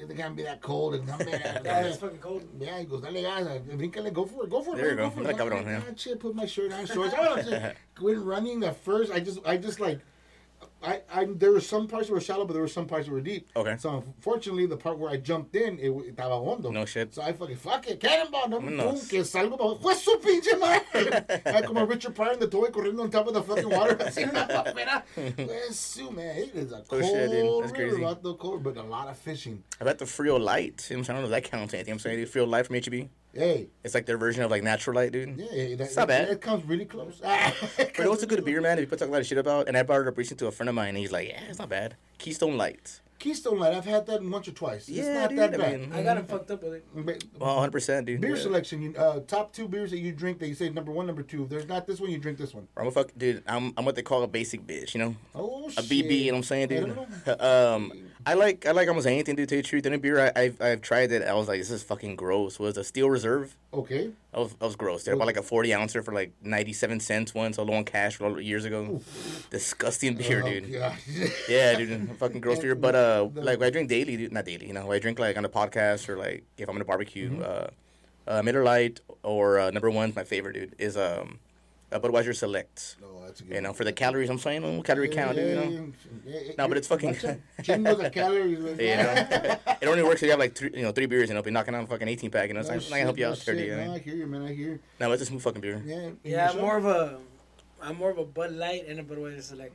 it 0.08 0.16
can't 0.16 0.36
be 0.36 0.44
that 0.44 0.60
cold. 0.62 0.94
And 0.94 1.06
nambe, 1.08 1.64
Yeah, 1.64 1.80
it's 1.80 1.96
fucking 1.98 2.18
cold. 2.18 2.44
yeah, 2.60 2.78
he 2.78 2.84
goes, 2.84 3.02
dale 3.02 3.20
gas, 3.20 3.42
bríncale, 3.44 4.12
go 4.12 4.24
for 4.24 4.44
it, 4.44 4.50
go 4.50 4.62
for 4.62 4.74
it. 4.74 4.76
There 4.76 4.90
you 4.90 4.96
man, 4.96 5.08
go. 5.08 5.10
for 5.10 5.20
it. 5.22 5.26
Like 5.26 5.36
So 5.38 5.42
I'm 5.46 5.50
cabrón, 5.50 5.56
like, 5.56 5.66
yeah. 5.66 5.82
"Ah, 5.90 5.94
shit, 5.96 6.20
put 6.20 6.34
my 6.36 6.46
shirt 6.46 6.72
on, 6.72 6.86
shorts. 6.86 7.12
I 7.14 7.74
went 8.00 8.18
running 8.24 8.62
at 8.62 8.76
first. 8.76 9.10
I 9.10 9.18
just, 9.18 9.40
I 9.44 9.56
just 9.56 9.80
like, 9.80 9.98
I, 10.82 11.00
I, 11.12 11.24
there 11.26 11.52
were 11.52 11.60
some 11.60 11.86
parts 11.88 12.08
that 12.08 12.14
were 12.14 12.20
shallow, 12.20 12.44
but 12.44 12.54
there 12.54 12.62
were 12.62 12.68
some 12.68 12.86
parts 12.86 13.06
that 13.06 13.12
were 13.12 13.20
deep. 13.20 13.50
Okay. 13.54 13.76
So 13.78 14.02
unfortunately, 14.16 14.66
the 14.66 14.76
part 14.76 14.98
where 14.98 15.10
I 15.10 15.18
jumped 15.18 15.54
in, 15.56 15.78
it 15.78 15.90
estaba 15.92 16.42
hondo. 16.44 16.70
No 16.70 16.84
shit. 16.86 17.14
So 17.14 17.22
I 17.22 17.32
fucking 17.32 17.56
fuck 17.56 17.86
it, 17.88 18.00
cannonball, 18.00 18.48
no, 18.48 18.60
Vámonos. 18.60 18.78
boom, 18.78 19.08
que 19.08 19.20
salgo 19.24 19.58
bajo. 19.58 19.80
Fue 19.80 19.94
su 19.94 20.18
pinche 20.20 20.58
madre. 20.58 21.24
I 21.46 21.62
como 21.62 21.84
Richard 21.84 22.14
Pryor 22.14 22.32
in 22.34 22.40
the 22.40 22.46
toy 22.48 22.68
corriendo 22.68 23.00
on 23.02 23.10
top 23.10 23.26
of 23.26 23.34
the 23.34 23.42
fucking 23.42 23.68
water. 23.68 23.96
Así 24.00 24.22
una 24.28 24.46
papera. 24.48 25.02
Pues 25.36 25.74
su 25.76 26.10
man, 26.10 26.36
it 26.36 26.54
is 26.54 26.72
a 26.72 26.76
Oh, 26.78 26.82
cold 26.88 27.04
shit, 27.04 27.30
dude. 27.30 27.62
That's 27.62 27.72
crazy. 27.72 27.96
vato, 28.00 28.38
cold, 28.38 28.62
but 28.62 28.76
a 28.76 28.82
lot 28.82 29.08
of 29.08 29.18
fishing. 29.18 29.62
I've 29.80 29.86
had 29.86 29.98
the 29.98 30.06
Frio 30.06 30.36
Light. 30.38 30.86
You 30.90 30.96
know 30.96 31.00
what 31.00 31.00
I'm 31.00 31.04
saying? 31.04 31.16
I 31.18 31.20
don't 31.20 31.30
know 31.30 31.36
if 31.36 31.42
that 31.44 31.50
counts 31.50 31.74
anything. 31.74 31.92
I'm 31.92 31.98
saying 31.98 32.26
Frio 32.26 32.46
Light 32.46 32.66
from 32.66 32.76
HEB. 32.76 33.08
Hey, 33.32 33.68
It's 33.84 33.94
like 33.94 34.06
their 34.06 34.18
version 34.18 34.42
of 34.42 34.50
like 34.50 34.62
natural 34.64 34.96
light, 34.96 35.12
dude. 35.12 35.36
yeah, 35.38 35.46
yeah, 35.52 35.76
that, 35.76 35.84
It's 35.84 35.96
not 35.96 36.08
that, 36.08 36.26
bad. 36.26 36.32
it 36.32 36.40
comes 36.40 36.64
really 36.64 36.84
close. 36.84 37.20
But 37.22 37.98
it 38.06 38.08
was 38.10 38.22
a 38.22 38.26
good 38.26 38.44
beer, 38.44 38.60
man. 38.60 38.78
If 38.78 38.82
you 38.82 38.86
put 38.88 38.98
talk 38.98 39.08
a 39.08 39.12
lot 39.12 39.20
of 39.20 39.26
shit 39.26 39.38
about, 39.38 39.68
and 39.68 39.76
I 39.76 39.82
brought 39.82 40.00
it 40.02 40.08
up 40.08 40.18
recently 40.18 40.38
to 40.40 40.46
a 40.48 40.50
friend 40.52 40.68
of 40.68 40.74
mine, 40.74 40.88
and 40.90 40.98
he's 40.98 41.12
like, 41.12 41.28
"Yeah, 41.28 41.40
it's 41.48 41.58
not 41.58 41.68
bad." 41.68 41.94
Keystone 42.18 42.56
Light. 42.56 43.00
Keystone 43.20 43.58
Light, 43.58 43.74
I've 43.74 43.84
had 43.84 44.06
that 44.06 44.22
once 44.24 44.48
or 44.48 44.52
twice. 44.52 44.88
Yeah, 44.88 45.00
it's 45.02 45.06
Yeah, 45.08 45.14
not 45.20 45.28
dude, 45.30 45.38
that 45.38 45.54
I 45.54 45.56
bad. 45.58 45.80
mean- 45.80 45.92
I 45.92 46.02
got 46.02 46.16
him 46.16 46.24
fucked 46.24 46.50
up 46.50 46.62
with 46.62 46.72
it. 46.74 46.84
Well, 47.38 47.54
100, 47.56 47.70
percent 47.70 48.06
dude. 48.06 48.20
Beer 48.22 48.34
Yeah. 48.34 48.42
selection, 48.42 48.80
you, 48.82 48.94
uh, 48.96 49.20
top 49.20 49.52
two 49.52 49.68
beers 49.68 49.90
that 49.90 49.98
you 49.98 50.10
drink 50.12 50.38
that 50.40 50.48
you 50.48 50.54
say 50.54 50.70
number 50.70 50.90
one, 50.90 51.06
number 51.06 51.22
two. 51.22 51.44
If 51.44 51.50
there's 51.50 51.68
not 51.68 51.86
this 51.86 52.00
one, 52.00 52.10
you 52.10 52.18
drink 52.18 52.38
this 52.38 52.54
one. 52.54 52.66
I'm 52.78 52.86
a 52.86 52.90
fuck, 52.90 53.10
dude. 53.16 53.42
I'm 53.46 53.74
I'm 53.76 53.84
what 53.84 53.94
they 53.94 54.02
call 54.02 54.22
a 54.22 54.26
basic 54.26 54.66
bitch, 54.66 54.94
you 54.94 55.00
know, 55.00 55.16
Oh 55.34 55.68
a 55.68 55.70
shit. 55.72 55.84
BB. 55.84 56.24
You 56.24 56.26
know 56.32 56.32
what 56.32 56.36
I'm 56.38 56.42
saying, 56.44 56.62
I 56.64 56.66
dude? 56.66 56.96
don't 57.26 57.40
um, 57.42 57.92
I 58.26 58.34
like 58.34 58.66
I 58.66 58.72
like 58.72 58.88
almost 58.88 59.06
anything. 59.06 59.36
To 59.36 59.46
tell 59.46 59.56
you 59.56 59.62
the 59.62 59.68
truth, 59.68 59.82
the 59.84 59.88
only 59.88 59.98
beer 59.98 60.20
I, 60.20 60.40
I've 60.40 60.60
I've 60.60 60.82
tried 60.82 61.08
that 61.08 61.26
I 61.26 61.34
was 61.34 61.48
like, 61.48 61.58
this 61.58 61.70
is 61.70 61.82
fucking 61.82 62.16
gross. 62.16 62.58
Was 62.58 62.76
a 62.76 62.84
Steel 62.84 63.08
Reserve. 63.08 63.56
Okay. 63.72 64.10
I 64.34 64.38
was, 64.38 64.54
I 64.60 64.64
was 64.66 64.76
gross. 64.76 65.04
Dude. 65.04 65.14
I 65.14 65.16
bought 65.18 65.26
like 65.26 65.36
a 65.36 65.42
40 65.42 65.74
ouncer 65.74 66.02
for 66.02 66.12
like 66.12 66.32
97 66.42 67.00
cents 67.00 67.34
once, 67.34 67.58
a 67.58 67.62
on 67.62 67.84
cash 67.84 68.20
years 68.20 68.64
ago. 68.64 69.00
Disgusting 69.50 70.16
beer, 70.16 70.42
Oh, 70.44 70.48
dude. 70.50 70.72
God. 70.72 70.96
Yeah, 71.48 71.76
dude, 71.76 72.16
fucking 72.18 72.40
gross 72.40 72.60
beer. 72.60 72.74
But 72.74 72.94
uh, 72.94 73.28
like 73.34 73.62
I 73.62 73.70
drink 73.70 73.88
daily, 73.88 74.16
dude. 74.16 74.32
Not 74.32 74.44
daily, 74.44 74.66
you 74.66 74.72
know. 74.72 74.90
I 74.92 74.98
drink 74.98 75.18
like 75.18 75.36
on 75.36 75.44
a 75.44 75.48
podcast 75.48 76.08
or 76.08 76.16
like 76.16 76.44
if 76.58 76.68
I'm 76.68 76.76
in 76.76 76.82
a 76.82 76.84
barbecue. 76.84 77.30
Mm-hmm. 77.30 77.42
Uh, 77.42 77.66
uh, 78.26 78.42
Miller 78.42 78.62
Lite 78.62 79.00
or 79.22 79.58
uh, 79.58 79.70
number 79.70 79.90
one's 79.90 80.14
my 80.14 80.24
favorite, 80.24 80.52
dude. 80.54 80.74
Is 80.78 80.96
um, 80.96 81.38
a 81.92 81.98
Budweiser 82.00 82.34
Select. 82.34 82.96
No, 83.00 83.24
that's 83.24 83.40
a 83.40 83.44
good 83.44 83.54
You 83.54 83.60
know, 83.62 83.70
one. 83.70 83.76
for 83.76 83.84
the 83.84 83.92
calories, 83.92 84.30
I'm 84.30 84.38
saying, 84.38 84.64
oh, 84.64 84.82
calorie 84.82 85.08
count, 85.08 85.36
dude. 85.36 85.48
You 85.48 85.54
know. 85.80 85.92
Yeah, 86.26 86.40
yeah, 86.44 86.52
No, 86.58 86.68
but 86.68 86.76
it's 86.76 86.86
fucking- 86.86 87.14
Chingos 87.14 88.04
of 88.06 88.12
calories. 88.12 88.58
man. 88.58 88.78
You 88.78 88.96
know, 88.96 89.58
it 89.82 89.88
only 89.88 90.02
works 90.02 90.22
if 90.22 90.26
you 90.26 90.30
have 90.30 90.38
like 90.40 90.54
three, 90.54 90.70
you 90.74 90.82
know, 90.82 90.92
three 90.92 91.06
beers, 91.06 91.30
and 91.30 91.38
it'll 91.38 91.44
be 91.44 91.50
knocking 91.50 91.74
out 91.74 91.84
a 91.84 91.86
fucking 91.86 92.06
18 92.08 92.30
pack. 92.30 92.48
You 92.48 92.54
know, 92.54 92.60
it's 92.60 92.68
like, 92.68 92.76
I'm 92.78 92.82
not 92.84 92.90
gonna 92.90 93.02
help 93.02 93.18
you 93.18 93.26
out 93.26 93.30
no 93.30 93.34
there, 93.44 93.54
shit. 93.56 93.68
dude. 93.68 93.78
No, 93.78 93.84
No, 93.86 93.94
I 93.94 93.98
hear 93.98 94.14
you, 94.14 94.26
man. 94.26 94.42
I 94.42 94.52
hear. 94.54 94.68
you. 94.72 94.78
no, 95.00 95.12
it's 95.12 95.22
a 95.22 95.26
smooth 95.26 95.42
fucking 95.42 95.60
beer. 95.60 95.82
Yeah. 95.84 96.10
Yeah, 96.22 96.50
I'm 96.50 96.60
more 96.60 96.76
of 96.76 96.86
a, 96.86 97.18
I'm 97.82 97.96
more 97.96 98.10
of 98.10 98.18
a 98.18 98.24
Bud 98.24 98.52
Light 98.52 98.86
and 98.88 99.00
a 99.00 99.02
Budweiser 99.02 99.42
Select. 99.42 99.72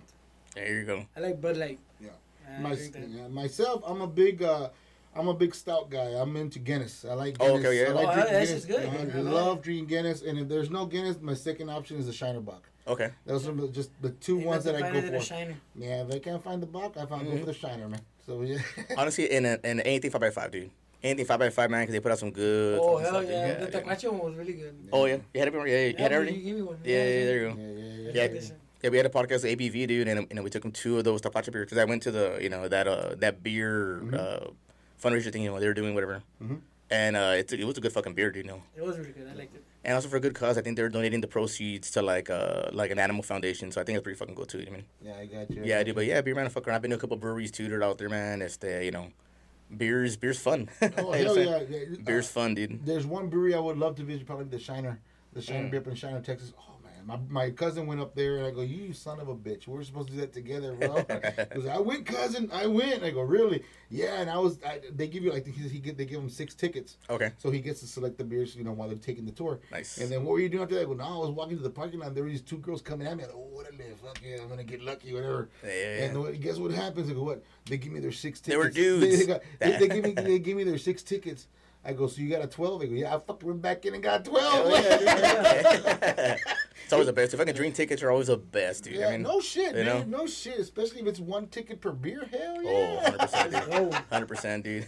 There 0.53 0.73
you 0.79 0.85
go. 0.85 1.05
I 1.15 1.19
like 1.19 1.41
Bud 1.41 1.57
Light. 1.57 1.79
Yeah. 1.99 2.09
I 2.47 2.59
My, 2.61 2.73
yeah, 2.73 3.27
myself, 3.27 3.83
I'm 3.85 4.01
a 4.01 4.07
big, 4.07 4.41
uh, 4.43 4.69
I'm 5.15 5.27
a 5.29 5.33
big 5.33 5.55
stout 5.55 5.89
guy. 5.89 6.09
I'm 6.19 6.35
into 6.35 6.59
Guinness. 6.59 7.05
I 7.09 7.13
like 7.13 7.37
Guinness. 7.37 7.53
Oh, 7.53 7.57
Guinness. 7.57 7.65
okay, 7.67 7.81
yeah. 7.81 7.89
I 7.89 7.91
like 7.93 8.07
Oh, 8.07 8.13
drinking 8.13 8.33
that's 8.33 8.49
Guinness. 8.49 8.65
just 8.65 8.67
good. 8.67 9.15
I 9.15 9.17
I 9.17 9.21
love 9.21 9.61
drinking 9.61 9.85
Guinness, 9.87 10.21
and 10.23 10.39
if 10.39 10.47
there's 10.49 10.69
no 10.69 10.85
Guinness, 10.85 11.21
my 11.21 11.33
second 11.33 11.69
option 11.69 11.97
is 11.97 12.05
the 12.07 12.13
Shiner 12.13 12.41
Bock. 12.41 12.69
Okay. 12.87 13.09
Those 13.25 13.47
are 13.47 13.53
just 13.67 13.89
the 14.01 14.09
two 14.11 14.37
Ain't 14.39 14.45
ones 14.47 14.63
that 14.65 14.75
I 14.75 14.81
go 14.91 15.01
than 15.01 15.15
a 15.15 15.19
for. 15.19 15.25
Shiner. 15.25 15.55
Yeah, 15.75 16.03
if 16.03 16.13
I 16.13 16.19
can't 16.19 16.43
find 16.43 16.61
the 16.61 16.67
Bock, 16.67 16.97
I 16.97 17.05
found 17.05 17.25
go 17.25 17.37
for 17.37 17.45
the 17.45 17.53
Shiner, 17.53 17.87
man. 17.87 18.01
So 18.25 18.41
yeah. 18.41 18.57
Honestly, 18.97 19.31
and 19.31 19.45
in 19.45 19.79
anything 19.81 20.11
five 20.11 20.21
by 20.21 20.29
five, 20.29 20.51
dude. 20.51 20.69
Anything 21.01 21.25
five 21.25 21.39
by 21.39 21.49
five, 21.49 21.69
man, 21.71 21.81
because 21.83 21.93
they 21.93 21.99
put 21.99 22.11
out 22.11 22.19
some 22.19 22.31
good. 22.31 22.79
Oh 22.81 22.97
hell 22.97 23.09
stuff, 23.21 23.25
yeah, 23.29 23.53
dude. 23.59 23.71
the 23.71 23.79
Tacacho 23.81 24.11
one 24.11 24.21
was 24.25 24.35
really 24.35 24.53
good. 24.53 24.75
Oh 24.91 25.05
yeah, 25.05 25.17
you 25.33 25.39
had 25.39 25.47
it. 25.47 25.53
Yeah, 25.53 25.61
you 25.63 25.71
had 25.71 25.83
it 25.83 25.99
Yeah, 25.99 26.17
already. 26.17 26.31
you 26.33 26.43
gave 26.43 26.55
me 26.55 26.61
one. 26.61 26.77
Yeah, 26.83 26.95
yeah, 26.95 27.25
there 27.25 27.37
you 27.41 27.49
go. 27.49 27.55
yeah, 27.57 28.23
yeah, 28.25 28.27
yeah. 28.33 28.39
Yeah, 28.83 28.89
we 28.91 28.97
had 28.97 29.05
a 29.05 29.09
podcast 29.09 29.43
with 29.43 29.57
ABV, 29.57 29.87
dude, 29.87 30.07
and 30.07 30.27
you 30.29 30.35
know 30.35 30.43
we 30.43 30.49
took 30.51 30.63
him 30.63 30.71
two 30.71 30.97
of 30.99 31.03
those 31.03 31.21
Tapacha 31.21 31.51
beers 31.51 31.65
because 31.65 31.77
I 31.79 31.85
went 31.85 32.03
to 32.03 32.11
the 32.11 32.37
you 32.41 32.49
know 32.49 32.67
that 32.67 32.87
uh 32.87 33.15
that 33.19 33.41
beer 33.41 34.03
uh 34.13 34.47
fundraiser 35.05 35.31
thing, 35.31 35.43
you 35.43 35.49
know 35.51 35.59
they 35.59 35.67
were 35.67 35.73
doing 35.73 35.93
whatever, 35.93 36.21
and 36.89 37.15
uh 37.15 37.33
it, 37.37 37.51
it 37.53 37.65
was 37.65 37.77
a 37.77 37.81
good 37.81 37.93
fucking 37.93 38.13
beer, 38.13 38.31
you 38.35 38.43
know, 38.43 38.61
It 38.75 38.83
was 38.83 38.97
really 38.97 39.11
good. 39.11 39.27
I 39.31 39.33
liked 39.35 39.55
it. 39.55 39.63
and 39.83 39.93
also 39.95 40.07
for 40.09 40.17
a 40.17 40.19
good 40.19 40.33
cause. 40.35 40.57
I 40.57 40.61
think 40.61 40.75
they're 40.77 40.89
donating 40.89 41.21
the 41.21 41.27
proceeds 41.27 41.91
to 41.91 42.01
like 42.01 42.29
uh 42.29 42.69
like 42.73 42.91
an 42.91 42.99
animal 42.99 43.23
foundation, 43.23 43.71
so 43.71 43.81
I 43.81 43.83
think 43.83 43.97
it's 43.97 44.03
pretty 44.03 44.17
fucking 44.17 44.35
cool 44.35 44.45
too. 44.45 44.63
I 44.67 44.71
mean, 44.71 44.85
Yeah, 45.01 45.17
I 45.21 45.25
got 45.25 45.49
you. 45.51 45.61
yeah, 45.63 45.83
dude, 45.83 45.95
but 45.95 46.05
yeah, 46.05 46.21
beer 46.21 46.35
man, 46.35 46.49
fuck 46.49 46.67
around. 46.67 46.75
I've 46.77 46.81
been 46.81 46.91
to 46.91 46.97
a 46.97 46.99
couple 46.99 47.17
breweries 47.17 47.51
too, 47.51 47.67
that 47.69 47.75
are 47.75 47.83
out 47.83 47.97
there, 47.97 48.09
man. 48.09 48.41
It's 48.41 48.57
the 48.57 48.83
you 48.85 48.91
know, 48.91 49.07
beers, 49.75 50.17
beer's 50.17 50.39
fun. 50.39 50.69
Oh 50.97 51.13
You 51.15 51.25
hell 51.25 51.37
yeah! 51.39 51.59
yeah. 51.69 51.85
Beer's 52.03 52.29
Uh, 52.29 52.39
fun, 52.39 52.55
dude. 52.55 52.85
There's 52.85 53.05
one 53.05 53.29
brewery 53.29 53.53
I 53.55 53.59
would 53.59 53.77
love 53.77 53.95
to 53.97 54.03
visit, 54.03 54.25
probably 54.25 54.45
the 54.45 54.59
Shiner, 54.59 54.99
the 55.33 55.41
Shiner 55.41 55.67
Mm. 55.67 55.71
Beer 55.71 55.79
up 55.81 55.87
in 55.87 55.95
Shiner, 55.95 56.21
Texas. 56.21 56.53
Oh 56.59 56.74
man, 57.05 57.27
my, 57.29 57.45
my 57.45 57.49
cousin 57.51 57.87
went 57.87 58.01
up 58.01 58.15
there, 58.15 58.37
and 58.37 58.45
I 58.45 58.51
go, 58.51 58.61
"You 58.61 58.93
son 58.93 59.19
of 59.19 59.27
a 59.27 59.35
bitch, 59.35 59.67
we're 59.67 59.83
supposed 59.83 60.07
to 60.09 60.13
do 60.13 60.21
that 60.21 60.33
together, 60.33 60.73
bro." 60.73 61.03
Because 61.35 61.67
I 61.67 61.79
went, 61.79 62.05
cousin, 62.05 62.49
I 62.53 62.67
went. 62.67 63.03
I 63.03 63.11
go, 63.11 63.21
"Really?" 63.21 63.63
Yeah, 63.89 64.19
and 64.21 64.29
I 64.29 64.37
was. 64.37 64.59
I, 64.65 64.81
they 64.93 65.07
give 65.07 65.23
you 65.23 65.31
like 65.31 65.45
he, 65.45 65.67
he 65.67 65.79
get 65.79 65.97
they 65.97 66.05
give 66.05 66.19
him 66.19 66.29
six 66.29 66.53
tickets, 66.55 66.97
Okay, 67.09 67.31
so 67.37 67.51
he 67.51 67.59
gets 67.59 67.79
to 67.81 67.87
select 67.87 68.17
the 68.17 68.23
beers, 68.23 68.55
you 68.55 68.63
know, 68.63 68.71
while 68.71 68.87
they're 68.87 68.97
taking 68.97 69.25
the 69.25 69.31
tour. 69.31 69.59
Nice. 69.71 69.97
And 69.97 70.11
then 70.11 70.23
what 70.23 70.31
were 70.33 70.39
you 70.39 70.49
doing 70.49 70.63
after 70.63 70.75
that? 70.75 70.81
I 70.81 70.85
go, 70.85 70.93
no, 70.93 71.03
I 71.03 71.17
was 71.17 71.29
walking 71.31 71.57
to 71.57 71.63
the 71.63 71.69
parking 71.69 71.99
lot. 71.99 72.07
And 72.09 72.15
There 72.17 72.23
were 72.23 72.29
these 72.29 72.41
two 72.41 72.57
girls 72.57 72.81
coming 72.81 73.07
at 73.07 73.15
me. 73.17 73.23
I 73.23 73.27
go, 73.27 73.33
oh, 73.35 73.55
what 73.55 73.67
a 73.67 73.71
live. 73.75 73.99
Fuck 74.03 74.19
yeah, 74.25 74.37
I'm 74.41 74.49
gonna 74.49 74.63
get 74.63 74.81
lucky, 74.81 75.13
whatever. 75.13 75.49
Yeah. 75.63 76.05
And 76.05 76.41
guess 76.41 76.57
what 76.57 76.71
happens? 76.71 77.09
I 77.09 77.13
go, 77.13 77.23
what? 77.23 77.43
They 77.65 77.77
give 77.77 77.91
me 77.91 77.99
their 77.99 78.11
six 78.11 78.39
tickets. 78.41 78.75
They 78.75 78.91
were 78.91 78.99
They, 78.99 79.07
dudes. 79.07 79.19
they, 79.19 79.25
got, 79.25 79.41
they, 79.59 79.77
they 79.77 79.87
give 79.87 80.03
me 80.03 80.11
they 80.29 80.39
give 80.39 80.57
me 80.57 80.63
their 80.63 80.77
six 80.77 81.03
tickets. 81.03 81.47
I 81.85 81.93
go, 81.93 82.07
so 82.07 82.21
you 82.21 82.29
got 82.29 82.43
a 82.43 82.47
twelve? 82.47 82.81
I 82.81 82.85
go, 82.87 82.93
yeah, 82.95 83.15
I 83.15 83.19
fucking 83.19 83.47
went 83.47 83.61
back 83.61 83.85
in 83.85 83.93
and 83.93 84.01
got 84.03 84.25
twelve. 84.25 84.67
it's 85.85 86.91
always 86.91 87.07
the 87.07 87.13
best. 87.13 87.33
If 87.33 87.39
I 87.39 87.45
can 87.45 87.55
drink 87.55 87.75
tickets, 87.75 88.01
are 88.03 88.11
always 88.11 88.27
the 88.27 88.37
best, 88.37 88.83
dude. 88.85 88.95
yeah, 88.95 89.07
I 89.09 89.11
mean, 89.11 89.21
no 89.23 89.39
shit, 89.41 89.75
you 89.75 89.83
know? 89.83 90.03
no 90.03 90.25
shit. 90.27 90.59
Especially 90.59 91.01
if 91.01 91.07
it's 91.07 91.19
one 91.19 91.47
ticket 91.47 91.81
per 91.81 91.91
beer. 91.91 92.25
Hell 92.31 92.55
Oh, 92.65 92.99
yeah. 93.01 93.11
100%, 93.11 93.51
dude. 93.51 93.63
Oh, 93.71 93.89
100%, 94.11 94.63
dude. 94.63 94.85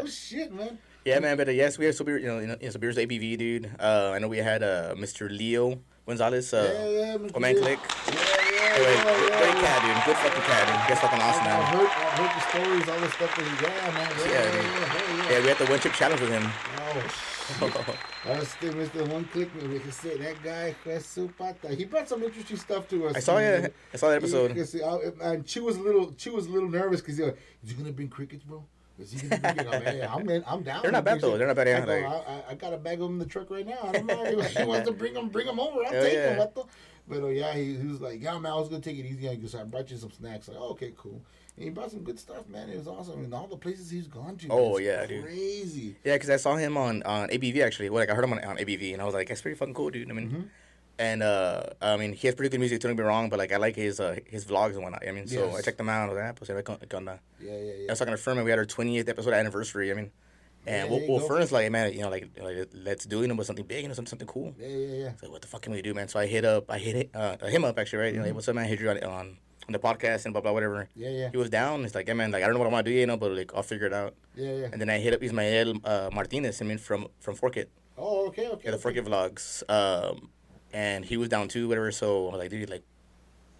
oh 0.00 0.06
shit, 0.06 0.52
man. 0.52 0.78
Yeah, 1.04 1.20
man, 1.20 1.36
but 1.36 1.48
uh, 1.48 1.52
yes, 1.52 1.78
we 1.78 1.84
have 1.86 1.94
some 1.94 2.06
beer, 2.06 2.18
you 2.18 2.26
know, 2.26 2.38
you 2.40 2.46
know, 2.48 2.56
some 2.68 2.80
beers 2.80 2.96
ABV, 2.96 3.38
dude. 3.38 3.70
Uh, 3.78 4.12
I 4.14 4.18
know 4.18 4.28
we 4.28 4.38
had 4.38 4.62
uh, 4.62 4.94
Mr. 4.96 5.30
Leo 5.30 5.78
Gonzalez, 6.06 6.52
uh, 6.52 6.68
yeah, 6.72 6.88
yeah. 6.88 7.16
Mr. 7.16 7.32
Command 7.34 7.56
Leo. 7.58 7.64
Click. 7.64 7.78
Yeah, 8.08 8.14
yeah, 8.14 8.74
Anyway, 8.78 8.92
yeah, 8.92 9.04
yeah, 9.08 9.38
great 9.38 9.56
cat, 9.64 9.78
dude. 9.82 10.04
Good 10.06 10.16
fucking 10.16 10.42
cat, 10.42 10.64
dude. 10.68 10.80
That's 10.88 11.00
fucking 11.00 11.20
awesome, 11.20 11.42
I 11.42 11.46
man. 11.48 11.62
heard, 11.72 11.88
I 11.88 11.90
heard 12.16 12.32
the 12.36 12.42
stories, 12.48 12.86
all 12.88 13.00
the 13.00 13.10
stuff 13.12 13.32
that 13.36 13.46
he, 13.46 13.54
got, 13.56 13.72
man. 13.94 14.08
Yeah, 14.18 14.24
Yeah, 14.28 14.32
yeah, 14.32 14.52
dude. 14.52 14.64
yeah, 14.64 15.16
yeah. 15.16 15.17
Yeah, 15.30 15.40
we 15.42 15.48
had 15.48 15.58
the 15.58 15.66
one 15.66 15.78
chip 15.80 15.92
challenge 15.92 16.20
with 16.20 16.30
him. 16.30 16.42
Oh 17.60 17.96
I 18.26 18.38
was 18.38 18.48
still 18.48 18.72
the 18.72 19.04
one 19.12 19.24
click. 19.26 19.48
We 19.62 19.78
can 19.78 19.92
say 19.92 20.16
that 20.18 20.42
guy, 20.42 20.74
Pata. 21.38 21.74
He 21.74 21.84
brought 21.84 22.08
some 22.08 22.22
interesting 22.22 22.56
stuff 22.56 22.88
to 22.88 23.06
us. 23.08 23.16
I 23.16 23.20
saw 23.20 23.38
it. 23.38 23.74
I 23.92 23.96
saw 23.96 24.08
that 24.08 24.16
episode. 24.16 24.50
He- 24.52 24.56
'cause, 24.56 24.74
uh, 24.74 25.10
and 25.22 25.46
Chew 25.46 25.64
was 25.64 25.76
a 25.76 25.80
little, 25.82 26.12
Chew 26.12 26.32
was 26.32 26.46
a 26.46 26.50
little 26.50 26.68
nervous 26.68 27.00
because 27.00 27.16
he 27.16 27.22
was, 27.24 27.32
is 27.62 27.70
he 27.70 27.74
gonna 27.74 27.92
bring 27.92 28.08
crickets, 28.08 28.42
bro? 28.44 28.64
Is 28.98 29.12
he 29.12 29.28
gonna 29.28 29.40
bring 29.54 29.66
it? 29.66 29.72
I'm, 29.74 29.82
hey, 29.82 30.02
I'm 30.02 30.28
in. 30.28 30.44
I'm 30.46 30.62
down. 30.62 30.82
They're 30.82 30.92
not 30.92 31.04
bad, 31.04 31.20
though. 31.20 31.38
They're 31.38 31.46
not 31.46 31.56
bad, 31.56 31.68
I, 31.68 31.80
go, 31.80 31.92
like- 31.92 32.04
I, 32.04 32.32
I, 32.32 32.42
I 32.50 32.54
got 32.54 32.72
a 32.72 32.78
bag 32.78 32.94
of 32.94 33.00
them 33.08 33.12
in 33.14 33.18
the 33.18 33.26
truck 33.26 33.50
right 33.50 33.66
now. 33.66 33.78
I 33.82 33.92
don't 33.92 34.06
know. 34.06 34.24
He 34.24 34.34
wants 34.64 34.86
to 34.88 34.92
bring 34.94 35.14
them, 35.14 35.28
bring 35.28 35.46
them 35.46 35.60
over. 35.60 35.84
I'll 35.84 35.92
Hell 35.92 36.02
take 36.02 36.14
yeah. 36.14 36.26
them. 36.30 36.38
What 36.38 36.54
the? 36.54 36.64
But 37.06 37.22
uh, 37.22 37.28
yeah, 37.28 37.54
he, 37.54 37.76
he 37.76 37.86
was 37.86 38.00
like, 38.00 38.22
yeah, 38.22 38.38
man, 38.38 38.52
I 38.52 38.56
was 38.56 38.68
gonna 38.68 38.82
take 38.82 38.98
it 38.98 39.06
easy. 39.06 39.28
I 39.28 39.36
guess 39.36 39.54
I 39.54 39.64
brought 39.64 39.90
you 39.90 39.96
some 39.96 40.10
snacks. 40.12 40.48
Like, 40.48 40.58
oh, 40.60 40.70
okay, 40.70 40.92
cool. 40.96 41.22
And 41.58 41.64
he 41.64 41.70
brought 41.70 41.90
some 41.90 42.04
good 42.04 42.18
stuff, 42.20 42.48
man. 42.48 42.68
It 42.70 42.78
was 42.78 42.86
awesome. 42.86 43.24
And 43.24 43.34
all 43.34 43.48
the 43.48 43.56
places 43.56 43.90
he's 43.90 44.06
gone 44.06 44.36
to. 44.36 44.46
Oh, 44.50 44.78
yeah, 44.78 45.04
dude. 45.06 45.24
crazy. 45.24 45.96
Yeah, 46.04 46.14
because 46.14 46.30
I 46.30 46.36
saw 46.36 46.54
him 46.56 46.76
on 46.76 47.02
on 47.02 47.28
ABV 47.30 47.62
actually. 47.64 47.90
Well, 47.90 48.00
like 48.00 48.10
I 48.10 48.14
heard 48.14 48.24
him 48.24 48.32
on, 48.32 48.44
on 48.44 48.56
ABV, 48.58 48.92
and 48.92 49.02
I 49.02 49.04
was 49.04 49.14
like, 49.14 49.28
that's 49.28 49.42
pretty 49.42 49.56
fucking 49.56 49.74
cool, 49.74 49.90
dude. 49.90 50.08
I 50.10 50.14
mean, 50.14 50.28
Mm-hmm. 50.28 50.40
and 51.00 51.22
uh, 51.22 51.62
I 51.82 51.96
mean, 51.96 52.12
he 52.12 52.28
has 52.28 52.34
pretty 52.36 52.50
good 52.50 52.60
music. 52.60 52.80
Don't 52.80 52.94
get 52.94 53.02
me 53.02 53.08
wrong, 53.08 53.28
but 53.28 53.38
like 53.40 53.52
I 53.52 53.56
like 53.56 53.74
his 53.76 53.98
uh, 54.00 54.16
his 54.26 54.44
vlogs 54.44 54.74
and 54.74 54.82
whatnot. 54.84 55.02
I 55.06 55.10
mean, 55.12 55.26
so 55.26 55.46
Yes. 55.46 55.56
I 55.56 55.60
checked 55.62 55.78
them 55.78 55.88
out. 55.88 56.08
I 56.08 56.12
was 56.12 56.16
like, 56.16 56.28
ah, 56.28 56.32
pues, 56.38 56.50
a 56.50 56.54
ver 56.54 56.62
qué 56.62 56.96
onda. 56.96 57.18
Yeah, 57.40 57.52
yeah, 57.58 57.72
I 57.88 57.92
was 57.92 57.98
talking 57.98 58.14
to 58.14 58.18
Furman. 58.18 58.44
We 58.44 58.50
had 58.50 58.58
our 58.60 58.66
twentieth 58.66 59.08
episode 59.08 59.32
anniversary. 59.34 59.90
I 59.90 59.94
mean, 59.94 60.10
and 60.66 60.86
Yeah, 60.86 60.90
well, 60.90 61.00
you 61.00 61.12
well 61.26 61.28
go. 61.46 61.54
Like, 61.56 61.70
man, 61.70 61.92
you 61.92 62.02
know, 62.02 62.10
like, 62.10 62.28
like 62.42 62.68
let's 62.74 63.04
do 63.06 63.22
it 63.22 63.36
with 63.36 63.46
something 63.46 63.64
big 63.66 63.84
and 63.84 63.94
something 63.94 64.10
something 64.10 64.28
cool. 64.28 64.54
Yeah, 64.58 64.66
yeah, 64.68 64.94
yeah. 65.04 65.12
So 65.20 65.30
what 65.30 65.42
the 65.42 65.48
fuck 65.48 65.62
can 65.62 65.72
we 65.72 65.82
do, 65.82 65.94
man? 65.94 66.08
So 66.08 66.18
I 66.20 66.26
hit 66.26 66.44
up, 66.44 66.70
I 66.70 66.78
hit 66.78 66.96
it, 66.96 67.10
uh, 67.14 67.36
him 67.46 67.64
up 67.64 67.78
actually, 67.78 68.00
right? 68.00 68.12
You 68.12 68.18
know, 68.20 68.24
Mm-hmm. 68.24 68.28
like, 68.28 68.34
what's 68.34 68.48
up, 68.48 68.54
man? 68.56 68.64
I 68.64 68.68
hit 68.68 68.80
you 68.80 68.90
on, 68.90 68.98
on 69.04 69.10
on 69.12 69.38
the 69.72 69.78
podcast 69.78 70.24
and 70.24 70.32
blah 70.32 70.40
blah 70.40 70.52
whatever. 70.52 70.88
Yeah, 70.94 71.10
yeah. 71.10 71.30
He 71.30 71.36
was 71.36 71.50
down. 71.50 71.84
It's 71.84 71.94
like, 71.94 72.06
hey 72.08 72.14
man, 72.14 72.30
like 72.30 72.42
I 72.42 72.46
don't 72.46 72.54
know 72.54 72.60
what 72.60 72.66
I'm 72.66 72.72
gonna 72.72 72.82
do, 72.84 72.90
you 72.92 73.06
know, 73.06 73.16
but 73.16 73.32
like 73.32 73.52
I'll 73.54 73.62
figure 73.62 73.86
it 73.86 73.92
out. 73.92 74.14
Yeah, 74.34 74.52
yeah. 74.52 74.68
And 74.72 74.80
then 74.80 74.88
I 74.90 74.98
hit 74.98 75.12
up 75.14 75.22
Ismael 75.22 75.74
uh, 75.84 76.10
Martinez. 76.12 76.60
I 76.62 76.64
mean, 76.64 76.78
from 76.78 77.08
from 77.20 77.34
Fork 77.34 77.56
It, 77.56 77.70
Oh, 77.96 78.26
okay, 78.28 78.48
okay. 78.48 78.62
yeah, 78.66 78.70
the 78.72 78.78
Fork 78.78 78.96
It 78.96 79.04
vlogs. 79.04 79.62
Um, 79.68 80.30
and 80.72 81.04
he 81.04 81.16
was 81.16 81.28
down 81.28 81.48
too, 81.48 81.68
whatever. 81.68 81.90
So 81.92 82.28
I 82.28 82.32
was 82.32 82.38
like, 82.38 82.50
dude, 82.50 82.70
like, 82.70 82.82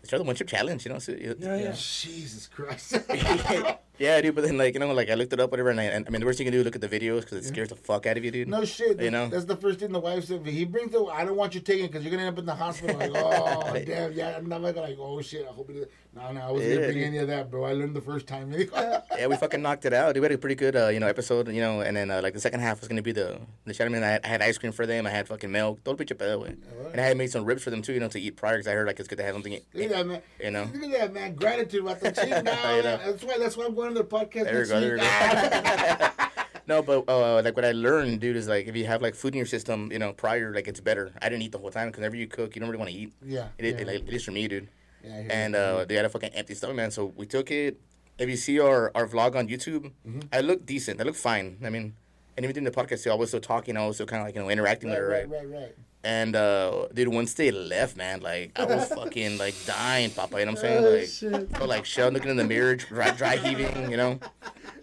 let's 0.01 0.09
try 0.09 0.18
the 0.18 0.24
one 0.24 0.36
chip 0.36 0.49
challenge, 0.49 0.84
you 0.86 0.92
know? 0.92 0.99
So, 0.99 1.12
Yeah, 1.12 1.34
yeah. 1.38 1.72
Jesus 1.72 2.46
Christ. 2.46 2.99
yeah, 3.99 4.20
dude. 4.20 4.34
But 4.34 4.44
then, 4.44 4.57
like, 4.57 4.74
you 4.74 4.80
know, 4.80 4.92
like 4.92 5.11
I 5.11 5.14
looked 5.14 5.32
it 5.32 5.40
up, 5.40 5.51
whatever. 5.51 5.70
And, 5.70 5.80
I, 5.80 5.84
and 5.84 6.07
I 6.07 6.11
mean, 6.11 6.20
the 6.20 6.26
worst 6.26 6.38
you 6.38 6.44
can 6.44 6.53
do 6.53 6.61
is 6.61 6.64
look 6.64 6.76
at 6.76 6.80
the 6.80 6.88
videos 6.88 7.22
because 7.22 7.38
it 7.38 7.44
scares 7.44 7.68
the 7.68 7.76
fuck 7.76 8.07
out 8.07 8.16
of 8.16 8.24
you, 8.24 8.30
dude. 8.30 8.49
no 8.49 8.64
shit. 8.64 9.01
You 9.01 9.11
know? 9.11 9.28
That's 9.28 9.44
the 9.44 9.57
first 9.57 9.80
thing 9.80 9.92
the 9.92 10.01
wife 10.01 10.24
said. 10.24 10.46
He 10.46 10.64
brings 10.64 10.92
the, 10.92 11.05
I 11.07 11.24
don't 11.24 11.36
want 11.36 11.55
you 11.55 11.61
taking 11.61 11.86
it 11.86 11.88
because 11.88 12.05
you're 12.05 12.11
going 12.11 12.20
to 12.20 12.26
end 12.26 12.34
up 12.34 12.38
in 12.38 12.46
the 12.46 12.55
hospital. 12.55 12.96
Like, 12.96 13.11
oh, 13.14 13.82
damn. 13.84 14.12
Yeah, 14.12 14.36
I'm 14.36 14.49
not 14.49 14.62
like, 14.62 14.76
oh, 14.76 15.20
shit. 15.20 15.46
I 15.49 15.53
hope 15.53 15.70
it 15.70 15.90
No, 16.19 16.33
no, 16.33 16.41
I 16.41 16.51
wasn't 16.51 16.71
Yeah, 16.71 16.87
bring 16.87 17.05
any 17.05 17.19
of 17.19 17.29
that, 17.29 17.51
bro. 17.51 17.64
I 17.64 17.73
learned 17.73 17.95
the 17.95 18.01
first 18.01 18.27
time. 18.27 18.53
yeah, 18.75 19.27
we 19.29 19.37
fucking 19.37 19.62
knocked 19.62 19.85
it 19.85 19.93
out. 19.93 20.16
We 20.16 20.21
had 20.21 20.33
a 20.33 20.39
pretty 20.39 20.57
good, 20.57 20.75
uh, 20.75 20.89
you 20.89 20.99
know, 20.99 21.07
episode, 21.07 21.49
you 21.49 21.61
know, 21.61 21.81
and 21.81 21.97
then 21.97 22.11
uh, 22.11 22.21
like 22.23 22.35
the 22.35 22.41
second 22.41 22.61
half 22.61 22.81
was 22.81 22.89
gonna 22.89 23.03
be 23.03 23.12
the 23.12 23.39
the 23.64 23.73
gentleman. 23.73 24.03
I 24.03 24.09
had, 24.09 24.25
I 24.25 24.29
had 24.29 24.43
ice 24.43 24.59
cream 24.59 24.73
for 24.73 24.85
them. 24.85 25.07
I 25.07 25.11
had 25.11 25.29
fucking 25.29 25.51
milk. 25.51 25.85
Don't 25.85 25.97
Todo 25.97 26.05
pinche 26.05 26.19
pedo, 26.19 26.43
güey. 26.43 26.57
And 26.93 27.01
I 27.01 27.05
had 27.05 27.16
made 27.16 27.31
some 27.31 27.45
ribs 27.45 27.62
for 27.62 27.71
them 27.71 27.83
too, 27.83 27.93
you 27.93 28.01
know, 28.01 28.09
to 28.09 28.21
eat 28.21 28.37
prior 28.37 28.57
because 28.57 28.66
I 28.66 28.73
heard 28.73 28.87
like 28.87 28.99
it's 28.99 29.09
good 29.09 29.19
to 29.19 29.25
have 29.25 29.35
something. 29.35 29.53
Look 29.53 29.85
at 29.85 29.91
that, 29.91 30.07
man. 30.07 30.23
You 30.43 30.51
know. 30.51 30.69
Look 30.75 30.83
at 30.83 31.01
that, 31.01 31.14
man. 31.14 31.35
Gratitude 31.37 31.83
about 31.83 32.01
the 32.01 32.11
cheap 32.21 32.31
now. 32.45 32.77
You 32.77 32.83
know. 32.83 32.99
That's 33.05 33.23
why. 33.23 33.39
That's 33.39 33.57
why 33.57 33.66
I'm 33.66 33.75
going 33.75 33.95
to 33.95 34.03
the 34.03 34.05
podcast 34.05 34.45
There 34.45 34.61
we 34.61 34.66
go. 34.66 34.81
There 34.81 34.93
week. 34.95 35.03
go. 35.03 36.25
no, 36.66 36.83
but 36.83 37.09
uh, 37.09 37.43
like 37.43 37.55
what 37.55 37.64
I 37.64 37.73
learned, 37.73 38.21
dude, 38.21 38.37
is 38.37 38.49
like 38.49 38.66
if 38.66 38.75
you 38.77 38.87
have 38.87 39.03
like 39.03 39.14
food 39.14 39.35
in 39.35 39.39
your 39.39 39.47
system, 39.47 39.91
you 39.93 39.99
know, 39.99 40.12
prior, 40.12 40.53
like 40.53 40.66
it's 40.66 40.81
better. 40.81 41.12
I 41.23 41.29
didn't 41.29 41.43
eat 41.43 41.53
the 41.53 41.59
whole 41.59 41.71
time 41.71 41.89
because 41.89 42.01
whenever 42.01 42.16
you 42.16 42.27
cook, 42.27 42.57
you 42.57 42.61
don't 42.61 42.69
really 42.69 42.79
want 42.79 42.91
to 42.91 42.97
eat. 42.97 43.12
Yeah, 43.25 43.49
It, 43.59 43.64
yeah. 43.64 43.81
it, 43.81 43.87
like, 43.87 44.09
it 44.09 44.14
is 44.14 44.25
for 44.25 44.33
me, 44.33 44.49
dude. 44.49 44.69
Yeah, 45.05 45.22
and 45.30 45.55
uh, 45.55 45.84
they 45.84 45.94
had 45.94 46.05
a 46.05 46.09
fucking 46.09 46.30
empty 46.34 46.55
stomach, 46.55 46.76
man. 46.76 46.90
So 46.90 47.12
we 47.16 47.26
took 47.26 47.51
it. 47.51 47.80
If 48.18 48.28
you 48.28 48.36
see 48.36 48.59
our, 48.59 48.90
our 48.96 49.07
vlog 49.07 49.36
on 49.36 49.46
YouTube, 49.49 49.92
Mm-hmm. 50.07 50.20
I 50.32 50.40
look 50.40 50.66
decent. 50.66 51.01
I 51.01 51.05
look 51.05 51.14
fine. 51.14 51.59
I 51.64 51.70
mean, 51.70 51.94
and 52.39 52.45
even 52.47 52.57
in 52.59 52.64
the 52.64 52.70
podcast, 52.70 53.03
too, 53.03 53.11
I 53.11 53.14
was 53.14 53.28
still 53.30 53.41
talking. 53.41 53.76
I 53.76 53.84
was 53.86 53.97
still 53.97 54.07
kind 54.07 54.22
of 54.22 54.28
like 54.28 54.34
you 54.36 54.41
know 54.41 54.49
interacting 54.49 54.89
right, 54.91 54.99
with 55.01 55.09
her, 55.09 55.11
right, 55.11 55.28
right? 55.28 55.49
right, 55.51 55.61
right. 55.61 55.74
And 56.05 56.36
uh, 56.36 56.86
dude, 56.95 57.09
once 57.09 57.34
they 57.34 57.51
left, 57.51 57.97
man, 57.97 58.20
like 58.20 58.59
I 58.59 58.64
was 58.64 58.86
fucking 58.89 59.36
like 59.36 59.55
dying, 59.66 60.11
Papa. 60.11 60.39
You 60.39 60.47
know 60.47 60.53
what 60.53 60.64
I'm 60.64 60.80
saying? 60.80 60.84
Oh, 60.84 61.32
Like, 61.34 61.51
shit. 61.51 61.66
like 61.68 61.84
shell 61.84 62.11
looking 62.11 62.30
in 62.30 62.36
the 62.36 62.45
mirror, 62.45 62.76
dry, 62.76 63.11
dry 63.11 63.36
heaving, 63.36 63.91
you 63.91 63.97
know. 63.97 64.20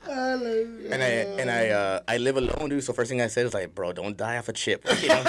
And 0.08 1.02
I 1.02 1.08
and 1.42 1.50
I 1.50 1.70
uh, 1.70 2.00
I 2.08 2.18
live 2.18 2.38
alone, 2.38 2.70
dude. 2.70 2.84
So 2.84 2.94
first 2.94 3.10
thing 3.10 3.22
I 3.22 3.28
said 3.28 3.46
is 3.46 3.54
like, 3.54 3.74
bro, 3.74 3.94
don't 3.94 4.16
die 4.18 4.38
off 4.38 4.50
a 4.50 4.54
chip, 4.54 4.86
you 5.02 5.08
know. 5.08 5.24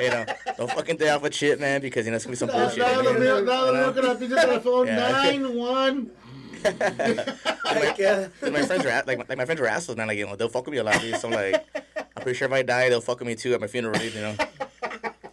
you 0.00 0.10
know, 0.10 0.24
don't 0.58 0.70
fucking 0.70 0.96
die 0.96 1.10
off 1.10 1.24
a 1.24 1.30
chip, 1.30 1.60
man, 1.60 1.80
because 1.80 2.04
you 2.04 2.10
know 2.10 2.16
it's 2.16 2.24
gonna 2.24 2.32
be 2.32 2.36
some 2.36 2.48
bullshit. 2.48 2.78
now, 2.78 2.90
you 2.90 3.02
the 3.04 3.12
know? 3.12 3.18
milk, 3.18 3.44
now 3.46 3.60
the 3.60 3.66
You 3.68 3.72
know? 3.72 3.80
milk 3.80 3.96
and 3.96 4.06
I 4.06 4.14
piece 4.16 4.32
of 4.44 4.50
the 4.50 4.60
phone. 4.60 4.86
Yeah. 4.88 4.96
Nine 5.10 5.54
one. 5.56 6.10
Like, 7.72 8.00
uh, 8.00 8.28
my 8.50 8.62
friends 8.66 8.84
are 8.84 8.88
at, 8.90 9.06
like, 9.06 9.18
like 9.28 9.38
my 9.38 9.44
friends 9.46 9.60
are 9.60 9.66
assholes, 9.66 9.96
man. 9.96 10.06
Like 10.06 10.18
you 10.18 10.26
know, 10.26 10.36
they'll 10.36 10.48
fuck 10.50 10.66
with 10.66 10.72
me 10.72 10.78
a 10.78 10.84
lot, 10.84 11.00
dude. 11.00 11.16
So 11.16 11.28
I'm 11.28 11.34
like, 11.34 11.64
I'm 11.96 12.22
pretty 12.22 12.36
sure 12.36 12.46
if 12.46 12.52
I 12.52 12.62
die, 12.62 12.90
they'll 12.90 13.00
fuck 13.00 13.18
with 13.20 13.28
me 13.28 13.34
too 13.34 13.54
at 13.54 13.60
my 13.62 13.66
funeral, 13.66 13.98
dude. 13.98 14.14
You 14.14 14.20
know, 14.20 14.34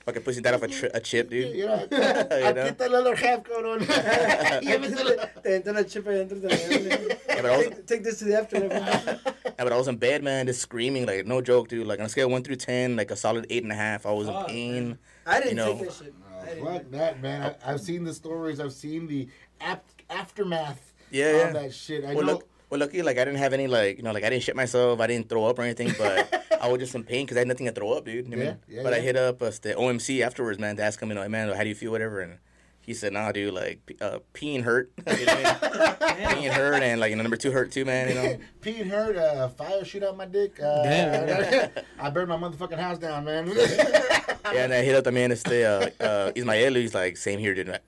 fucking 0.05 0.21
pussy 0.23 0.39
died 0.41 0.53
off 0.53 0.63
a, 0.63 0.67
tri- 0.69 0.89
a 0.93 1.01
chip, 1.01 1.29
dude. 1.29 1.53
You 1.55 1.65
know, 1.65 1.79
You 1.91 1.97
know? 1.97 2.63
aquí 2.63 2.69
está 2.69 2.85
el 2.85 2.95
other 2.95 3.15
half, 3.15 3.43
cabrón. 3.43 3.79
Lléveselo. 4.61 5.29
te 5.43 5.55
entra 5.55 5.71
una 5.71 5.83
chip 5.83 6.05
ahí 6.07 6.15
dentro 6.17 6.39
también. 6.39 7.17
but 7.27 7.45
I 7.45 7.57
was- 7.57 7.65
take, 7.67 7.85
take 7.87 8.03
this 8.03 8.19
to 8.19 8.25
the 8.25 8.37
afterlife. 8.39 9.05
Yeah, 9.45 9.63
but 9.65 9.73
I 9.73 9.77
was 9.77 9.89
in 9.89 9.97
bed, 9.97 10.23
man, 10.23 10.45
just 10.47 10.61
screaming, 10.61 11.05
like 11.05 11.25
no 11.27 11.41
joke, 11.41 11.67
dude. 11.67 11.85
Like 11.87 11.99
on 11.99 12.05
a 12.05 12.09
scale 12.09 12.27
of 12.27 12.31
one 12.31 12.43
through 12.43 12.55
ten, 12.57 12.95
like 12.95 13.11
a 13.11 13.17
solid 13.17 13.47
eight 13.49 13.63
and 13.63 13.71
a 13.71 13.75
half. 13.75 14.05
I 14.05 14.11
was 14.11 14.27
in 14.29 14.33
Fuck, 14.33 14.47
pain. 14.47 14.97
I 15.27 15.39
didn't 15.41 15.49
You 15.49 15.55
know. 15.57 15.73
take 15.77 15.87
that 15.89 15.93
shit. 15.93 16.13
I. 16.41 16.63
Fuck 16.63 16.91
that, 16.91 17.21
man. 17.21 17.55
I, 17.65 17.73
I've 17.73 17.81
seen 17.81 18.05
the 18.05 18.13
stories. 18.13 18.61
I've 18.61 18.71
seen 18.71 19.07
the 19.07 19.27
ap- 19.59 19.83
aftermath 20.09 20.88
Yeah, 21.11 21.25
of 21.27 21.35
yeah. 21.55 21.61
that 21.61 21.73
shit. 21.73 22.05
I 22.05 22.13
Well, 22.13 22.25
know. 22.25 22.33
look, 22.33 22.47
well, 22.69 22.79
lucky, 22.79 23.01
like 23.01 23.17
I 23.17 23.25
didn't 23.25 23.39
have 23.39 23.53
any, 23.53 23.67
like 23.67 23.97
you 23.97 24.03
know, 24.03 24.11
like 24.11 24.23
I 24.23 24.29
didn't 24.29 24.43
shit 24.43 24.55
myself. 24.55 24.99
I 24.99 25.07
didn't 25.07 25.29
throw 25.29 25.45
up 25.45 25.57
or 25.59 25.63
anything, 25.63 25.91
but 25.97 26.45
I 26.61 26.67
was 26.67 26.79
just 26.79 26.93
in 26.95 27.03
pain 27.03 27.25
because 27.25 27.37
I 27.37 27.41
had 27.41 27.47
nothing 27.47 27.65
to 27.65 27.71
throw 27.71 27.91
up, 27.93 28.05
dude. 28.05 28.25
You 28.25 28.31
know 28.31 28.37
what 28.37 28.41
I 28.41 28.45
Yeah, 28.45 28.51
mean? 28.51 28.59
yeah, 28.77 28.83
but 28.83 28.93
I 28.93 28.99
hit 28.99 29.15
up 29.15 29.41
uh, 29.41 29.45
the 29.61 29.73
OMC 29.77 30.21
afterwards, 30.21 30.59
man, 30.59 30.75
to 30.77 30.83
ask 30.83 31.01
him, 31.01 31.09
you 31.09 31.15
know, 31.15 31.21
hey, 31.23 31.27
man, 31.27 31.49
how 31.55 31.63
do 31.63 31.69
you 31.69 31.75
feel, 31.75 31.91
whatever, 31.91 32.21
and. 32.21 32.37
He 32.81 32.95
said, 32.95 33.13
"Nah, 33.13 33.31
dude. 33.31 33.53
Like, 33.53 33.85
p- 33.85 33.97
uh, 34.01 34.17
peeing 34.33 34.63
hurt. 34.63 34.89
you 35.19 35.25
know 35.27 35.33
I 35.37 35.95
mean? 36.17 36.25
peeing 36.41 36.51
hurt, 36.51 36.81
and 36.81 36.99
like, 36.99 37.11
you 37.11 37.17
know, 37.17 37.21
number 37.21 37.37
two 37.37 37.51
hurt 37.51 37.71
too, 37.71 37.85
man. 37.85 38.09
You 38.09 38.15
know, 38.15 38.37
Pete 38.61 38.87
hurt, 38.87 39.15
uh, 39.15 39.47
fire 39.49 39.85
shoot 39.85 40.01
out 40.01 40.17
my 40.17 40.25
dick. 40.25 40.59
Uh, 40.59 40.81
Damn. 40.83 41.69
I 41.99 42.09
burned 42.09 42.29
my 42.29 42.37
motherfucking 42.37 42.79
house 42.79 42.97
down, 42.97 43.25
man. 43.25 43.47
Yeah, 43.47 44.63
and 44.63 44.73
I 44.73 44.81
hit 44.81 44.95
up 44.95 45.03
the 45.03 45.11
man. 45.11 45.31
It's 45.31 45.43
the 45.43 45.93
uh, 46.01 46.03
uh, 46.03 46.31
Ismael. 46.33 46.73
He's 46.73 46.95
like, 46.95 47.17
same 47.17 47.37
here, 47.37 47.53
dude. 47.53 47.79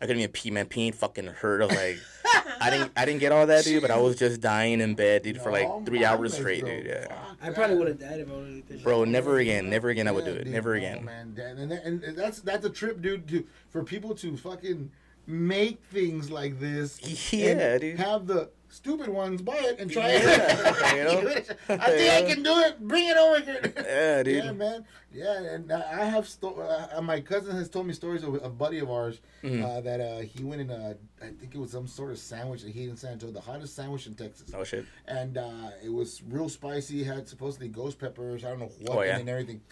I, 0.00 0.04
I 0.04 0.06
couldn't 0.06 0.22
even 0.22 0.32
pee, 0.32 0.50
man. 0.50 0.66
Peeing 0.66 0.94
fucking 0.94 1.26
hurt. 1.26 1.62
I 1.62 1.66
was 1.66 1.76
like, 1.76 1.98
I 2.60 2.70
didn't, 2.70 2.92
I 2.96 3.04
didn't 3.04 3.20
get 3.20 3.32
all 3.32 3.46
that, 3.46 3.64
dude. 3.64 3.82
But 3.82 3.90
I 3.90 3.98
was 3.98 4.16
just 4.16 4.40
dying 4.40 4.80
in 4.80 4.94
bed, 4.94 5.22
dude, 5.22 5.40
for 5.40 5.50
like 5.50 5.86
three 5.86 6.04
hours 6.04 6.32
goodness, 6.32 6.34
straight, 6.36 6.60
bro. 6.62 6.70
dude. 6.70 6.86
Yeah, 6.86 7.16
I 7.42 7.50
probably 7.50 7.76
would 7.76 7.88
have 7.88 7.98
died 7.98 8.20
if 8.20 8.30
I 8.30 8.34
would 8.34 8.46
have 8.46 8.68
this 8.68 8.82
bro. 8.82 9.04
Never 9.04 9.38
again. 9.38 9.70
Never 9.70 9.88
again. 9.90 10.08
I 10.08 10.12
would 10.12 10.24
do 10.24 10.32
it. 10.32 10.44
dude, 10.44 10.52
Never 10.52 10.74
oh, 10.74 10.78
again. 10.78 11.04
man. 11.04 11.34
And, 11.38 11.72
and, 11.72 12.02
and 12.02 12.16
that's 12.16 12.40
that's 12.40 12.64
a 12.64 12.70
trip, 12.70 13.00
dude, 13.02 13.28
to 13.28 13.44
for 13.68 13.84
people 13.84 14.14
to 14.16 14.36
fucking 14.36 14.90
make 15.26 15.82
things 15.84 16.30
like 16.30 16.60
this. 16.60 16.98
Yeah, 17.32 17.72
and 17.72 17.80
dude. 17.80 17.98
Have 17.98 18.26
the 18.26 18.50
stupid 18.70 19.08
ones 19.08 19.42
buy 19.42 19.56
it 19.58 19.78
and 19.80 19.90
try 19.90 20.12
Yeah, 20.12 20.20
it. 20.22 20.96
you 20.96 21.04
know? 21.04 21.30
I 21.68 21.90
think 21.90 22.12
I 22.28 22.34
can 22.34 22.42
do 22.42 22.58
it. 22.60 22.80
Bring 22.80 23.08
it 23.08 23.16
over 23.16 23.40
here. 23.40 23.72
Yeah, 23.76 24.22
dude. 24.22 24.44
Yeah, 24.44 24.52
man. 24.52 24.84
Yeah, 25.12 25.42
and 25.42 25.72
I 25.72 26.04
have 26.04 26.28
sto- 26.28 26.60
uh, 26.94 27.00
my 27.02 27.20
cousin 27.20 27.56
has 27.56 27.68
told 27.68 27.86
me 27.86 27.92
stories 27.94 28.22
of 28.22 28.34
a 28.42 28.48
buddy 28.48 28.78
of 28.78 28.90
ours 28.90 29.20
Mm-hmm. 29.42 29.64
uh, 29.64 29.80
that 29.80 30.00
uh, 30.00 30.18
he 30.20 30.44
went 30.44 30.60
in 30.60 30.68
a 30.70 30.94
I 31.22 31.28
think 31.28 31.54
it 31.54 31.58
was 31.58 31.70
some 31.70 31.86
sort 31.86 32.10
of 32.10 32.18
sandwich 32.18 32.62
that 32.62 32.72
he 32.72 32.82
ate 32.82 32.90
in 32.90 32.96
San 32.98 33.12
Antonio, 33.12 33.32
the 33.32 33.40
hottest 33.40 33.74
sandwich 33.74 34.06
in 34.06 34.14
Texas 34.14 34.50
Oh 34.54 34.64
shit. 34.64 34.84
and 35.08 35.38
uh, 35.38 35.70
it 35.82 35.90
was 35.90 36.22
real 36.28 36.48
spicy. 36.50 37.02
Had 37.02 37.26
supposedly 37.26 37.68
ghost 37.68 37.98
peppers. 37.98 38.44
I 38.44 38.50
don't 38.50 38.58
know 38.60 38.70
what 38.82 38.98
Oh, 38.98 39.02
yeah. 39.02 39.16
and 39.18 39.28
everything. 39.30 39.62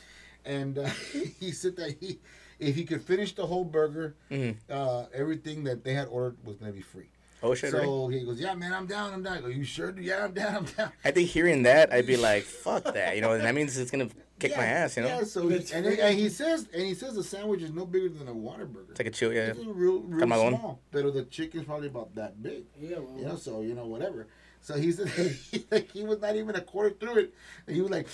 And 0.46 0.78
uh, 0.78 0.88
he 1.38 1.50
said 1.52 1.76
that 1.76 1.96
he, 2.00 2.18
if 2.58 2.74
he 2.76 2.84
could 2.84 3.02
finish 3.02 3.34
the 3.34 3.46
whole 3.46 3.64
burger, 3.64 4.14
Mhm. 4.30 4.56
uh, 4.70 5.04
everything 5.12 5.64
that 5.64 5.84
they 5.84 5.92
had 5.92 6.08
ordered 6.08 6.38
was 6.44 6.56
gonna 6.56 6.72
be 6.72 6.80
free. 6.80 7.10
Oh 7.42 7.54
shit. 7.54 7.72
really? 7.72 7.84
So 7.86 8.08
he 8.08 8.24
goes, 8.24 8.40
"Yeah, 8.40 8.54
man, 8.54 8.72
I'm 8.72 8.86
down. 8.86 9.12
I'm 9.12 9.22
down." 9.22 9.38
I 9.38 9.40
go, 9.40 9.46
"You 9.48 9.64
sure? 9.64 9.92
do? 9.92 10.02
Yeah, 10.02 10.24
I'm 10.24 10.32
down. 10.32 10.56
I'm 10.56 10.64
down." 10.64 10.92
I 11.04 11.10
think 11.12 11.28
hearing 11.28 11.62
that, 11.64 11.92
I'd 11.92 12.06
be 12.06 12.16
like, 12.16 12.42
fuck 12.44 12.84
that. 12.94 13.14
You 13.16 13.22
know, 13.22 13.32
and 13.32 13.44
that 13.44 13.54
means 13.54 13.76
it's 13.78 13.90
gonna 13.90 14.08
kick 14.40 14.56
my 14.56 14.64
ass. 14.64 14.96
You 14.96 15.02
know, 15.04 15.08
Yeah. 15.18 15.24
So 15.24 15.48
he, 15.48 15.56
and, 15.56 15.66
free. 15.86 16.00
and 16.00 16.18
he 16.18 16.28
says, 16.28 16.68
and 16.72 16.82
he 16.82 16.94
says 16.94 17.14
the 17.14 17.22
sandwich 17.24 17.62
is 17.62 17.72
no 17.72 17.86
bigger 17.86 18.08
than 18.08 18.28
a 18.28 18.32
Whataburger. 18.34 18.90
it's 18.90 18.98
like 19.00 19.08
a 19.08 19.10
chill. 19.10 19.32
Yeah. 19.32 19.48
It's 19.50 19.58
real, 19.58 20.00
real 20.00 20.26
Camarón. 20.26 20.58
small. 20.58 20.80
But 20.90 21.12
the 21.14 21.24
chicken's 21.24 21.64
probably 21.64 21.88
about 21.88 22.14
that 22.16 22.42
big. 22.42 22.64
Yeah, 22.80 22.98
well, 22.98 23.18
You 23.18 23.26
know, 23.26 23.36
so 23.36 23.60
you 23.62 23.74
know, 23.74 23.86
whatever. 23.86 24.26
So 24.60 24.74
he 24.78 24.92
said 24.92 25.08
he, 25.50 25.64
like, 25.70 25.90
he 25.90 26.02
was 26.04 26.20
not 26.20 26.36
even 26.36 26.54
a 26.54 26.60
quarter 26.60 26.90
through 26.90 27.16
it, 27.18 27.34
and 27.66 27.74
he 27.74 27.80
was 27.80 27.90
like, 27.90 28.06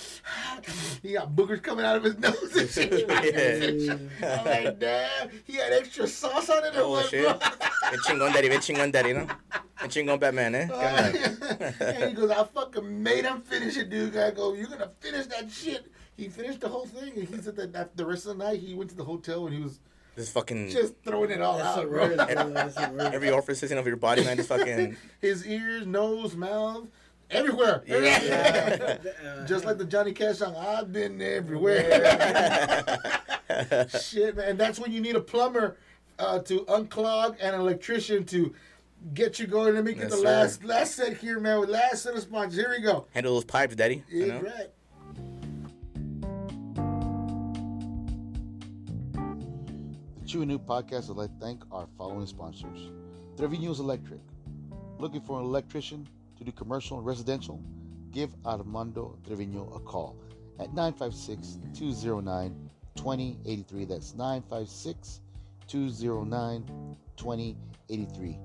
he 1.03 1.13
got 1.13 1.35
boogers 1.35 1.61
coming 1.61 1.85
out 1.85 1.97
of 1.97 2.03
his 2.03 2.17
nose. 2.19 2.55
And 2.55 2.69
shit. 2.69 3.09
Yeah. 4.21 4.39
I'm 4.39 4.45
like, 4.45 4.79
damn, 4.79 5.29
he 5.45 5.53
had 5.57 5.73
extra 5.73 6.07
sauce 6.07 6.49
on 6.49 6.63
it 6.65 6.75
or 6.75 6.81
Oh 6.81 6.89
what, 6.91 7.09
shit. 7.09 7.23
bro? 7.25 7.33
Chingón, 8.05 8.33
daddy. 8.33 8.47
Bien 8.49 8.61
chingón, 8.61 8.91
daddy. 8.91 9.13
No. 9.13 9.25
Bien 9.79 9.89
chingón, 9.89 10.19
Batman. 10.19 10.55
Eh. 10.55 10.67
On. 10.71 11.85
and 11.87 12.09
he 12.09 12.15
goes, 12.15 12.29
I 12.31 12.43
fucking 12.45 13.03
made 13.03 13.25
him 13.25 13.41
finish 13.41 13.77
it, 13.77 13.89
dude. 13.89 14.15
I 14.17 14.31
go, 14.31 14.53
you're 14.53 14.67
gonna 14.67 14.89
finish 15.01 15.25
that 15.27 15.51
shit. 15.51 15.91
He 16.15 16.29
finished 16.29 16.61
the 16.61 16.69
whole 16.69 16.85
thing, 16.85 17.11
and 17.17 17.27
he 17.27 17.37
said 17.41 17.55
that 17.57 17.75
after 17.75 17.95
the 17.97 18.05
rest 18.05 18.25
of 18.25 18.37
the 18.37 18.43
night, 18.45 18.59
he 18.61 18.73
went 18.73 18.89
to 18.91 18.95
the 18.95 19.03
hotel 19.03 19.45
and 19.47 19.53
he 19.55 19.61
was 19.61 19.79
This 20.15 20.29
fucking 20.31 20.69
just 20.69 20.93
throwing 21.03 21.29
it 21.31 21.41
all 21.41 21.59
out, 21.61 21.89
bro. 21.89 22.07
worst. 22.07 22.15
bro. 22.17 22.25
That's 22.53 22.75
the 22.75 22.89
worst. 22.93 23.13
every 23.13 23.29
orifice 23.31 23.61
you 23.61 23.69
know, 23.69 23.79
of 23.79 23.87
your 23.87 23.97
body, 23.97 24.23
man. 24.23 24.37
Just 24.37 24.47
fucking. 24.49 24.95
His 25.21 25.45
ears, 25.45 25.85
nose, 25.85 26.35
mouth, 26.35 26.87
everywhere. 27.29 27.83
Yeah. 27.85 28.97
Uh, 29.25 29.45
Just 29.45 29.65
like 29.65 29.77
the 29.77 29.85
Johnny 29.85 30.13
Cash 30.13 30.37
song, 30.37 30.55
I've 30.55 30.91
been 30.93 31.21
everywhere. 31.21 31.89
Shit, 33.99 34.37
man. 34.37 34.49
And 34.49 34.59
that's 34.59 34.79
when 34.79 34.91
you 34.91 35.01
need 35.01 35.15
a 35.15 35.21
plumber 35.21 35.77
uh, 36.19 36.39
to 36.39 36.61
unclog 36.65 37.35
and 37.41 37.55
an 37.55 37.61
electrician 37.61 38.23
to 38.25 38.53
get 39.13 39.39
you 39.39 39.47
going. 39.47 39.75
Let 39.75 39.83
me 39.83 39.93
get 39.93 40.03
Yes, 40.03 40.11
the 40.11 40.17
sir. 40.17 40.23
last 40.23 40.63
last 40.63 40.95
set 40.95 41.17
here, 41.17 41.39
man. 41.39 41.59
With 41.59 41.69
last 41.69 42.03
set 42.03 42.13
of 42.15 42.21
sponsors. 42.21 42.57
Here 42.57 42.69
we 42.69 42.81
go. 42.81 43.05
Handle 43.13 43.33
those 43.33 43.45
pipes, 43.45 43.75
daddy. 43.75 44.03
You 44.09 44.25
Yeah, 44.25 44.33
know? 44.35 44.41
right. 44.41 44.69
The 50.35 50.41
Chewy 50.41 50.47
New 50.47 50.59
Podcast 50.59 51.09
I'd 51.09 51.15
like 51.15 51.39
to 51.39 51.45
thank 51.45 51.63
our 51.71 51.87
following 51.97 52.25
sponsors. 52.25 52.91
Trevino's 53.37 53.79
Electric. 53.79 54.19
Looking 54.99 55.21
for 55.21 55.39
an 55.39 55.45
electrician 55.45 56.05
to 56.37 56.43
do 56.43 56.51
commercial 56.51 56.97
and 56.97 57.05
residential? 57.05 57.63
Give 58.11 58.29
Armando 58.45 59.17
Trevino 59.25 59.71
a 59.73 59.79
call 59.79 60.17
at 60.59 60.73
956 60.73 61.59
209 61.73 62.69
2083. 62.95 63.85
That's 63.85 64.13
956 64.13 65.21
209 65.67 66.97
2083. 67.15 68.39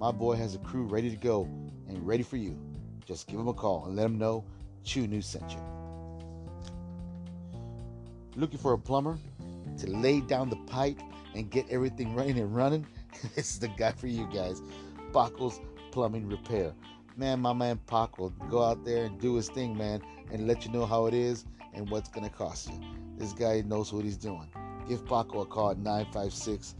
My 0.00 0.10
boy 0.10 0.34
has 0.34 0.56
a 0.56 0.58
crew 0.58 0.86
ready 0.86 1.08
to 1.08 1.16
go 1.16 1.44
and 1.88 2.04
ready 2.04 2.24
for 2.24 2.36
you. 2.36 2.58
Just 3.06 3.28
give 3.28 3.38
him 3.38 3.46
a 3.46 3.54
call 3.54 3.84
and 3.86 3.94
let 3.94 4.06
him 4.06 4.18
know 4.18 4.44
Chew 4.82 5.04
and 5.04 5.12
Ew 5.12 5.22
sent 5.22 5.52
you. 5.52 5.60
Looking 8.34 8.58
for 8.58 8.72
a 8.72 8.78
plumber 8.78 9.16
to 9.78 9.88
lay 9.88 10.20
down 10.20 10.50
the 10.50 10.56
pipe 10.66 10.98
and 11.38 11.50
get 11.50 11.66
everything 11.70 12.14
running 12.14 12.38
and 12.38 12.54
running? 12.54 12.86
this 13.34 13.52
is 13.52 13.58
the 13.60 13.68
guy 13.68 13.92
for 13.92 14.08
you 14.08 14.28
guys. 14.34 14.60
Paco's 15.12 15.60
Plumbing 15.92 16.28
Repair. 16.28 16.74
Man, 17.16 17.40
my 17.40 17.52
man 17.52 17.78
Pac 17.86 18.18
will 18.18 18.30
go 18.50 18.62
out 18.62 18.84
there 18.84 19.04
and 19.06 19.18
do 19.20 19.36
his 19.36 19.48
thing, 19.48 19.76
man, 19.76 20.02
and 20.32 20.46
let 20.46 20.64
you 20.64 20.72
know 20.72 20.84
how 20.84 21.06
it 21.06 21.14
is 21.14 21.46
and 21.74 21.88
what's 21.90 22.08
gonna 22.08 22.28
cost 22.28 22.68
you. 22.68 22.80
This 23.16 23.32
guy 23.32 23.62
knows 23.62 23.92
what 23.92 24.04
he's 24.04 24.16
doing. 24.16 24.48
Give 24.88 25.04
Paco 25.06 25.40
a 25.40 25.46
call 25.46 25.70
at 25.70 25.78
956 25.78 26.74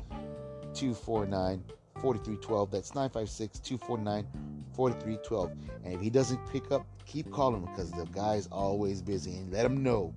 249 0.74 1.62
4312. 2.00 2.70
That's 2.70 2.94
956 2.94 3.58
249 3.60 4.26
4312. 4.74 5.50
And 5.84 5.94
if 5.94 6.00
he 6.00 6.10
doesn't 6.10 6.40
pick 6.50 6.70
up, 6.70 6.86
keep 7.06 7.30
calling 7.30 7.62
him 7.62 7.70
because 7.70 7.90
the 7.90 8.04
guy's 8.06 8.48
always 8.48 9.02
busy. 9.02 9.36
And 9.36 9.52
let 9.52 9.64
him 9.64 9.82
know 9.82 10.14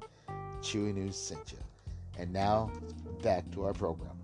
Chewy 0.62 0.94
News 0.94 1.16
sent 1.16 1.52
you. 1.52 1.58
And 2.18 2.32
now, 2.32 2.72
back 3.24 3.50
to 3.52 3.66
our 3.66 3.74
program. 3.74 4.21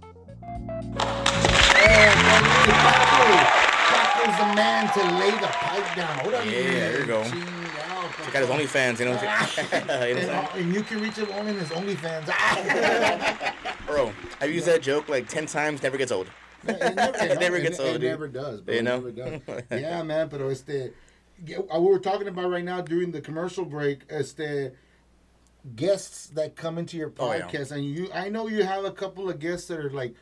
Paco's 2.98 4.38
the 4.38 4.56
man 4.56 4.92
to 4.94 5.02
lay 5.20 5.32
the 5.32 5.48
pipe 5.48 5.96
down. 5.96 6.20
Hold 6.20 6.34
on. 6.36 6.46
Yeah, 6.46 6.52
there 6.52 7.00
you 7.02 7.06
go. 7.06 7.24
Check 7.24 8.36
out 8.36 8.42
his 8.42 8.50
OnlyFans, 8.50 9.00
you 9.00 9.06
know? 9.06 9.14
you 10.08 10.16
know 10.16 10.22
And, 10.22 10.60
and 10.62 10.74
you 10.74 10.82
can 10.84 11.00
reach 11.02 11.16
him 11.16 11.30
only 11.34 11.52
in 11.52 11.58
his 11.60 11.70
OnlyFans. 11.70 12.26
Bro, 13.88 14.12
I've 14.42 14.52
used 14.52 14.66
that 14.68 14.82
joke 14.82 15.08
like 15.10 15.28
10 15.30 15.46
times, 15.46 15.82
never 15.84 15.98
gets 15.98 16.12
old. 16.12 16.28
it 16.68 16.96
never, 16.96 17.18
It 17.18 17.40
never 17.40 17.60
gets 17.60 17.80
old, 17.82 17.96
It 17.98 18.02
never 18.08 18.28
does, 18.28 18.62
bro. 18.62 18.74
You 18.74 18.80
It 18.80 18.84
know? 18.84 19.00
never 19.00 19.12
does. 19.12 19.64
Yeah, 19.72 20.04
man. 20.04 20.28
But 20.30 20.42
it's 20.42 20.62
the 20.62 20.92
yeah, 21.46 21.60
we 21.78 21.86
were 21.86 22.00
talking 22.00 22.28
about 22.28 22.50
right 22.50 22.64
now 22.64 22.82
during 22.82 23.12
the 23.12 23.22
commercial 23.22 23.64
break. 23.64 24.02
It's 24.10 24.34
the 24.34 24.74
guests 25.76 26.28
that 26.30 26.56
come 26.56 26.78
into 26.80 26.98
your 26.98 27.14
Oh, 27.20 27.32
yeah. 27.32 27.42
podcast, 27.42 27.72
and 27.72 27.86
you. 27.86 28.10
I 28.12 28.30
know 28.30 28.48
you 28.48 28.64
have 28.64 28.86
a 28.86 28.92
couple 28.92 29.30
of 29.30 29.38
guests 29.40 29.68
that 29.68 29.80
are 29.80 29.92
like. 29.92 30.16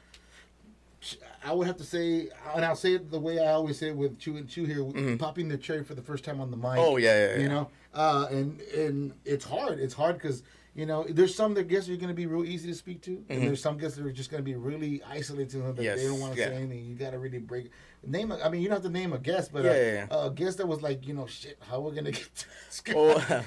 I 1.43 1.53
would 1.53 1.67
have 1.67 1.77
to 1.77 1.83
say, 1.83 2.29
and 2.55 2.65
I'll 2.65 2.75
say 2.75 2.93
it 2.93 3.11
the 3.11 3.19
way 3.19 3.39
I 3.39 3.51
always 3.51 3.77
say 3.77 3.89
it 3.89 3.95
with 3.95 4.17
Chew 4.19 4.37
and 4.37 4.47
Chew 4.47 4.65
here, 4.65 5.17
popping 5.17 5.47
the 5.47 5.57
cherry 5.57 5.83
for 5.83 5.95
the 5.95 6.01
first 6.01 6.23
time 6.23 6.39
on 6.39 6.51
the 6.51 6.57
mic. 6.57 6.65
Mm-hmm. 6.65 6.79
Oh, 6.79 6.97
yeah, 6.97 7.35
yeah, 7.35 7.37
You 7.39 7.49
know, 7.49 7.69
uh, 7.93 8.27
and 8.31 8.59
and 8.61 9.13
it's 9.25 9.45
hard. 9.45 9.79
It's 9.79 9.93
hard 9.93 10.15
because 10.17 10.43
you 10.73 10.85
know 10.85 11.05
there's 11.09 11.33
some 11.33 11.53
that 11.53 11.67
guests 11.67 11.89
are 11.89 11.95
going 11.95 12.09
to 12.09 12.13
be 12.13 12.25
real 12.25 12.43
easy 12.43 12.67
to 12.69 12.75
speak 12.75 13.01
to, 13.03 13.23
and 13.29 13.43
there's 13.43 13.61
some 13.61 13.77
guests 13.77 13.97
that 13.97 14.05
are 14.05 14.11
just 14.11 14.31
going 14.31 14.41
to 14.41 14.45
be 14.45 14.55
really 14.55 15.01
isolated 15.07 15.49
to 15.51 15.57
them 15.57 15.75
that 15.75 15.75
Mm-hmm. 15.75 15.83
Yes, 15.83 16.01
they 16.01 16.07
don't 16.07 16.19
want 16.19 16.33
to 16.33 16.39
yeah. 16.39 16.47
say 16.47 16.55
anything. 16.55 16.85
You 16.85 16.95
got 16.95 17.11
to 17.11 17.19
really 17.19 17.39
break 17.39 17.69
name. 18.07 18.31
A, 18.31 18.39
I 18.41 18.49
mean, 18.49 18.61
you 18.61 18.67
don't 18.67 18.75
have 18.77 18.83
to 18.83 18.89
name 18.89 19.13
a 19.13 19.17
guest, 19.19 19.51
but 19.53 19.63
Yeah, 19.65 19.71
a, 19.71 19.85
yeah, 19.93 20.05
yeah. 20.11 20.25
a 20.25 20.29
guest 20.31 20.57
that 20.57 20.67
was 20.67 20.81
like, 20.81 21.07
you 21.07 21.13
know, 21.13 21.25
shit, 21.27 21.57
how 21.69 21.79
we're 21.79 21.91
gonna 21.93 22.11
get 22.11 22.33
to 22.35 22.45
this 22.67 22.81
guy? 22.81 22.93
Oh, 22.95 23.43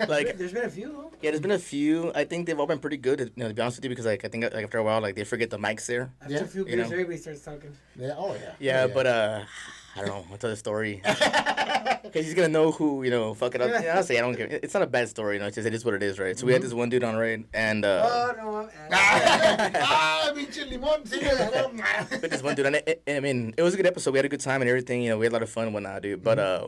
like, 0.08 0.36
there's 0.38 0.52
been 0.52 0.64
a 0.64 0.70
few. 0.70 0.88
Though. 0.92 1.10
yeah, 1.22 1.30
there's 1.30 1.40
been 1.40 1.50
a 1.52 1.58
few. 1.58 2.12
I 2.14 2.24
think 2.24 2.46
they've 2.46 2.58
all 2.58 2.66
been 2.66 2.78
pretty 2.78 2.96
good, 2.98 3.20
you 3.20 3.30
know, 3.36 3.48
to 3.48 3.54
be 3.54 3.62
honest 3.62 3.78
with 3.78 3.84
you, 3.84 3.90
because 3.90 4.06
like, 4.06 4.24
I 4.24 4.28
think 4.28 4.44
like, 4.44 4.64
after 4.64 4.78
a 4.78 4.82
while, 4.82 5.00
like, 5.00 5.14
they 5.14 5.24
forget 5.24 5.50
the 5.50 5.58
mic's 5.58 5.86
there. 5.86 6.12
After 6.20 6.34
Yeah, 6.34 6.40
a 6.40 6.46
few 6.46 6.60
you 6.62 6.66
beers, 6.76 6.88
know. 6.88 6.92
everybody 6.94 7.18
starts 7.18 7.40
talking. 7.42 7.76
yeah, 7.96 8.14
oh 8.16 8.34
yeah, 8.34 8.52
Yeah, 8.58 8.86
Oh, 8.88 8.94
but 8.94 9.06
uh, 9.06 9.44
I 9.94 9.98
don't 10.00 10.08
know. 10.08 10.24
I'll 10.30 10.38
tell 10.38 10.50
the 10.50 10.56
story. 10.56 11.02
Because 12.02 12.26
he's 12.26 12.34
gonna 12.34 12.48
know 12.48 12.72
who 12.72 13.04
you 13.04 13.10
know. 13.10 13.32
Fuck 13.32 13.54
it 13.54 13.62
up. 13.62 13.70
Yeah, 13.70 14.00
say 14.02 14.18
I 14.18 14.20
don't 14.22 14.34
care. 14.36 14.46
It's 14.50 14.74
not 14.74 14.82
a 14.82 14.86
bad 14.86 15.08
story. 15.08 15.36
You 15.36 15.40
know, 15.40 15.46
it's 15.46 15.54
just 15.54 15.66
it 15.66 15.72
is 15.72 15.82
what 15.84 15.94
it 15.94 16.02
is, 16.02 16.18
right? 16.18 16.36
So 16.38 16.44
we 16.46 16.52
had 16.52 16.60
this 16.60 16.74
one 16.74 16.90
dude 16.90 17.04
on, 17.04 17.16
right? 17.16 17.42
And 17.54 17.84
uh, 17.86 18.02
Oh 18.04 18.34
no, 18.36 18.68
ah, 18.92 20.30
pinche 20.34 20.68
limón, 20.68 22.20
but 22.20 22.30
this 22.30 22.42
one 22.42 22.54
dude, 22.54 22.66
and 22.66 22.76
I, 22.76 22.96
I 23.08 23.20
mean, 23.20 23.54
it 23.56 23.62
was 23.62 23.72
a 23.74 23.76
good 23.76 23.86
episode. 23.86 24.10
We 24.12 24.18
had 24.18 24.26
a 24.26 24.28
good 24.28 24.40
time 24.40 24.60
and 24.60 24.68
everything. 24.68 25.02
You 25.02 25.10
know, 25.10 25.18
we 25.18 25.24
had 25.26 25.32
a 25.32 25.36
lot 25.36 25.42
of 25.42 25.48
fun 25.50 25.64
and 25.66 25.74
whatnot, 25.74 26.02
dude. 26.02 26.22
But 26.22 26.38
uh, 26.38 26.66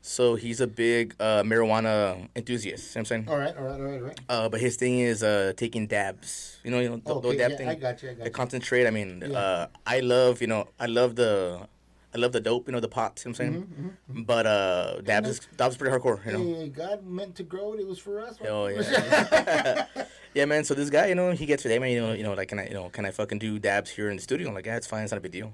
so 0.00 0.34
he's 0.36 0.60
a 0.60 0.66
big 0.66 1.14
uh 1.20 1.42
marijuana 1.42 2.28
enthusiast. 2.36 2.94
You 2.94 3.00
know 3.00 3.02
what 3.02 3.12
I'm 3.12 3.26
saying. 3.26 3.28
all 3.28 3.38
right, 3.38 3.56
all 3.56 3.64
right, 3.64 3.80
all 3.80 3.86
right, 3.86 4.00
all 4.00 4.06
right. 4.06 4.20
Uh, 4.28 4.48
but 4.48 4.60
his 4.60 4.76
thing 4.76 5.00
is 5.00 5.22
uh 5.22 5.52
taking 5.56 5.86
dabs. 5.88 6.58
You 6.64 6.70
know, 6.70 6.80
you 6.80 6.88
know, 6.90 6.96
the, 6.96 7.20
the 7.20 7.28
Okay, 7.28 7.36
dab 7.36 7.50
yeah, 7.50 7.56
thing. 7.58 7.68
I 7.68 7.74
got 7.74 8.02
you, 8.02 8.10
I 8.10 8.12
got 8.14 8.18
the 8.20 8.24
you. 8.26 8.30
concentrate. 8.30 8.86
I 8.86 8.90
mean, 8.90 9.22
Yeah. 9.26 9.38
uh, 9.38 9.66
I 9.86 10.00
love 10.00 10.40
you 10.40 10.46
know, 10.46 10.68
I 10.80 10.86
love 10.86 11.16
the. 11.16 11.68
I 12.16 12.18
love 12.18 12.32
the 12.32 12.40
dope, 12.40 12.66
you 12.66 12.72
know, 12.72 12.80
the 12.80 12.88
pots, 12.88 13.24
you 13.24 13.30
know 13.30 13.32
what 13.36 13.46
I'm 13.46 13.52
saying? 13.52 13.94
Mm-hmm, 14.08 14.22
But 14.22 14.46
uh 14.46 15.00
dabs 15.02 15.28
is 15.28 15.40
dabs 15.56 15.74
is 15.74 15.78
pretty 15.78 15.94
hardcore, 15.94 16.24
you 16.24 16.32
know. 16.32 16.42
Hey, 16.60 16.68
God 16.70 17.06
meant 17.06 17.34
to 17.36 17.42
grow 17.42 17.74
it. 17.74 17.80
It 17.80 17.86
was 17.86 17.98
for 17.98 18.20
us. 18.20 18.36
Oh 18.48 18.66
yeah, 18.68 19.86
yeah, 20.34 20.44
man. 20.46 20.64
So 20.64 20.74
this 20.74 20.88
guy, 20.90 21.06
you 21.06 21.14
know, 21.14 21.32
he 21.32 21.44
gets 21.46 21.62
today, 21.62 21.78
man. 21.78 21.90
You 21.90 22.00
know, 22.00 22.12
you 22.14 22.22
know, 22.22 22.32
like, 22.34 22.48
can 22.48 22.58
I, 22.58 22.68
you 22.68 22.74
know, 22.74 22.88
can 22.88 23.04
I 23.04 23.10
fucking 23.10 23.38
do 23.38 23.58
dabs 23.58 23.90
here 23.90 24.08
in 24.10 24.16
the 24.16 24.22
studio? 24.22 24.48
I'm 24.48 24.54
like, 24.54 24.66
yeah, 24.66 24.76
it's 24.76 24.86
fine. 24.86 25.02
It's 25.02 25.12
not 25.12 25.18
a 25.18 25.20
big 25.20 25.32
deal. 25.32 25.52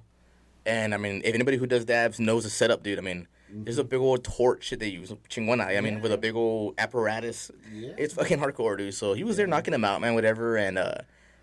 And 0.65 0.95
I 0.95 0.97
mean, 0.97 1.23
if 1.25 1.35
anybody 1.35 1.57
who 1.57 1.67
does 1.67 1.85
dabs 1.85 2.21
knows 2.21 2.45
the 2.45 2.51
setup, 2.51 2.85
dude. 2.85 2.99
I 2.99 3.03
mean, 3.03 3.27
there's 3.53 3.79
a 3.79 3.85
big 3.85 3.99
old 4.01 4.23
torch 4.23 4.71
that 4.71 4.79
they 4.79 4.89
use, 4.89 5.13
chingona. 5.29 5.77
I 5.77 5.81
mean, 5.81 6.01
with 6.01 6.13
a 6.13 6.17
big 6.19 6.37
old 6.37 6.75
apparatus. 6.79 7.51
Yeah. 7.73 7.91
It's 7.99 8.15
fucking 8.15 8.39
hardcore, 8.39 8.79
dude. 8.79 8.95
So 8.95 9.15
he 9.15 9.25
was 9.25 9.37
there 9.37 9.49
knocking 9.49 9.73
them 9.73 9.85
out, 9.85 10.01
man. 10.01 10.15
Whatever, 10.15 10.57
and 10.57 10.79
uh, 10.79 10.95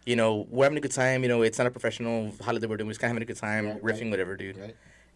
you 0.06 0.16
know, 0.16 0.48
we're 0.50 0.64
having 0.66 0.78
a 0.78 0.82
good 0.82 0.94
time. 0.94 1.22
You 1.24 1.30
know, 1.30 1.42
it's 1.42 1.58
not 1.58 1.68
a 1.68 1.72
professional 1.72 2.32
holiday 2.42 2.66
we're 2.66 2.78
doing. 2.78 2.88
We're 2.88 2.94
just 2.94 3.02
kind 3.02 3.12
of 3.12 3.16
having 3.16 3.24
a 3.24 3.26
good 3.26 3.38
time, 3.38 3.68
Right, 3.68 3.84
riffing, 3.84 4.04
right. 4.04 4.12
whatever, 4.12 4.38
dude. 4.38 4.58
Right. 4.58 4.76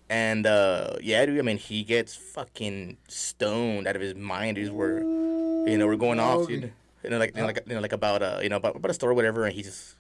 And 0.09 0.45
uh, 0.45 0.95
yeah, 1.01 1.25
dude. 1.25 1.39
I 1.39 1.41
mean, 1.41 1.57
he 1.57 1.83
gets 1.83 2.15
fucking 2.15 2.97
stoned 3.07 3.87
out 3.87 3.95
of 3.95 4.01
his 4.01 4.15
mind. 4.15 4.55
Dude, 4.55 4.71
we're, 4.71 4.99
you 4.99 5.77
know, 5.77 5.87
we're 5.87 5.95
going 5.95 6.19
off, 6.19 6.47
dude. 6.47 6.71
You 7.03 7.09
know, 7.09 7.17
like, 7.17 7.35
you 7.35 7.41
know, 7.41 7.47
like, 7.47 7.63
you 7.67 7.73
know, 7.75 7.81
like 7.81 7.93
about 7.93 8.21
uh, 8.21 8.39
you 8.41 8.49
know, 8.49 8.57
about, 8.57 8.75
about 8.75 8.91
a 8.91 8.93
story, 8.93 9.11
or 9.11 9.15
whatever. 9.15 9.45
And 9.45 9.53
he 9.53 9.63
just, 9.63 9.95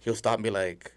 he'll 0.00 0.14
stop 0.14 0.34
and 0.34 0.42
be 0.42 0.50
like, 0.50 0.92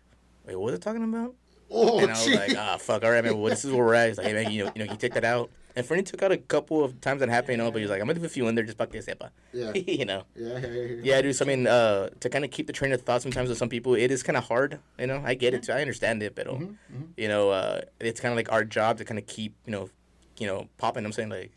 "Wait, 0.46 0.56
what 0.56 0.66
was 0.66 0.74
it 0.76 0.82
talking 0.82 1.04
about?" 1.04 1.34
Oh, 1.70 2.00
And 2.00 2.08
I 2.12 2.14
was 2.14 2.26
gee. 2.26 2.36
like, 2.36 2.56
"Ah, 2.58 2.78
fuck, 2.78 3.04
all 3.04 3.12
right, 3.12 3.24
man. 3.24 3.38
Well, 3.40 3.50
this 3.50 3.66
is 3.66 3.72
where 3.72 3.84
we're 3.84 3.94
at." 3.96 4.08
He's 4.10 4.18
like, 4.18 4.28
"Hey, 4.28 4.34
man, 4.34 4.52
you 4.52 4.66
know, 4.66 4.72
you 4.76 4.86
know, 4.86 4.92
he 4.92 4.98
take 4.98 5.14
that 5.16 5.26
out." 5.26 5.50
And 5.76 5.86
Fernie 5.86 6.04
took 6.04 6.24
out 6.24 6.32
a 6.32 6.38
couple 6.38 6.84
of 6.84 7.02
times 7.02 7.20
that 7.20 7.28
happened, 7.30 7.58
you 7.58 7.58
know, 7.58 7.70
but 7.70 7.82
he's 7.82 7.90
like, 7.90 8.00
"I'm 8.00 8.08
gonna 8.08 8.18
leave 8.20 8.26
a 8.26 8.30
few 8.30 8.48
in 8.48 8.56
there 8.56 8.64
just 8.64 8.78
para 8.78 8.88
que 8.88 9.02
sepa," 9.02 9.30
Yeah. 9.52 9.74
you 9.76 10.06
know. 10.06 10.24
yeah, 10.36 10.58
yeah, 10.60 10.68
yeah. 10.68 10.96
Yeah, 11.04 11.22
dude. 11.22 11.36
So 11.36 11.44
I 11.44 11.48
mean, 11.50 11.68
uh, 11.68 12.10
to 12.22 12.30
kind 12.30 12.46
of 12.46 12.52
keep 12.52 12.68
the 12.68 12.74
train 12.74 12.94
of 12.94 13.02
thought 13.02 13.22
sometimes 13.22 13.50
with 13.50 13.58
some 13.58 13.68
people, 13.70 13.94
it 13.94 14.10
is 14.10 14.24
kind 14.24 14.38
of 14.38 14.46
hard. 14.46 14.80
You 14.98 15.08
know, 15.08 15.22
I 15.26 15.34
get 15.34 15.54
it. 15.54 15.64
Too. 15.64 15.74
I 15.74 15.82
understand 15.82 16.24
it, 16.24 16.34
but 16.36 16.48
Mm-hmm, 16.48 17.02
you 17.18 17.28
know, 17.28 17.50
uh, 17.50 17.82
it's 18.00 18.22
kind 18.22 18.32
of 18.32 18.38
like 18.38 18.52
our 18.52 18.64
job 18.64 18.98
to 19.00 19.06
kind 19.06 19.20
of 19.20 19.26
keep, 19.28 19.54
you 19.66 19.72
know, 19.72 19.90
you 20.38 20.48
know, 20.48 20.68
popping. 20.78 21.04
I'm 21.06 21.12
saying 21.12 21.30
like 21.30 21.52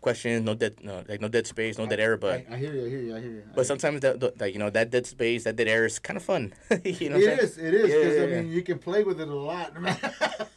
questions, 0.00 0.44
no 0.44 0.54
dead, 0.54 0.76
no, 0.82 1.02
like 1.08 1.20
no 1.20 1.28
dead 1.28 1.46
space, 1.46 1.78
no 1.78 1.86
dead 1.86 2.00
air, 2.00 2.16
but. 2.16 2.44
Mm-hmm. 2.44 2.52
I, 2.52 2.56
I 2.56 2.58
hear 2.58 2.74
you. 2.74 2.86
I 2.86 2.88
hear 2.88 3.00
you. 3.00 3.16
I 3.16 3.20
hear 3.20 3.30
you. 3.30 3.42
I 3.50 3.54
But 3.54 3.66
sometimes 3.66 4.00
that, 4.02 4.20
that, 4.20 4.38
that, 4.38 4.52
you 4.52 4.58
know, 4.58 4.70
that 4.70 4.90
dead 4.90 5.06
space, 5.06 5.44
that 5.44 5.56
dead 5.56 5.68
air 5.68 5.84
is 5.84 5.98
kind 5.98 6.16
of 6.16 6.22
fun. 6.22 6.52
you 6.84 7.10
know, 7.10 7.16
It 7.16 7.40
is. 7.40 7.58
It 7.58 7.74
is. 7.74 7.88
Yeah, 7.90 7.98
Because 7.98 8.16
yeah, 8.16 8.22
I 8.22 8.26
yeah. 8.26 8.42
mean, 8.42 8.52
you 8.52 8.62
can 8.62 8.78
play 8.78 9.02
with 9.04 9.20
it 9.20 9.28
a 9.28 9.34
lot. 9.34 9.80
man. 9.80 9.96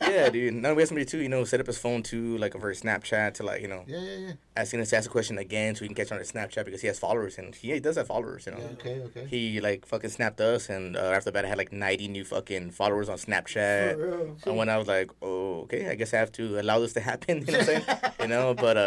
yeah, 0.02 0.30
dude. 0.30 0.54
Now 0.54 0.74
we 0.74 0.82
have 0.82 0.90
somebody 0.90 1.06
too, 1.06 1.20
you 1.20 1.30
know, 1.30 1.44
set 1.44 1.60
up 1.60 1.68
his 1.68 1.78
phone 1.78 2.04
to 2.04 2.38
like 2.38 2.56
over 2.56 2.74
Snapchat 2.74 3.34
to 3.36 3.44
like, 3.44 3.62
you 3.62 3.68
know, 3.68 3.84
yeah, 3.88 4.00
yeah, 4.00 4.18
yeah. 4.28 4.32
asking 4.56 4.82
us 4.82 4.90
to 4.90 4.98
ask 4.98 5.10
a 5.10 5.12
question 5.12 5.38
again 5.38 5.76
so 5.76 5.82
we 5.82 5.88
can 5.88 5.96
catch 5.96 6.12
on 6.12 6.20
his 6.20 6.32
Snapchat 6.32 6.66
because 6.66 6.82
he 6.82 6.88
has 6.88 7.00
followers 7.00 7.38
and 7.38 7.56
he, 7.56 7.74
he 7.74 7.80
does 7.80 7.96
have 7.98 8.08
followers, 8.08 8.46
you 8.46 8.52
know. 8.54 8.60
Okay, 8.74 9.02
okay. 9.02 9.26
He 9.28 9.62
like 9.62 9.86
fucking 9.86 10.10
snapped 10.10 10.42
us 10.42 10.70
and 10.70 10.96
uh, 10.96 11.00
after 11.18 11.32
that 11.32 11.46
I 11.46 11.48
had 11.48 11.58
like 11.58 11.72
90 11.72 12.08
new 12.08 12.26
fucking 12.26 12.72
followers 12.72 13.10
on 13.10 13.18
Snapchat. 13.18 13.94
For 13.94 14.08
real. 14.08 14.38
And 14.46 14.58
when 14.58 14.70
I 14.70 14.78
was 14.78 14.88
like, 14.88 15.12
oh, 15.22 15.62
okay, 15.62 15.90
I 15.90 15.96
guess 15.96 16.14
I 16.14 16.18
have 16.18 16.32
to 16.34 16.60
allow 16.60 16.80
this 16.80 16.94
to 16.94 17.02
happen. 17.02 17.38
You 17.48 17.54
know 17.54 17.60
what 17.60 17.70
I'm 17.70 17.82
saying? 17.84 18.12
you 18.22 18.28
know, 18.28 18.54
but 18.54 18.78
uh, 18.78 18.87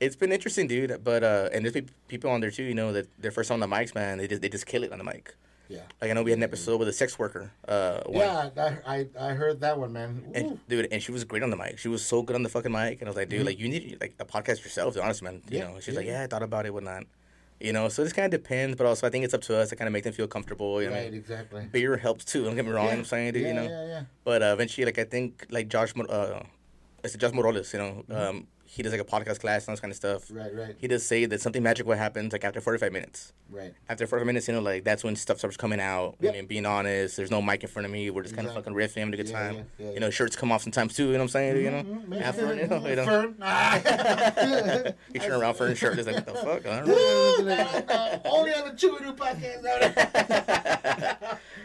it's 0.00 0.16
been 0.16 0.32
interesting, 0.32 0.66
dude. 0.66 1.02
But 1.04 1.22
uh, 1.24 1.48
and 1.52 1.64
there's 1.64 1.74
pe- 1.74 1.92
people 2.08 2.30
on 2.30 2.40
there 2.40 2.50
too. 2.50 2.64
You 2.64 2.74
know 2.74 2.92
that 2.92 3.06
their 3.20 3.30
first 3.30 3.50
on 3.50 3.60
the 3.60 3.66
mics, 3.66 3.94
man. 3.94 4.18
They 4.18 4.26
just 4.28 4.42
they 4.42 4.48
just 4.48 4.66
kill 4.66 4.82
it 4.84 4.92
on 4.92 4.98
the 4.98 5.04
mic. 5.04 5.34
Yeah. 5.68 5.82
Like 6.00 6.10
I 6.10 6.14
know 6.14 6.24
we 6.24 6.32
had 6.32 6.38
an 6.38 6.42
episode 6.42 6.78
with 6.80 6.88
a 6.88 6.92
sex 6.92 7.16
worker. 7.16 7.52
Uh, 7.68 8.00
one. 8.06 8.16
Yeah, 8.24 8.50
I, 8.84 8.96
I 8.96 9.06
I 9.28 9.34
heard 9.34 9.60
that 9.60 9.78
one, 9.78 9.92
man. 9.92 10.24
Ooh. 10.26 10.32
And 10.38 10.68
dude, 10.68 10.88
and 10.90 11.00
she 11.00 11.12
was 11.12 11.22
great 11.24 11.44
on 11.44 11.50
the 11.50 11.56
mic. 11.56 11.78
She 11.78 11.86
was 11.88 12.04
so 12.04 12.22
good 12.22 12.34
on 12.34 12.42
the 12.42 12.48
fucking 12.48 12.72
mic, 12.72 13.00
and 13.00 13.08
I 13.08 13.10
was 13.10 13.16
like, 13.16 13.28
dude, 13.28 13.46
like 13.46 13.58
you 13.60 13.68
need 13.68 13.98
like 14.00 14.14
a 14.18 14.24
podcast 14.24 14.64
yourself. 14.64 14.94
To 14.94 15.02
honest, 15.02 15.22
man. 15.22 15.34
You 15.34 15.40
Mm-hmm. 15.40 15.54
Yeah, 15.54 15.68
know, 15.74 15.80
she's 15.80 15.94
yeah, 15.94 16.00
like, 16.00 16.06
yeah. 16.06 16.22
I 16.22 16.26
thought 16.26 16.42
about 16.42 16.66
it, 16.66 16.74
whatnot. 16.74 17.04
You 17.60 17.72
know, 17.74 17.88
so 17.90 18.02
this 18.02 18.14
kind 18.14 18.24
of 18.32 18.42
depends, 18.42 18.74
but 18.76 18.86
also 18.86 19.06
I 19.06 19.10
think 19.10 19.22
it's 19.26 19.34
up 19.34 19.42
to 19.42 19.56
us 19.58 19.68
to 19.68 19.76
kind 19.76 19.86
of 19.86 19.92
make 19.92 20.02
them 20.02 20.14
feel 20.14 20.26
comfortable. 20.26 20.82
You 20.82 20.88
know, 20.88 20.96
Right, 20.96 21.12
exactly. 21.12 21.66
beer 21.70 21.98
helps 21.98 22.24
too. 22.24 22.42
Don't 22.46 22.56
get 22.56 22.64
me 22.64 22.72
wrong. 22.72 22.86
Yeah. 22.86 22.92
I'm 22.94 23.04
saying, 23.04 23.34
dude, 23.34 23.42
yeah, 23.42 23.48
you 23.48 23.54
know. 23.54 23.62
yeah, 23.68 23.86
yeah. 23.86 24.02
But 24.24 24.42
uh, 24.42 24.46
eventually, 24.54 24.86
like 24.86 24.98
I 24.98 25.04
think, 25.04 25.46
like 25.50 25.68
Josh, 25.68 25.92
uh, 25.96 26.40
it's 27.04 27.14
Josh 27.16 27.32
Morales. 27.32 27.72
You 27.74 27.78
know, 27.78 28.04
Mm-hmm. 28.08 28.12
um, 28.38 28.46
he 28.72 28.84
does 28.84 28.92
like 28.92 29.00
a 29.00 29.04
podcast 29.04 29.40
class 29.40 29.64
and 29.64 29.70
all 29.70 29.72
this 29.72 29.80
kind 29.80 29.90
of 29.90 29.96
stuff. 29.96 30.26
Right, 30.30 30.54
right. 30.54 30.76
He 30.78 30.86
does 30.86 31.04
say 31.04 31.26
that 31.26 31.40
something 31.40 31.60
magical 31.60 31.92
happens 31.92 32.32
like 32.32 32.44
after 32.44 32.60
45 32.60 32.92
minutes. 32.92 33.32
Right. 33.50 33.74
After 33.88 34.06
45 34.06 34.26
minutes, 34.26 34.46
you 34.46 34.54
know, 34.54 34.60
like 34.60 34.84
that's 34.84 35.02
when 35.02 35.16
stuff 35.16 35.38
starts 35.38 35.56
coming 35.56 35.80
out. 35.80 36.14
Yep. 36.20 36.32
I 36.32 36.36
mean, 36.36 36.46
being 36.46 36.64
honest, 36.64 37.16
there's 37.16 37.32
no 37.32 37.42
mic 37.42 37.64
in 37.64 37.68
front 37.68 37.86
of 37.86 37.90
me. 37.90 38.10
We're 38.10 38.22
just 38.22 38.36
kind 38.36 38.46
of 38.46 38.54
fucking 38.54 38.72
riffing, 38.72 38.98
having 38.98 39.12
a 39.14 39.16
good 39.16 39.28
Yeah, 39.28 39.38
time. 39.40 39.54
yeah, 39.56 39.62
yeah, 39.86 39.90
you 39.94 39.98
know, 39.98 40.08
shirts 40.10 40.36
come 40.36 40.52
off 40.52 40.62
sometimes 40.62 40.94
too. 40.94 41.06
You 41.06 41.12
know 41.14 41.18
what 41.18 41.22
I'm 41.22 41.28
saying? 41.30 41.56
You 41.64 41.70
know, 41.72 42.18
have 42.20 42.36
fun. 42.36 42.58
You 42.58 42.66
know, 42.68 42.86
you 42.86 42.94
know. 42.96 43.04
Fern. 43.04 43.34
Ah. 43.42 43.80
You 45.12 45.18
turn 45.20 45.32
around 45.32 45.54
for 45.54 45.66
a 45.66 45.74
shirt, 45.74 45.98
it's 45.98 46.06
like 46.06 46.24
what 46.24 46.26
the 46.26 46.34
fuck? 46.34 46.66
I 46.66 46.80
don't 46.80 46.88
know. 47.46 48.20
Only 48.30 48.52
on 48.54 48.68
the 48.68 48.74
Chew 48.76 48.96
and 48.96 49.06
Ew 49.06 49.12
podcast. 49.14 49.64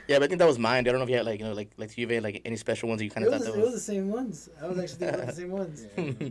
Yeah, 0.08 0.20
but 0.20 0.24
I 0.24 0.28
think 0.28 0.40
that 0.40 0.48
was 0.48 0.60
mine. 0.60 0.80
I 0.88 0.92
don't 0.92 0.98
know 1.00 1.04
if 1.04 1.10
you 1.10 1.18
had 1.18 1.26
like 1.26 1.40
you 1.40 1.46
know 1.46 1.54
like 1.54 1.72
like 1.78 1.98
you 1.98 2.08
had 2.08 2.24
like 2.24 2.42
any 2.46 2.56
special 2.58 2.90
ones 2.90 3.00
that 3.00 3.06
you 3.06 3.12
kind 3.12 3.26
It 3.26 3.34
of 3.34 3.40
was, 3.40 3.48
thought 3.48 3.54
it 3.54 3.58
that 3.58 3.66
was 3.66 3.74
was. 3.74 3.86
the 3.86 3.92
same 3.94 4.10
ones. 4.12 4.50
I 4.62 4.68
was 4.68 4.78
actually 4.80 4.98
thinking 4.98 5.16
about 5.16 5.28
the 5.28 5.34
same 5.42 5.52
ones. 5.52 5.86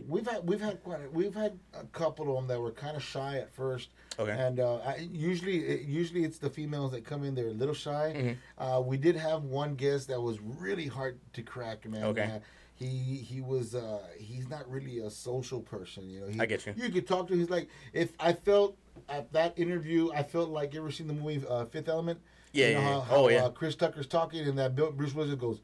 we've 0.07 0.25
had 0.27 0.47
we've 0.47 0.61
had 0.61 0.64
quite 0.73 1.01
a, 1.01 1.09
we've 1.09 1.33
had 1.35 1.57
a 1.73 1.85
couple 1.85 2.29
of 2.29 2.35
them 2.35 2.47
that 2.47 2.59
were 2.59 2.71
kind 2.71 2.95
of 2.95 3.03
shy 3.03 3.37
at 3.37 3.53
first. 3.53 3.89
Okay. 4.19 4.31
And 4.31 4.59
uh, 4.59 4.77
I, 4.77 5.07
usually 5.11 5.57
it, 5.59 5.81
usually 5.87 6.23
it's 6.23 6.37
the 6.37 6.49
females 6.49 6.91
that 6.91 7.03
come 7.03 7.23
in 7.23 7.35
they're 7.35 7.47
a 7.47 7.51
little 7.51 7.75
shy. 7.75 8.13
Mm-hmm. 8.15 8.63
Uh, 8.63 8.79
we 8.81 8.97
did 8.97 9.15
have 9.15 9.43
one 9.43 9.75
guest 9.75 10.07
that 10.07 10.21
was 10.21 10.39
really 10.41 10.87
hard 10.87 11.19
to 11.33 11.41
crack, 11.41 11.87
man. 11.89 12.03
Okay. 12.05 12.41
He 12.75 12.87
he 12.87 13.39
was 13.39 13.73
uh, 13.73 14.01
he's 14.17 14.49
not 14.49 14.69
really 14.69 14.99
a 14.99 15.09
social 15.09 15.61
person, 15.61 16.09
you 16.09 16.19
know. 16.21 16.27
He, 16.27 16.39
I 16.39 16.45
get 16.45 16.65
you. 16.65 16.73
You 16.75 16.89
could 16.89 17.07
talk 17.07 17.27
to. 17.27 17.33
him. 17.33 17.39
He's 17.39 17.49
like 17.49 17.69
if 17.93 18.11
I 18.19 18.33
felt 18.33 18.77
at 19.07 19.31
that 19.33 19.57
interview, 19.57 20.11
I 20.13 20.23
felt 20.23 20.49
like 20.49 20.73
you 20.73 20.81
ever 20.81 20.91
seen 20.91 21.07
the 21.07 21.13
movie 21.13 21.45
uh, 21.47 21.65
Fifth 21.65 21.87
Element? 21.87 22.19
Yeah, 22.51 22.67
You 22.67 22.73
know 22.75 22.79
yeah, 22.79 22.85
how, 22.85 22.91
yeah. 22.91 23.03
how, 23.03 23.15
Oh, 23.15 23.27
yeah. 23.29 23.45
Uh, 23.45 23.49
Chris 23.49 23.75
Tucker's 23.75 24.07
talking 24.07 24.47
and 24.47 24.57
that 24.57 24.75
Bruce 24.75 25.13
Willis 25.13 25.35
goes, 25.35 25.59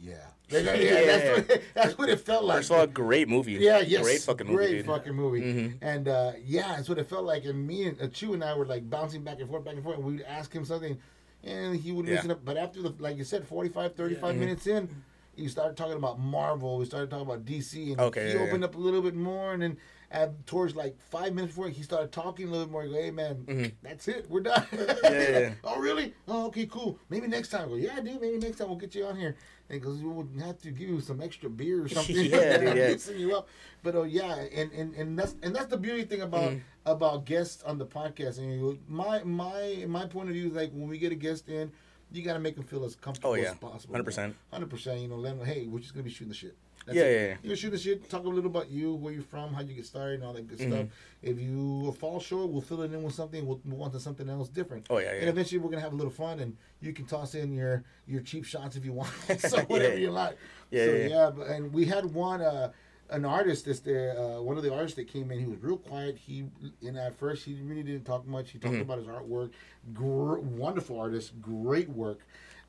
yeah. 0.00 0.26
Yeah, 0.52 0.74
Yeah. 0.74 1.04
That's, 1.06 1.48
what, 1.48 1.62
that's 1.74 1.98
what 1.98 2.08
it 2.08 2.20
felt 2.20 2.44
like. 2.44 2.58
First 2.58 2.70
of 2.70 2.76
all, 2.78 2.86
great 2.86 3.28
movie. 3.28 3.52
Yeah, 3.52 3.80
yes. 3.80 4.02
Great 4.02 4.20
fucking 4.20 4.46
movie, 4.46 4.56
Great 4.56 4.72
dude. 4.78 4.86
fucking 4.86 5.14
movie. 5.14 5.40
Mhm. 5.42 5.74
And 5.80 6.08
uh, 6.08 6.32
yeah, 6.44 6.76
that's 6.76 6.88
what 6.88 6.98
it 6.98 7.08
felt 7.08 7.24
like. 7.24 7.44
And 7.44 7.66
me 7.66 7.86
and 7.88 8.00
uh, 8.00 8.08
Chew 8.08 8.34
and 8.34 8.42
I 8.44 8.56
were 8.56 8.66
like 8.66 8.88
bouncing 8.88 9.22
back 9.22 9.40
and 9.40 9.48
forth, 9.48 9.64
back 9.64 9.74
and 9.74 9.82
forth. 9.84 9.96
And 9.98 10.06
we'd 10.06 10.22
ask 10.22 10.52
him 10.52 10.64
something, 10.64 10.98
and 11.44 11.76
he 11.76 11.92
would 11.92 12.06
Yeah. 12.06 12.16
listen 12.16 12.30
up. 12.32 12.44
But 12.44 12.56
after 12.56 12.82
the, 12.82 12.94
like 12.98 13.16
you 13.16 13.24
said, 13.24 13.46
45, 13.46 13.94
35 13.94 14.22
Mm-hmm. 14.30 14.40
minutes 14.40 14.66
in, 14.66 14.88
he 15.34 15.48
started 15.48 15.76
talking 15.76 15.96
about 15.96 16.18
Marvel. 16.20 16.76
We 16.78 16.84
started 16.84 17.08
talking 17.10 17.26
about 17.26 17.44
DC, 17.44 17.92
and 17.92 18.00
Okay, 18.00 18.28
he 18.28 18.34
yeah, 18.34 18.40
opened 18.40 18.60
yeah. 18.60 18.66
up 18.68 18.74
a 18.74 18.78
little 18.78 19.00
bit 19.00 19.14
more. 19.14 19.54
And 19.54 19.62
then 19.62 19.76
at, 20.10 20.44
towards 20.46 20.76
like 20.76 20.94
five 21.00 21.32
minutes 21.34 21.54
before, 21.54 21.70
he 21.70 21.82
started 21.82 22.12
talking 22.12 22.46
a 22.46 22.50
little 22.50 22.66
bit 22.66 22.72
more. 22.72 22.82
He 22.82 22.90
go, 22.90 22.96
hey 22.96 23.10
man, 23.10 23.72
that's 23.82 24.08
it, 24.08 24.26
we're 24.28 24.40
done. 24.42 24.60
Mm-hmm. 24.70 25.04
Yeah, 25.14 25.38
yeah. 25.38 25.52
oh 25.64 25.80
really? 25.80 26.12
Oh 26.28 26.48
okay, 26.48 26.66
cool. 26.66 26.98
Maybe 27.08 27.26
next 27.28 27.48
time. 27.48 27.64
I 27.64 27.68
go, 27.68 27.74
yeah, 27.76 27.96
dude. 28.00 28.20
Maybe 28.20 28.36
next 28.36 28.58
time 28.58 28.68
we'll 28.68 28.76
get 28.76 28.94
you 28.94 29.06
on 29.06 29.16
here. 29.16 29.36
And 29.72 29.80
he 29.80 29.84
goes, 29.88 30.02
we'll 30.02 30.28
have 30.44 30.58
to 30.60 30.70
give 30.70 30.88
you 30.90 31.00
some 31.00 31.22
extra 31.22 31.48
beer 31.48 31.82
or 31.84 31.88
something. 31.96 32.14
Yeah, 32.14 32.60
yeah. 32.74 32.74
Mixing 32.88 33.18
you 33.18 33.34
up. 33.34 33.48
But 33.82 33.96
oh 33.96 34.02
yeah, 34.04 34.34
and, 34.54 34.70
and, 34.72 34.94
and 34.94 35.18
that's 35.18 35.34
and 35.42 35.56
that's 35.56 35.66
the 35.66 35.78
beauty 35.78 36.04
thing 36.04 36.20
about 36.20 36.50
Mm-hmm. 36.50 36.58
about 36.84 37.24
guests 37.24 37.62
on 37.62 37.78
the 37.78 37.86
podcast. 37.86 38.36
And 38.38 38.52
you, 38.52 38.78
my 38.86 39.24
my 39.24 39.84
my 39.88 40.06
point 40.06 40.28
of 40.28 40.34
view 40.34 40.48
is 40.48 40.52
like 40.54 40.70
when 40.72 40.88
we 40.88 40.98
get 40.98 41.10
a 41.10 41.14
guest 41.16 41.48
in, 41.48 41.72
you 42.12 42.22
got 42.22 42.34
to 42.34 42.38
make 42.38 42.54
them 42.54 42.64
feel 42.64 42.84
as 42.84 42.94
comfortable 42.94 43.30
Oh, 43.30 43.34
yeah. 43.34 43.52
as 43.52 43.56
possible. 43.56 43.94
100%. 43.94 44.34
Hundred 44.52 44.68
percent. 44.70 45.00
You 45.00 45.08
know, 45.08 45.16
let 45.16 45.38
them. 45.38 45.46
Hey, 45.46 45.66
we're 45.66 45.78
just 45.80 45.94
gonna 45.94 46.04
be 46.04 46.10
shooting 46.10 46.28
the 46.28 46.34
shit. 46.34 46.54
That's 46.86 46.96
Yeah, 46.96 47.04
it. 47.04 47.12
yeah, 47.20 47.26
yeah. 47.28 47.36
You're 47.42 47.56
shoot 47.56 47.70
the 47.70 47.78
shit. 47.78 48.08
Talk 48.10 48.24
a 48.24 48.28
little 48.28 48.50
about 48.50 48.70
you, 48.70 48.94
where 48.94 49.12
you're 49.12 49.22
from, 49.22 49.54
how 49.54 49.60
you 49.60 49.74
get 49.74 49.86
started, 49.86 50.14
and 50.14 50.24
all 50.24 50.32
that 50.32 50.46
good 50.48 50.58
Mm-hmm. 50.58 50.72
stuff. 50.72 50.86
If 51.22 51.38
you 51.40 51.92
fall 52.00 52.18
short, 52.20 52.48
we'll 52.50 52.60
fill 52.62 52.82
it 52.82 52.92
in 52.92 53.02
with 53.02 53.14
something. 53.14 53.46
We'll 53.46 53.60
move 53.64 53.80
on 53.82 53.92
to 53.92 54.00
something 54.00 54.28
else 54.28 54.48
different. 54.48 54.86
Oh, 54.90 54.98
yeah, 54.98 55.12
And 55.12 55.28
eventually, 55.28 55.58
we're 55.60 55.70
gonna 55.70 55.82
have 55.82 55.92
a 55.92 55.96
little 55.96 56.12
fun, 56.12 56.40
and 56.40 56.56
you 56.80 56.92
can 56.92 57.06
toss 57.06 57.34
in 57.34 57.52
your 57.52 57.84
your 58.06 58.20
cheap 58.22 58.44
shots 58.44 58.76
if 58.76 58.84
you 58.84 58.92
want. 58.92 59.10
so 59.38 59.60
whatever 59.68 59.94
Yeah. 59.94 60.00
you 60.00 60.10
like. 60.10 60.36
Yeah, 60.70 60.84
so 60.86 60.92
yeah, 60.92 60.96
yeah. 60.98 61.08
yeah, 61.08 61.30
but, 61.30 61.46
and 61.48 61.72
we 61.72 61.84
had 61.84 62.06
one 62.06 62.40
uh, 62.42 62.72
an 63.10 63.24
artist 63.24 63.66
that's 63.66 63.80
there. 63.80 64.18
Uh, 64.18 64.40
one 64.40 64.56
of 64.56 64.62
the 64.64 64.72
artists 64.74 64.96
that 64.96 65.06
came 65.06 65.30
in, 65.30 65.38
he 65.38 65.46
was 65.46 65.62
real 65.62 65.76
quiet. 65.76 66.16
He 66.16 66.46
and 66.84 66.96
at 66.98 67.14
first 67.16 67.44
he 67.44 67.60
really 67.62 67.82
didn't 67.84 68.04
talk 68.04 68.26
much. 68.26 68.50
He 68.50 68.58
Mm-hmm. 68.58 68.70
talked 68.70 68.82
about 68.82 68.98
his 68.98 69.06
artwork. 69.06 69.50
Gr- 69.94 70.38
wonderful 70.38 70.98
artist, 70.98 71.40
great 71.40 71.88
work. 71.90 72.20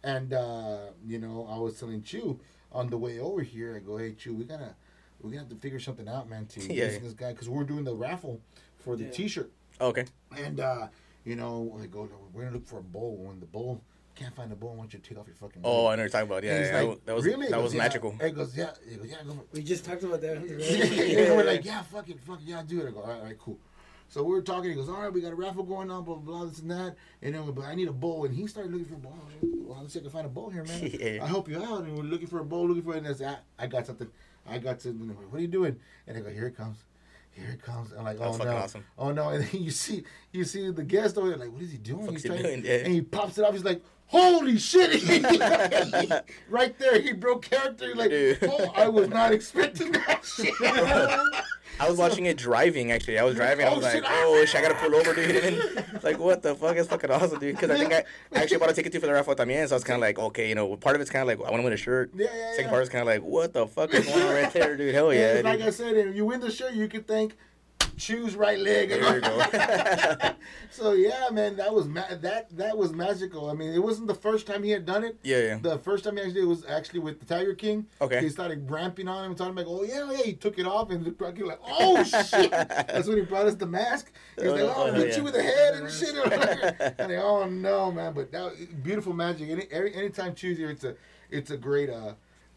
And 0.04 0.34
uh, 0.34 0.78
you 1.06 1.18
know, 1.18 1.48
I 1.50 1.58
was 1.58 1.80
telling 1.80 2.04
Chew 2.04 2.40
on 2.74 2.90
the 2.90 2.98
way 2.98 3.20
over 3.20 3.42
here. 3.42 3.76
I 3.76 3.80
go, 3.80 3.98
hey 3.98 4.14
Chew, 4.14 4.34
we 4.34 4.44
gotta 4.46 4.76
we 5.22 5.30
gonna 5.32 5.42
have 5.42 5.50
to 5.50 5.56
figure 5.56 5.80
something 5.80 6.08
out, 6.08 6.30
man, 6.30 6.46
to 6.48 6.60
Yeah, 6.74 6.86
yeah. 6.92 7.00
this 7.00 7.14
guy 7.14 7.32
because 7.32 7.50
we're 7.50 7.64
doing 7.64 7.84
the 7.84 7.96
raffle 7.96 8.42
for 8.80 8.96
the 8.96 9.06
Yeah. 9.06 9.12
T-shirt. 9.12 9.52
Okay. 9.80 10.06
And 10.38 10.60
uh, 10.60 10.88
you 11.26 11.36
know, 11.36 11.78
I 11.82 11.86
go, 11.86 12.10
we're 12.34 12.44
gonna 12.44 12.56
look 12.56 12.68
for 12.68 12.80
a 12.80 12.84
bowl. 12.84 13.16
When 13.18 13.40
the 13.40 13.46
bowl 13.46 13.82
can't 14.16 14.36
find 14.36 14.52
the 14.52 14.56
bowl, 14.56 14.74
I 14.74 14.76
want 14.76 14.94
you 14.94 15.00
to 15.00 15.10
take 15.10 15.18
off 15.18 15.26
your 15.28 15.36
fucking. 15.36 15.62
Oh. 15.64 15.88
I 15.88 15.96
know 15.96 15.98
what 15.98 15.98
you're 16.00 16.10
talking 16.10 16.28
about. 16.28 16.44
Yeah, 16.44 16.66
yeah, 16.66 16.82
like, 16.82 17.06
that 17.06 17.16
was 17.16 17.26
really? 17.26 17.48
That 17.48 17.54
goes, 17.54 17.64
was 17.64 17.74
"Yeah." 17.74 17.82
magical. 17.82 18.12
He 18.22 18.30
goes, 18.32 18.56
yeah. 18.58 18.72
He 18.88 18.96
goes, 18.98 19.10
yeah. 19.10 19.18
Go 19.26 19.40
We 19.54 19.64
just 19.64 19.86
talked 19.86 20.04
about 20.04 20.22
that. 20.22 20.44
yeah, 20.48 21.36
we're 21.36 21.44
like, 21.44 21.66
yeah, 21.66 21.82
fuck 21.84 22.10
it, 22.10 22.20
fuck 22.20 22.40
yeah, 22.44 22.62
do 22.68 22.82
it. 22.82 22.90
I 22.90 22.92
go, 22.92 23.02
all 23.02 23.08
right, 23.10 23.20
all 23.20 23.26
right, 23.26 23.40
cool. 23.40 23.58
So 24.14 24.22
we 24.22 24.36
were 24.36 24.44
talking. 24.44 24.70
He 24.70 24.76
goes, 24.76 24.90
all 24.90 25.02
right, 25.02 25.12
we 25.12 25.22
got 25.22 25.34
a 25.34 25.36
raffle 25.36 25.64
going 25.64 25.90
on, 25.90 26.04
blah 26.04 26.14
blah, 26.14 26.38
blah 26.38 26.46
this 26.46 26.60
and 26.60 26.70
that. 26.70 26.96
And 27.24 27.34
then, 27.34 27.50
but 27.52 27.66
I 27.66 27.74
need 27.74 27.88
a 27.88 27.92
bowl. 27.92 28.26
And 28.26 28.36
he 28.36 28.46
started 28.46 28.72
looking 28.72 28.86
for 28.86 28.94
a 28.94 28.98
bowl. 28.98 29.18
Well, 29.42 29.80
let's 29.82 29.94
see 29.94 29.98
if 29.98 30.04
I 30.04 30.10
can 30.10 30.12
find 30.12 30.26
a 30.28 30.30
bowl 30.30 30.52
here, 30.52 30.64
man. 30.64 30.92
Yeah. 31.00 31.24
I'll 31.24 31.28
help 31.28 31.50
you 31.50 31.58
out. 31.58 31.82
And 31.82 31.98
we're 31.98 32.04
looking 32.04 32.28
for 32.28 32.40
a 32.40 32.46
bowl, 32.46 32.68
looking 32.68 32.84
for 32.84 32.94
it. 32.94 33.00
And 33.00 33.08
I 33.08 33.14
said, 33.14 33.40
I, 33.58 33.64
I 33.64 33.66
got 33.66 33.88
something. 33.88 34.08
I 34.48 34.60
got 34.60 34.84
something. 34.84 35.08
What 35.10 35.40
are 35.40 35.42
you 35.42 35.48
doing? 35.48 35.80
And 36.06 36.16
I 36.16 36.20
go, 36.20 36.30
here 36.30 36.46
it 36.46 36.56
comes. 36.56 36.78
Here 37.32 37.50
it 37.50 37.64
comes. 37.64 37.92
I'm 37.92 38.04
like, 38.04 38.20
That's 38.20 38.40
oh 38.40 38.44
no, 38.44 38.56
awesome. 38.56 38.86
oh 39.00 39.12
no! 39.12 39.30
And 39.30 39.44
then 39.44 39.50
you 39.64 39.72
see, 39.72 40.04
you 40.32 40.44
see 40.44 40.70
the 40.70 40.84
guest 40.84 41.18
over 41.18 41.30
there, 41.30 41.38
like, 41.38 41.52
what 41.52 41.64
is 41.64 41.72
he 41.72 41.80
doing? 41.80 42.12
He's 42.12 42.24
trying, 42.24 42.44
doing? 42.44 42.68
And 42.68 42.94
he 42.94 43.02
pops 43.02 43.40
it 43.40 43.44
off. 43.44 43.54
He's 43.54 43.64
like, 43.64 43.82
holy 44.06 44.60
shit! 44.60 45.02
right 46.50 46.78
there, 46.78 47.02
he 47.02 47.14
broke 47.14 47.42
character. 47.42 47.96
Like, 47.96 48.12
Dude. 48.12 48.38
oh, 48.44 48.72
I 48.76 48.88
was 48.88 49.10
not 49.10 49.32
expecting 49.32 49.94
that 49.94 50.24
shit. 50.24 50.54
I 51.84 51.90
was 51.90 51.98
watching 51.98 52.26
it 52.26 52.38
driving. 52.38 52.92
Actually, 52.92 53.20
I 53.20 53.24
was 53.24 53.36
driving. 53.36 53.66
I 53.66 53.70
Oh, 53.70 53.76
was 53.76 53.84
like, 53.84 54.04
"Oh 54.08 54.46
shit, 54.46 54.56
I 54.56 54.62
gotta 54.62 54.76
pull 54.76 54.96
over, 54.96 55.14
dude." 55.14 55.44
And, 55.44 56.04
like, 56.04 56.18
what 56.20 56.42
the 56.42 56.56
fuck? 56.56 56.78
It's 56.78 56.88
fucking 56.88 57.12
awesome, 57.12 57.40
dude. 57.40 57.56
Because 57.56 57.70
I 57.72 57.78
think 57.78 57.94
I, 57.94 58.04
I 58.34 58.42
actually 58.42 58.58
bought 58.58 58.70
a 58.70 58.74
ticket 58.74 58.92
to 58.94 59.00
for 59.00 59.08
the 59.08 59.14
raffle 59.14 59.36
también. 59.36 59.68
So 59.68 59.76
I 59.76 59.78
was 59.78 59.84
kind 59.84 59.96
of 59.98 60.02
like, 60.02 60.18
okay, 60.20 60.48
you 60.50 60.56
know, 60.56 60.76
part 60.78 60.96
of 60.96 61.02
it's 61.02 61.10
kind 61.12 61.22
of 61.22 61.28
like 61.28 61.46
I 61.46 61.52
want 61.52 61.62
to 61.62 61.64
win 61.64 61.74
a 61.74 61.78
shirt. 61.78 62.12
Yeah, 62.16 62.28
yeah, 62.34 62.52
Second 62.52 62.66
yeah. 62.66 62.70
part 62.70 62.84
is 62.84 62.90
kind 62.90 63.02
of 63.02 63.08
like, 63.08 63.22
what 63.22 63.54
the 63.54 63.68
fuck 63.68 63.94
is 63.94 64.06
going 64.06 64.22
on 64.24 64.34
right 64.34 64.52
there, 64.54 64.78
dude? 64.78 64.94
Hell 64.96 65.14
yeah, 65.14 65.36
And 65.36 65.44
like. 65.46 65.62
I 65.62 65.70
said, 65.70 65.96
if 65.98 66.16
you 66.16 66.26
win 66.26 66.40
the 66.40 66.52
shirt, 66.52 66.74
you 66.74 66.88
could 66.88 67.08
thank 67.08 67.36
choose 67.98 68.36
right 68.36 68.60
leg. 68.60 68.90
There 68.90 69.16
you 69.16 69.22
go. 69.22 69.40
so 70.72 70.94
yeah, 70.94 71.28
man, 71.32 71.56
that 71.58 71.74
was 71.74 71.88
ma- 71.88 72.16
that 72.22 72.56
that 72.58 72.78
was 72.78 72.94
magical. 72.94 73.50
I 73.50 73.54
mean, 73.54 73.72
it 73.74 73.80
wasn't 73.84 74.08
the 74.08 74.16
first 74.16 74.48
time 74.48 74.64
he 74.64 74.72
had 74.72 74.86
done 74.86 75.04
it. 75.04 75.18
Yeah, 75.24 75.38
yeah. 75.40 75.60
The 75.62 75.78
first 75.80 76.04
time 76.04 76.16
he 76.18 76.24
actually 76.24 76.42
did 76.42 76.48
was 76.48 76.66
actually 76.66 77.00
with 77.00 77.20
the 77.20 77.26
Tiger 77.26 77.54
King. 77.56 77.86
Okay. 78.02 78.22
He 78.22 78.30
started 78.30 78.70
ramping 78.70 79.08
on 79.08 79.24
him 79.26 79.32
and 79.32 79.38
talking 79.38 79.54
about, 79.54 79.66
oh 79.68 79.84
yeah, 79.84 80.10
yeah. 80.12 80.24
He 80.24 80.34
took 80.34 80.60
it 80.60 80.66
off 80.66 80.90
and 80.92 81.04
the 81.06 81.12
Tiger 81.12 81.32
King 81.34 81.46
like, 81.46 81.60
oh 81.66 82.04
shit. 82.04 82.52
That's 82.52 83.08
when 83.08 83.18
he 83.18 83.24
brought 83.24 83.46
us 83.46 83.56
the 83.56 83.66
mask. 83.68 84.12
He 84.40 84.48
was 84.48 84.54
Oh, 84.62 84.66
like, 84.66 84.78
oh, 84.78 84.84
oh, 84.90 84.94
hit 84.94 85.10
yeah. 85.10 85.18
you 85.18 85.24
with 85.24 85.34
the 85.34 85.44
head 85.44 85.74
and 85.76 85.92
shit. 85.92 86.16
and 86.16 87.10
like, 87.10 87.24
oh 87.24 87.48
no, 87.50 87.92
man. 87.92 88.14
But 88.14 88.32
that 88.32 88.84
beautiful 88.84 89.14
magic. 89.14 89.50
Any 89.50 89.68
every 89.72 89.94
anytime 89.96 90.36
Tuesday, 90.36 90.64
it's 90.66 90.84
a 90.84 90.96
it's 91.30 91.52
a 91.52 91.58
great 91.58 91.90
uh 91.90 92.14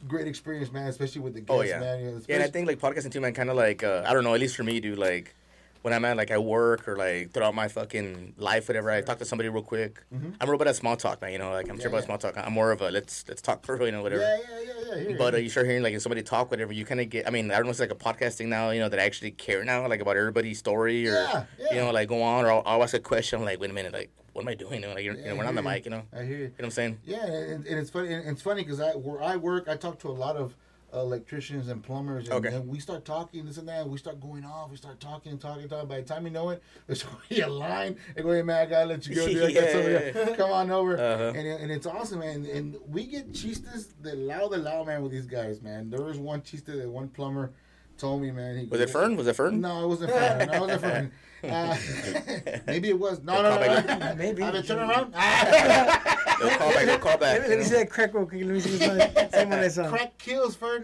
great 0.07 0.27
experience, 0.29 0.73
man. 0.73 0.87
Especially 0.89 1.21
with 1.21 1.35
the 1.35 1.41
guests, 1.41 1.51
Oh 1.59 1.63
yeah. 1.63 1.81
man. 1.81 2.01
You 2.01 2.11
know, 2.13 2.21
yeah, 2.29 2.35
and 2.37 2.45
I 2.45 2.49
think 2.49 2.67
like 2.69 2.79
podcasting 2.79 3.11
too, 3.13 3.21
man. 3.21 3.35
Kind 3.35 3.51
of 3.51 3.57
like 3.57 3.83
uh, 3.85 4.05
I 4.07 4.13
don't 4.15 4.25
know. 4.25 4.35
At 4.35 4.41
least 4.41 4.57
for 4.57 4.65
me, 4.65 4.81
dude. 4.81 4.99
Like 4.99 5.35
when 5.83 5.93
I'm 5.95 6.05
at 6.05 6.17
like 6.17 6.31
at 6.33 6.43
work 6.43 6.89
or 6.89 6.97
like 6.97 7.31
throughout 7.33 7.55
my 7.55 7.69
fucking 7.69 8.35
life, 8.39 8.67
whatever. 8.69 8.91
I 8.91 9.01
talk 9.03 9.19
to 9.19 9.25
somebody 9.25 9.49
real 9.49 9.63
quick. 9.63 10.03
I'm 10.13 10.49
real 10.49 10.59
bad 10.59 10.69
at 10.69 10.77
small 10.77 10.97
talk, 10.97 11.21
man. 11.23 11.33
You 11.33 11.39
know, 11.39 11.53
like 11.53 11.69
I'm 11.69 11.79
sure 11.79 11.87
Mm-hmm. 11.87 11.95
About 11.95 11.99
yeah. 12.03 12.05
small 12.07 12.19
talk. 12.19 12.37
I'm 12.47 12.53
more 12.53 12.73
of 12.73 12.81
a 12.81 12.91
let's 12.91 13.25
let's 13.29 13.41
talk 13.41 13.65
for 13.65 13.81
you 13.85 13.93
know, 13.93 14.03
whatever. 14.03 14.23
Yeah, 14.23 14.37
yeah, 14.39 14.61
yeah, 14.61 14.95
yeah. 14.97 15.09
Here, 15.09 15.19
But 15.19 15.35
uh, 15.35 15.39
you 15.39 15.49
start 15.49 15.67
hearing 15.67 15.83
like 15.83 15.95
if 15.95 16.03
somebody 16.03 16.23
talk, 16.23 16.51
whatever, 16.51 16.73
you 16.73 16.85
kind 16.85 17.01
of 17.01 17.09
get. 17.09 17.27
I 17.27 17.31
mean, 17.31 17.51
I 17.51 17.57
don't 17.57 17.65
know 17.67 17.71
it's 17.71 17.81
like 17.81 17.91
a 17.93 17.95
podcasting 17.95 18.47
now, 18.47 18.71
you 18.71 18.81
know, 18.81 18.89
that 18.89 18.99
I 18.99 19.05
actually 19.05 19.31
care 19.33 19.65
now, 19.65 19.87
like 19.89 20.01
about 20.01 20.17
everybody's 20.17 20.59
story 20.59 21.09
or 21.09 21.13
Yeah, 21.13 21.45
yeah. 21.59 21.67
you 21.75 21.81
know, 21.81 21.91
like 21.93 22.09
go 22.09 22.21
on 22.23 22.45
or 22.45 22.51
I'll, 22.53 22.63
I'll 22.67 22.83
ask 22.83 22.95
a 22.95 22.99
question. 22.99 23.39
I'm 23.39 23.45
like, 23.45 23.61
wait 23.61 23.71
a 23.71 23.75
minute, 23.75 23.93
like 23.93 24.11
what 24.37 24.43
am 24.43 24.49
I 24.49 24.55
doing? 24.55 24.75
You 24.75 24.81
know, 24.89 24.95
like 24.95 25.03
you 25.05 25.15
Yeah, 25.15 25.31
know, 25.31 25.37
we're 25.37 25.45
I 25.45 25.49
on 25.49 25.55
the 25.55 25.63
mic, 25.63 25.87
you 25.87 25.91
know. 25.91 26.03
I 26.13 26.23
hear 26.23 26.27
you. 26.27 26.35
You 26.37 26.43
know 26.45 26.53
what 26.59 26.65
I'm 26.67 26.71
saying? 26.71 26.99
Yeah, 27.05 27.25
and, 27.25 27.67
and 27.67 27.79
it's 27.79 27.89
funny. 27.89 28.13
And 28.13 28.29
it's 28.29 28.43
funny 28.43 28.63
because 28.63 28.81
I 28.81 28.91
where 28.91 29.23
I 29.23 29.37
work, 29.37 29.67
I 29.67 29.77
talk 29.77 29.99
to 30.01 30.09
a 30.09 30.13
lot 30.13 30.37
of 30.37 30.55
electricians 30.93 31.69
and 31.69 31.83
plumbers, 31.83 32.29
and 32.29 32.35
Okay. 32.37 32.51
then 32.51 32.67
we 32.67 32.79
start 32.79 33.05
talking 33.07 33.47
this 33.47 33.57
and 33.57 33.67
that. 33.69 33.83
And 33.83 33.91
we 33.91 33.97
start 33.97 34.21
going 34.21 34.45
off. 34.45 34.71
We 34.71 34.77
start 34.77 35.01
talking 35.01 35.33
and 35.33 35.41
talking 35.41 35.63
and 35.63 35.71
talking. 35.71 35.89
By 35.89 36.01
the 36.03 36.07
time 36.07 36.25
you 36.27 36.31
know 36.33 36.51
it, 36.51 36.63
there's 36.87 37.05
already 37.07 37.41
a 37.41 37.49
line. 37.49 37.97
They 38.15 38.23
go, 38.23 38.31
"Hey 38.33 38.43
man, 38.43 38.67
I 38.67 38.67
gotta 38.67 38.87
let 38.87 39.07
you 39.07 39.15
go. 39.15 39.27
Dude. 39.27 39.53
Yeah, 39.55 40.13
yeah. 40.13 40.35
Come 40.37 40.51
on 40.51 40.71
over." 40.71 40.99
Uh-huh. 40.99 41.33
And 41.35 41.47
and 41.49 41.73
it's 41.73 41.87
awesome, 41.87 42.19
man. 42.19 42.45
And 42.45 42.77
we 42.87 43.07
get 43.07 43.33
chistes 43.33 43.95
the 44.03 44.15
loud, 44.17 44.53
the 44.53 44.59
loud 44.59 44.87
man 44.87 45.01
with 45.03 45.13
these 45.13 45.27
guys, 45.27 45.63
man. 45.63 45.89
There 45.89 46.03
was 46.03 46.19
one 46.19 46.43
chiste 46.43 46.67
that 46.67 46.87
one 46.89 47.09
plumber 47.09 47.53
told 47.97 48.21
me, 48.21 48.31
man. 48.31 48.59
He 48.59 48.67
Was 48.67 48.81
goes, 48.81 48.91
it 48.91 48.93
Fern? 48.93 49.17
Was 49.17 49.27
it 49.27 49.37
Fern? 49.37 49.63
No, 49.63 49.85
it 49.85 49.89
wasn't 49.89 50.13
Fern. 50.13 50.47
No, 50.47 50.53
it 50.53 50.61
wasn't 50.61 50.81
Fern. 50.83 51.13
Uh, 51.47 51.77
maybe 52.67 52.89
it 52.89 52.99
was. 52.99 53.23
No, 53.23 53.41
no, 53.43 53.61
no. 53.61 53.99
no. 53.99 54.15
Maybe. 54.17 54.43
I've 54.43 54.53
been 54.55 54.63
turning 54.65 54.89
around. 54.91 55.13
no 55.13 56.49
call 56.57 56.73
back. 56.73 56.87
Go 56.87 56.99
call 57.01 57.19
back. 57.19 57.21
Let 57.39 57.43
me, 57.43 57.49
let 57.49 57.59
me 57.59 57.65
see 57.65 57.75
that 57.75 57.91
crack 57.91 58.15
real 58.15 58.27
quick. 58.27 58.41
Let 58.43 58.55
me 58.55 58.61
see 58.61 58.77
this 58.77 58.89
one. 58.89 59.31
Same 59.31 59.51
one 59.51 59.59
I 59.61 59.69
saw. 59.69 59.89
crack 59.89 60.19
kills 60.19 60.57
for 60.57 60.81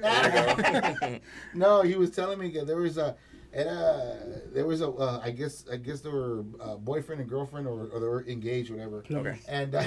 no 1.55 1.83
he 1.83 1.97
was 1.97 2.11
telling 2.11 2.39
me 2.39 2.49
there 2.65 2.77
was 2.77 2.99
a 2.99 3.17
at 3.55 3.67
a, 3.67 4.43
there 4.55 4.67
was 4.67 4.81
a 4.81 4.89
uh, 4.89 5.21
I 5.23 5.31
guess 5.31 5.65
I 5.71 5.77
guess 5.77 6.01
they 6.01 6.11
were 6.11 6.45
uh, 6.61 6.77
boyfriend 6.77 7.21
and 7.21 7.29
girlfriend 7.29 7.67
or, 7.67 7.89
or 7.89 8.01
they 8.01 8.07
were 8.07 8.25
engaged 8.27 8.71
whatever 8.71 9.05
Okay. 9.11 9.39
and 9.49 9.75
uh, 9.75 9.85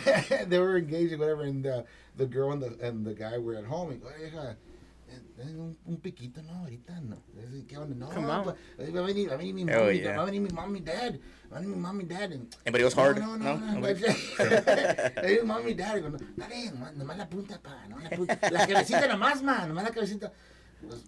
they 0.47 0.59
were 0.59 0.77
engaged 0.77 1.13
or 1.13 1.17
whatever 1.17 1.43
and 1.43 1.65
uh, 1.65 1.81
the 2.17 2.25
girl 2.25 2.51
and 2.51 2.61
the 2.61 2.77
and 2.85 3.05
the 3.05 3.13
guy 3.13 3.37
were 3.37 3.55
at 3.55 3.65
home 3.65 3.91
and 3.91 4.01
go 4.01 4.09
hey, 4.09 4.37
uh, 4.37 4.53
un, 5.37 5.77
un 5.85 5.97
piquito, 5.99 6.41
no, 6.43 6.51
ahorita 6.59 6.99
no. 7.01 7.17
¿Qué 7.67 7.77
onda? 7.77 7.95
No, 7.95 8.09
Come 8.13 8.27
on. 8.27 8.43
pa- 8.45 8.55
va 8.79 8.99
a 8.99 9.05
venir, 9.05 9.29
va 9.29 9.33
a 9.33 9.37
venir 9.37 9.53
mi 9.53 9.63
Oh, 9.63 9.83
mami, 9.85 9.99
yeah. 9.99 10.15
va 10.17 10.21
a 10.21 10.25
venir 10.25 10.41
mi 10.41 10.49
mom 10.49 10.75
and 10.75 10.85
dad, 10.85 11.19
va 11.51 11.57
a 11.57 11.59
venir 11.59 11.75
mi 11.75 11.81
mom 11.81 11.99
and 11.99 12.09
dad. 12.09 12.31
And, 12.31 12.55
but 12.71 12.79
it 12.81 12.83
was 12.83 12.93
hard, 12.93 13.17
No, 13.19 13.35
no, 13.35 13.57
no? 13.57 13.79
no. 13.79 13.79
no. 13.79 13.87
Mi 15.23 15.41
mom 15.47 15.67
y 15.67 15.73
dad, 15.73 16.01
no, 16.01 16.17
dale, 16.37 16.71
nomás, 16.95 17.17
la 17.17 17.27
punta, 17.29 17.59
pa, 17.61 17.87
nomás 17.87 18.03
la 18.09 18.17
punta. 18.17 18.39
La 18.51 18.67
cabecita 18.67 19.07
nomás, 19.07 19.41
man, 19.43 19.67
nomás 19.69 19.83
la 19.85 19.91
cabecita. 19.91 20.31
Pues, 20.81 21.03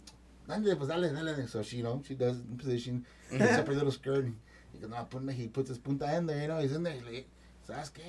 dale, 0.48 0.76
pues 0.76 0.88
dale, 0.90 1.12
dale. 1.12 1.48
So 1.48 1.62
she, 1.64 1.78
you 1.78 1.84
know, 1.84 2.02
she 2.08 2.16
does 2.16 2.38
in 2.40 2.58
position, 2.58 3.06
Mm-hmm. 3.32 3.38
picks 3.40 3.58
up 3.58 3.68
her 3.68 3.74
little 3.74 3.92
skirt, 3.92 4.24
and 4.26 4.38
he 4.72 4.80
goes, 4.80 4.90
no, 4.90 5.06
ponme, 5.10 5.34
he 5.34 5.48
puts 5.50 5.68
his 5.70 5.78
punta 5.80 6.06
in 6.16 6.26
there, 6.28 6.42
you 6.44 6.48
know, 6.48 6.60
he's 6.60 6.72
in 6.74 6.84
there, 6.84 6.94
he's 6.94 7.04
like, 7.04 7.28
¿sabes 7.68 7.92
qué? 7.92 8.04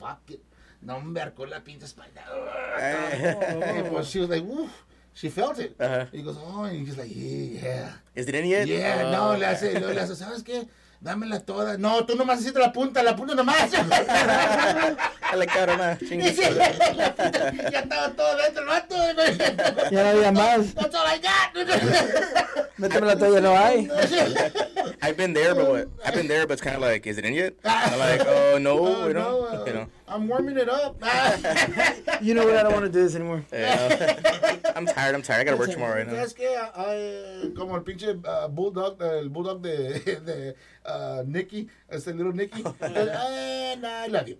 Fuck 0.00 0.30
it. 0.30 0.42
No 0.82 1.00
me 1.00 1.20
arcó 1.20 1.46
la 1.48 1.60
pinta 1.60 1.86
espalda. 1.86 2.20
And, 2.80 3.88
pues, 3.90 4.08
she 4.10 4.18
was 4.20 4.28
like, 4.28 4.42
woof. 4.44 4.70
She 5.14 5.28
felt 5.30 5.58
it. 5.60 5.76
Uh-huh. 5.78 6.06
He 6.12 6.22
goes, 6.22 6.36
oh, 6.44 6.64
and 6.64 6.86
he's 6.86 6.98
like, 6.98 7.10
yeah. 7.14 7.90
Is 8.14 8.26
it 8.28 8.34
in 8.34 8.46
yet? 8.46 8.66
Yeah, 8.66 9.06
Uh, 9.06 9.10
no, 9.12 9.36
le 9.38 9.46
hace, 9.46 9.72
luego 9.78 9.92
le 9.94 10.00
hace, 10.00 10.16
¿sabes 10.16 10.42
qué? 10.42 10.66
Dámela 11.02 11.38
toda. 11.44 11.76
No, 11.78 12.04
tú 12.04 12.16
nomás 12.16 12.40
hiciste 12.40 12.58
la 12.58 12.72
punta, 12.72 13.02
la 13.02 13.14
punta 13.14 13.34
nomás. 13.34 13.72
I 13.74 15.36
like 15.36 15.52
that, 15.52 15.76
man. 15.78 15.98
Dice, 16.00 16.50
la 16.96 17.14
punta, 17.14 17.52
ya 17.70 17.80
estaba 17.80 18.10
todo 18.16 18.36
dentro 18.38 18.62
el 18.62 18.68
vato. 18.68 18.96
Ya 19.90 20.02
no 20.02 20.08
había 20.10 20.32
más. 20.32 20.74
That's 20.74 20.94
all 20.94 21.06
I 21.06 21.18
got. 21.18 21.54
Méteme 22.78 23.06
la 23.06 23.16
toalla, 23.16 23.40
no 23.40 23.54
hay. 23.56 23.88
I've 25.02 25.16
been 25.16 25.32
there, 25.34 25.54
but 25.54 25.68
what? 25.68 25.88
I've 26.04 26.14
been 26.14 26.26
there, 26.26 26.46
but 26.46 26.54
it's 26.54 26.62
kind 26.62 26.76
of 26.76 26.82
like, 26.82 27.06
is 27.06 27.18
it 27.18 27.24
in 27.24 27.34
yet? 27.34 27.54
I'm 27.64 27.98
like, 27.98 28.26
oh 28.26 28.58
no, 28.58 28.78
Oh, 28.78 29.06
you 29.08 29.14
know, 29.14 29.40
no, 29.52 29.62
uh, 29.62 29.64
you 29.66 29.72
know. 29.74 29.86
I'm 30.14 30.28
warming 30.28 30.56
it 30.56 30.68
up. 30.68 30.96
You 32.22 32.32
know 32.34 32.46
what? 32.46 32.56
I 32.56 32.62
don't 32.62 32.72
want 32.72 32.84
to 32.84 32.90
do 32.92 33.02
this 33.02 33.16
anymore. 33.16 33.44
Yeah. 33.52 34.16
I'm 34.76 34.86
tired. 34.86 35.14
I'm 35.16 35.22
tired. 35.22 35.40
I 35.40 35.44
gotta 35.44 35.56
work 35.56 35.70
tomorrow 35.72 35.96
right 35.96 36.06
now. 36.06 36.14
¿Sabes 36.14 36.34
qué? 36.34 36.56
Ay, 36.74 37.52
como 37.56 37.74
el 37.74 37.82
pinche 37.82 38.08
uh, 38.24 38.48
bulldog, 38.48 39.02
el 39.02 39.28
bulldog 39.28 39.60
de, 39.60 39.98
de 40.24 40.54
uh, 40.86 41.24
Nicky, 41.26 41.68
este 41.90 42.06
little 42.14 42.32
Nicky. 42.32 42.64
And 42.80 43.84
I 43.84 44.06
love 44.06 44.28
you. 44.28 44.36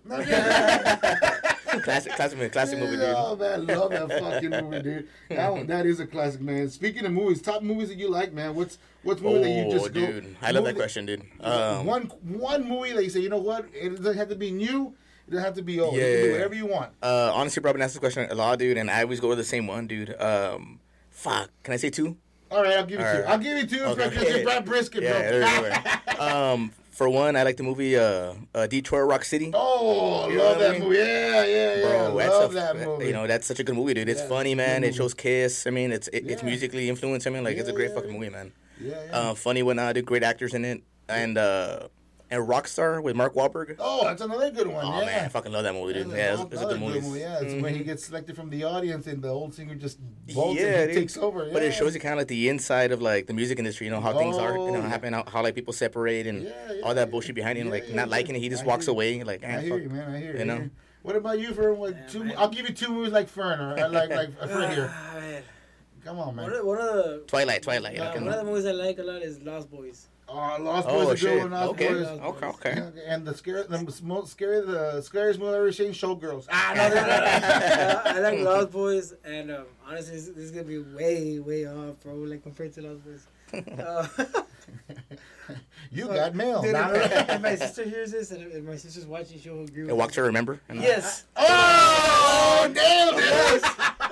Classic, 1.83 2.13
classic, 2.13 2.37
movie, 2.37 2.49
classic 2.49 2.79
movie, 2.79 2.95
dude. 2.95 3.13
Oh 3.15 3.35
man, 3.35 3.69
I 3.69 3.73
love 3.75 3.91
that 3.91 4.09
fucking 4.19 4.49
movie, 4.49 4.81
dude. 4.81 5.07
That 5.29 5.51
one, 5.51 5.67
that 5.67 5.85
is 5.85 5.99
a 5.99 6.07
classic, 6.07 6.39
man. 6.39 6.69
Speaking 6.69 7.05
of 7.05 7.11
movies, 7.11 7.41
top 7.41 7.61
movies 7.61 7.89
that 7.89 7.97
you 7.97 8.09
like, 8.09 8.31
man. 8.31 8.55
What's 8.55 8.77
what's 9.03 9.21
movie 9.21 9.43
that 9.43 9.49
you 9.49 9.65
Oh, 9.65 9.71
just 9.71 9.93
go? 9.93 9.99
dude, 10.05 10.37
I 10.41 10.51
love 10.51 10.63
movie 10.63 10.73
that 10.73 10.79
question, 10.79 11.05
dude. 11.05 11.23
Um, 11.41 11.85
one 11.85 12.03
one 12.23 12.67
movie 12.67 12.93
that 12.93 13.03
you 13.03 13.09
say, 13.09 13.19
you 13.19 13.29
know 13.29 13.37
what? 13.39 13.65
It 13.73 13.97
doesn't 13.97 14.17
have 14.17 14.29
to 14.29 14.35
be 14.35 14.51
new. 14.51 14.95
It 15.27 15.31
doesn't 15.31 15.43
have 15.45 15.55
to 15.55 15.61
be 15.63 15.79
old. 15.79 15.95
you 15.95 16.01
can 16.01 16.09
Yeah. 16.09 16.21
do 16.23 16.31
whatever 16.33 16.53
you 16.55 16.65
want. 16.67 16.91
Uh, 17.01 17.31
honestly, 17.33 17.61
been 17.61 17.81
asked 17.81 17.93
this 17.95 17.99
question 17.99 18.27
a 18.29 18.35
lot, 18.35 18.59
dude, 18.59 18.77
and 18.77 18.89
I 18.91 19.01
always 19.01 19.19
go 19.19 19.29
with 19.29 19.37
the 19.39 19.43
same 19.43 19.65
one, 19.67 19.87
dude. 19.87 20.15
Um, 20.21 20.79
fuck, 21.09 21.49
can 21.63 21.73
I 21.73 21.77
say 21.77 21.89
two? 21.89 22.17
All 22.51 22.61
right, 22.61 22.73
I'll 22.77 22.85
give 22.85 22.99
you 22.99 23.05
All 23.05 23.11
two. 23.11 23.19
right. 23.21 23.29
I'll 23.29 23.37
give 23.39 23.57
you 23.57 23.65
two 23.67 23.83
Okay. 23.85 24.09
because 24.09 24.29
you're 24.29 24.43
Brad 24.43 24.65
Brisket, 24.65 25.01
Yeah, 25.03 25.81
bro. 26.15 26.25
um, 26.53 26.71
for 26.91 27.09
one, 27.09 27.35
I 27.35 27.43
like 27.43 27.57
the 27.57 27.63
movie 27.63 27.97
uh, 27.97 28.35
uh, 28.53 28.67
Detroit 28.67 29.09
Rock 29.09 29.25
City. 29.25 29.51
oh, 29.53 30.29
You 30.29 30.37
love 30.37 30.57
what 30.57 30.65
I 30.65 30.69
that 30.69 30.71
mean? 30.79 30.83
movie. 30.87 30.97
Yeah, 30.99 31.43
yeah, 31.45 31.75
yeah. 31.75 31.81
Bro, 31.81 32.17
that's 32.17 32.29
love 32.29 32.51
a, 32.51 32.53
that 32.53 32.75
movie. 32.77 33.07
You 33.07 33.13
know, 33.13 33.27
that's 33.27 33.47
such 33.47 33.59
a 33.59 33.63
good 33.63 33.75
movie, 33.75 33.95
dude. 33.95 34.07
It's 34.07 34.21
Yeah, 34.21 34.27
funny, 34.29 34.53
man. 34.55 34.83
It 34.83 34.93
shows 34.95 35.13
Kiss. 35.15 35.65
I 35.67 35.71
mean, 35.71 35.91
it's 35.91 36.07
it, 36.09 36.29
it's 36.29 36.43
musically 36.43 36.87
influenced. 36.87 37.25
I 37.27 37.31
mean, 37.31 37.43
like 37.43 37.57
it's 37.57 37.67
a 37.67 37.73
great 37.73 37.89
yeah, 37.89 37.95
fucking 37.95 38.11
yeah. 38.11 38.17
movie, 38.17 38.29
man. 38.29 38.51
yeah, 38.79 38.93
yeah. 39.07 39.11
Uh, 39.17 39.33
funny 39.33 39.63
when 39.63 39.79
I 39.79 39.91
did 39.91 40.05
great 40.05 40.23
actors 40.23 40.53
in 40.53 40.63
it, 40.63 40.83
and 41.09 41.37
uh, 41.37 41.87
and 42.31 42.47
Rockstar 42.47 43.01
with 43.03 43.15
Mark 43.15 43.35
Wahlberg. 43.35 43.75
oh, 43.79 44.03
that's 44.05 44.21
another 44.21 44.49
good 44.51 44.67
one. 44.67 44.83
Oh 44.85 44.99
yeah. 45.01 45.05
man, 45.05 45.25
I 45.25 45.27
fucking 45.27 45.51
love 45.51 45.63
that 45.63 45.73
movie, 45.73 45.93
dude. 45.93 46.09
That's 46.09 46.17
Yeah, 46.17 46.43
it's, 46.43 46.53
it's 46.53 46.61
a 46.61 46.65
good 46.65 46.79
movie. 46.79 47.01
movie. 47.01 47.19
Yeah, 47.19 47.39
it's 47.41 47.61
when 47.61 47.73
he 47.75 47.81
Mhm. 47.81 47.85
gets 47.85 48.05
selected 48.05 48.35
from 48.35 48.49
the 48.49 48.63
audience 48.63 49.07
and 49.07 49.21
the 49.21 49.29
old 49.29 49.53
singer 49.53 49.75
just 49.75 49.99
bolts 50.33 50.59
yeah, 50.59 50.81
and 50.81 50.91
he 50.91 50.95
takes 50.97 51.17
over. 51.17 51.49
But 51.51 51.61
it 51.63 51.73
shows 51.73 51.93
you 51.93 51.99
kind 52.01 52.13
of 52.13 52.19
like 52.19 52.27
the 52.27 52.49
inside 52.49 52.91
of 52.91 53.01
like 53.01 53.27
the 53.27 53.33
music 53.33 53.59
industry, 53.59 53.85
you 53.87 53.91
know 53.91 54.01
how 54.01 54.17
things 54.17 54.37
are, 54.37 54.57
you 54.57 54.71
know, 54.71 54.79
Oh, 54.79 54.81
happen, 54.81 55.13
how, 55.13 55.23
how 55.27 55.43
like 55.43 55.55
people 55.55 55.73
separate 55.73 56.25
and 56.27 56.43
Yeah, 56.43 56.49
yeah, 56.73 56.81
all 56.83 56.93
that 56.95 57.01
yeah. 57.01 57.11
bullshit 57.11 57.35
behind 57.35 57.57
him. 57.57 57.67
Yeah, 57.67 57.73
like 57.73 57.89
yeah, 57.89 57.95
not 57.95 58.07
yeah. 58.07 58.11
liking 58.17 58.35
it. 58.35 58.39
He 58.39 58.49
just 58.49 58.63
I 58.63 58.67
walks 58.67 58.87
away, 58.87 59.23
like, 59.23 59.43
I 59.43 59.55
ah, 59.55 59.59
hear 59.59 59.69
fuck. 59.75 59.81
you, 59.83 59.89
man. 59.89 60.11
I 60.15 60.19
hear 60.19 60.33
you. 60.33 60.39
You 60.39 60.45
know? 60.45 60.55
hear. 60.57 60.71
What 61.03 61.15
about 61.15 61.37
you, 61.39 61.53
Fern? 61.53 61.77
What, 61.77 61.95
Yeah, 61.95 62.07
two, 62.07 62.23
man. 62.23 62.33
I'll 62.37 62.49
give 62.49 62.67
you 62.67 62.73
two 62.73 62.89
movies 62.89 63.13
like 63.13 63.27
Fern 63.27 63.59
or 63.59 63.79
I 63.79 63.85
like 63.85 64.09
like 64.09 64.39
Fern 64.49 64.71
here. 64.71 64.91
Ah. 64.91 65.15
Come 66.03 66.19
on, 66.19 66.35
One 66.35 66.49
man. 66.49 66.59
of, 66.59 66.65
one 66.65 66.77
of 66.79 66.85
the 66.95 67.23
Twilight, 67.27 67.61
Twilight. 67.63 67.99
uh, 67.99 68.11
one 68.13 68.27
of 68.27 68.35
the 68.37 68.43
movies 68.43 68.65
I 68.65 68.71
like 68.71 68.97
a 68.99 69.03
lot 69.03 69.21
is 69.23 69.39
Lost 69.41 69.69
Boys. 69.71 70.07
Oh, 70.27 70.57
Lost 70.59 70.87
oh 70.89 71.03
Boys 71.05 71.13
are 71.13 71.17
shit. 71.17 71.29
good. 71.33 71.41
one, 71.43 71.51
Lost 71.51 71.69
Okay, 71.71 71.87
Boys. 71.93 72.07
okay, 72.07 72.47
okay. 72.47 72.91
And 73.05 73.25
the 73.27 73.35
scary, 73.35 73.63
the 73.69 73.99
most 74.03 74.31
scary, 74.31 74.61
the 74.65 75.01
scariest 75.01 75.39
movie 75.39 75.51
I've 75.51 75.57
ever 75.57 75.71
seen, 75.71 75.91
Showgirls. 75.91 76.47
Ah, 76.51 76.73
no, 76.75 76.87
no, 76.89 76.95
no, 76.95 77.01
no. 77.01 77.13
uh, 77.13 78.01
I 78.05 78.19
like 78.19 78.39
Lost 78.39 78.71
Boys, 78.71 79.13
and 79.23 79.51
um, 79.51 79.65
honestly, 79.87 80.15
this, 80.15 80.27
this 80.29 80.45
is 80.45 80.51
gonna 80.51 80.63
be 80.63 80.79
way, 80.79 81.39
way 81.39 81.67
off, 81.67 81.99
bro. 82.01 82.15
Like 82.15 82.41
compared 82.43 82.73
to 82.73 82.81
Lost 82.81 83.03
Boys. 83.05 83.27
Uh, 83.79 84.07
You 85.91 86.07
got 86.07 86.35
mail. 86.35 86.61
Dude, 86.61 86.73
Nah, 86.73 86.89
if, 86.91 87.27
nah. 87.27 87.33
if 87.35 87.41
my 87.41 87.55
sister 87.65 87.83
hears 87.83 88.11
this 88.11 88.31
and 88.31 88.51
if 88.51 88.63
my 88.63 88.75
sister's 88.75 89.05
watching, 89.05 89.39
she'll 89.39 89.61
agree 89.63 89.83
with 89.83 89.91
It 89.91 89.95
walk 89.97 90.09
me. 90.09 90.13
to 90.15 90.23
remember. 90.23 90.59
And, 90.69 90.81
Yes, 90.81 91.23
Oh, 91.37 92.69
damn, 92.73 93.13
dude. 93.15 93.23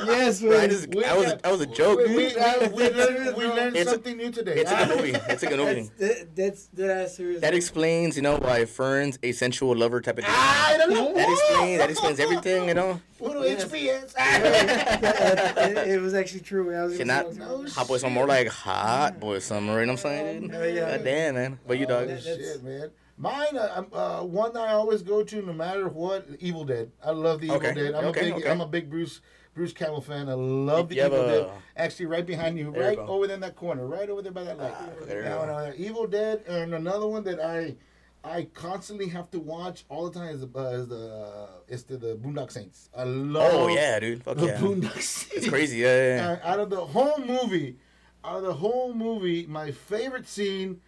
yes, 0.08 0.42
I 0.44 0.46
man. 0.48 0.70
just, 0.70 0.88
We 0.96 1.04
I 1.04 1.16
was, 1.16 1.26
got- 1.28 1.42
that 1.44 1.52
was 1.52 1.62
a 1.62 1.66
joke. 1.66 2.00
We, 2.00 2.08
dude. 2.08 2.18
we, 2.18 2.74
we 2.74 2.90
learned, 2.90 3.38
we 3.38 3.46
learned 3.48 3.76
It's 3.76 3.90
a- 3.90 3.94
something 3.94 4.16
new 4.18 4.32
today. 4.32 4.56
It's 4.62 4.72
a 4.72 4.76
good 4.86 4.90
movie. 4.98 5.12
It's 5.30 5.44
a 5.44 5.48
good 5.48 5.60
movie. 5.60 5.90
That's 5.98 6.20
that, 6.24 6.36
that's 6.36 6.66
that 6.74 7.10
serious. 7.12 7.42
That 7.42 7.54
explains, 7.54 8.16
you 8.16 8.22
know, 8.22 8.38
why 8.38 8.66
Fern's 8.66 9.18
a 9.24 9.32
sensual 9.32 9.76
lover 9.76 10.00
type 10.02 10.18
of 10.20 10.26
thing. 10.26 10.34
I 10.36 10.76
don't 10.78 10.90
know. 10.94 11.14
That 11.14 11.30
explains, 11.30 11.78
that 11.80 11.90
explains 11.90 12.20
everything, 12.20 12.68
you 12.68 12.74
know. 12.76 13.02
Puro 13.18 13.44
Yes. 13.44 13.66
HBS. 13.66 14.14
it, 14.18 15.88
it 15.90 16.02
was 16.02 16.14
actually 16.14 16.42
true. 16.42 16.76
I 16.76 16.84
was 16.84 16.98
Should 16.98 17.08
not, 17.08 17.32
say 17.34 17.40
no 17.40 17.46
something. 17.66 17.72
hot 17.74 17.88
boy 17.88 17.98
some 17.98 18.14
more 18.14 18.28
like 18.28 18.48
hot 18.48 19.20
boy 19.20 19.40
summer, 19.40 19.80
you 19.80 19.86
know 19.86 19.94
what 19.94 20.06
I'm 20.06 20.12
saying? 20.12 20.52
Oh, 20.54 20.64
yeah. 20.64 20.98
God 20.98 21.04
damn, 21.06 21.36
man. 21.36 21.53
But 21.68 21.80
you, 21.80 21.86
dog. 21.86 22.04
Oh, 22.04 22.08
That- 22.16 22.24
shit, 22.24 22.64
man. 22.64 22.92
Mine, 23.16 23.56
uh, 23.56 23.84
uh, 23.94 24.24
one 24.24 24.54
that 24.54 24.62
I 24.68 24.72
always 24.74 25.04
go 25.04 25.24
to, 25.24 25.42
no 25.44 25.54
matter 25.54 25.88
what. 25.88 26.28
Evil 26.40 26.66
Dead. 26.66 26.92
I 27.04 27.12
love 27.12 27.40
the 27.42 27.46
Evil 27.46 27.58
Okay, 27.58 27.74
Dead. 27.74 27.94
I'm 27.94 28.06
okay, 28.06 28.20
a 28.22 28.24
big, 28.24 28.34
okay. 28.44 28.50
I'm 28.52 28.62
a 28.62 28.68
big 28.68 28.90
Bruce 28.90 29.22
Bruce 29.54 29.72
Campbell 29.72 30.02
fan. 30.02 30.28
I 30.30 30.34
love 30.34 30.90
the 30.90 30.96
You 30.96 31.06
Evil 31.06 31.28
Dead. 31.28 31.50
Actually, 31.78 32.08
right 32.08 32.26
behind 32.26 32.58
you, 32.58 32.72
There 32.72 32.82
you 32.82 32.88
right 32.88 32.98
go. 32.98 33.06
over 33.08 33.28
there 33.28 33.36
in 33.36 33.42
that 33.42 33.56
corner, 33.56 33.86
right 33.86 34.10
over 34.10 34.24
there 34.24 34.32
by 34.32 34.44
that 34.46 34.58
light. 34.58 34.74
there 35.08 35.18
you 35.20 35.24
That 35.26 35.46
go. 35.46 35.54
one. 35.54 35.74
Evil 35.78 36.08
Dead, 36.08 36.44
and 36.48 36.74
another 36.74 37.06
one 37.06 37.24
that 37.26 37.40
I, 37.40 37.76
I 38.24 38.46
constantly 38.56 39.10
have 39.10 39.30
to 39.30 39.40
watch 39.40 39.86
all 39.90 40.10
the 40.10 40.20
time 40.20 40.30
is, 40.34 40.42
the- 40.42 40.58
uh, 40.60 40.72
is 40.72 40.88
the 40.88 41.50
is 41.68 41.84
the, 41.84 41.98
the 41.98 42.16
Boondock 42.16 42.52
Saints. 42.52 42.90
I 42.98 43.04
love. 43.04 43.52
Oh, 43.54 43.68
yeah, 43.68 44.00
dude. 44.00 44.24
Fuck 44.24 44.38
The 44.38 44.48
yeah. 44.48 44.58
Boondock 44.58 44.94
Saints. 45.02 45.30
It's 45.36 45.50
crazy, 45.50 45.78
yeah, 45.78 45.98
yeah, 45.98 46.16
yeah. 46.16 46.32
Uh, 46.44 46.52
out 46.52 46.60
of 46.60 46.72
the 46.72 46.84
whole 46.84 47.20
movie, 47.20 47.78
out 48.26 48.38
of 48.38 48.44
the 48.44 48.54
whole 48.56 48.96
movie, 48.96 49.46
my 49.46 49.70
favorite 49.70 50.28
scene 50.28 50.82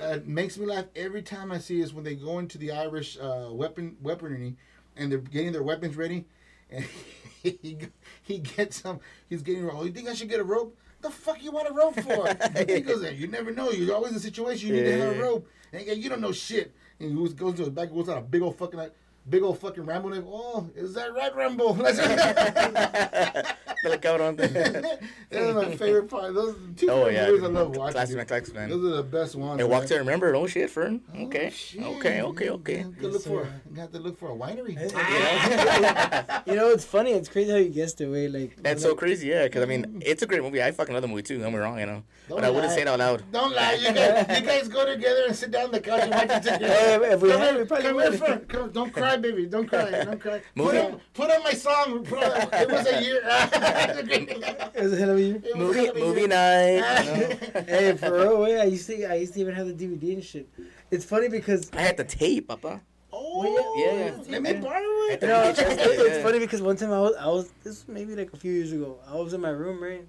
that 0.00 0.26
makes 0.26 0.58
me 0.58 0.66
laugh 0.66 0.86
every 0.96 1.22
time 1.22 1.52
I 1.52 1.58
see 1.58 1.80
is 1.80 1.92
when 1.92 2.04
they 2.04 2.14
go 2.14 2.38
into 2.38 2.58
the 2.58 2.72
Irish 2.72 3.18
uh, 3.18 3.48
weapon 3.50 3.96
weaponry 4.02 4.56
and 4.96 5.10
they're 5.10 5.18
getting 5.18 5.52
their 5.52 5.62
weapons 5.62 5.96
ready, 5.96 6.24
and 6.70 6.84
he 7.42 7.78
he 8.22 8.38
gets 8.38 8.82
some. 8.82 9.00
He's 9.28 9.42
getting. 9.42 9.68
Oh, 9.70 9.84
you 9.84 9.92
think 9.92 10.08
I 10.08 10.14
should 10.14 10.28
get 10.28 10.40
a 10.40 10.44
rope? 10.44 10.76
The 11.02 11.10
fuck 11.10 11.42
you 11.42 11.50
want 11.50 11.68
a 11.68 11.72
rope 11.72 11.94
for? 12.00 12.66
he 12.72 12.80
goes, 12.80 13.02
you 13.12 13.26
never 13.26 13.52
know. 13.52 13.70
You're 13.70 13.94
always 13.94 14.10
in 14.10 14.18
a 14.18 14.20
situation 14.20 14.68
you 14.68 14.74
need 14.74 14.84
to 14.84 14.98
have 14.98 15.16
a 15.16 15.22
rope. 15.22 15.48
And 15.72 15.86
goes, 15.86 15.96
you 15.96 16.10
don't 16.10 16.20
know 16.20 16.32
shit. 16.32 16.74
And 16.98 17.10
he 17.10 17.16
goes, 17.16 17.32
to 17.32 17.62
his 17.62 17.70
back, 17.70 17.90
goes 17.90 18.08
out 18.10 18.18
a 18.18 18.20
big 18.20 18.42
old 18.42 18.56
fucking, 18.58 18.78
big 19.30 19.42
old 19.42 19.58
fucking 19.58 19.84
Rambo. 19.86 20.08
And 20.08 20.16
they 20.16 20.20
go, 20.22 20.28
oh, 20.32 20.70
is 20.76 20.94
that 20.94 21.14
right, 21.14 21.34
Rambo? 21.34 21.74
Te 23.82 23.88
la 23.88 23.96
cabrón. 23.96 24.36
That's 24.36 25.54
my 25.54 25.74
favorite 25.76 26.08
part. 26.08 26.34
Those 26.34 26.54
two 26.76 26.90
Oh, 26.90 27.06
favorite 27.06 27.14
yeah. 27.14 27.26
movies 27.28 27.42
I 27.44 27.46
love 27.46 27.76
watching. 27.76 27.92
Classic, 28.26 28.44
dude. 28.46 28.54
man. 28.54 28.68
Those 28.68 28.84
are 28.92 28.96
the 28.96 29.02
best 29.02 29.34
ones. 29.36 29.58
Hey, 29.60 29.64
walk 29.66 29.86
to 29.86 29.94
man. 29.94 30.00
remember. 30.00 30.34
Oh, 30.34 30.46
shit, 30.46 30.68
Fern. 30.68 31.00
Oh, 31.16 31.24
Okay. 31.24 31.50
shit. 31.50 31.82
Okay, 31.82 32.20
okay, 32.22 32.50
okay. 32.50 32.78
You 32.80 32.94
gotta 33.00 33.08
look 33.08 33.22
for. 33.22 33.44
sir. 33.44 33.52
You 33.72 33.80
have 33.80 33.92
to 33.92 33.98
look 33.98 34.18
for 34.18 34.30
a 34.32 34.34
winery. 34.36 34.76
Ah. 34.94 36.42
you 36.46 36.54
know, 36.56 36.68
it's 36.70 36.84
funny. 36.84 37.12
It's 37.12 37.28
crazy 37.28 37.50
how 37.50 37.56
you 37.56 37.70
guessed 37.70 38.00
it. 38.00 38.08
Way 38.08 38.28
like 38.28 38.62
That's 38.62 38.82
so 38.82 38.94
crazy, 38.94 39.28
yeah. 39.28 39.44
Because 39.44 39.62
I 39.62 39.66
mean, 39.66 39.86
mm. 39.86 40.02
it's 40.04 40.22
a 40.22 40.26
great 40.26 40.42
movie. 40.42 40.62
I 40.62 40.72
fucking 40.72 40.92
love 40.92 41.02
the 41.02 41.08
movie 41.08 41.22
too. 41.22 41.38
Don't 41.38 41.52
be 41.52 41.58
wrong, 41.58 41.78
you 41.78 41.86
know. 41.86 42.02
Don't 42.28 42.36
but 42.38 42.44
I 42.44 42.50
wouldn't 42.50 42.72
say 42.72 42.82
it 42.82 42.88
out 42.88 42.98
loud. 42.98 43.22
Don't 43.32 43.54
lie. 43.54 43.74
You 43.80 43.92
guys, 43.94 44.40
you 44.40 44.46
guys 44.46 44.68
go 44.68 44.84
together 44.84 45.22
and 45.28 45.34
sit 45.36 45.50
down 45.52 45.66
on 45.66 45.70
the 45.72 45.80
couch 45.80 46.02
and 46.02 46.10
watch 46.10 46.30
it 46.30 46.42
together. 46.42 46.66
Hey, 46.66 46.94
if 47.12 47.20
we 47.22 47.30
come 47.30 47.40
here, 47.40 47.58
we 47.60 47.66
come 47.66 47.82
here, 47.82 47.94
would. 47.94 48.18
friend. 48.18 48.48
Come, 48.48 48.70
don't 48.72 48.92
cry, 48.92 49.16
baby. 49.20 49.46
Don't 49.46 49.66
cry. 49.66 49.90
Don't 50.04 50.20
cry. 50.20 50.42
Put 50.56 50.76
on, 50.76 51.00
put 51.14 51.30
on 51.30 51.42
my 51.42 51.52
song. 51.52 52.04
Put 52.04 52.22
on, 52.22 52.48
it 52.52 52.70
was 52.70 52.86
a 52.86 53.02
year. 53.02 53.20
It 54.74 54.82
was 54.82 54.92
a 54.92 54.96
hell 54.96 55.10
of 55.10 55.16
a 55.16 55.22
year. 55.22 55.42
Movie, 55.54 55.86
a 55.86 55.94
movie 55.94 56.20
year. 56.20 56.28
night. 56.28 57.64
Hey, 57.68 57.96
for 57.96 58.12
real, 58.12 58.40
way 58.40 58.60
I 58.60 58.64
used 58.64 58.86
to, 58.86 59.04
I 59.04 59.14
used 59.14 59.34
to 59.34 59.40
even 59.40 59.54
have 59.54 59.66
the 59.66 59.74
DVD 59.74 60.14
and 60.14 60.24
shit. 60.24 60.48
It's 60.90 61.04
funny 61.04 61.28
because 61.28 61.70
I 61.72 61.82
had 61.82 61.96
the 61.96 62.04
tape, 62.04 62.48
papa. 62.48 62.80
Oh, 63.12 63.74
Yeah, 63.76 63.92
yeah. 63.92 64.16
Let 64.28 64.42
me 64.42 64.52
borrow 64.54 64.80
it. 65.10 65.22
you 65.22 65.28
know, 65.28 65.52
it's 65.56 66.22
funny 66.22 66.38
because 66.38 66.62
one 66.62 66.76
time 66.76 66.92
I 66.92 67.00
was, 67.00 67.14
I 67.18 67.26
was, 67.26 67.50
this 67.62 67.86
was 67.86 67.88
maybe 67.88 68.14
like 68.14 68.32
a 68.32 68.36
few 68.36 68.52
years 68.52 68.72
ago. 68.72 68.98
I 69.06 69.16
was 69.16 69.34
in 69.34 69.40
my 69.40 69.50
room, 69.50 69.82
right, 69.82 70.04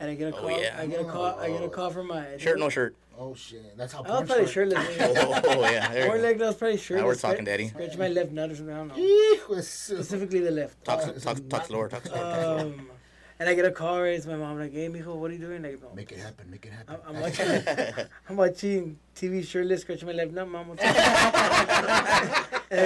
and 0.00 0.10
I 0.10 0.14
get 0.14 0.28
a 0.28 0.32
call. 0.32 0.46
Oh, 0.46 0.48
call. 0.48 0.60
yeah. 0.60 0.76
I 0.78 0.86
get 0.86 1.00
a 1.00 1.04
call. 1.04 1.24
I 1.38 1.48
get 1.48 1.62
a 1.62 1.64
oh. 1.64 1.68
call 1.68 1.90
from 1.90 2.08
my 2.08 2.36
Shirt, 2.38 2.58
no 2.58 2.68
shirt. 2.68 2.96
Oh 3.18 3.34
shit, 3.34 3.76
that's 3.76 3.92
how. 3.92 4.02
I 4.02 4.20
was 4.20 4.28
probably 4.28 4.46
shirtless. 4.48 4.78
Oh, 4.98 5.68
yeah. 5.70 5.88
There 5.92 6.10
Or 6.10 6.16
you 6.16 6.22
like 6.22 6.40
I 6.40 6.46
was 6.46 6.56
probably 6.56 6.76
shirtless. 6.78 7.02
Now 7.02 7.06
we're 7.06 7.14
talking, 7.34 7.44
Daddy. 7.44 7.68
Scratch 7.68 7.96
my 7.98 8.08
left 8.08 8.32
nut 8.32 8.50
or 8.50 8.56
something. 8.56 8.74
I 8.74 8.78
don't 8.78 8.88
know. 8.88 8.94
Hijo 8.94 9.60
Specifically 9.60 10.40
the 10.40 10.50
left. 10.50 10.82
Talk, 10.84 11.00
Uh, 11.00 11.12
talk, 11.12 11.48
talk 11.48 11.66
slower. 11.66 11.88
Talk 11.88 12.04
slower. 12.06 12.18
Talk 12.22 12.40
slower. 12.40 12.60
Um, 12.60 12.90
And 13.38 13.48
I 13.48 13.54
get 13.54 13.64
a 13.64 13.72
call, 13.72 14.00
right? 14.00 14.14
It's 14.14 14.26
my 14.26 14.36
mom, 14.36 14.58
like, 14.60 14.72
hey, 14.72 14.88
mijo, 14.88 15.16
what 15.16 15.30
are 15.30 15.34
you 15.34 15.40
doing? 15.40 15.62
Like, 15.64 15.80
no. 15.82 15.88
Make 15.94 16.12
it 16.12 16.18
happen. 16.18 16.48
Make 16.48 16.64
it 16.64 16.72
happen. 16.72 16.94
I'm, 17.06 17.16
I'm 17.16 17.20
watching, 17.22 17.48
I'm 18.28 18.36
watching 18.36 18.98
TV 19.16 19.44
shirtless, 19.44 19.80
scratching 19.82 20.06
my 20.06 20.12
left. 20.14 20.30
No, 20.32 20.46
mom. 20.46 20.70
and 20.70 20.78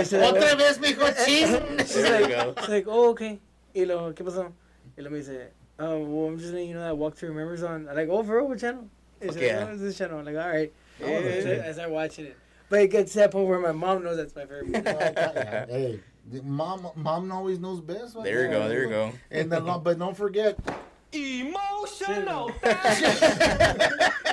she's 0.07 0.13
like, 0.13 0.35
Otra 0.35 0.57
vez, 0.57 0.79
mijo, 0.79 1.07
cheese. 1.27 1.49
she's 1.87 1.95
There 1.95 2.21
you 2.21 2.27
like, 2.37 2.55
go. 2.57 2.61
she's 2.61 2.69
like, 2.71 2.87
oh, 2.89 3.11
okay. 3.11 3.39
Y 3.75 3.85
lo, 3.85 4.13
¿qué 4.15 4.25
pasó? 4.25 4.51
Y 4.97 5.03
lo 5.03 5.11
me 5.11 5.19
dice, 5.19 5.49
oh, 5.79 5.99
well, 5.99 6.29
I'm 6.29 6.39
just 6.39 6.53
letting 6.53 6.69
you 6.71 6.75
know 6.75 6.81
that 6.85 6.97
Walk 6.97 7.17
to 7.19 7.27
Remembers 7.27 7.63
on. 7.63 7.87
I'm 7.89 7.95
like, 7.97 8.09
oh, 8.09 8.23
for 8.23 8.37
real, 8.37 8.49
what 8.49 8.59
channel? 8.59 8.89
He 9.21 9.27
Fuck 9.27 9.35
said, 9.35 9.43
yeah. 9.43 9.67
oh, 9.69 9.73
it's 9.73 9.81
this 9.81 9.99
channel. 9.99 10.19
I'm 10.19 10.25
like, 10.25 10.37
all 10.37 10.51
right. 10.51 10.73
Yeah, 11.01 11.21
that's 11.21 11.45
it. 11.45 11.65
I 11.65 11.73
start 11.73 11.91
watching 11.91 12.27
it. 12.27 12.37
But 12.69 12.81
it 12.81 12.89
gets 12.91 13.13
to 13.13 13.19
that 13.21 13.31
point 13.31 13.49
where 13.49 13.61
my 13.61 13.73
mom 13.73 14.03
knows 14.03 14.17
that's 14.17 14.35
my 14.35 14.43
favorite 14.43 14.67
movie. 14.67 14.81
hey, 15.73 16.01
mom, 16.43 16.89
mom 16.97 17.31
always 17.33 17.59
knows 17.59 17.81
best. 17.81 18.21
There 18.23 18.45
you 18.45 18.51
go. 18.51 18.69
There 18.69 18.83
you 18.83 18.89
go. 18.89 19.13
And 19.31 19.51
the, 19.51 19.61
but 19.61 19.99
don't 19.99 20.17
forget, 20.17 20.59
Emotional. 21.13 22.51
For 22.61 22.69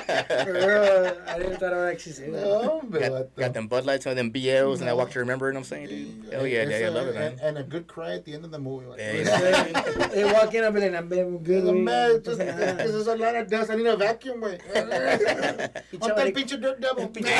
I 0.06 1.38
didn't 1.38 1.56
thought 1.58 1.72
I 1.72 1.76
would 1.76 1.92
actually 1.92 2.12
say 2.12 2.28
that. 2.30 2.42
no, 2.42 2.80
but 2.84 3.00
Got, 3.00 3.36
got 3.36 3.54
them 3.54 3.68
Bud 3.68 3.86
Lights, 3.86 4.04
some 4.04 4.10
of 4.10 4.16
them 4.16 4.30
BLs, 4.32 4.80
and 4.80 4.90
I 4.90 4.92
walk 4.92 5.10
to 5.12 5.18
remember. 5.20 5.46
You 5.46 5.52
know 5.54 5.60
what 5.60 5.72
I'm 5.72 5.86
saying, 5.86 5.88
dude? 5.88 6.32
Hell 6.32 6.46
yeah, 6.46 6.62
It's 6.62 6.70
yeah, 6.72 6.76
I 6.76 6.80
a- 6.80 6.90
love 6.90 7.06
it, 7.08 7.14
man. 7.14 7.32
And, 7.32 7.40
and 7.40 7.58
a 7.58 7.62
good 7.62 7.86
cry 7.86 8.14
at 8.14 8.24
the 8.24 8.34
end 8.34 8.44
of 8.44 8.50
the 8.50 8.58
movie. 8.58 8.86
Like, 8.86 8.98
Yeah, 8.98 9.12
yeah. 9.14 10.06
They 10.08 10.24
walk 10.24 10.52
in, 10.54 10.64
I'm 10.64 10.74
like, 10.74 10.94
I'm 10.94 11.08
good. 11.08 11.64
The 11.64 11.72
güey. 11.72 11.82
man, 11.82 12.22
just, 12.22 12.38
because 12.38 12.92
there's 12.92 13.06
a 13.06 13.16
lot 13.16 13.34
of 13.36 13.48
dust. 13.48 13.70
I 13.70 13.76
need 13.76 13.86
a 13.86 13.96
vacuum, 13.96 14.40
güey. 14.42 14.58
Ponte 16.00 16.18
el 16.20 16.32
pinche 16.32 16.60
dirt 16.60 16.80
devil. 16.80 17.08
Pinche 17.08 17.32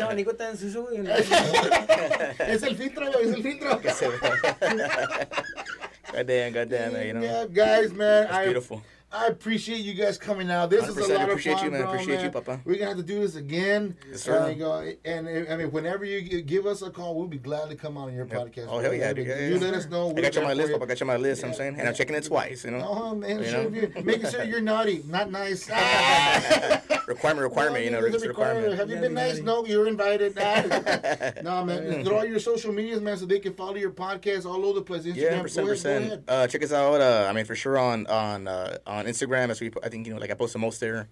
abanico 0.00 0.32
tan 0.36 0.56
sucio, 0.56 0.86
güey. 0.86 1.06
es 1.06 2.62
el 2.62 2.76
filtro, 2.76 3.10
güey, 3.12 3.28
es 3.28 3.34
el 3.34 3.42
filtro. 3.42 3.78
goddamn, 6.12 6.52
goddamn, 6.52 6.92
man, 6.92 7.06
you 7.06 7.12
know. 7.14 7.20
Yeah, 7.22 7.46
guys, 7.52 7.92
man. 7.92 8.24
That's 8.24 8.34
I, 8.34 8.44
beautiful. 8.44 8.82
I 9.10 9.28
appreciate 9.28 9.78
you 9.80 9.94
guys 9.94 10.18
coming 10.18 10.50
out. 10.50 10.68
This 10.68 10.86
is 10.86 10.96
a 10.98 11.00
100% 11.00 11.08
lot 11.08 11.22
of 11.22 11.28
appreciate 11.30 11.54
fun, 11.56 11.64
you, 11.64 11.70
man. 11.70 11.80
bro, 11.82 11.90
Appreciate 11.92 12.22
you, 12.22 12.30
Papa. 12.30 12.60
We're 12.66 12.74
gonna 12.74 12.88
have 12.88 12.96
to 12.98 13.02
do 13.02 13.20
this 13.20 13.36
again. 13.36 13.96
Yes, 14.10 14.20
sir. 14.22 14.54
Go, 14.54 14.92
and 15.06 15.26
uh, 15.26 15.50
I 15.52 15.56
mean, 15.56 15.70
whenever 15.70 16.04
you 16.04 16.42
give 16.42 16.66
us 16.66 16.82
a 16.82 16.90
call, 16.90 17.14
we'll 17.14 17.26
be 17.26 17.38
glad 17.38 17.70
to 17.70 17.74
come 17.76 17.96
out 17.96 18.08
on 18.08 18.14
your 18.14 18.26
podcast. 18.26 18.66
Oh, 18.68 18.80
hell 18.80 18.92
yeah, 18.92 19.14
dude. 19.14 19.26
Yeah, 19.26 19.40
You 19.40 19.54
yeah. 19.54 19.60
let 19.60 19.72
us 19.72 19.86
know. 19.86 20.10
I 20.14 20.20
got 20.20 20.34
you 20.34 20.42
on 20.42 20.48
my 20.48 20.52
list, 20.52 20.72
Papa. 20.72 20.84
I 20.84 20.86
got 20.88 21.00
you 21.00 21.04
on 21.04 21.06
my 21.08 21.16
list, 21.16 21.42
I'm 21.42 21.54
saying. 21.54 21.76
And 21.78 21.88
I'm 21.88 21.94
checking 21.94 22.16
it 22.16 22.24
twice, 22.24 22.66
you 22.66 22.70
know. 22.70 22.86
Oh 22.86 23.14
man, 23.14 23.42
You 23.42 23.50
know? 23.50 23.62
you 23.68 23.92
making 24.04 24.28
sure 24.30 24.44
you're 24.44 24.60
naughty, 24.60 25.02
not 25.06 25.30
nice. 25.30 25.70
requirement, 27.06 27.42
requirement, 27.44 27.84
you 27.86 27.90
know, 27.90 28.04
it's 28.04 28.22
a 28.22 28.28
requirement. 28.28 28.74
Have 28.74 28.90
you 28.90 28.96
been 28.96 29.14
nice? 29.14 29.38
No, 29.40 29.64
you're 29.64 29.88
invited. 29.88 30.36
no, 31.42 31.64
man. 31.64 32.04
Throw 32.04 32.18
all 32.18 32.24
your 32.26 32.40
social 32.40 32.72
medias, 32.74 33.00
man, 33.00 33.16
so 33.16 33.24
they 33.24 33.38
can 33.38 33.54
follow 33.54 33.76
your 33.76 33.90
podcast 33.90 34.44
all 34.44 34.66
over 34.66 34.80
the 34.80 34.84
place. 34.84 35.04
Instagram, 35.04 35.16
Yeah, 35.16 35.42
percent 35.42 35.66
percent. 35.66 36.24
Uh, 36.28 36.46
check 36.46 36.62
us 36.62 36.72
out. 36.72 37.00
Uh, 37.00 37.26
I 37.28 37.32
mean, 37.32 37.46
for 37.46 37.54
sure 37.56 37.78
on 37.78 38.06
on 38.08 38.46
uh, 38.46 38.76
on 38.98 39.06
Instagram, 39.06 39.50
as 39.50 39.60
we 39.60 39.70
I 39.82 39.88
think 39.88 40.06
you 40.06 40.12
know, 40.14 40.20
like 40.20 40.30
I 40.30 40.34
post 40.34 40.52
the 40.52 40.58
most 40.58 40.80
there 40.80 41.08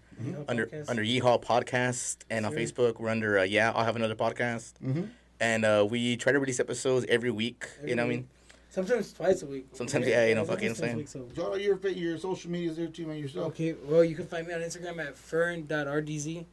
under 0.49 0.67
Podcast. 0.67 0.91
under 0.91 1.03
YIHA 1.03 1.43
Podcast, 1.43 2.17
and 2.31 2.45
on 2.47 2.53
Facebook 2.53 3.01
we're 3.01 3.09
under 3.11 3.39
uh, 3.39 3.43
Yeah, 3.43 3.73
I'll 3.75 3.85
have 3.85 3.97
another 3.97 4.15
podcast, 4.17 4.75
Mm-hmm. 4.85 5.05
and 5.41 5.65
uh, 5.65 5.87
we 5.89 6.17
try 6.17 6.33
to 6.33 6.39
release 6.39 6.61
episodes 6.61 7.07
every 7.09 7.31
week. 7.31 7.67
Every 7.79 7.91
you 7.91 7.97
know 7.97 8.05
what 8.05 8.13
I 8.13 8.17
mean? 8.17 8.29
Sometimes 8.71 9.13
twice 9.15 9.41
a 9.43 9.47
week. 9.47 9.67
Sometimes, 9.73 10.07
yeah, 10.07 10.27
you 10.27 10.35
know, 10.35 10.45
sometimes 10.45 10.49
fucking 10.49 10.69
twice 10.75 10.81
a 10.81 10.85
insane. 10.85 10.97
week, 10.99 11.09
so- 11.09 11.43
So 11.43 11.49
all 11.51 11.59
your 11.59 11.77
fa- 11.79 11.95
your 11.95 12.19
social 12.19 12.51
medias 12.51 12.77
there 12.77 12.89
too, 12.89 13.07
man. 13.07 13.17
Yourself. 13.19 13.47
Okay, 13.49 13.75
well, 13.85 14.05
you 14.05 14.15
can 14.15 14.27
find 14.27 14.47
me 14.47 14.53
on 14.53 14.61
Instagram 14.61 14.99
at 15.01 15.17
fern.rdz. 15.17 16.45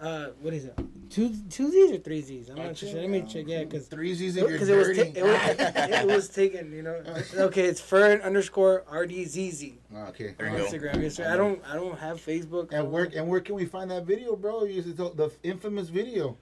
Uh, 0.00 0.26
what 0.40 0.52
is 0.52 0.64
it? 0.64 0.78
Two 1.08 1.32
two 1.48 1.70
Z's 1.70 1.92
or 1.92 1.98
three 1.98 2.20
Z's? 2.20 2.48
I'm 2.50 2.56
not 2.56 2.76
sure. 2.76 2.92
Let 2.92 3.08
me 3.08 3.22
check. 3.22 3.44
Yeah, 3.46 3.64
because 3.64 3.86
Three 3.86 4.12
Z's 4.14 4.36
if 4.36 4.42
you're 4.42 4.52
because 4.52 4.68
it 4.68 4.76
was, 4.76 4.88
dirty. 4.88 5.12
ta- 5.12 5.20
it, 5.20 5.24
was, 5.24 6.00
it 6.02 6.06
was 6.06 6.28
taken. 6.28 6.72
You 6.72 6.82
know. 6.82 7.02
Okay, 7.36 7.62
it's 7.66 7.80
fern 7.80 8.20
underscore 8.22 8.84
rdzz 8.92 9.74
okay. 10.08 10.34
There 10.36 10.48
on 10.48 10.52
you 10.54 10.58
go. 10.58 10.64
Instagram. 10.66 11.02
Yes, 11.02 11.14
sir. 11.14 11.30
I 11.32 11.36
don't 11.36 11.62
I 11.68 11.74
don't 11.76 11.98
have 11.98 12.18
Facebook. 12.24 12.72
At 12.72 12.86
work. 12.86 13.14
and 13.14 13.28
where 13.28 13.40
can 13.40 13.54
we 13.54 13.66
find 13.66 13.90
that 13.90 14.04
video, 14.04 14.34
bro? 14.34 14.64
You 14.64 14.74
used 14.74 14.88
to 14.88 14.94
tell- 14.94 15.10
the 15.14 15.30
infamous 15.42 15.88
video. 15.88 16.36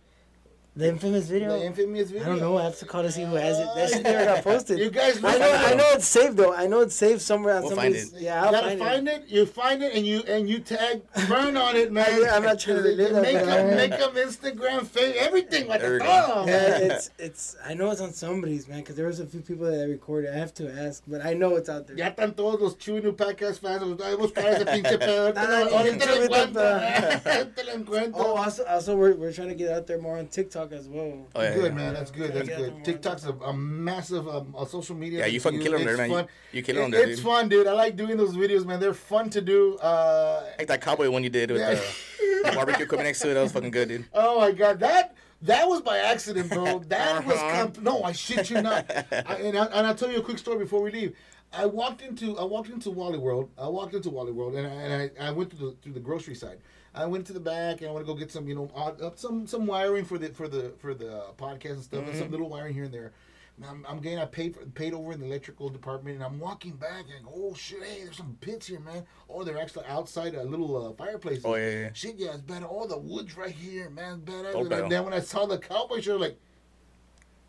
The 0.75 0.89
infamous 0.89 1.27
video. 1.29 1.51
The 1.59 1.67
infamous 1.67 2.11
video. 2.11 2.23
I 2.25 2.29
don't 2.31 2.41
know. 2.41 2.57
I 2.57 2.65
have 2.65 2.79
to 2.79 2.87
call 2.87 3.03
to 3.03 3.13
see 3.13 3.25
who 3.25 3.35
has 3.35 3.59
it. 3.59 3.69
That 3.77 3.91
shit 3.91 4.03
never 4.05 4.25
got 4.25 4.43
posted. 4.43 4.79
You 4.79 4.89
guys 4.89 5.23
I 5.23 5.37
know. 5.37 5.53
I 5.53 5.75
know 5.75 5.85
it's 5.93 6.07
saved 6.07 6.39
though. 6.39 6.55
I 6.55 6.67
know 6.67 6.81
it's 6.81 6.95
saved 6.95 7.21
somewhere 7.21 7.57
on 7.57 7.65
We'll 7.65 7.77
find 7.77 7.95
it. 7.95 8.07
Yeah, 8.19 8.43
I'll 8.43 8.53
gotta 8.53 8.69
find, 8.69 8.79
find 8.81 9.09
it. 9.09 9.25
it. 9.25 9.29
You 9.29 9.45
find 9.45 9.83
it 9.83 9.93
and 9.95 10.07
you 10.07 10.21
and 10.27 10.49
you 10.49 10.61
tag 10.61 11.03
Burn 11.29 11.59
on 11.59 11.77
it, 11.77 11.93
man. 11.97 12.07
Yeah, 12.23 12.35
I'm 12.35 12.43
not 12.43 12.59
trying 12.59 12.79
to 12.79 12.83
relive 12.85 13.13
that, 13.13 13.21
make 13.23 13.35
but 13.35 13.45
them 13.45 13.71
I- 13.71 13.75
make 13.75 13.91
them 13.91 14.15
Instagram, 14.15 14.87
face, 14.87 15.15
everything 15.19 15.69
like 15.69 15.83
There 15.83 15.99
a 15.99 16.01
we 16.01 16.07
Yeah, 16.51 16.79
it's 16.79 17.11
it's. 17.19 17.55
I 17.67 17.75
know 17.75 17.91
it's 17.91 18.01
on 18.01 18.15
somebody's 18.15 18.67
man 18.67 18.79
because 18.81 18.97
there 18.97 19.07
was 19.09 19.21
a 19.21 19.27
few 19.27 19.41
people 19.41 19.67
that 19.67 19.79
I 19.79 19.85
recorded. 19.85 20.33
I 20.33 20.39
have 20.39 20.55
to 20.55 20.73
ask, 20.73 21.03
but 21.07 21.21
I 21.23 21.35
know 21.35 21.57
it's 21.57 21.69
out 21.69 21.87
there. 21.87 21.99
Ya 21.99 22.09
están 22.13 22.35
todos 22.35 22.59
los 22.63 22.77
Chew 22.77 22.97
and 22.97 23.05
Ew 23.05 23.13
Podcast 23.13 23.59
fans. 23.61 23.83
Los 23.83 23.99
voy 23.99 24.11
a 24.15 24.17
buscar 24.17 24.47
ese 24.55 24.65
pinche 24.73 24.99
pedo. 24.99 25.35
Nah, 25.35 25.43
nah, 25.45 25.67
Ahorita 25.69 26.07
lo 26.07 26.15
ahorita 26.15 26.47
encuentro. 26.47 26.63
ahorita. 26.63 27.23
Ahorita 27.27 27.67
lo 27.67 27.73
encuentro. 27.75 28.15
Oh, 28.25 28.37
also, 28.37 28.65
also 28.65 28.97
we're, 28.97 29.15
we're 29.17 29.33
trying 29.35 29.49
to 29.49 29.55
get 29.55 29.71
out 29.71 29.87
there 29.87 29.99
more 30.01 30.17
on 30.17 30.29
TikTok 30.29 30.62
as 30.71 30.87
well. 30.89 31.27
Oh 31.35 31.43
yeah, 31.43 31.55
good 31.55 31.65
yeah. 31.73 31.79
man, 31.79 31.95
that's 31.95 32.13
good. 32.13 32.33
That's 32.33 32.49
Yeah, 32.49 32.57
good. 32.59 32.75
yeah. 32.77 32.83
TikTok's 32.85 33.25
a, 33.25 33.33
a 33.33 33.53
massive 33.53 34.29
um, 34.29 34.55
a 34.57 34.65
social 34.67 34.95
media. 34.95 35.21
Yeah, 35.21 35.27
you 35.27 35.41
to 35.41 35.43
fucking 35.45 35.59
use. 35.61 35.69
kill 35.69 35.79
'em 35.79 35.85
there, 35.87 35.97
man. 35.97 36.11
You- 36.11 36.17
fun. 36.17 36.27
you 36.53 36.63
kill 36.63 36.79
'em 36.79 36.85
It- 36.85 36.91
there, 36.93 37.09
It's 37.09 37.17
dude. 37.21 37.27
fun, 37.27 37.49
dude. 37.49 37.67
I 37.67 37.73
like 37.73 37.97
doing 37.97 38.17
those 38.17 38.35
videos, 38.37 38.65
man. 38.65 38.79
They're 38.79 38.95
fun 38.95 39.31
to 39.31 39.41
do. 39.41 39.77
Uh, 39.79 40.45
Like 40.59 40.69
that 40.69 40.81
cowboy 40.81 41.11
one 41.11 41.25
you 41.25 41.31
did 41.31 41.51
with 41.51 41.61
Yeah. 41.61 41.75
the, 41.75 42.51
the 42.51 42.53
barbecue 42.55 42.85
equipment 42.85 43.09
next 43.09 43.21
to 43.21 43.31
it. 43.31 43.35
That 43.35 43.43
was 43.43 43.51
fucking 43.53 43.73
good, 43.73 43.89
dude. 43.89 44.05
oh 44.15 44.39
my 44.39 44.53
god, 44.53 44.79
that 44.81 45.17
that 45.43 45.67
was 45.67 45.81
by 45.81 45.99
accident, 45.99 46.49
bro. 46.51 46.79
That 46.89 47.27
was 47.27 47.37
Uh-huh. 47.37 47.51
comp- 47.65 47.83
no, 47.83 48.03
I 48.05 48.13
shit 48.13 48.49
you 48.51 48.63
not. 48.63 48.89
I, 49.13 49.35
and, 49.47 49.59
I, 49.59 49.65
and 49.67 49.87
I'll 49.89 49.95
tell 49.97 50.11
you 50.13 50.19
a 50.19 50.23
quick 50.23 50.39
story 50.39 50.59
before 50.59 50.83
we 50.83 50.93
leave. 50.93 51.17
I 51.55 51.67
walked 51.67 52.01
into 52.01 52.39
I 52.39 52.45
walked 52.45 52.71
into 52.71 52.91
Wally 52.91 53.19
World. 53.19 53.51
I 53.59 53.69
walked 53.69 53.95
into 53.95 54.09
Wally 54.09 54.33
World, 54.33 54.55
and 54.55 54.67
I, 54.67 54.71
and 54.71 55.13
I, 55.21 55.29
I 55.29 55.31
went 55.33 55.51
to 55.51 55.57
the 55.57 55.77
through 55.83 55.93
the 55.93 56.01
grocery 56.01 56.35
side. 56.35 56.59
I 56.95 57.07
went 57.07 57.27
to 57.27 57.33
the 57.33 57.41
back 57.41 57.81
and 57.81 57.89
I 57.89 57.93
want 57.93 58.07
to 58.07 58.13
go 58.13 58.19
get 58.19 58.31
some, 58.31 58.47
you 58.47 58.55
know, 58.55 58.71
odd, 58.75 59.19
some 59.19 59.47
some 59.47 59.67
wiring 59.67 60.05
for 60.05 60.19
the 60.19 60.29
for 60.29 60.49
the 60.49 60.73
for 60.79 60.95
the 60.95 61.17
uh, 61.17 61.33
podcast 61.33 61.73
and 61.73 61.83
stuff, 61.83 62.07
and 62.07 62.19
some 62.19 62.31
little 62.31 62.49
wiring 62.49 62.75
here 62.75 62.85
and 62.85 62.95
there. 62.95 63.13
And 63.57 63.67
I'm, 63.67 63.87
I'm 63.89 64.01
getting 64.01 64.19
I 64.19 64.25
paid 64.25 64.55
for, 64.55 64.65
paid 64.67 64.95
over 64.95 65.13
in 65.13 65.21
the 65.21 65.27
electrical 65.27 65.69
department, 65.69 66.17
and 66.17 66.25
I'm 66.25 66.39
walking 66.39 66.73
back 66.73 67.05
and 67.05 67.15
I 67.19 67.23
go, 67.23 67.33
oh 67.35 67.55
shit, 67.55 67.83
hey, 67.83 68.05
there's 68.05 68.17
some 68.17 68.37
pits 68.41 68.67
here, 68.67 68.81
man. 68.81 69.05
Oh, 69.29 69.45
they're 69.45 69.61
actually 69.61 69.87
outside 69.87 70.35
a 70.35 70.43
little 70.43 70.89
uh, 70.89 70.93
fireplace. 70.93 71.43
Oh, 71.45 71.55
yeah, 71.55 71.71
yeah. 71.71 71.91
Shit, 71.93 72.17
yeah, 72.17 72.33
it's 72.33 72.43
better. 72.43 72.67
All 72.67 72.87
the 72.87 72.99
woods 72.99 73.37
right 73.37 73.51
here, 73.51 73.91
man. 73.91 74.23
Oh, 74.29 74.61
and 74.61 74.71
better. 74.71 74.89
then 74.89 75.05
when 75.05 75.13
I 75.13 75.21
saw 75.21 75.47
the 75.47 75.59
cowboy 75.59 76.01
shirt, 76.01 76.21
like. 76.21 76.39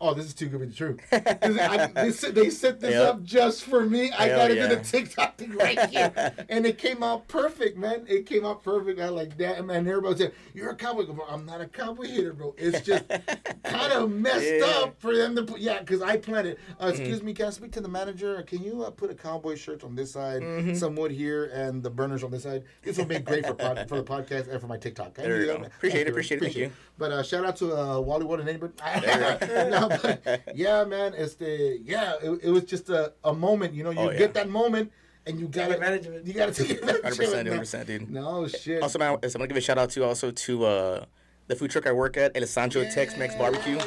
Oh, 0.00 0.12
this 0.12 0.26
is 0.26 0.34
too 0.34 0.46
good 0.48 0.60
to 0.60 0.66
be 0.66 0.74
true. 0.74 0.96
I, 1.12 1.86
they, 1.94 2.10
set, 2.10 2.34
they 2.34 2.50
set 2.50 2.80
this 2.80 2.90
Yep. 2.92 3.08
up 3.14 3.22
just 3.22 3.64
for 3.64 3.86
me. 3.86 4.10
I 4.12 4.26
Hell 4.26 4.38
gotta 4.38 4.56
yeah. 4.56 4.66
do 4.68 4.74
the 4.76 4.82
TikTok 4.84 5.36
thing 5.38 5.52
right 5.52 5.78
here, 5.88 6.34
and 6.48 6.66
it 6.66 6.78
came 6.78 7.02
out 7.02 7.26
perfect, 7.28 7.78
man. 7.78 8.04
It 8.08 8.26
came 8.26 8.44
out 8.44 8.62
perfect. 8.62 9.00
I 9.00 9.08
like 9.08 9.36
that, 9.38 9.64
man. 9.64 9.86
Everybody 9.88 10.18
said, 10.18 10.32
"You're 10.52 10.70
a 10.70 10.74
cowboy." 10.76 11.06
Bro, 11.06 11.24
I'm 11.28 11.46
not 11.46 11.60
a 11.60 11.66
cowboy 11.68 12.06
hater, 12.08 12.32
bro. 12.32 12.54
It's 12.58 12.80
just 12.84 13.04
kind 13.64 13.92
of 13.92 14.10
messed 14.10 14.44
Yeah. 14.44 14.60
Mm-hmm. 14.60 14.84
up 14.84 15.00
for 15.00 15.16
them 15.16 15.36
to 15.36 15.42
put. 15.44 15.60
Yeah, 15.60 15.78
because 15.78 16.02
I 16.02 16.16
planned 16.18 16.48
it. 16.48 16.58
Uh, 16.82 16.88
excuse 16.88 17.22
me, 17.22 17.32
can 17.32 17.46
I 17.46 17.50
speak 17.50 17.72
to 17.72 17.80
the 17.80 17.88
manager? 17.88 18.42
Can 18.42 18.62
you 18.62 18.82
uh, 18.82 18.90
put 18.90 19.10
a 19.10 19.14
cowboy 19.14 19.54
shirt 19.54 19.84
on 19.84 19.94
this 19.94 20.10
side, 20.12 20.42
Mm-hmm. 20.42 20.74
some 20.74 20.96
wood 20.96 21.12
here, 21.12 21.46
and 21.54 21.82
the 21.82 21.90
burners 21.90 22.24
on 22.24 22.30
this 22.30 22.42
side? 22.42 22.64
This 22.82 22.98
will 22.98 23.04
be 23.06 23.20
great 23.20 23.46
for 23.46 23.54
pod, 23.54 23.88
for 23.88 23.96
the 23.96 24.04
podcast 24.04 24.48
and 24.48 24.60
for 24.60 24.66
my 24.66 24.76
TikTok. 24.76 25.14
There 25.14 25.40
you 25.40 25.46
go. 25.46 25.54
Appreciate 25.62 26.06
it, 26.06 26.10
appreciate 26.10 26.38
it, 26.38 26.44
thank 26.44 26.56
you. 26.56 26.70
But 26.98 27.10
uh, 27.12 27.22
shout 27.22 27.44
out 27.44 27.56
to 27.56 27.74
uh, 27.76 28.00
Wally 28.00 28.24
and. 28.24 28.48
There 28.48 29.70
no, 29.70 29.83
but, 30.02 30.42
yeah, 30.54 30.84
man. 30.84 31.14
It's 31.16 31.34
the 31.34 31.78
yeah. 31.82 32.14
It, 32.22 32.40
it 32.44 32.50
was 32.50 32.64
just 32.64 32.88
a, 32.90 33.12
a 33.24 33.32
moment. 33.32 33.74
You 33.74 33.84
know, 33.84 33.90
you 33.90 33.98
Oh, 33.98 34.10
yeah. 34.10 34.18
get 34.18 34.34
that 34.34 34.48
moment, 34.48 34.92
and 35.26 35.38
you 35.40 35.46
gotta 35.48 35.74
advantage 35.74 36.06
it. 36.06 36.26
You 36.26 36.32
gotta 36.34 36.52
take 36.52 36.70
advantage 36.82 37.18
it. 37.20 37.44
100%, 37.60 37.86
dude. 37.86 38.10
No 38.10 38.46
shit. 38.48 38.82
Also, 38.82 38.98
man, 38.98 39.18
I'm 39.22 39.30
gonna 39.32 39.46
give 39.46 39.56
a 39.56 39.60
shout 39.60 39.78
out 39.78 39.90
to 39.90 40.04
also 40.04 40.30
to 40.30 40.64
uh, 40.64 41.04
the 41.48 41.56
food 41.56 41.70
truck 41.70 41.86
I 41.86 41.92
work 41.92 42.16
at, 42.16 42.36
El 42.36 42.46
Sancho 42.46 42.84
Tex-Mex 42.90 43.34
Barbecue. 43.36 43.78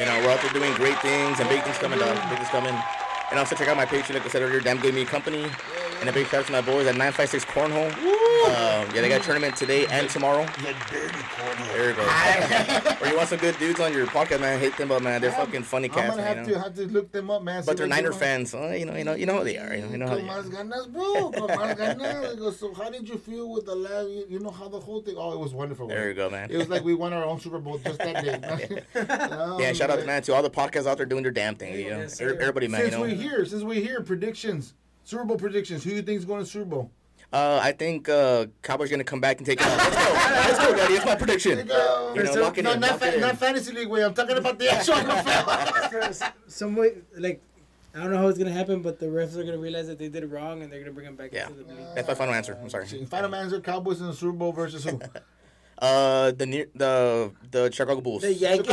And 0.00 0.08
uh, 0.08 0.20
we're 0.24 0.30
out 0.32 0.40
there 0.40 0.52
doing 0.52 0.72
great 0.74 0.98
things 1.00 1.38
and 1.40 1.48
big 1.48 1.62
things 1.62 1.76
coming, 1.78 1.98
dog. 1.98 2.16
Big 2.30 2.38
things 2.38 2.48
coming. 2.48 2.74
And 3.30 3.38
also 3.38 3.54
check 3.56 3.68
out 3.68 3.76
my 3.76 3.86
Patreon, 3.86 4.14
like 4.14 4.24
I 4.26 4.28
said 4.28 4.42
earlier, 4.42 4.60
Damn 4.60 4.78
Good 4.78 4.94
Meat 4.94 5.06
Company. 5.08 5.46
And 6.02 6.08
a 6.10 6.12
big 6.12 6.26
shout 6.26 6.40
out 6.40 6.46
to 6.46 6.52
my 6.52 6.60
boys 6.60 6.88
at 6.88 6.96
956 6.96 7.44
Cornhole. 7.44 7.86
Um, 7.92 8.92
yeah, 8.92 9.00
they 9.02 9.08
got 9.08 9.20
a 9.20 9.24
tournament 9.24 9.54
today 9.54 9.86
and 9.86 10.10
tomorrow. 10.10 10.40
You 10.42 10.74
dirty 10.90 11.16
corner. 11.38 11.64
There 11.72 11.90
you 11.90 11.94
go. 11.94 12.02
or 13.00 13.06
you 13.08 13.16
want 13.16 13.28
some 13.28 13.38
good 13.38 13.56
dudes 13.60 13.78
on 13.78 13.92
your 13.92 14.06
podcast, 14.06 14.40
man? 14.40 14.58
Hit 14.58 14.76
them 14.76 14.90
up, 14.90 15.00
man. 15.00 15.20
They're 15.20 15.30
fucking 15.30 15.62
funny 15.62 15.88
I'm 15.90 15.94
cats, 15.94 16.10
gonna 16.16 16.22
man. 16.22 16.36
have 16.38 16.48
You 16.48 16.54
to 16.54 16.58
know? 16.58 16.64
have 16.64 16.74
to 16.74 16.86
look 16.88 17.12
them 17.12 17.30
up, 17.30 17.44
man. 17.44 17.62
But 17.64 17.76
they're 17.76 17.86
Niner 17.86 18.10
fans. 18.10 18.52
Uh, 18.52 18.74
you 18.76 18.84
know, 18.84 18.96
you 18.96 19.04
know, 19.04 19.14
you 19.14 19.26
know 19.26 19.34
how 19.36 19.44
they 19.44 19.58
are. 19.58 19.72
You 19.76 19.82
know, 19.82 19.90
you 19.92 19.98
know 19.98 20.08
how 20.08 20.16
they 20.16 20.28
are. 20.28 20.42
ganas, 20.42 20.92
bro. 20.92 21.30
Ganas. 21.76 22.54
So 22.58 22.74
how 22.74 22.90
did 22.90 23.08
you 23.08 23.16
feel 23.18 23.48
with 23.52 23.66
the 23.66 23.74
last? 23.76 24.08
You, 24.08 24.26
you 24.28 24.38
know 24.40 24.50
how 24.50 24.66
the 24.68 24.80
whole 24.80 25.02
thing? 25.02 25.14
Oh, 25.16 25.32
it 25.32 25.38
was 25.38 25.54
wonderful. 25.54 25.86
There 25.86 26.08
you 26.08 26.14
go, 26.14 26.28
man. 26.28 26.50
It 26.50 26.56
was 26.56 26.68
like 26.68 26.82
we 26.82 26.94
won 26.94 27.12
our 27.12 27.24
own 27.24 27.38
Super 27.38 27.60
Bowl 27.60 27.78
just 27.78 27.98
that 28.00 28.24
day. 28.24 28.82
Um, 29.06 29.60
Yeah, 29.60 29.72
shout 29.72 29.90
out, 29.90 30.00
to 30.00 30.04
man, 30.04 30.20
to 30.22 30.34
all 30.34 30.42
the 30.42 30.50
podcasts 30.50 30.86
out 30.86 30.96
there 30.96 31.06
doing 31.06 31.22
their 31.22 31.30
damn 31.30 31.54
thing. 31.54 31.74
You 31.74 31.90
know, 31.90 31.98
Yes, 32.00 32.20
everybody, 32.20 32.66
man. 32.66 32.80
You 32.80 32.86
Since 32.86 32.96
know, 32.96 33.02
we're 33.02 33.14
here, 33.14 33.44
since 33.46 33.62
we're 33.62 33.80
here, 33.80 34.00
predictions. 34.02 34.74
Super 35.04 35.24
Bowl 35.24 35.36
predictions. 35.36 35.84
Who 35.84 35.90
do 35.90 35.96
you 35.96 36.02
think 36.02 36.18
is 36.18 36.24
going 36.24 36.40
to 36.44 36.46
Super 36.50 36.64
Bowl? 36.66 36.90
Uh, 37.32 37.58
I 37.62 37.72
think 37.72 38.10
uh, 38.10 38.46
Cowboys 38.60 38.90
gonna 38.90 39.04
come 39.04 39.20
back 39.20 39.38
and 39.38 39.46
take 39.46 39.58
it 39.58 39.66
off. 39.66 39.78
Let's 39.78 39.96
go, 39.96 40.12
let's 40.12 40.58
go, 40.66 40.76
Daddy. 40.76 40.94
It's 40.94 41.04
my 41.06 41.14
prediction. 41.14 41.66
Go. 41.66 42.12
You 42.14 42.24
know, 42.24 42.32
lock 42.34 42.58
it 42.58 42.62
no, 42.64 42.72
in, 42.72 42.80
not, 42.80 42.90
lock 42.90 43.00
fa- 43.00 43.08
it 43.08 43.14
in. 43.14 43.20
not 43.22 43.38
fantasy 43.38 43.72
league 43.72 43.88
way. 43.88 44.04
I'm 44.04 44.12
talking 44.12 44.36
about 44.36 44.58
the 44.58 44.70
actual 44.70 44.96
NFL. 44.96 46.32
some 46.46 46.76
way 46.76 46.96
like 47.16 47.40
I 47.94 48.00
don't 48.00 48.10
know 48.10 48.18
how 48.18 48.28
it's 48.28 48.36
gonna 48.38 48.50
happen, 48.52 48.82
but 48.82 48.98
the 48.98 49.06
refs 49.06 49.34
are 49.36 49.44
gonna 49.44 49.56
realize 49.56 49.86
that 49.86 49.98
they 49.98 50.08
did 50.08 50.24
it 50.24 50.26
wrong 50.26 50.60
and 50.62 50.70
they're 50.70 50.80
gonna 50.80 50.92
bring 50.92 51.06
him 51.06 51.16
back 51.16 51.30
Yeah. 51.32 51.48
into 51.48 51.62
the 51.62 51.72
league. 51.72 51.86
That's 51.94 52.08
my 52.08 52.14
final 52.14 52.34
answer. 52.34 52.58
I'm 52.60 52.68
sorry. 52.68 52.86
Final 53.06 53.34
answer: 53.34 53.60
Cowboys 53.60 54.00
in 54.02 54.08
the 54.08 54.14
Super 54.14 54.32
Bowl 54.32 54.52
versus 54.52 54.84
who? 54.84 55.00
Uh, 55.82 56.30
the 56.30 56.46
near 56.46 56.66
the 56.76 57.32
the 57.50 57.68
Chicago 57.72 58.00
Bulls. 58.00 58.22
The 58.22 58.32
Yankees. 58.32 58.72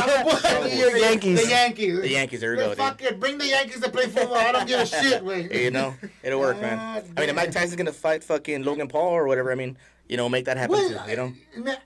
Your 0.78 0.96
Yankees. 0.96 1.42
The 1.42 1.50
Yankees. 1.50 2.00
The 2.02 2.08
Yankees, 2.08 2.40
there 2.40 2.52
we 2.52 2.56
go, 2.58 2.68
dude. 2.68 2.76
Fuck 2.78 3.02
it. 3.02 3.18
Bring 3.18 3.36
the 3.36 3.48
Yankees 3.48 3.80
to 3.80 3.90
play 3.90 4.06
football. 4.06 4.36
I 4.36 4.52
don't 4.52 4.68
give 4.68 4.78
a 4.78 4.86
shit. 4.86 5.24
Wait. 5.24 5.52
you 5.52 5.72
know, 5.72 5.92
it'll 6.22 6.38
work, 6.38 6.60
man. 6.60 6.76
God 6.76 7.04
I 7.16 7.20
mean, 7.20 7.30
if 7.30 7.34
Mike 7.34 7.50
Tyson's 7.50 7.74
gonna 7.74 7.90
fight 7.92 8.22
fucking 8.22 8.62
Logan 8.62 8.86
Paul 8.86 9.08
or 9.10 9.26
whatever, 9.26 9.50
I 9.50 9.56
mean, 9.56 9.76
you 10.08 10.16
know, 10.18 10.28
make 10.28 10.44
that 10.44 10.56
happen 10.56 10.76
Well, 10.76 10.88
too. 10.88 11.10
You 11.10 11.16
know, 11.16 11.32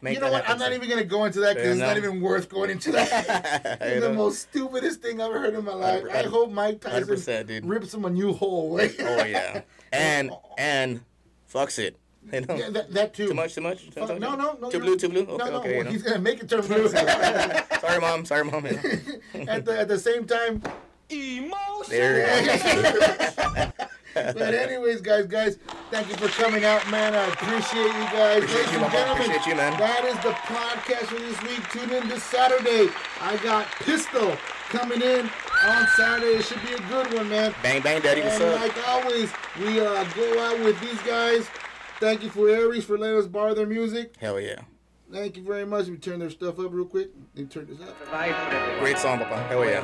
Make 0.03 0.17
you 0.17 0.21
know 0.21 0.27
that 0.27 0.33
what? 0.33 0.45
happen 0.45 0.53
I'm 0.53 0.59
not 0.59 0.69
too. 0.69 0.75
even 0.75 0.91
gonna 0.91 1.05
go 1.05 1.25
into 1.25 1.41
that 1.41 1.57
because 1.57 1.71
it's 1.71 1.81
not 1.81 1.97
even 1.97 2.21
worth 2.21 2.51
going 2.51 2.69
into 2.69 2.93
that. 2.93 3.79
It's 3.81 4.01
the 4.03 4.09
know? 4.11 4.15
most 4.15 4.43
stupidest 4.43 5.01
thing 5.01 5.23
I've 5.23 5.31
ever 5.31 5.41
heard 5.41 5.55
in 5.55 5.65
my 5.65 5.73
life. 5.73 6.05
I 6.13 6.25
hope 6.25 6.51
Mike 6.51 6.83
Tyson 6.83 7.47
dude. 7.47 7.65
rips 7.65 7.95
him 7.95 8.05
a 8.05 8.11
new 8.11 8.35
hole. 8.35 8.79
Oh 8.79 9.25
yeah, 9.25 9.63
and 9.93 10.33
and 10.59 11.01
fucks 11.51 11.79
it. 11.79 11.97
You 12.33 12.41
know, 12.43 12.55
Yeah, 12.57 12.71
that, 12.71 12.93
that 12.95 13.15
too. 13.15 13.29
too 13.29 13.35
much, 13.35 13.55
too 13.55 13.61
much. 13.61 13.91
Too 13.91 14.01
much? 14.01 14.19
no, 14.19 14.35
no, 14.35 14.57
no. 14.61 14.71
Too 14.71 14.81
blue, 14.81 14.97
too 14.97 15.09
blue. 15.09 15.23
Okay, 15.23 15.37
no, 15.37 15.51
no. 15.51 15.57
okay. 15.59 15.83
know. 15.83 15.91
He's 15.91 16.03
gonna 16.03 16.19
make 16.19 16.41
it 16.43 16.49
turn 16.49 16.67
blue. 16.67 16.89
Sorry, 17.81 18.01
mom. 18.01 18.25
Sorry, 18.25 18.45
mom. 18.45 18.65
at 19.49 19.65
the 19.65 19.77
at 19.81 19.89
the 19.89 19.99
same 19.99 20.27
time. 20.27 20.63
Emotional. 21.11 21.85
There. 21.89 23.73
But 24.15 24.55
anyways, 24.55 25.01
guys, 25.01 25.27
guys, 25.27 25.59
thank 25.91 26.09
you 26.09 26.15
for 26.15 26.29
coming 26.41 26.65
out, 26.65 26.89
man. 26.89 27.15
I 27.17 27.27
appreciate 27.33 27.83
you 27.87 28.05
guys. 28.15 28.45
Appreciate 28.45 28.59
Ladies 28.67 28.73
you, 28.73 28.79
and 28.85 28.93
gentlemen, 28.93 29.23
Appreciate 29.23 29.47
you, 29.47 29.55
man. 29.57 29.79
that 29.81 30.05
is 30.05 30.15
the 30.23 30.31
podcast 30.31 31.07
for 31.07 31.19
this 31.19 31.43
week. 31.43 31.69
Tune 31.71 31.91
in 31.91 32.09
this 32.09 32.23
Saturday. 32.23 32.93
I 33.21 33.37
got 33.43 33.67
Pistol 33.81 34.37
coming 34.69 35.03
in 35.03 35.29
on 35.67 35.87
Saturday. 35.97 36.39
It 36.39 36.45
should 36.45 36.63
be 36.63 36.75
a 36.75 36.81
good 36.89 37.13
one, 37.13 37.29
man. 37.29 37.53
Bang 37.61 37.83
bang, 37.83 38.01
daddy. 38.03 38.21
What's 38.23 38.37
And 38.37 38.55
up? 38.55 38.61
like 38.61 38.89
always, 38.89 39.33
we 39.59 39.81
uh, 39.81 40.05
go 40.15 40.39
out 40.41 40.61
with 40.61 40.81
these 40.81 41.03
guys. 41.03 41.49
Thank 42.01 42.23
you 42.23 42.31
for 42.31 42.49
Aries 42.49 42.85
for 42.85 42.99
letting 42.99 43.19
us 43.19 43.27
borrow 43.27 43.55
their 43.55 43.67
music. 43.67 44.15
Hell 44.19 44.41
yeah. 44.41 44.63
Thank 45.13 45.37
you 45.37 45.45
very 45.45 45.65
much. 45.65 45.87
We 45.87 45.97
turn 45.97 46.19
their 46.19 46.31
stuff 46.31 46.59
up 46.59 46.73
real 46.73 46.87
quick. 46.87 47.11
They 47.35 47.45
turn 47.45 47.67
this 47.67 47.81
up. 47.81 47.97
Great 48.81 48.99
song, 48.99 49.19
Papa. 49.19 49.43
Hell 49.45 49.65
yeah. 49.65 49.83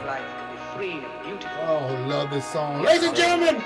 Oh, 1.68 2.06
love 2.08 2.30
this 2.30 2.44
song. 2.50 2.82
Ladies 2.82 3.04
and 3.04 3.16
gentlemen, 3.16 3.62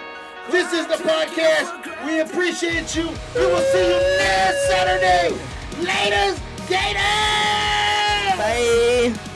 this 0.50 0.72
is 0.72 0.86
the 0.86 0.94
podcast. 0.94 2.04
We 2.06 2.20
appreciate 2.20 2.94
you. 2.94 3.08
We 3.34 3.46
will 3.46 3.60
see 3.60 3.86
you 3.86 4.00
next 4.18 4.68
Saturday. 4.68 5.36
Laters, 5.80 6.38
Gators! 6.68 8.38
Bye. 8.38 9.30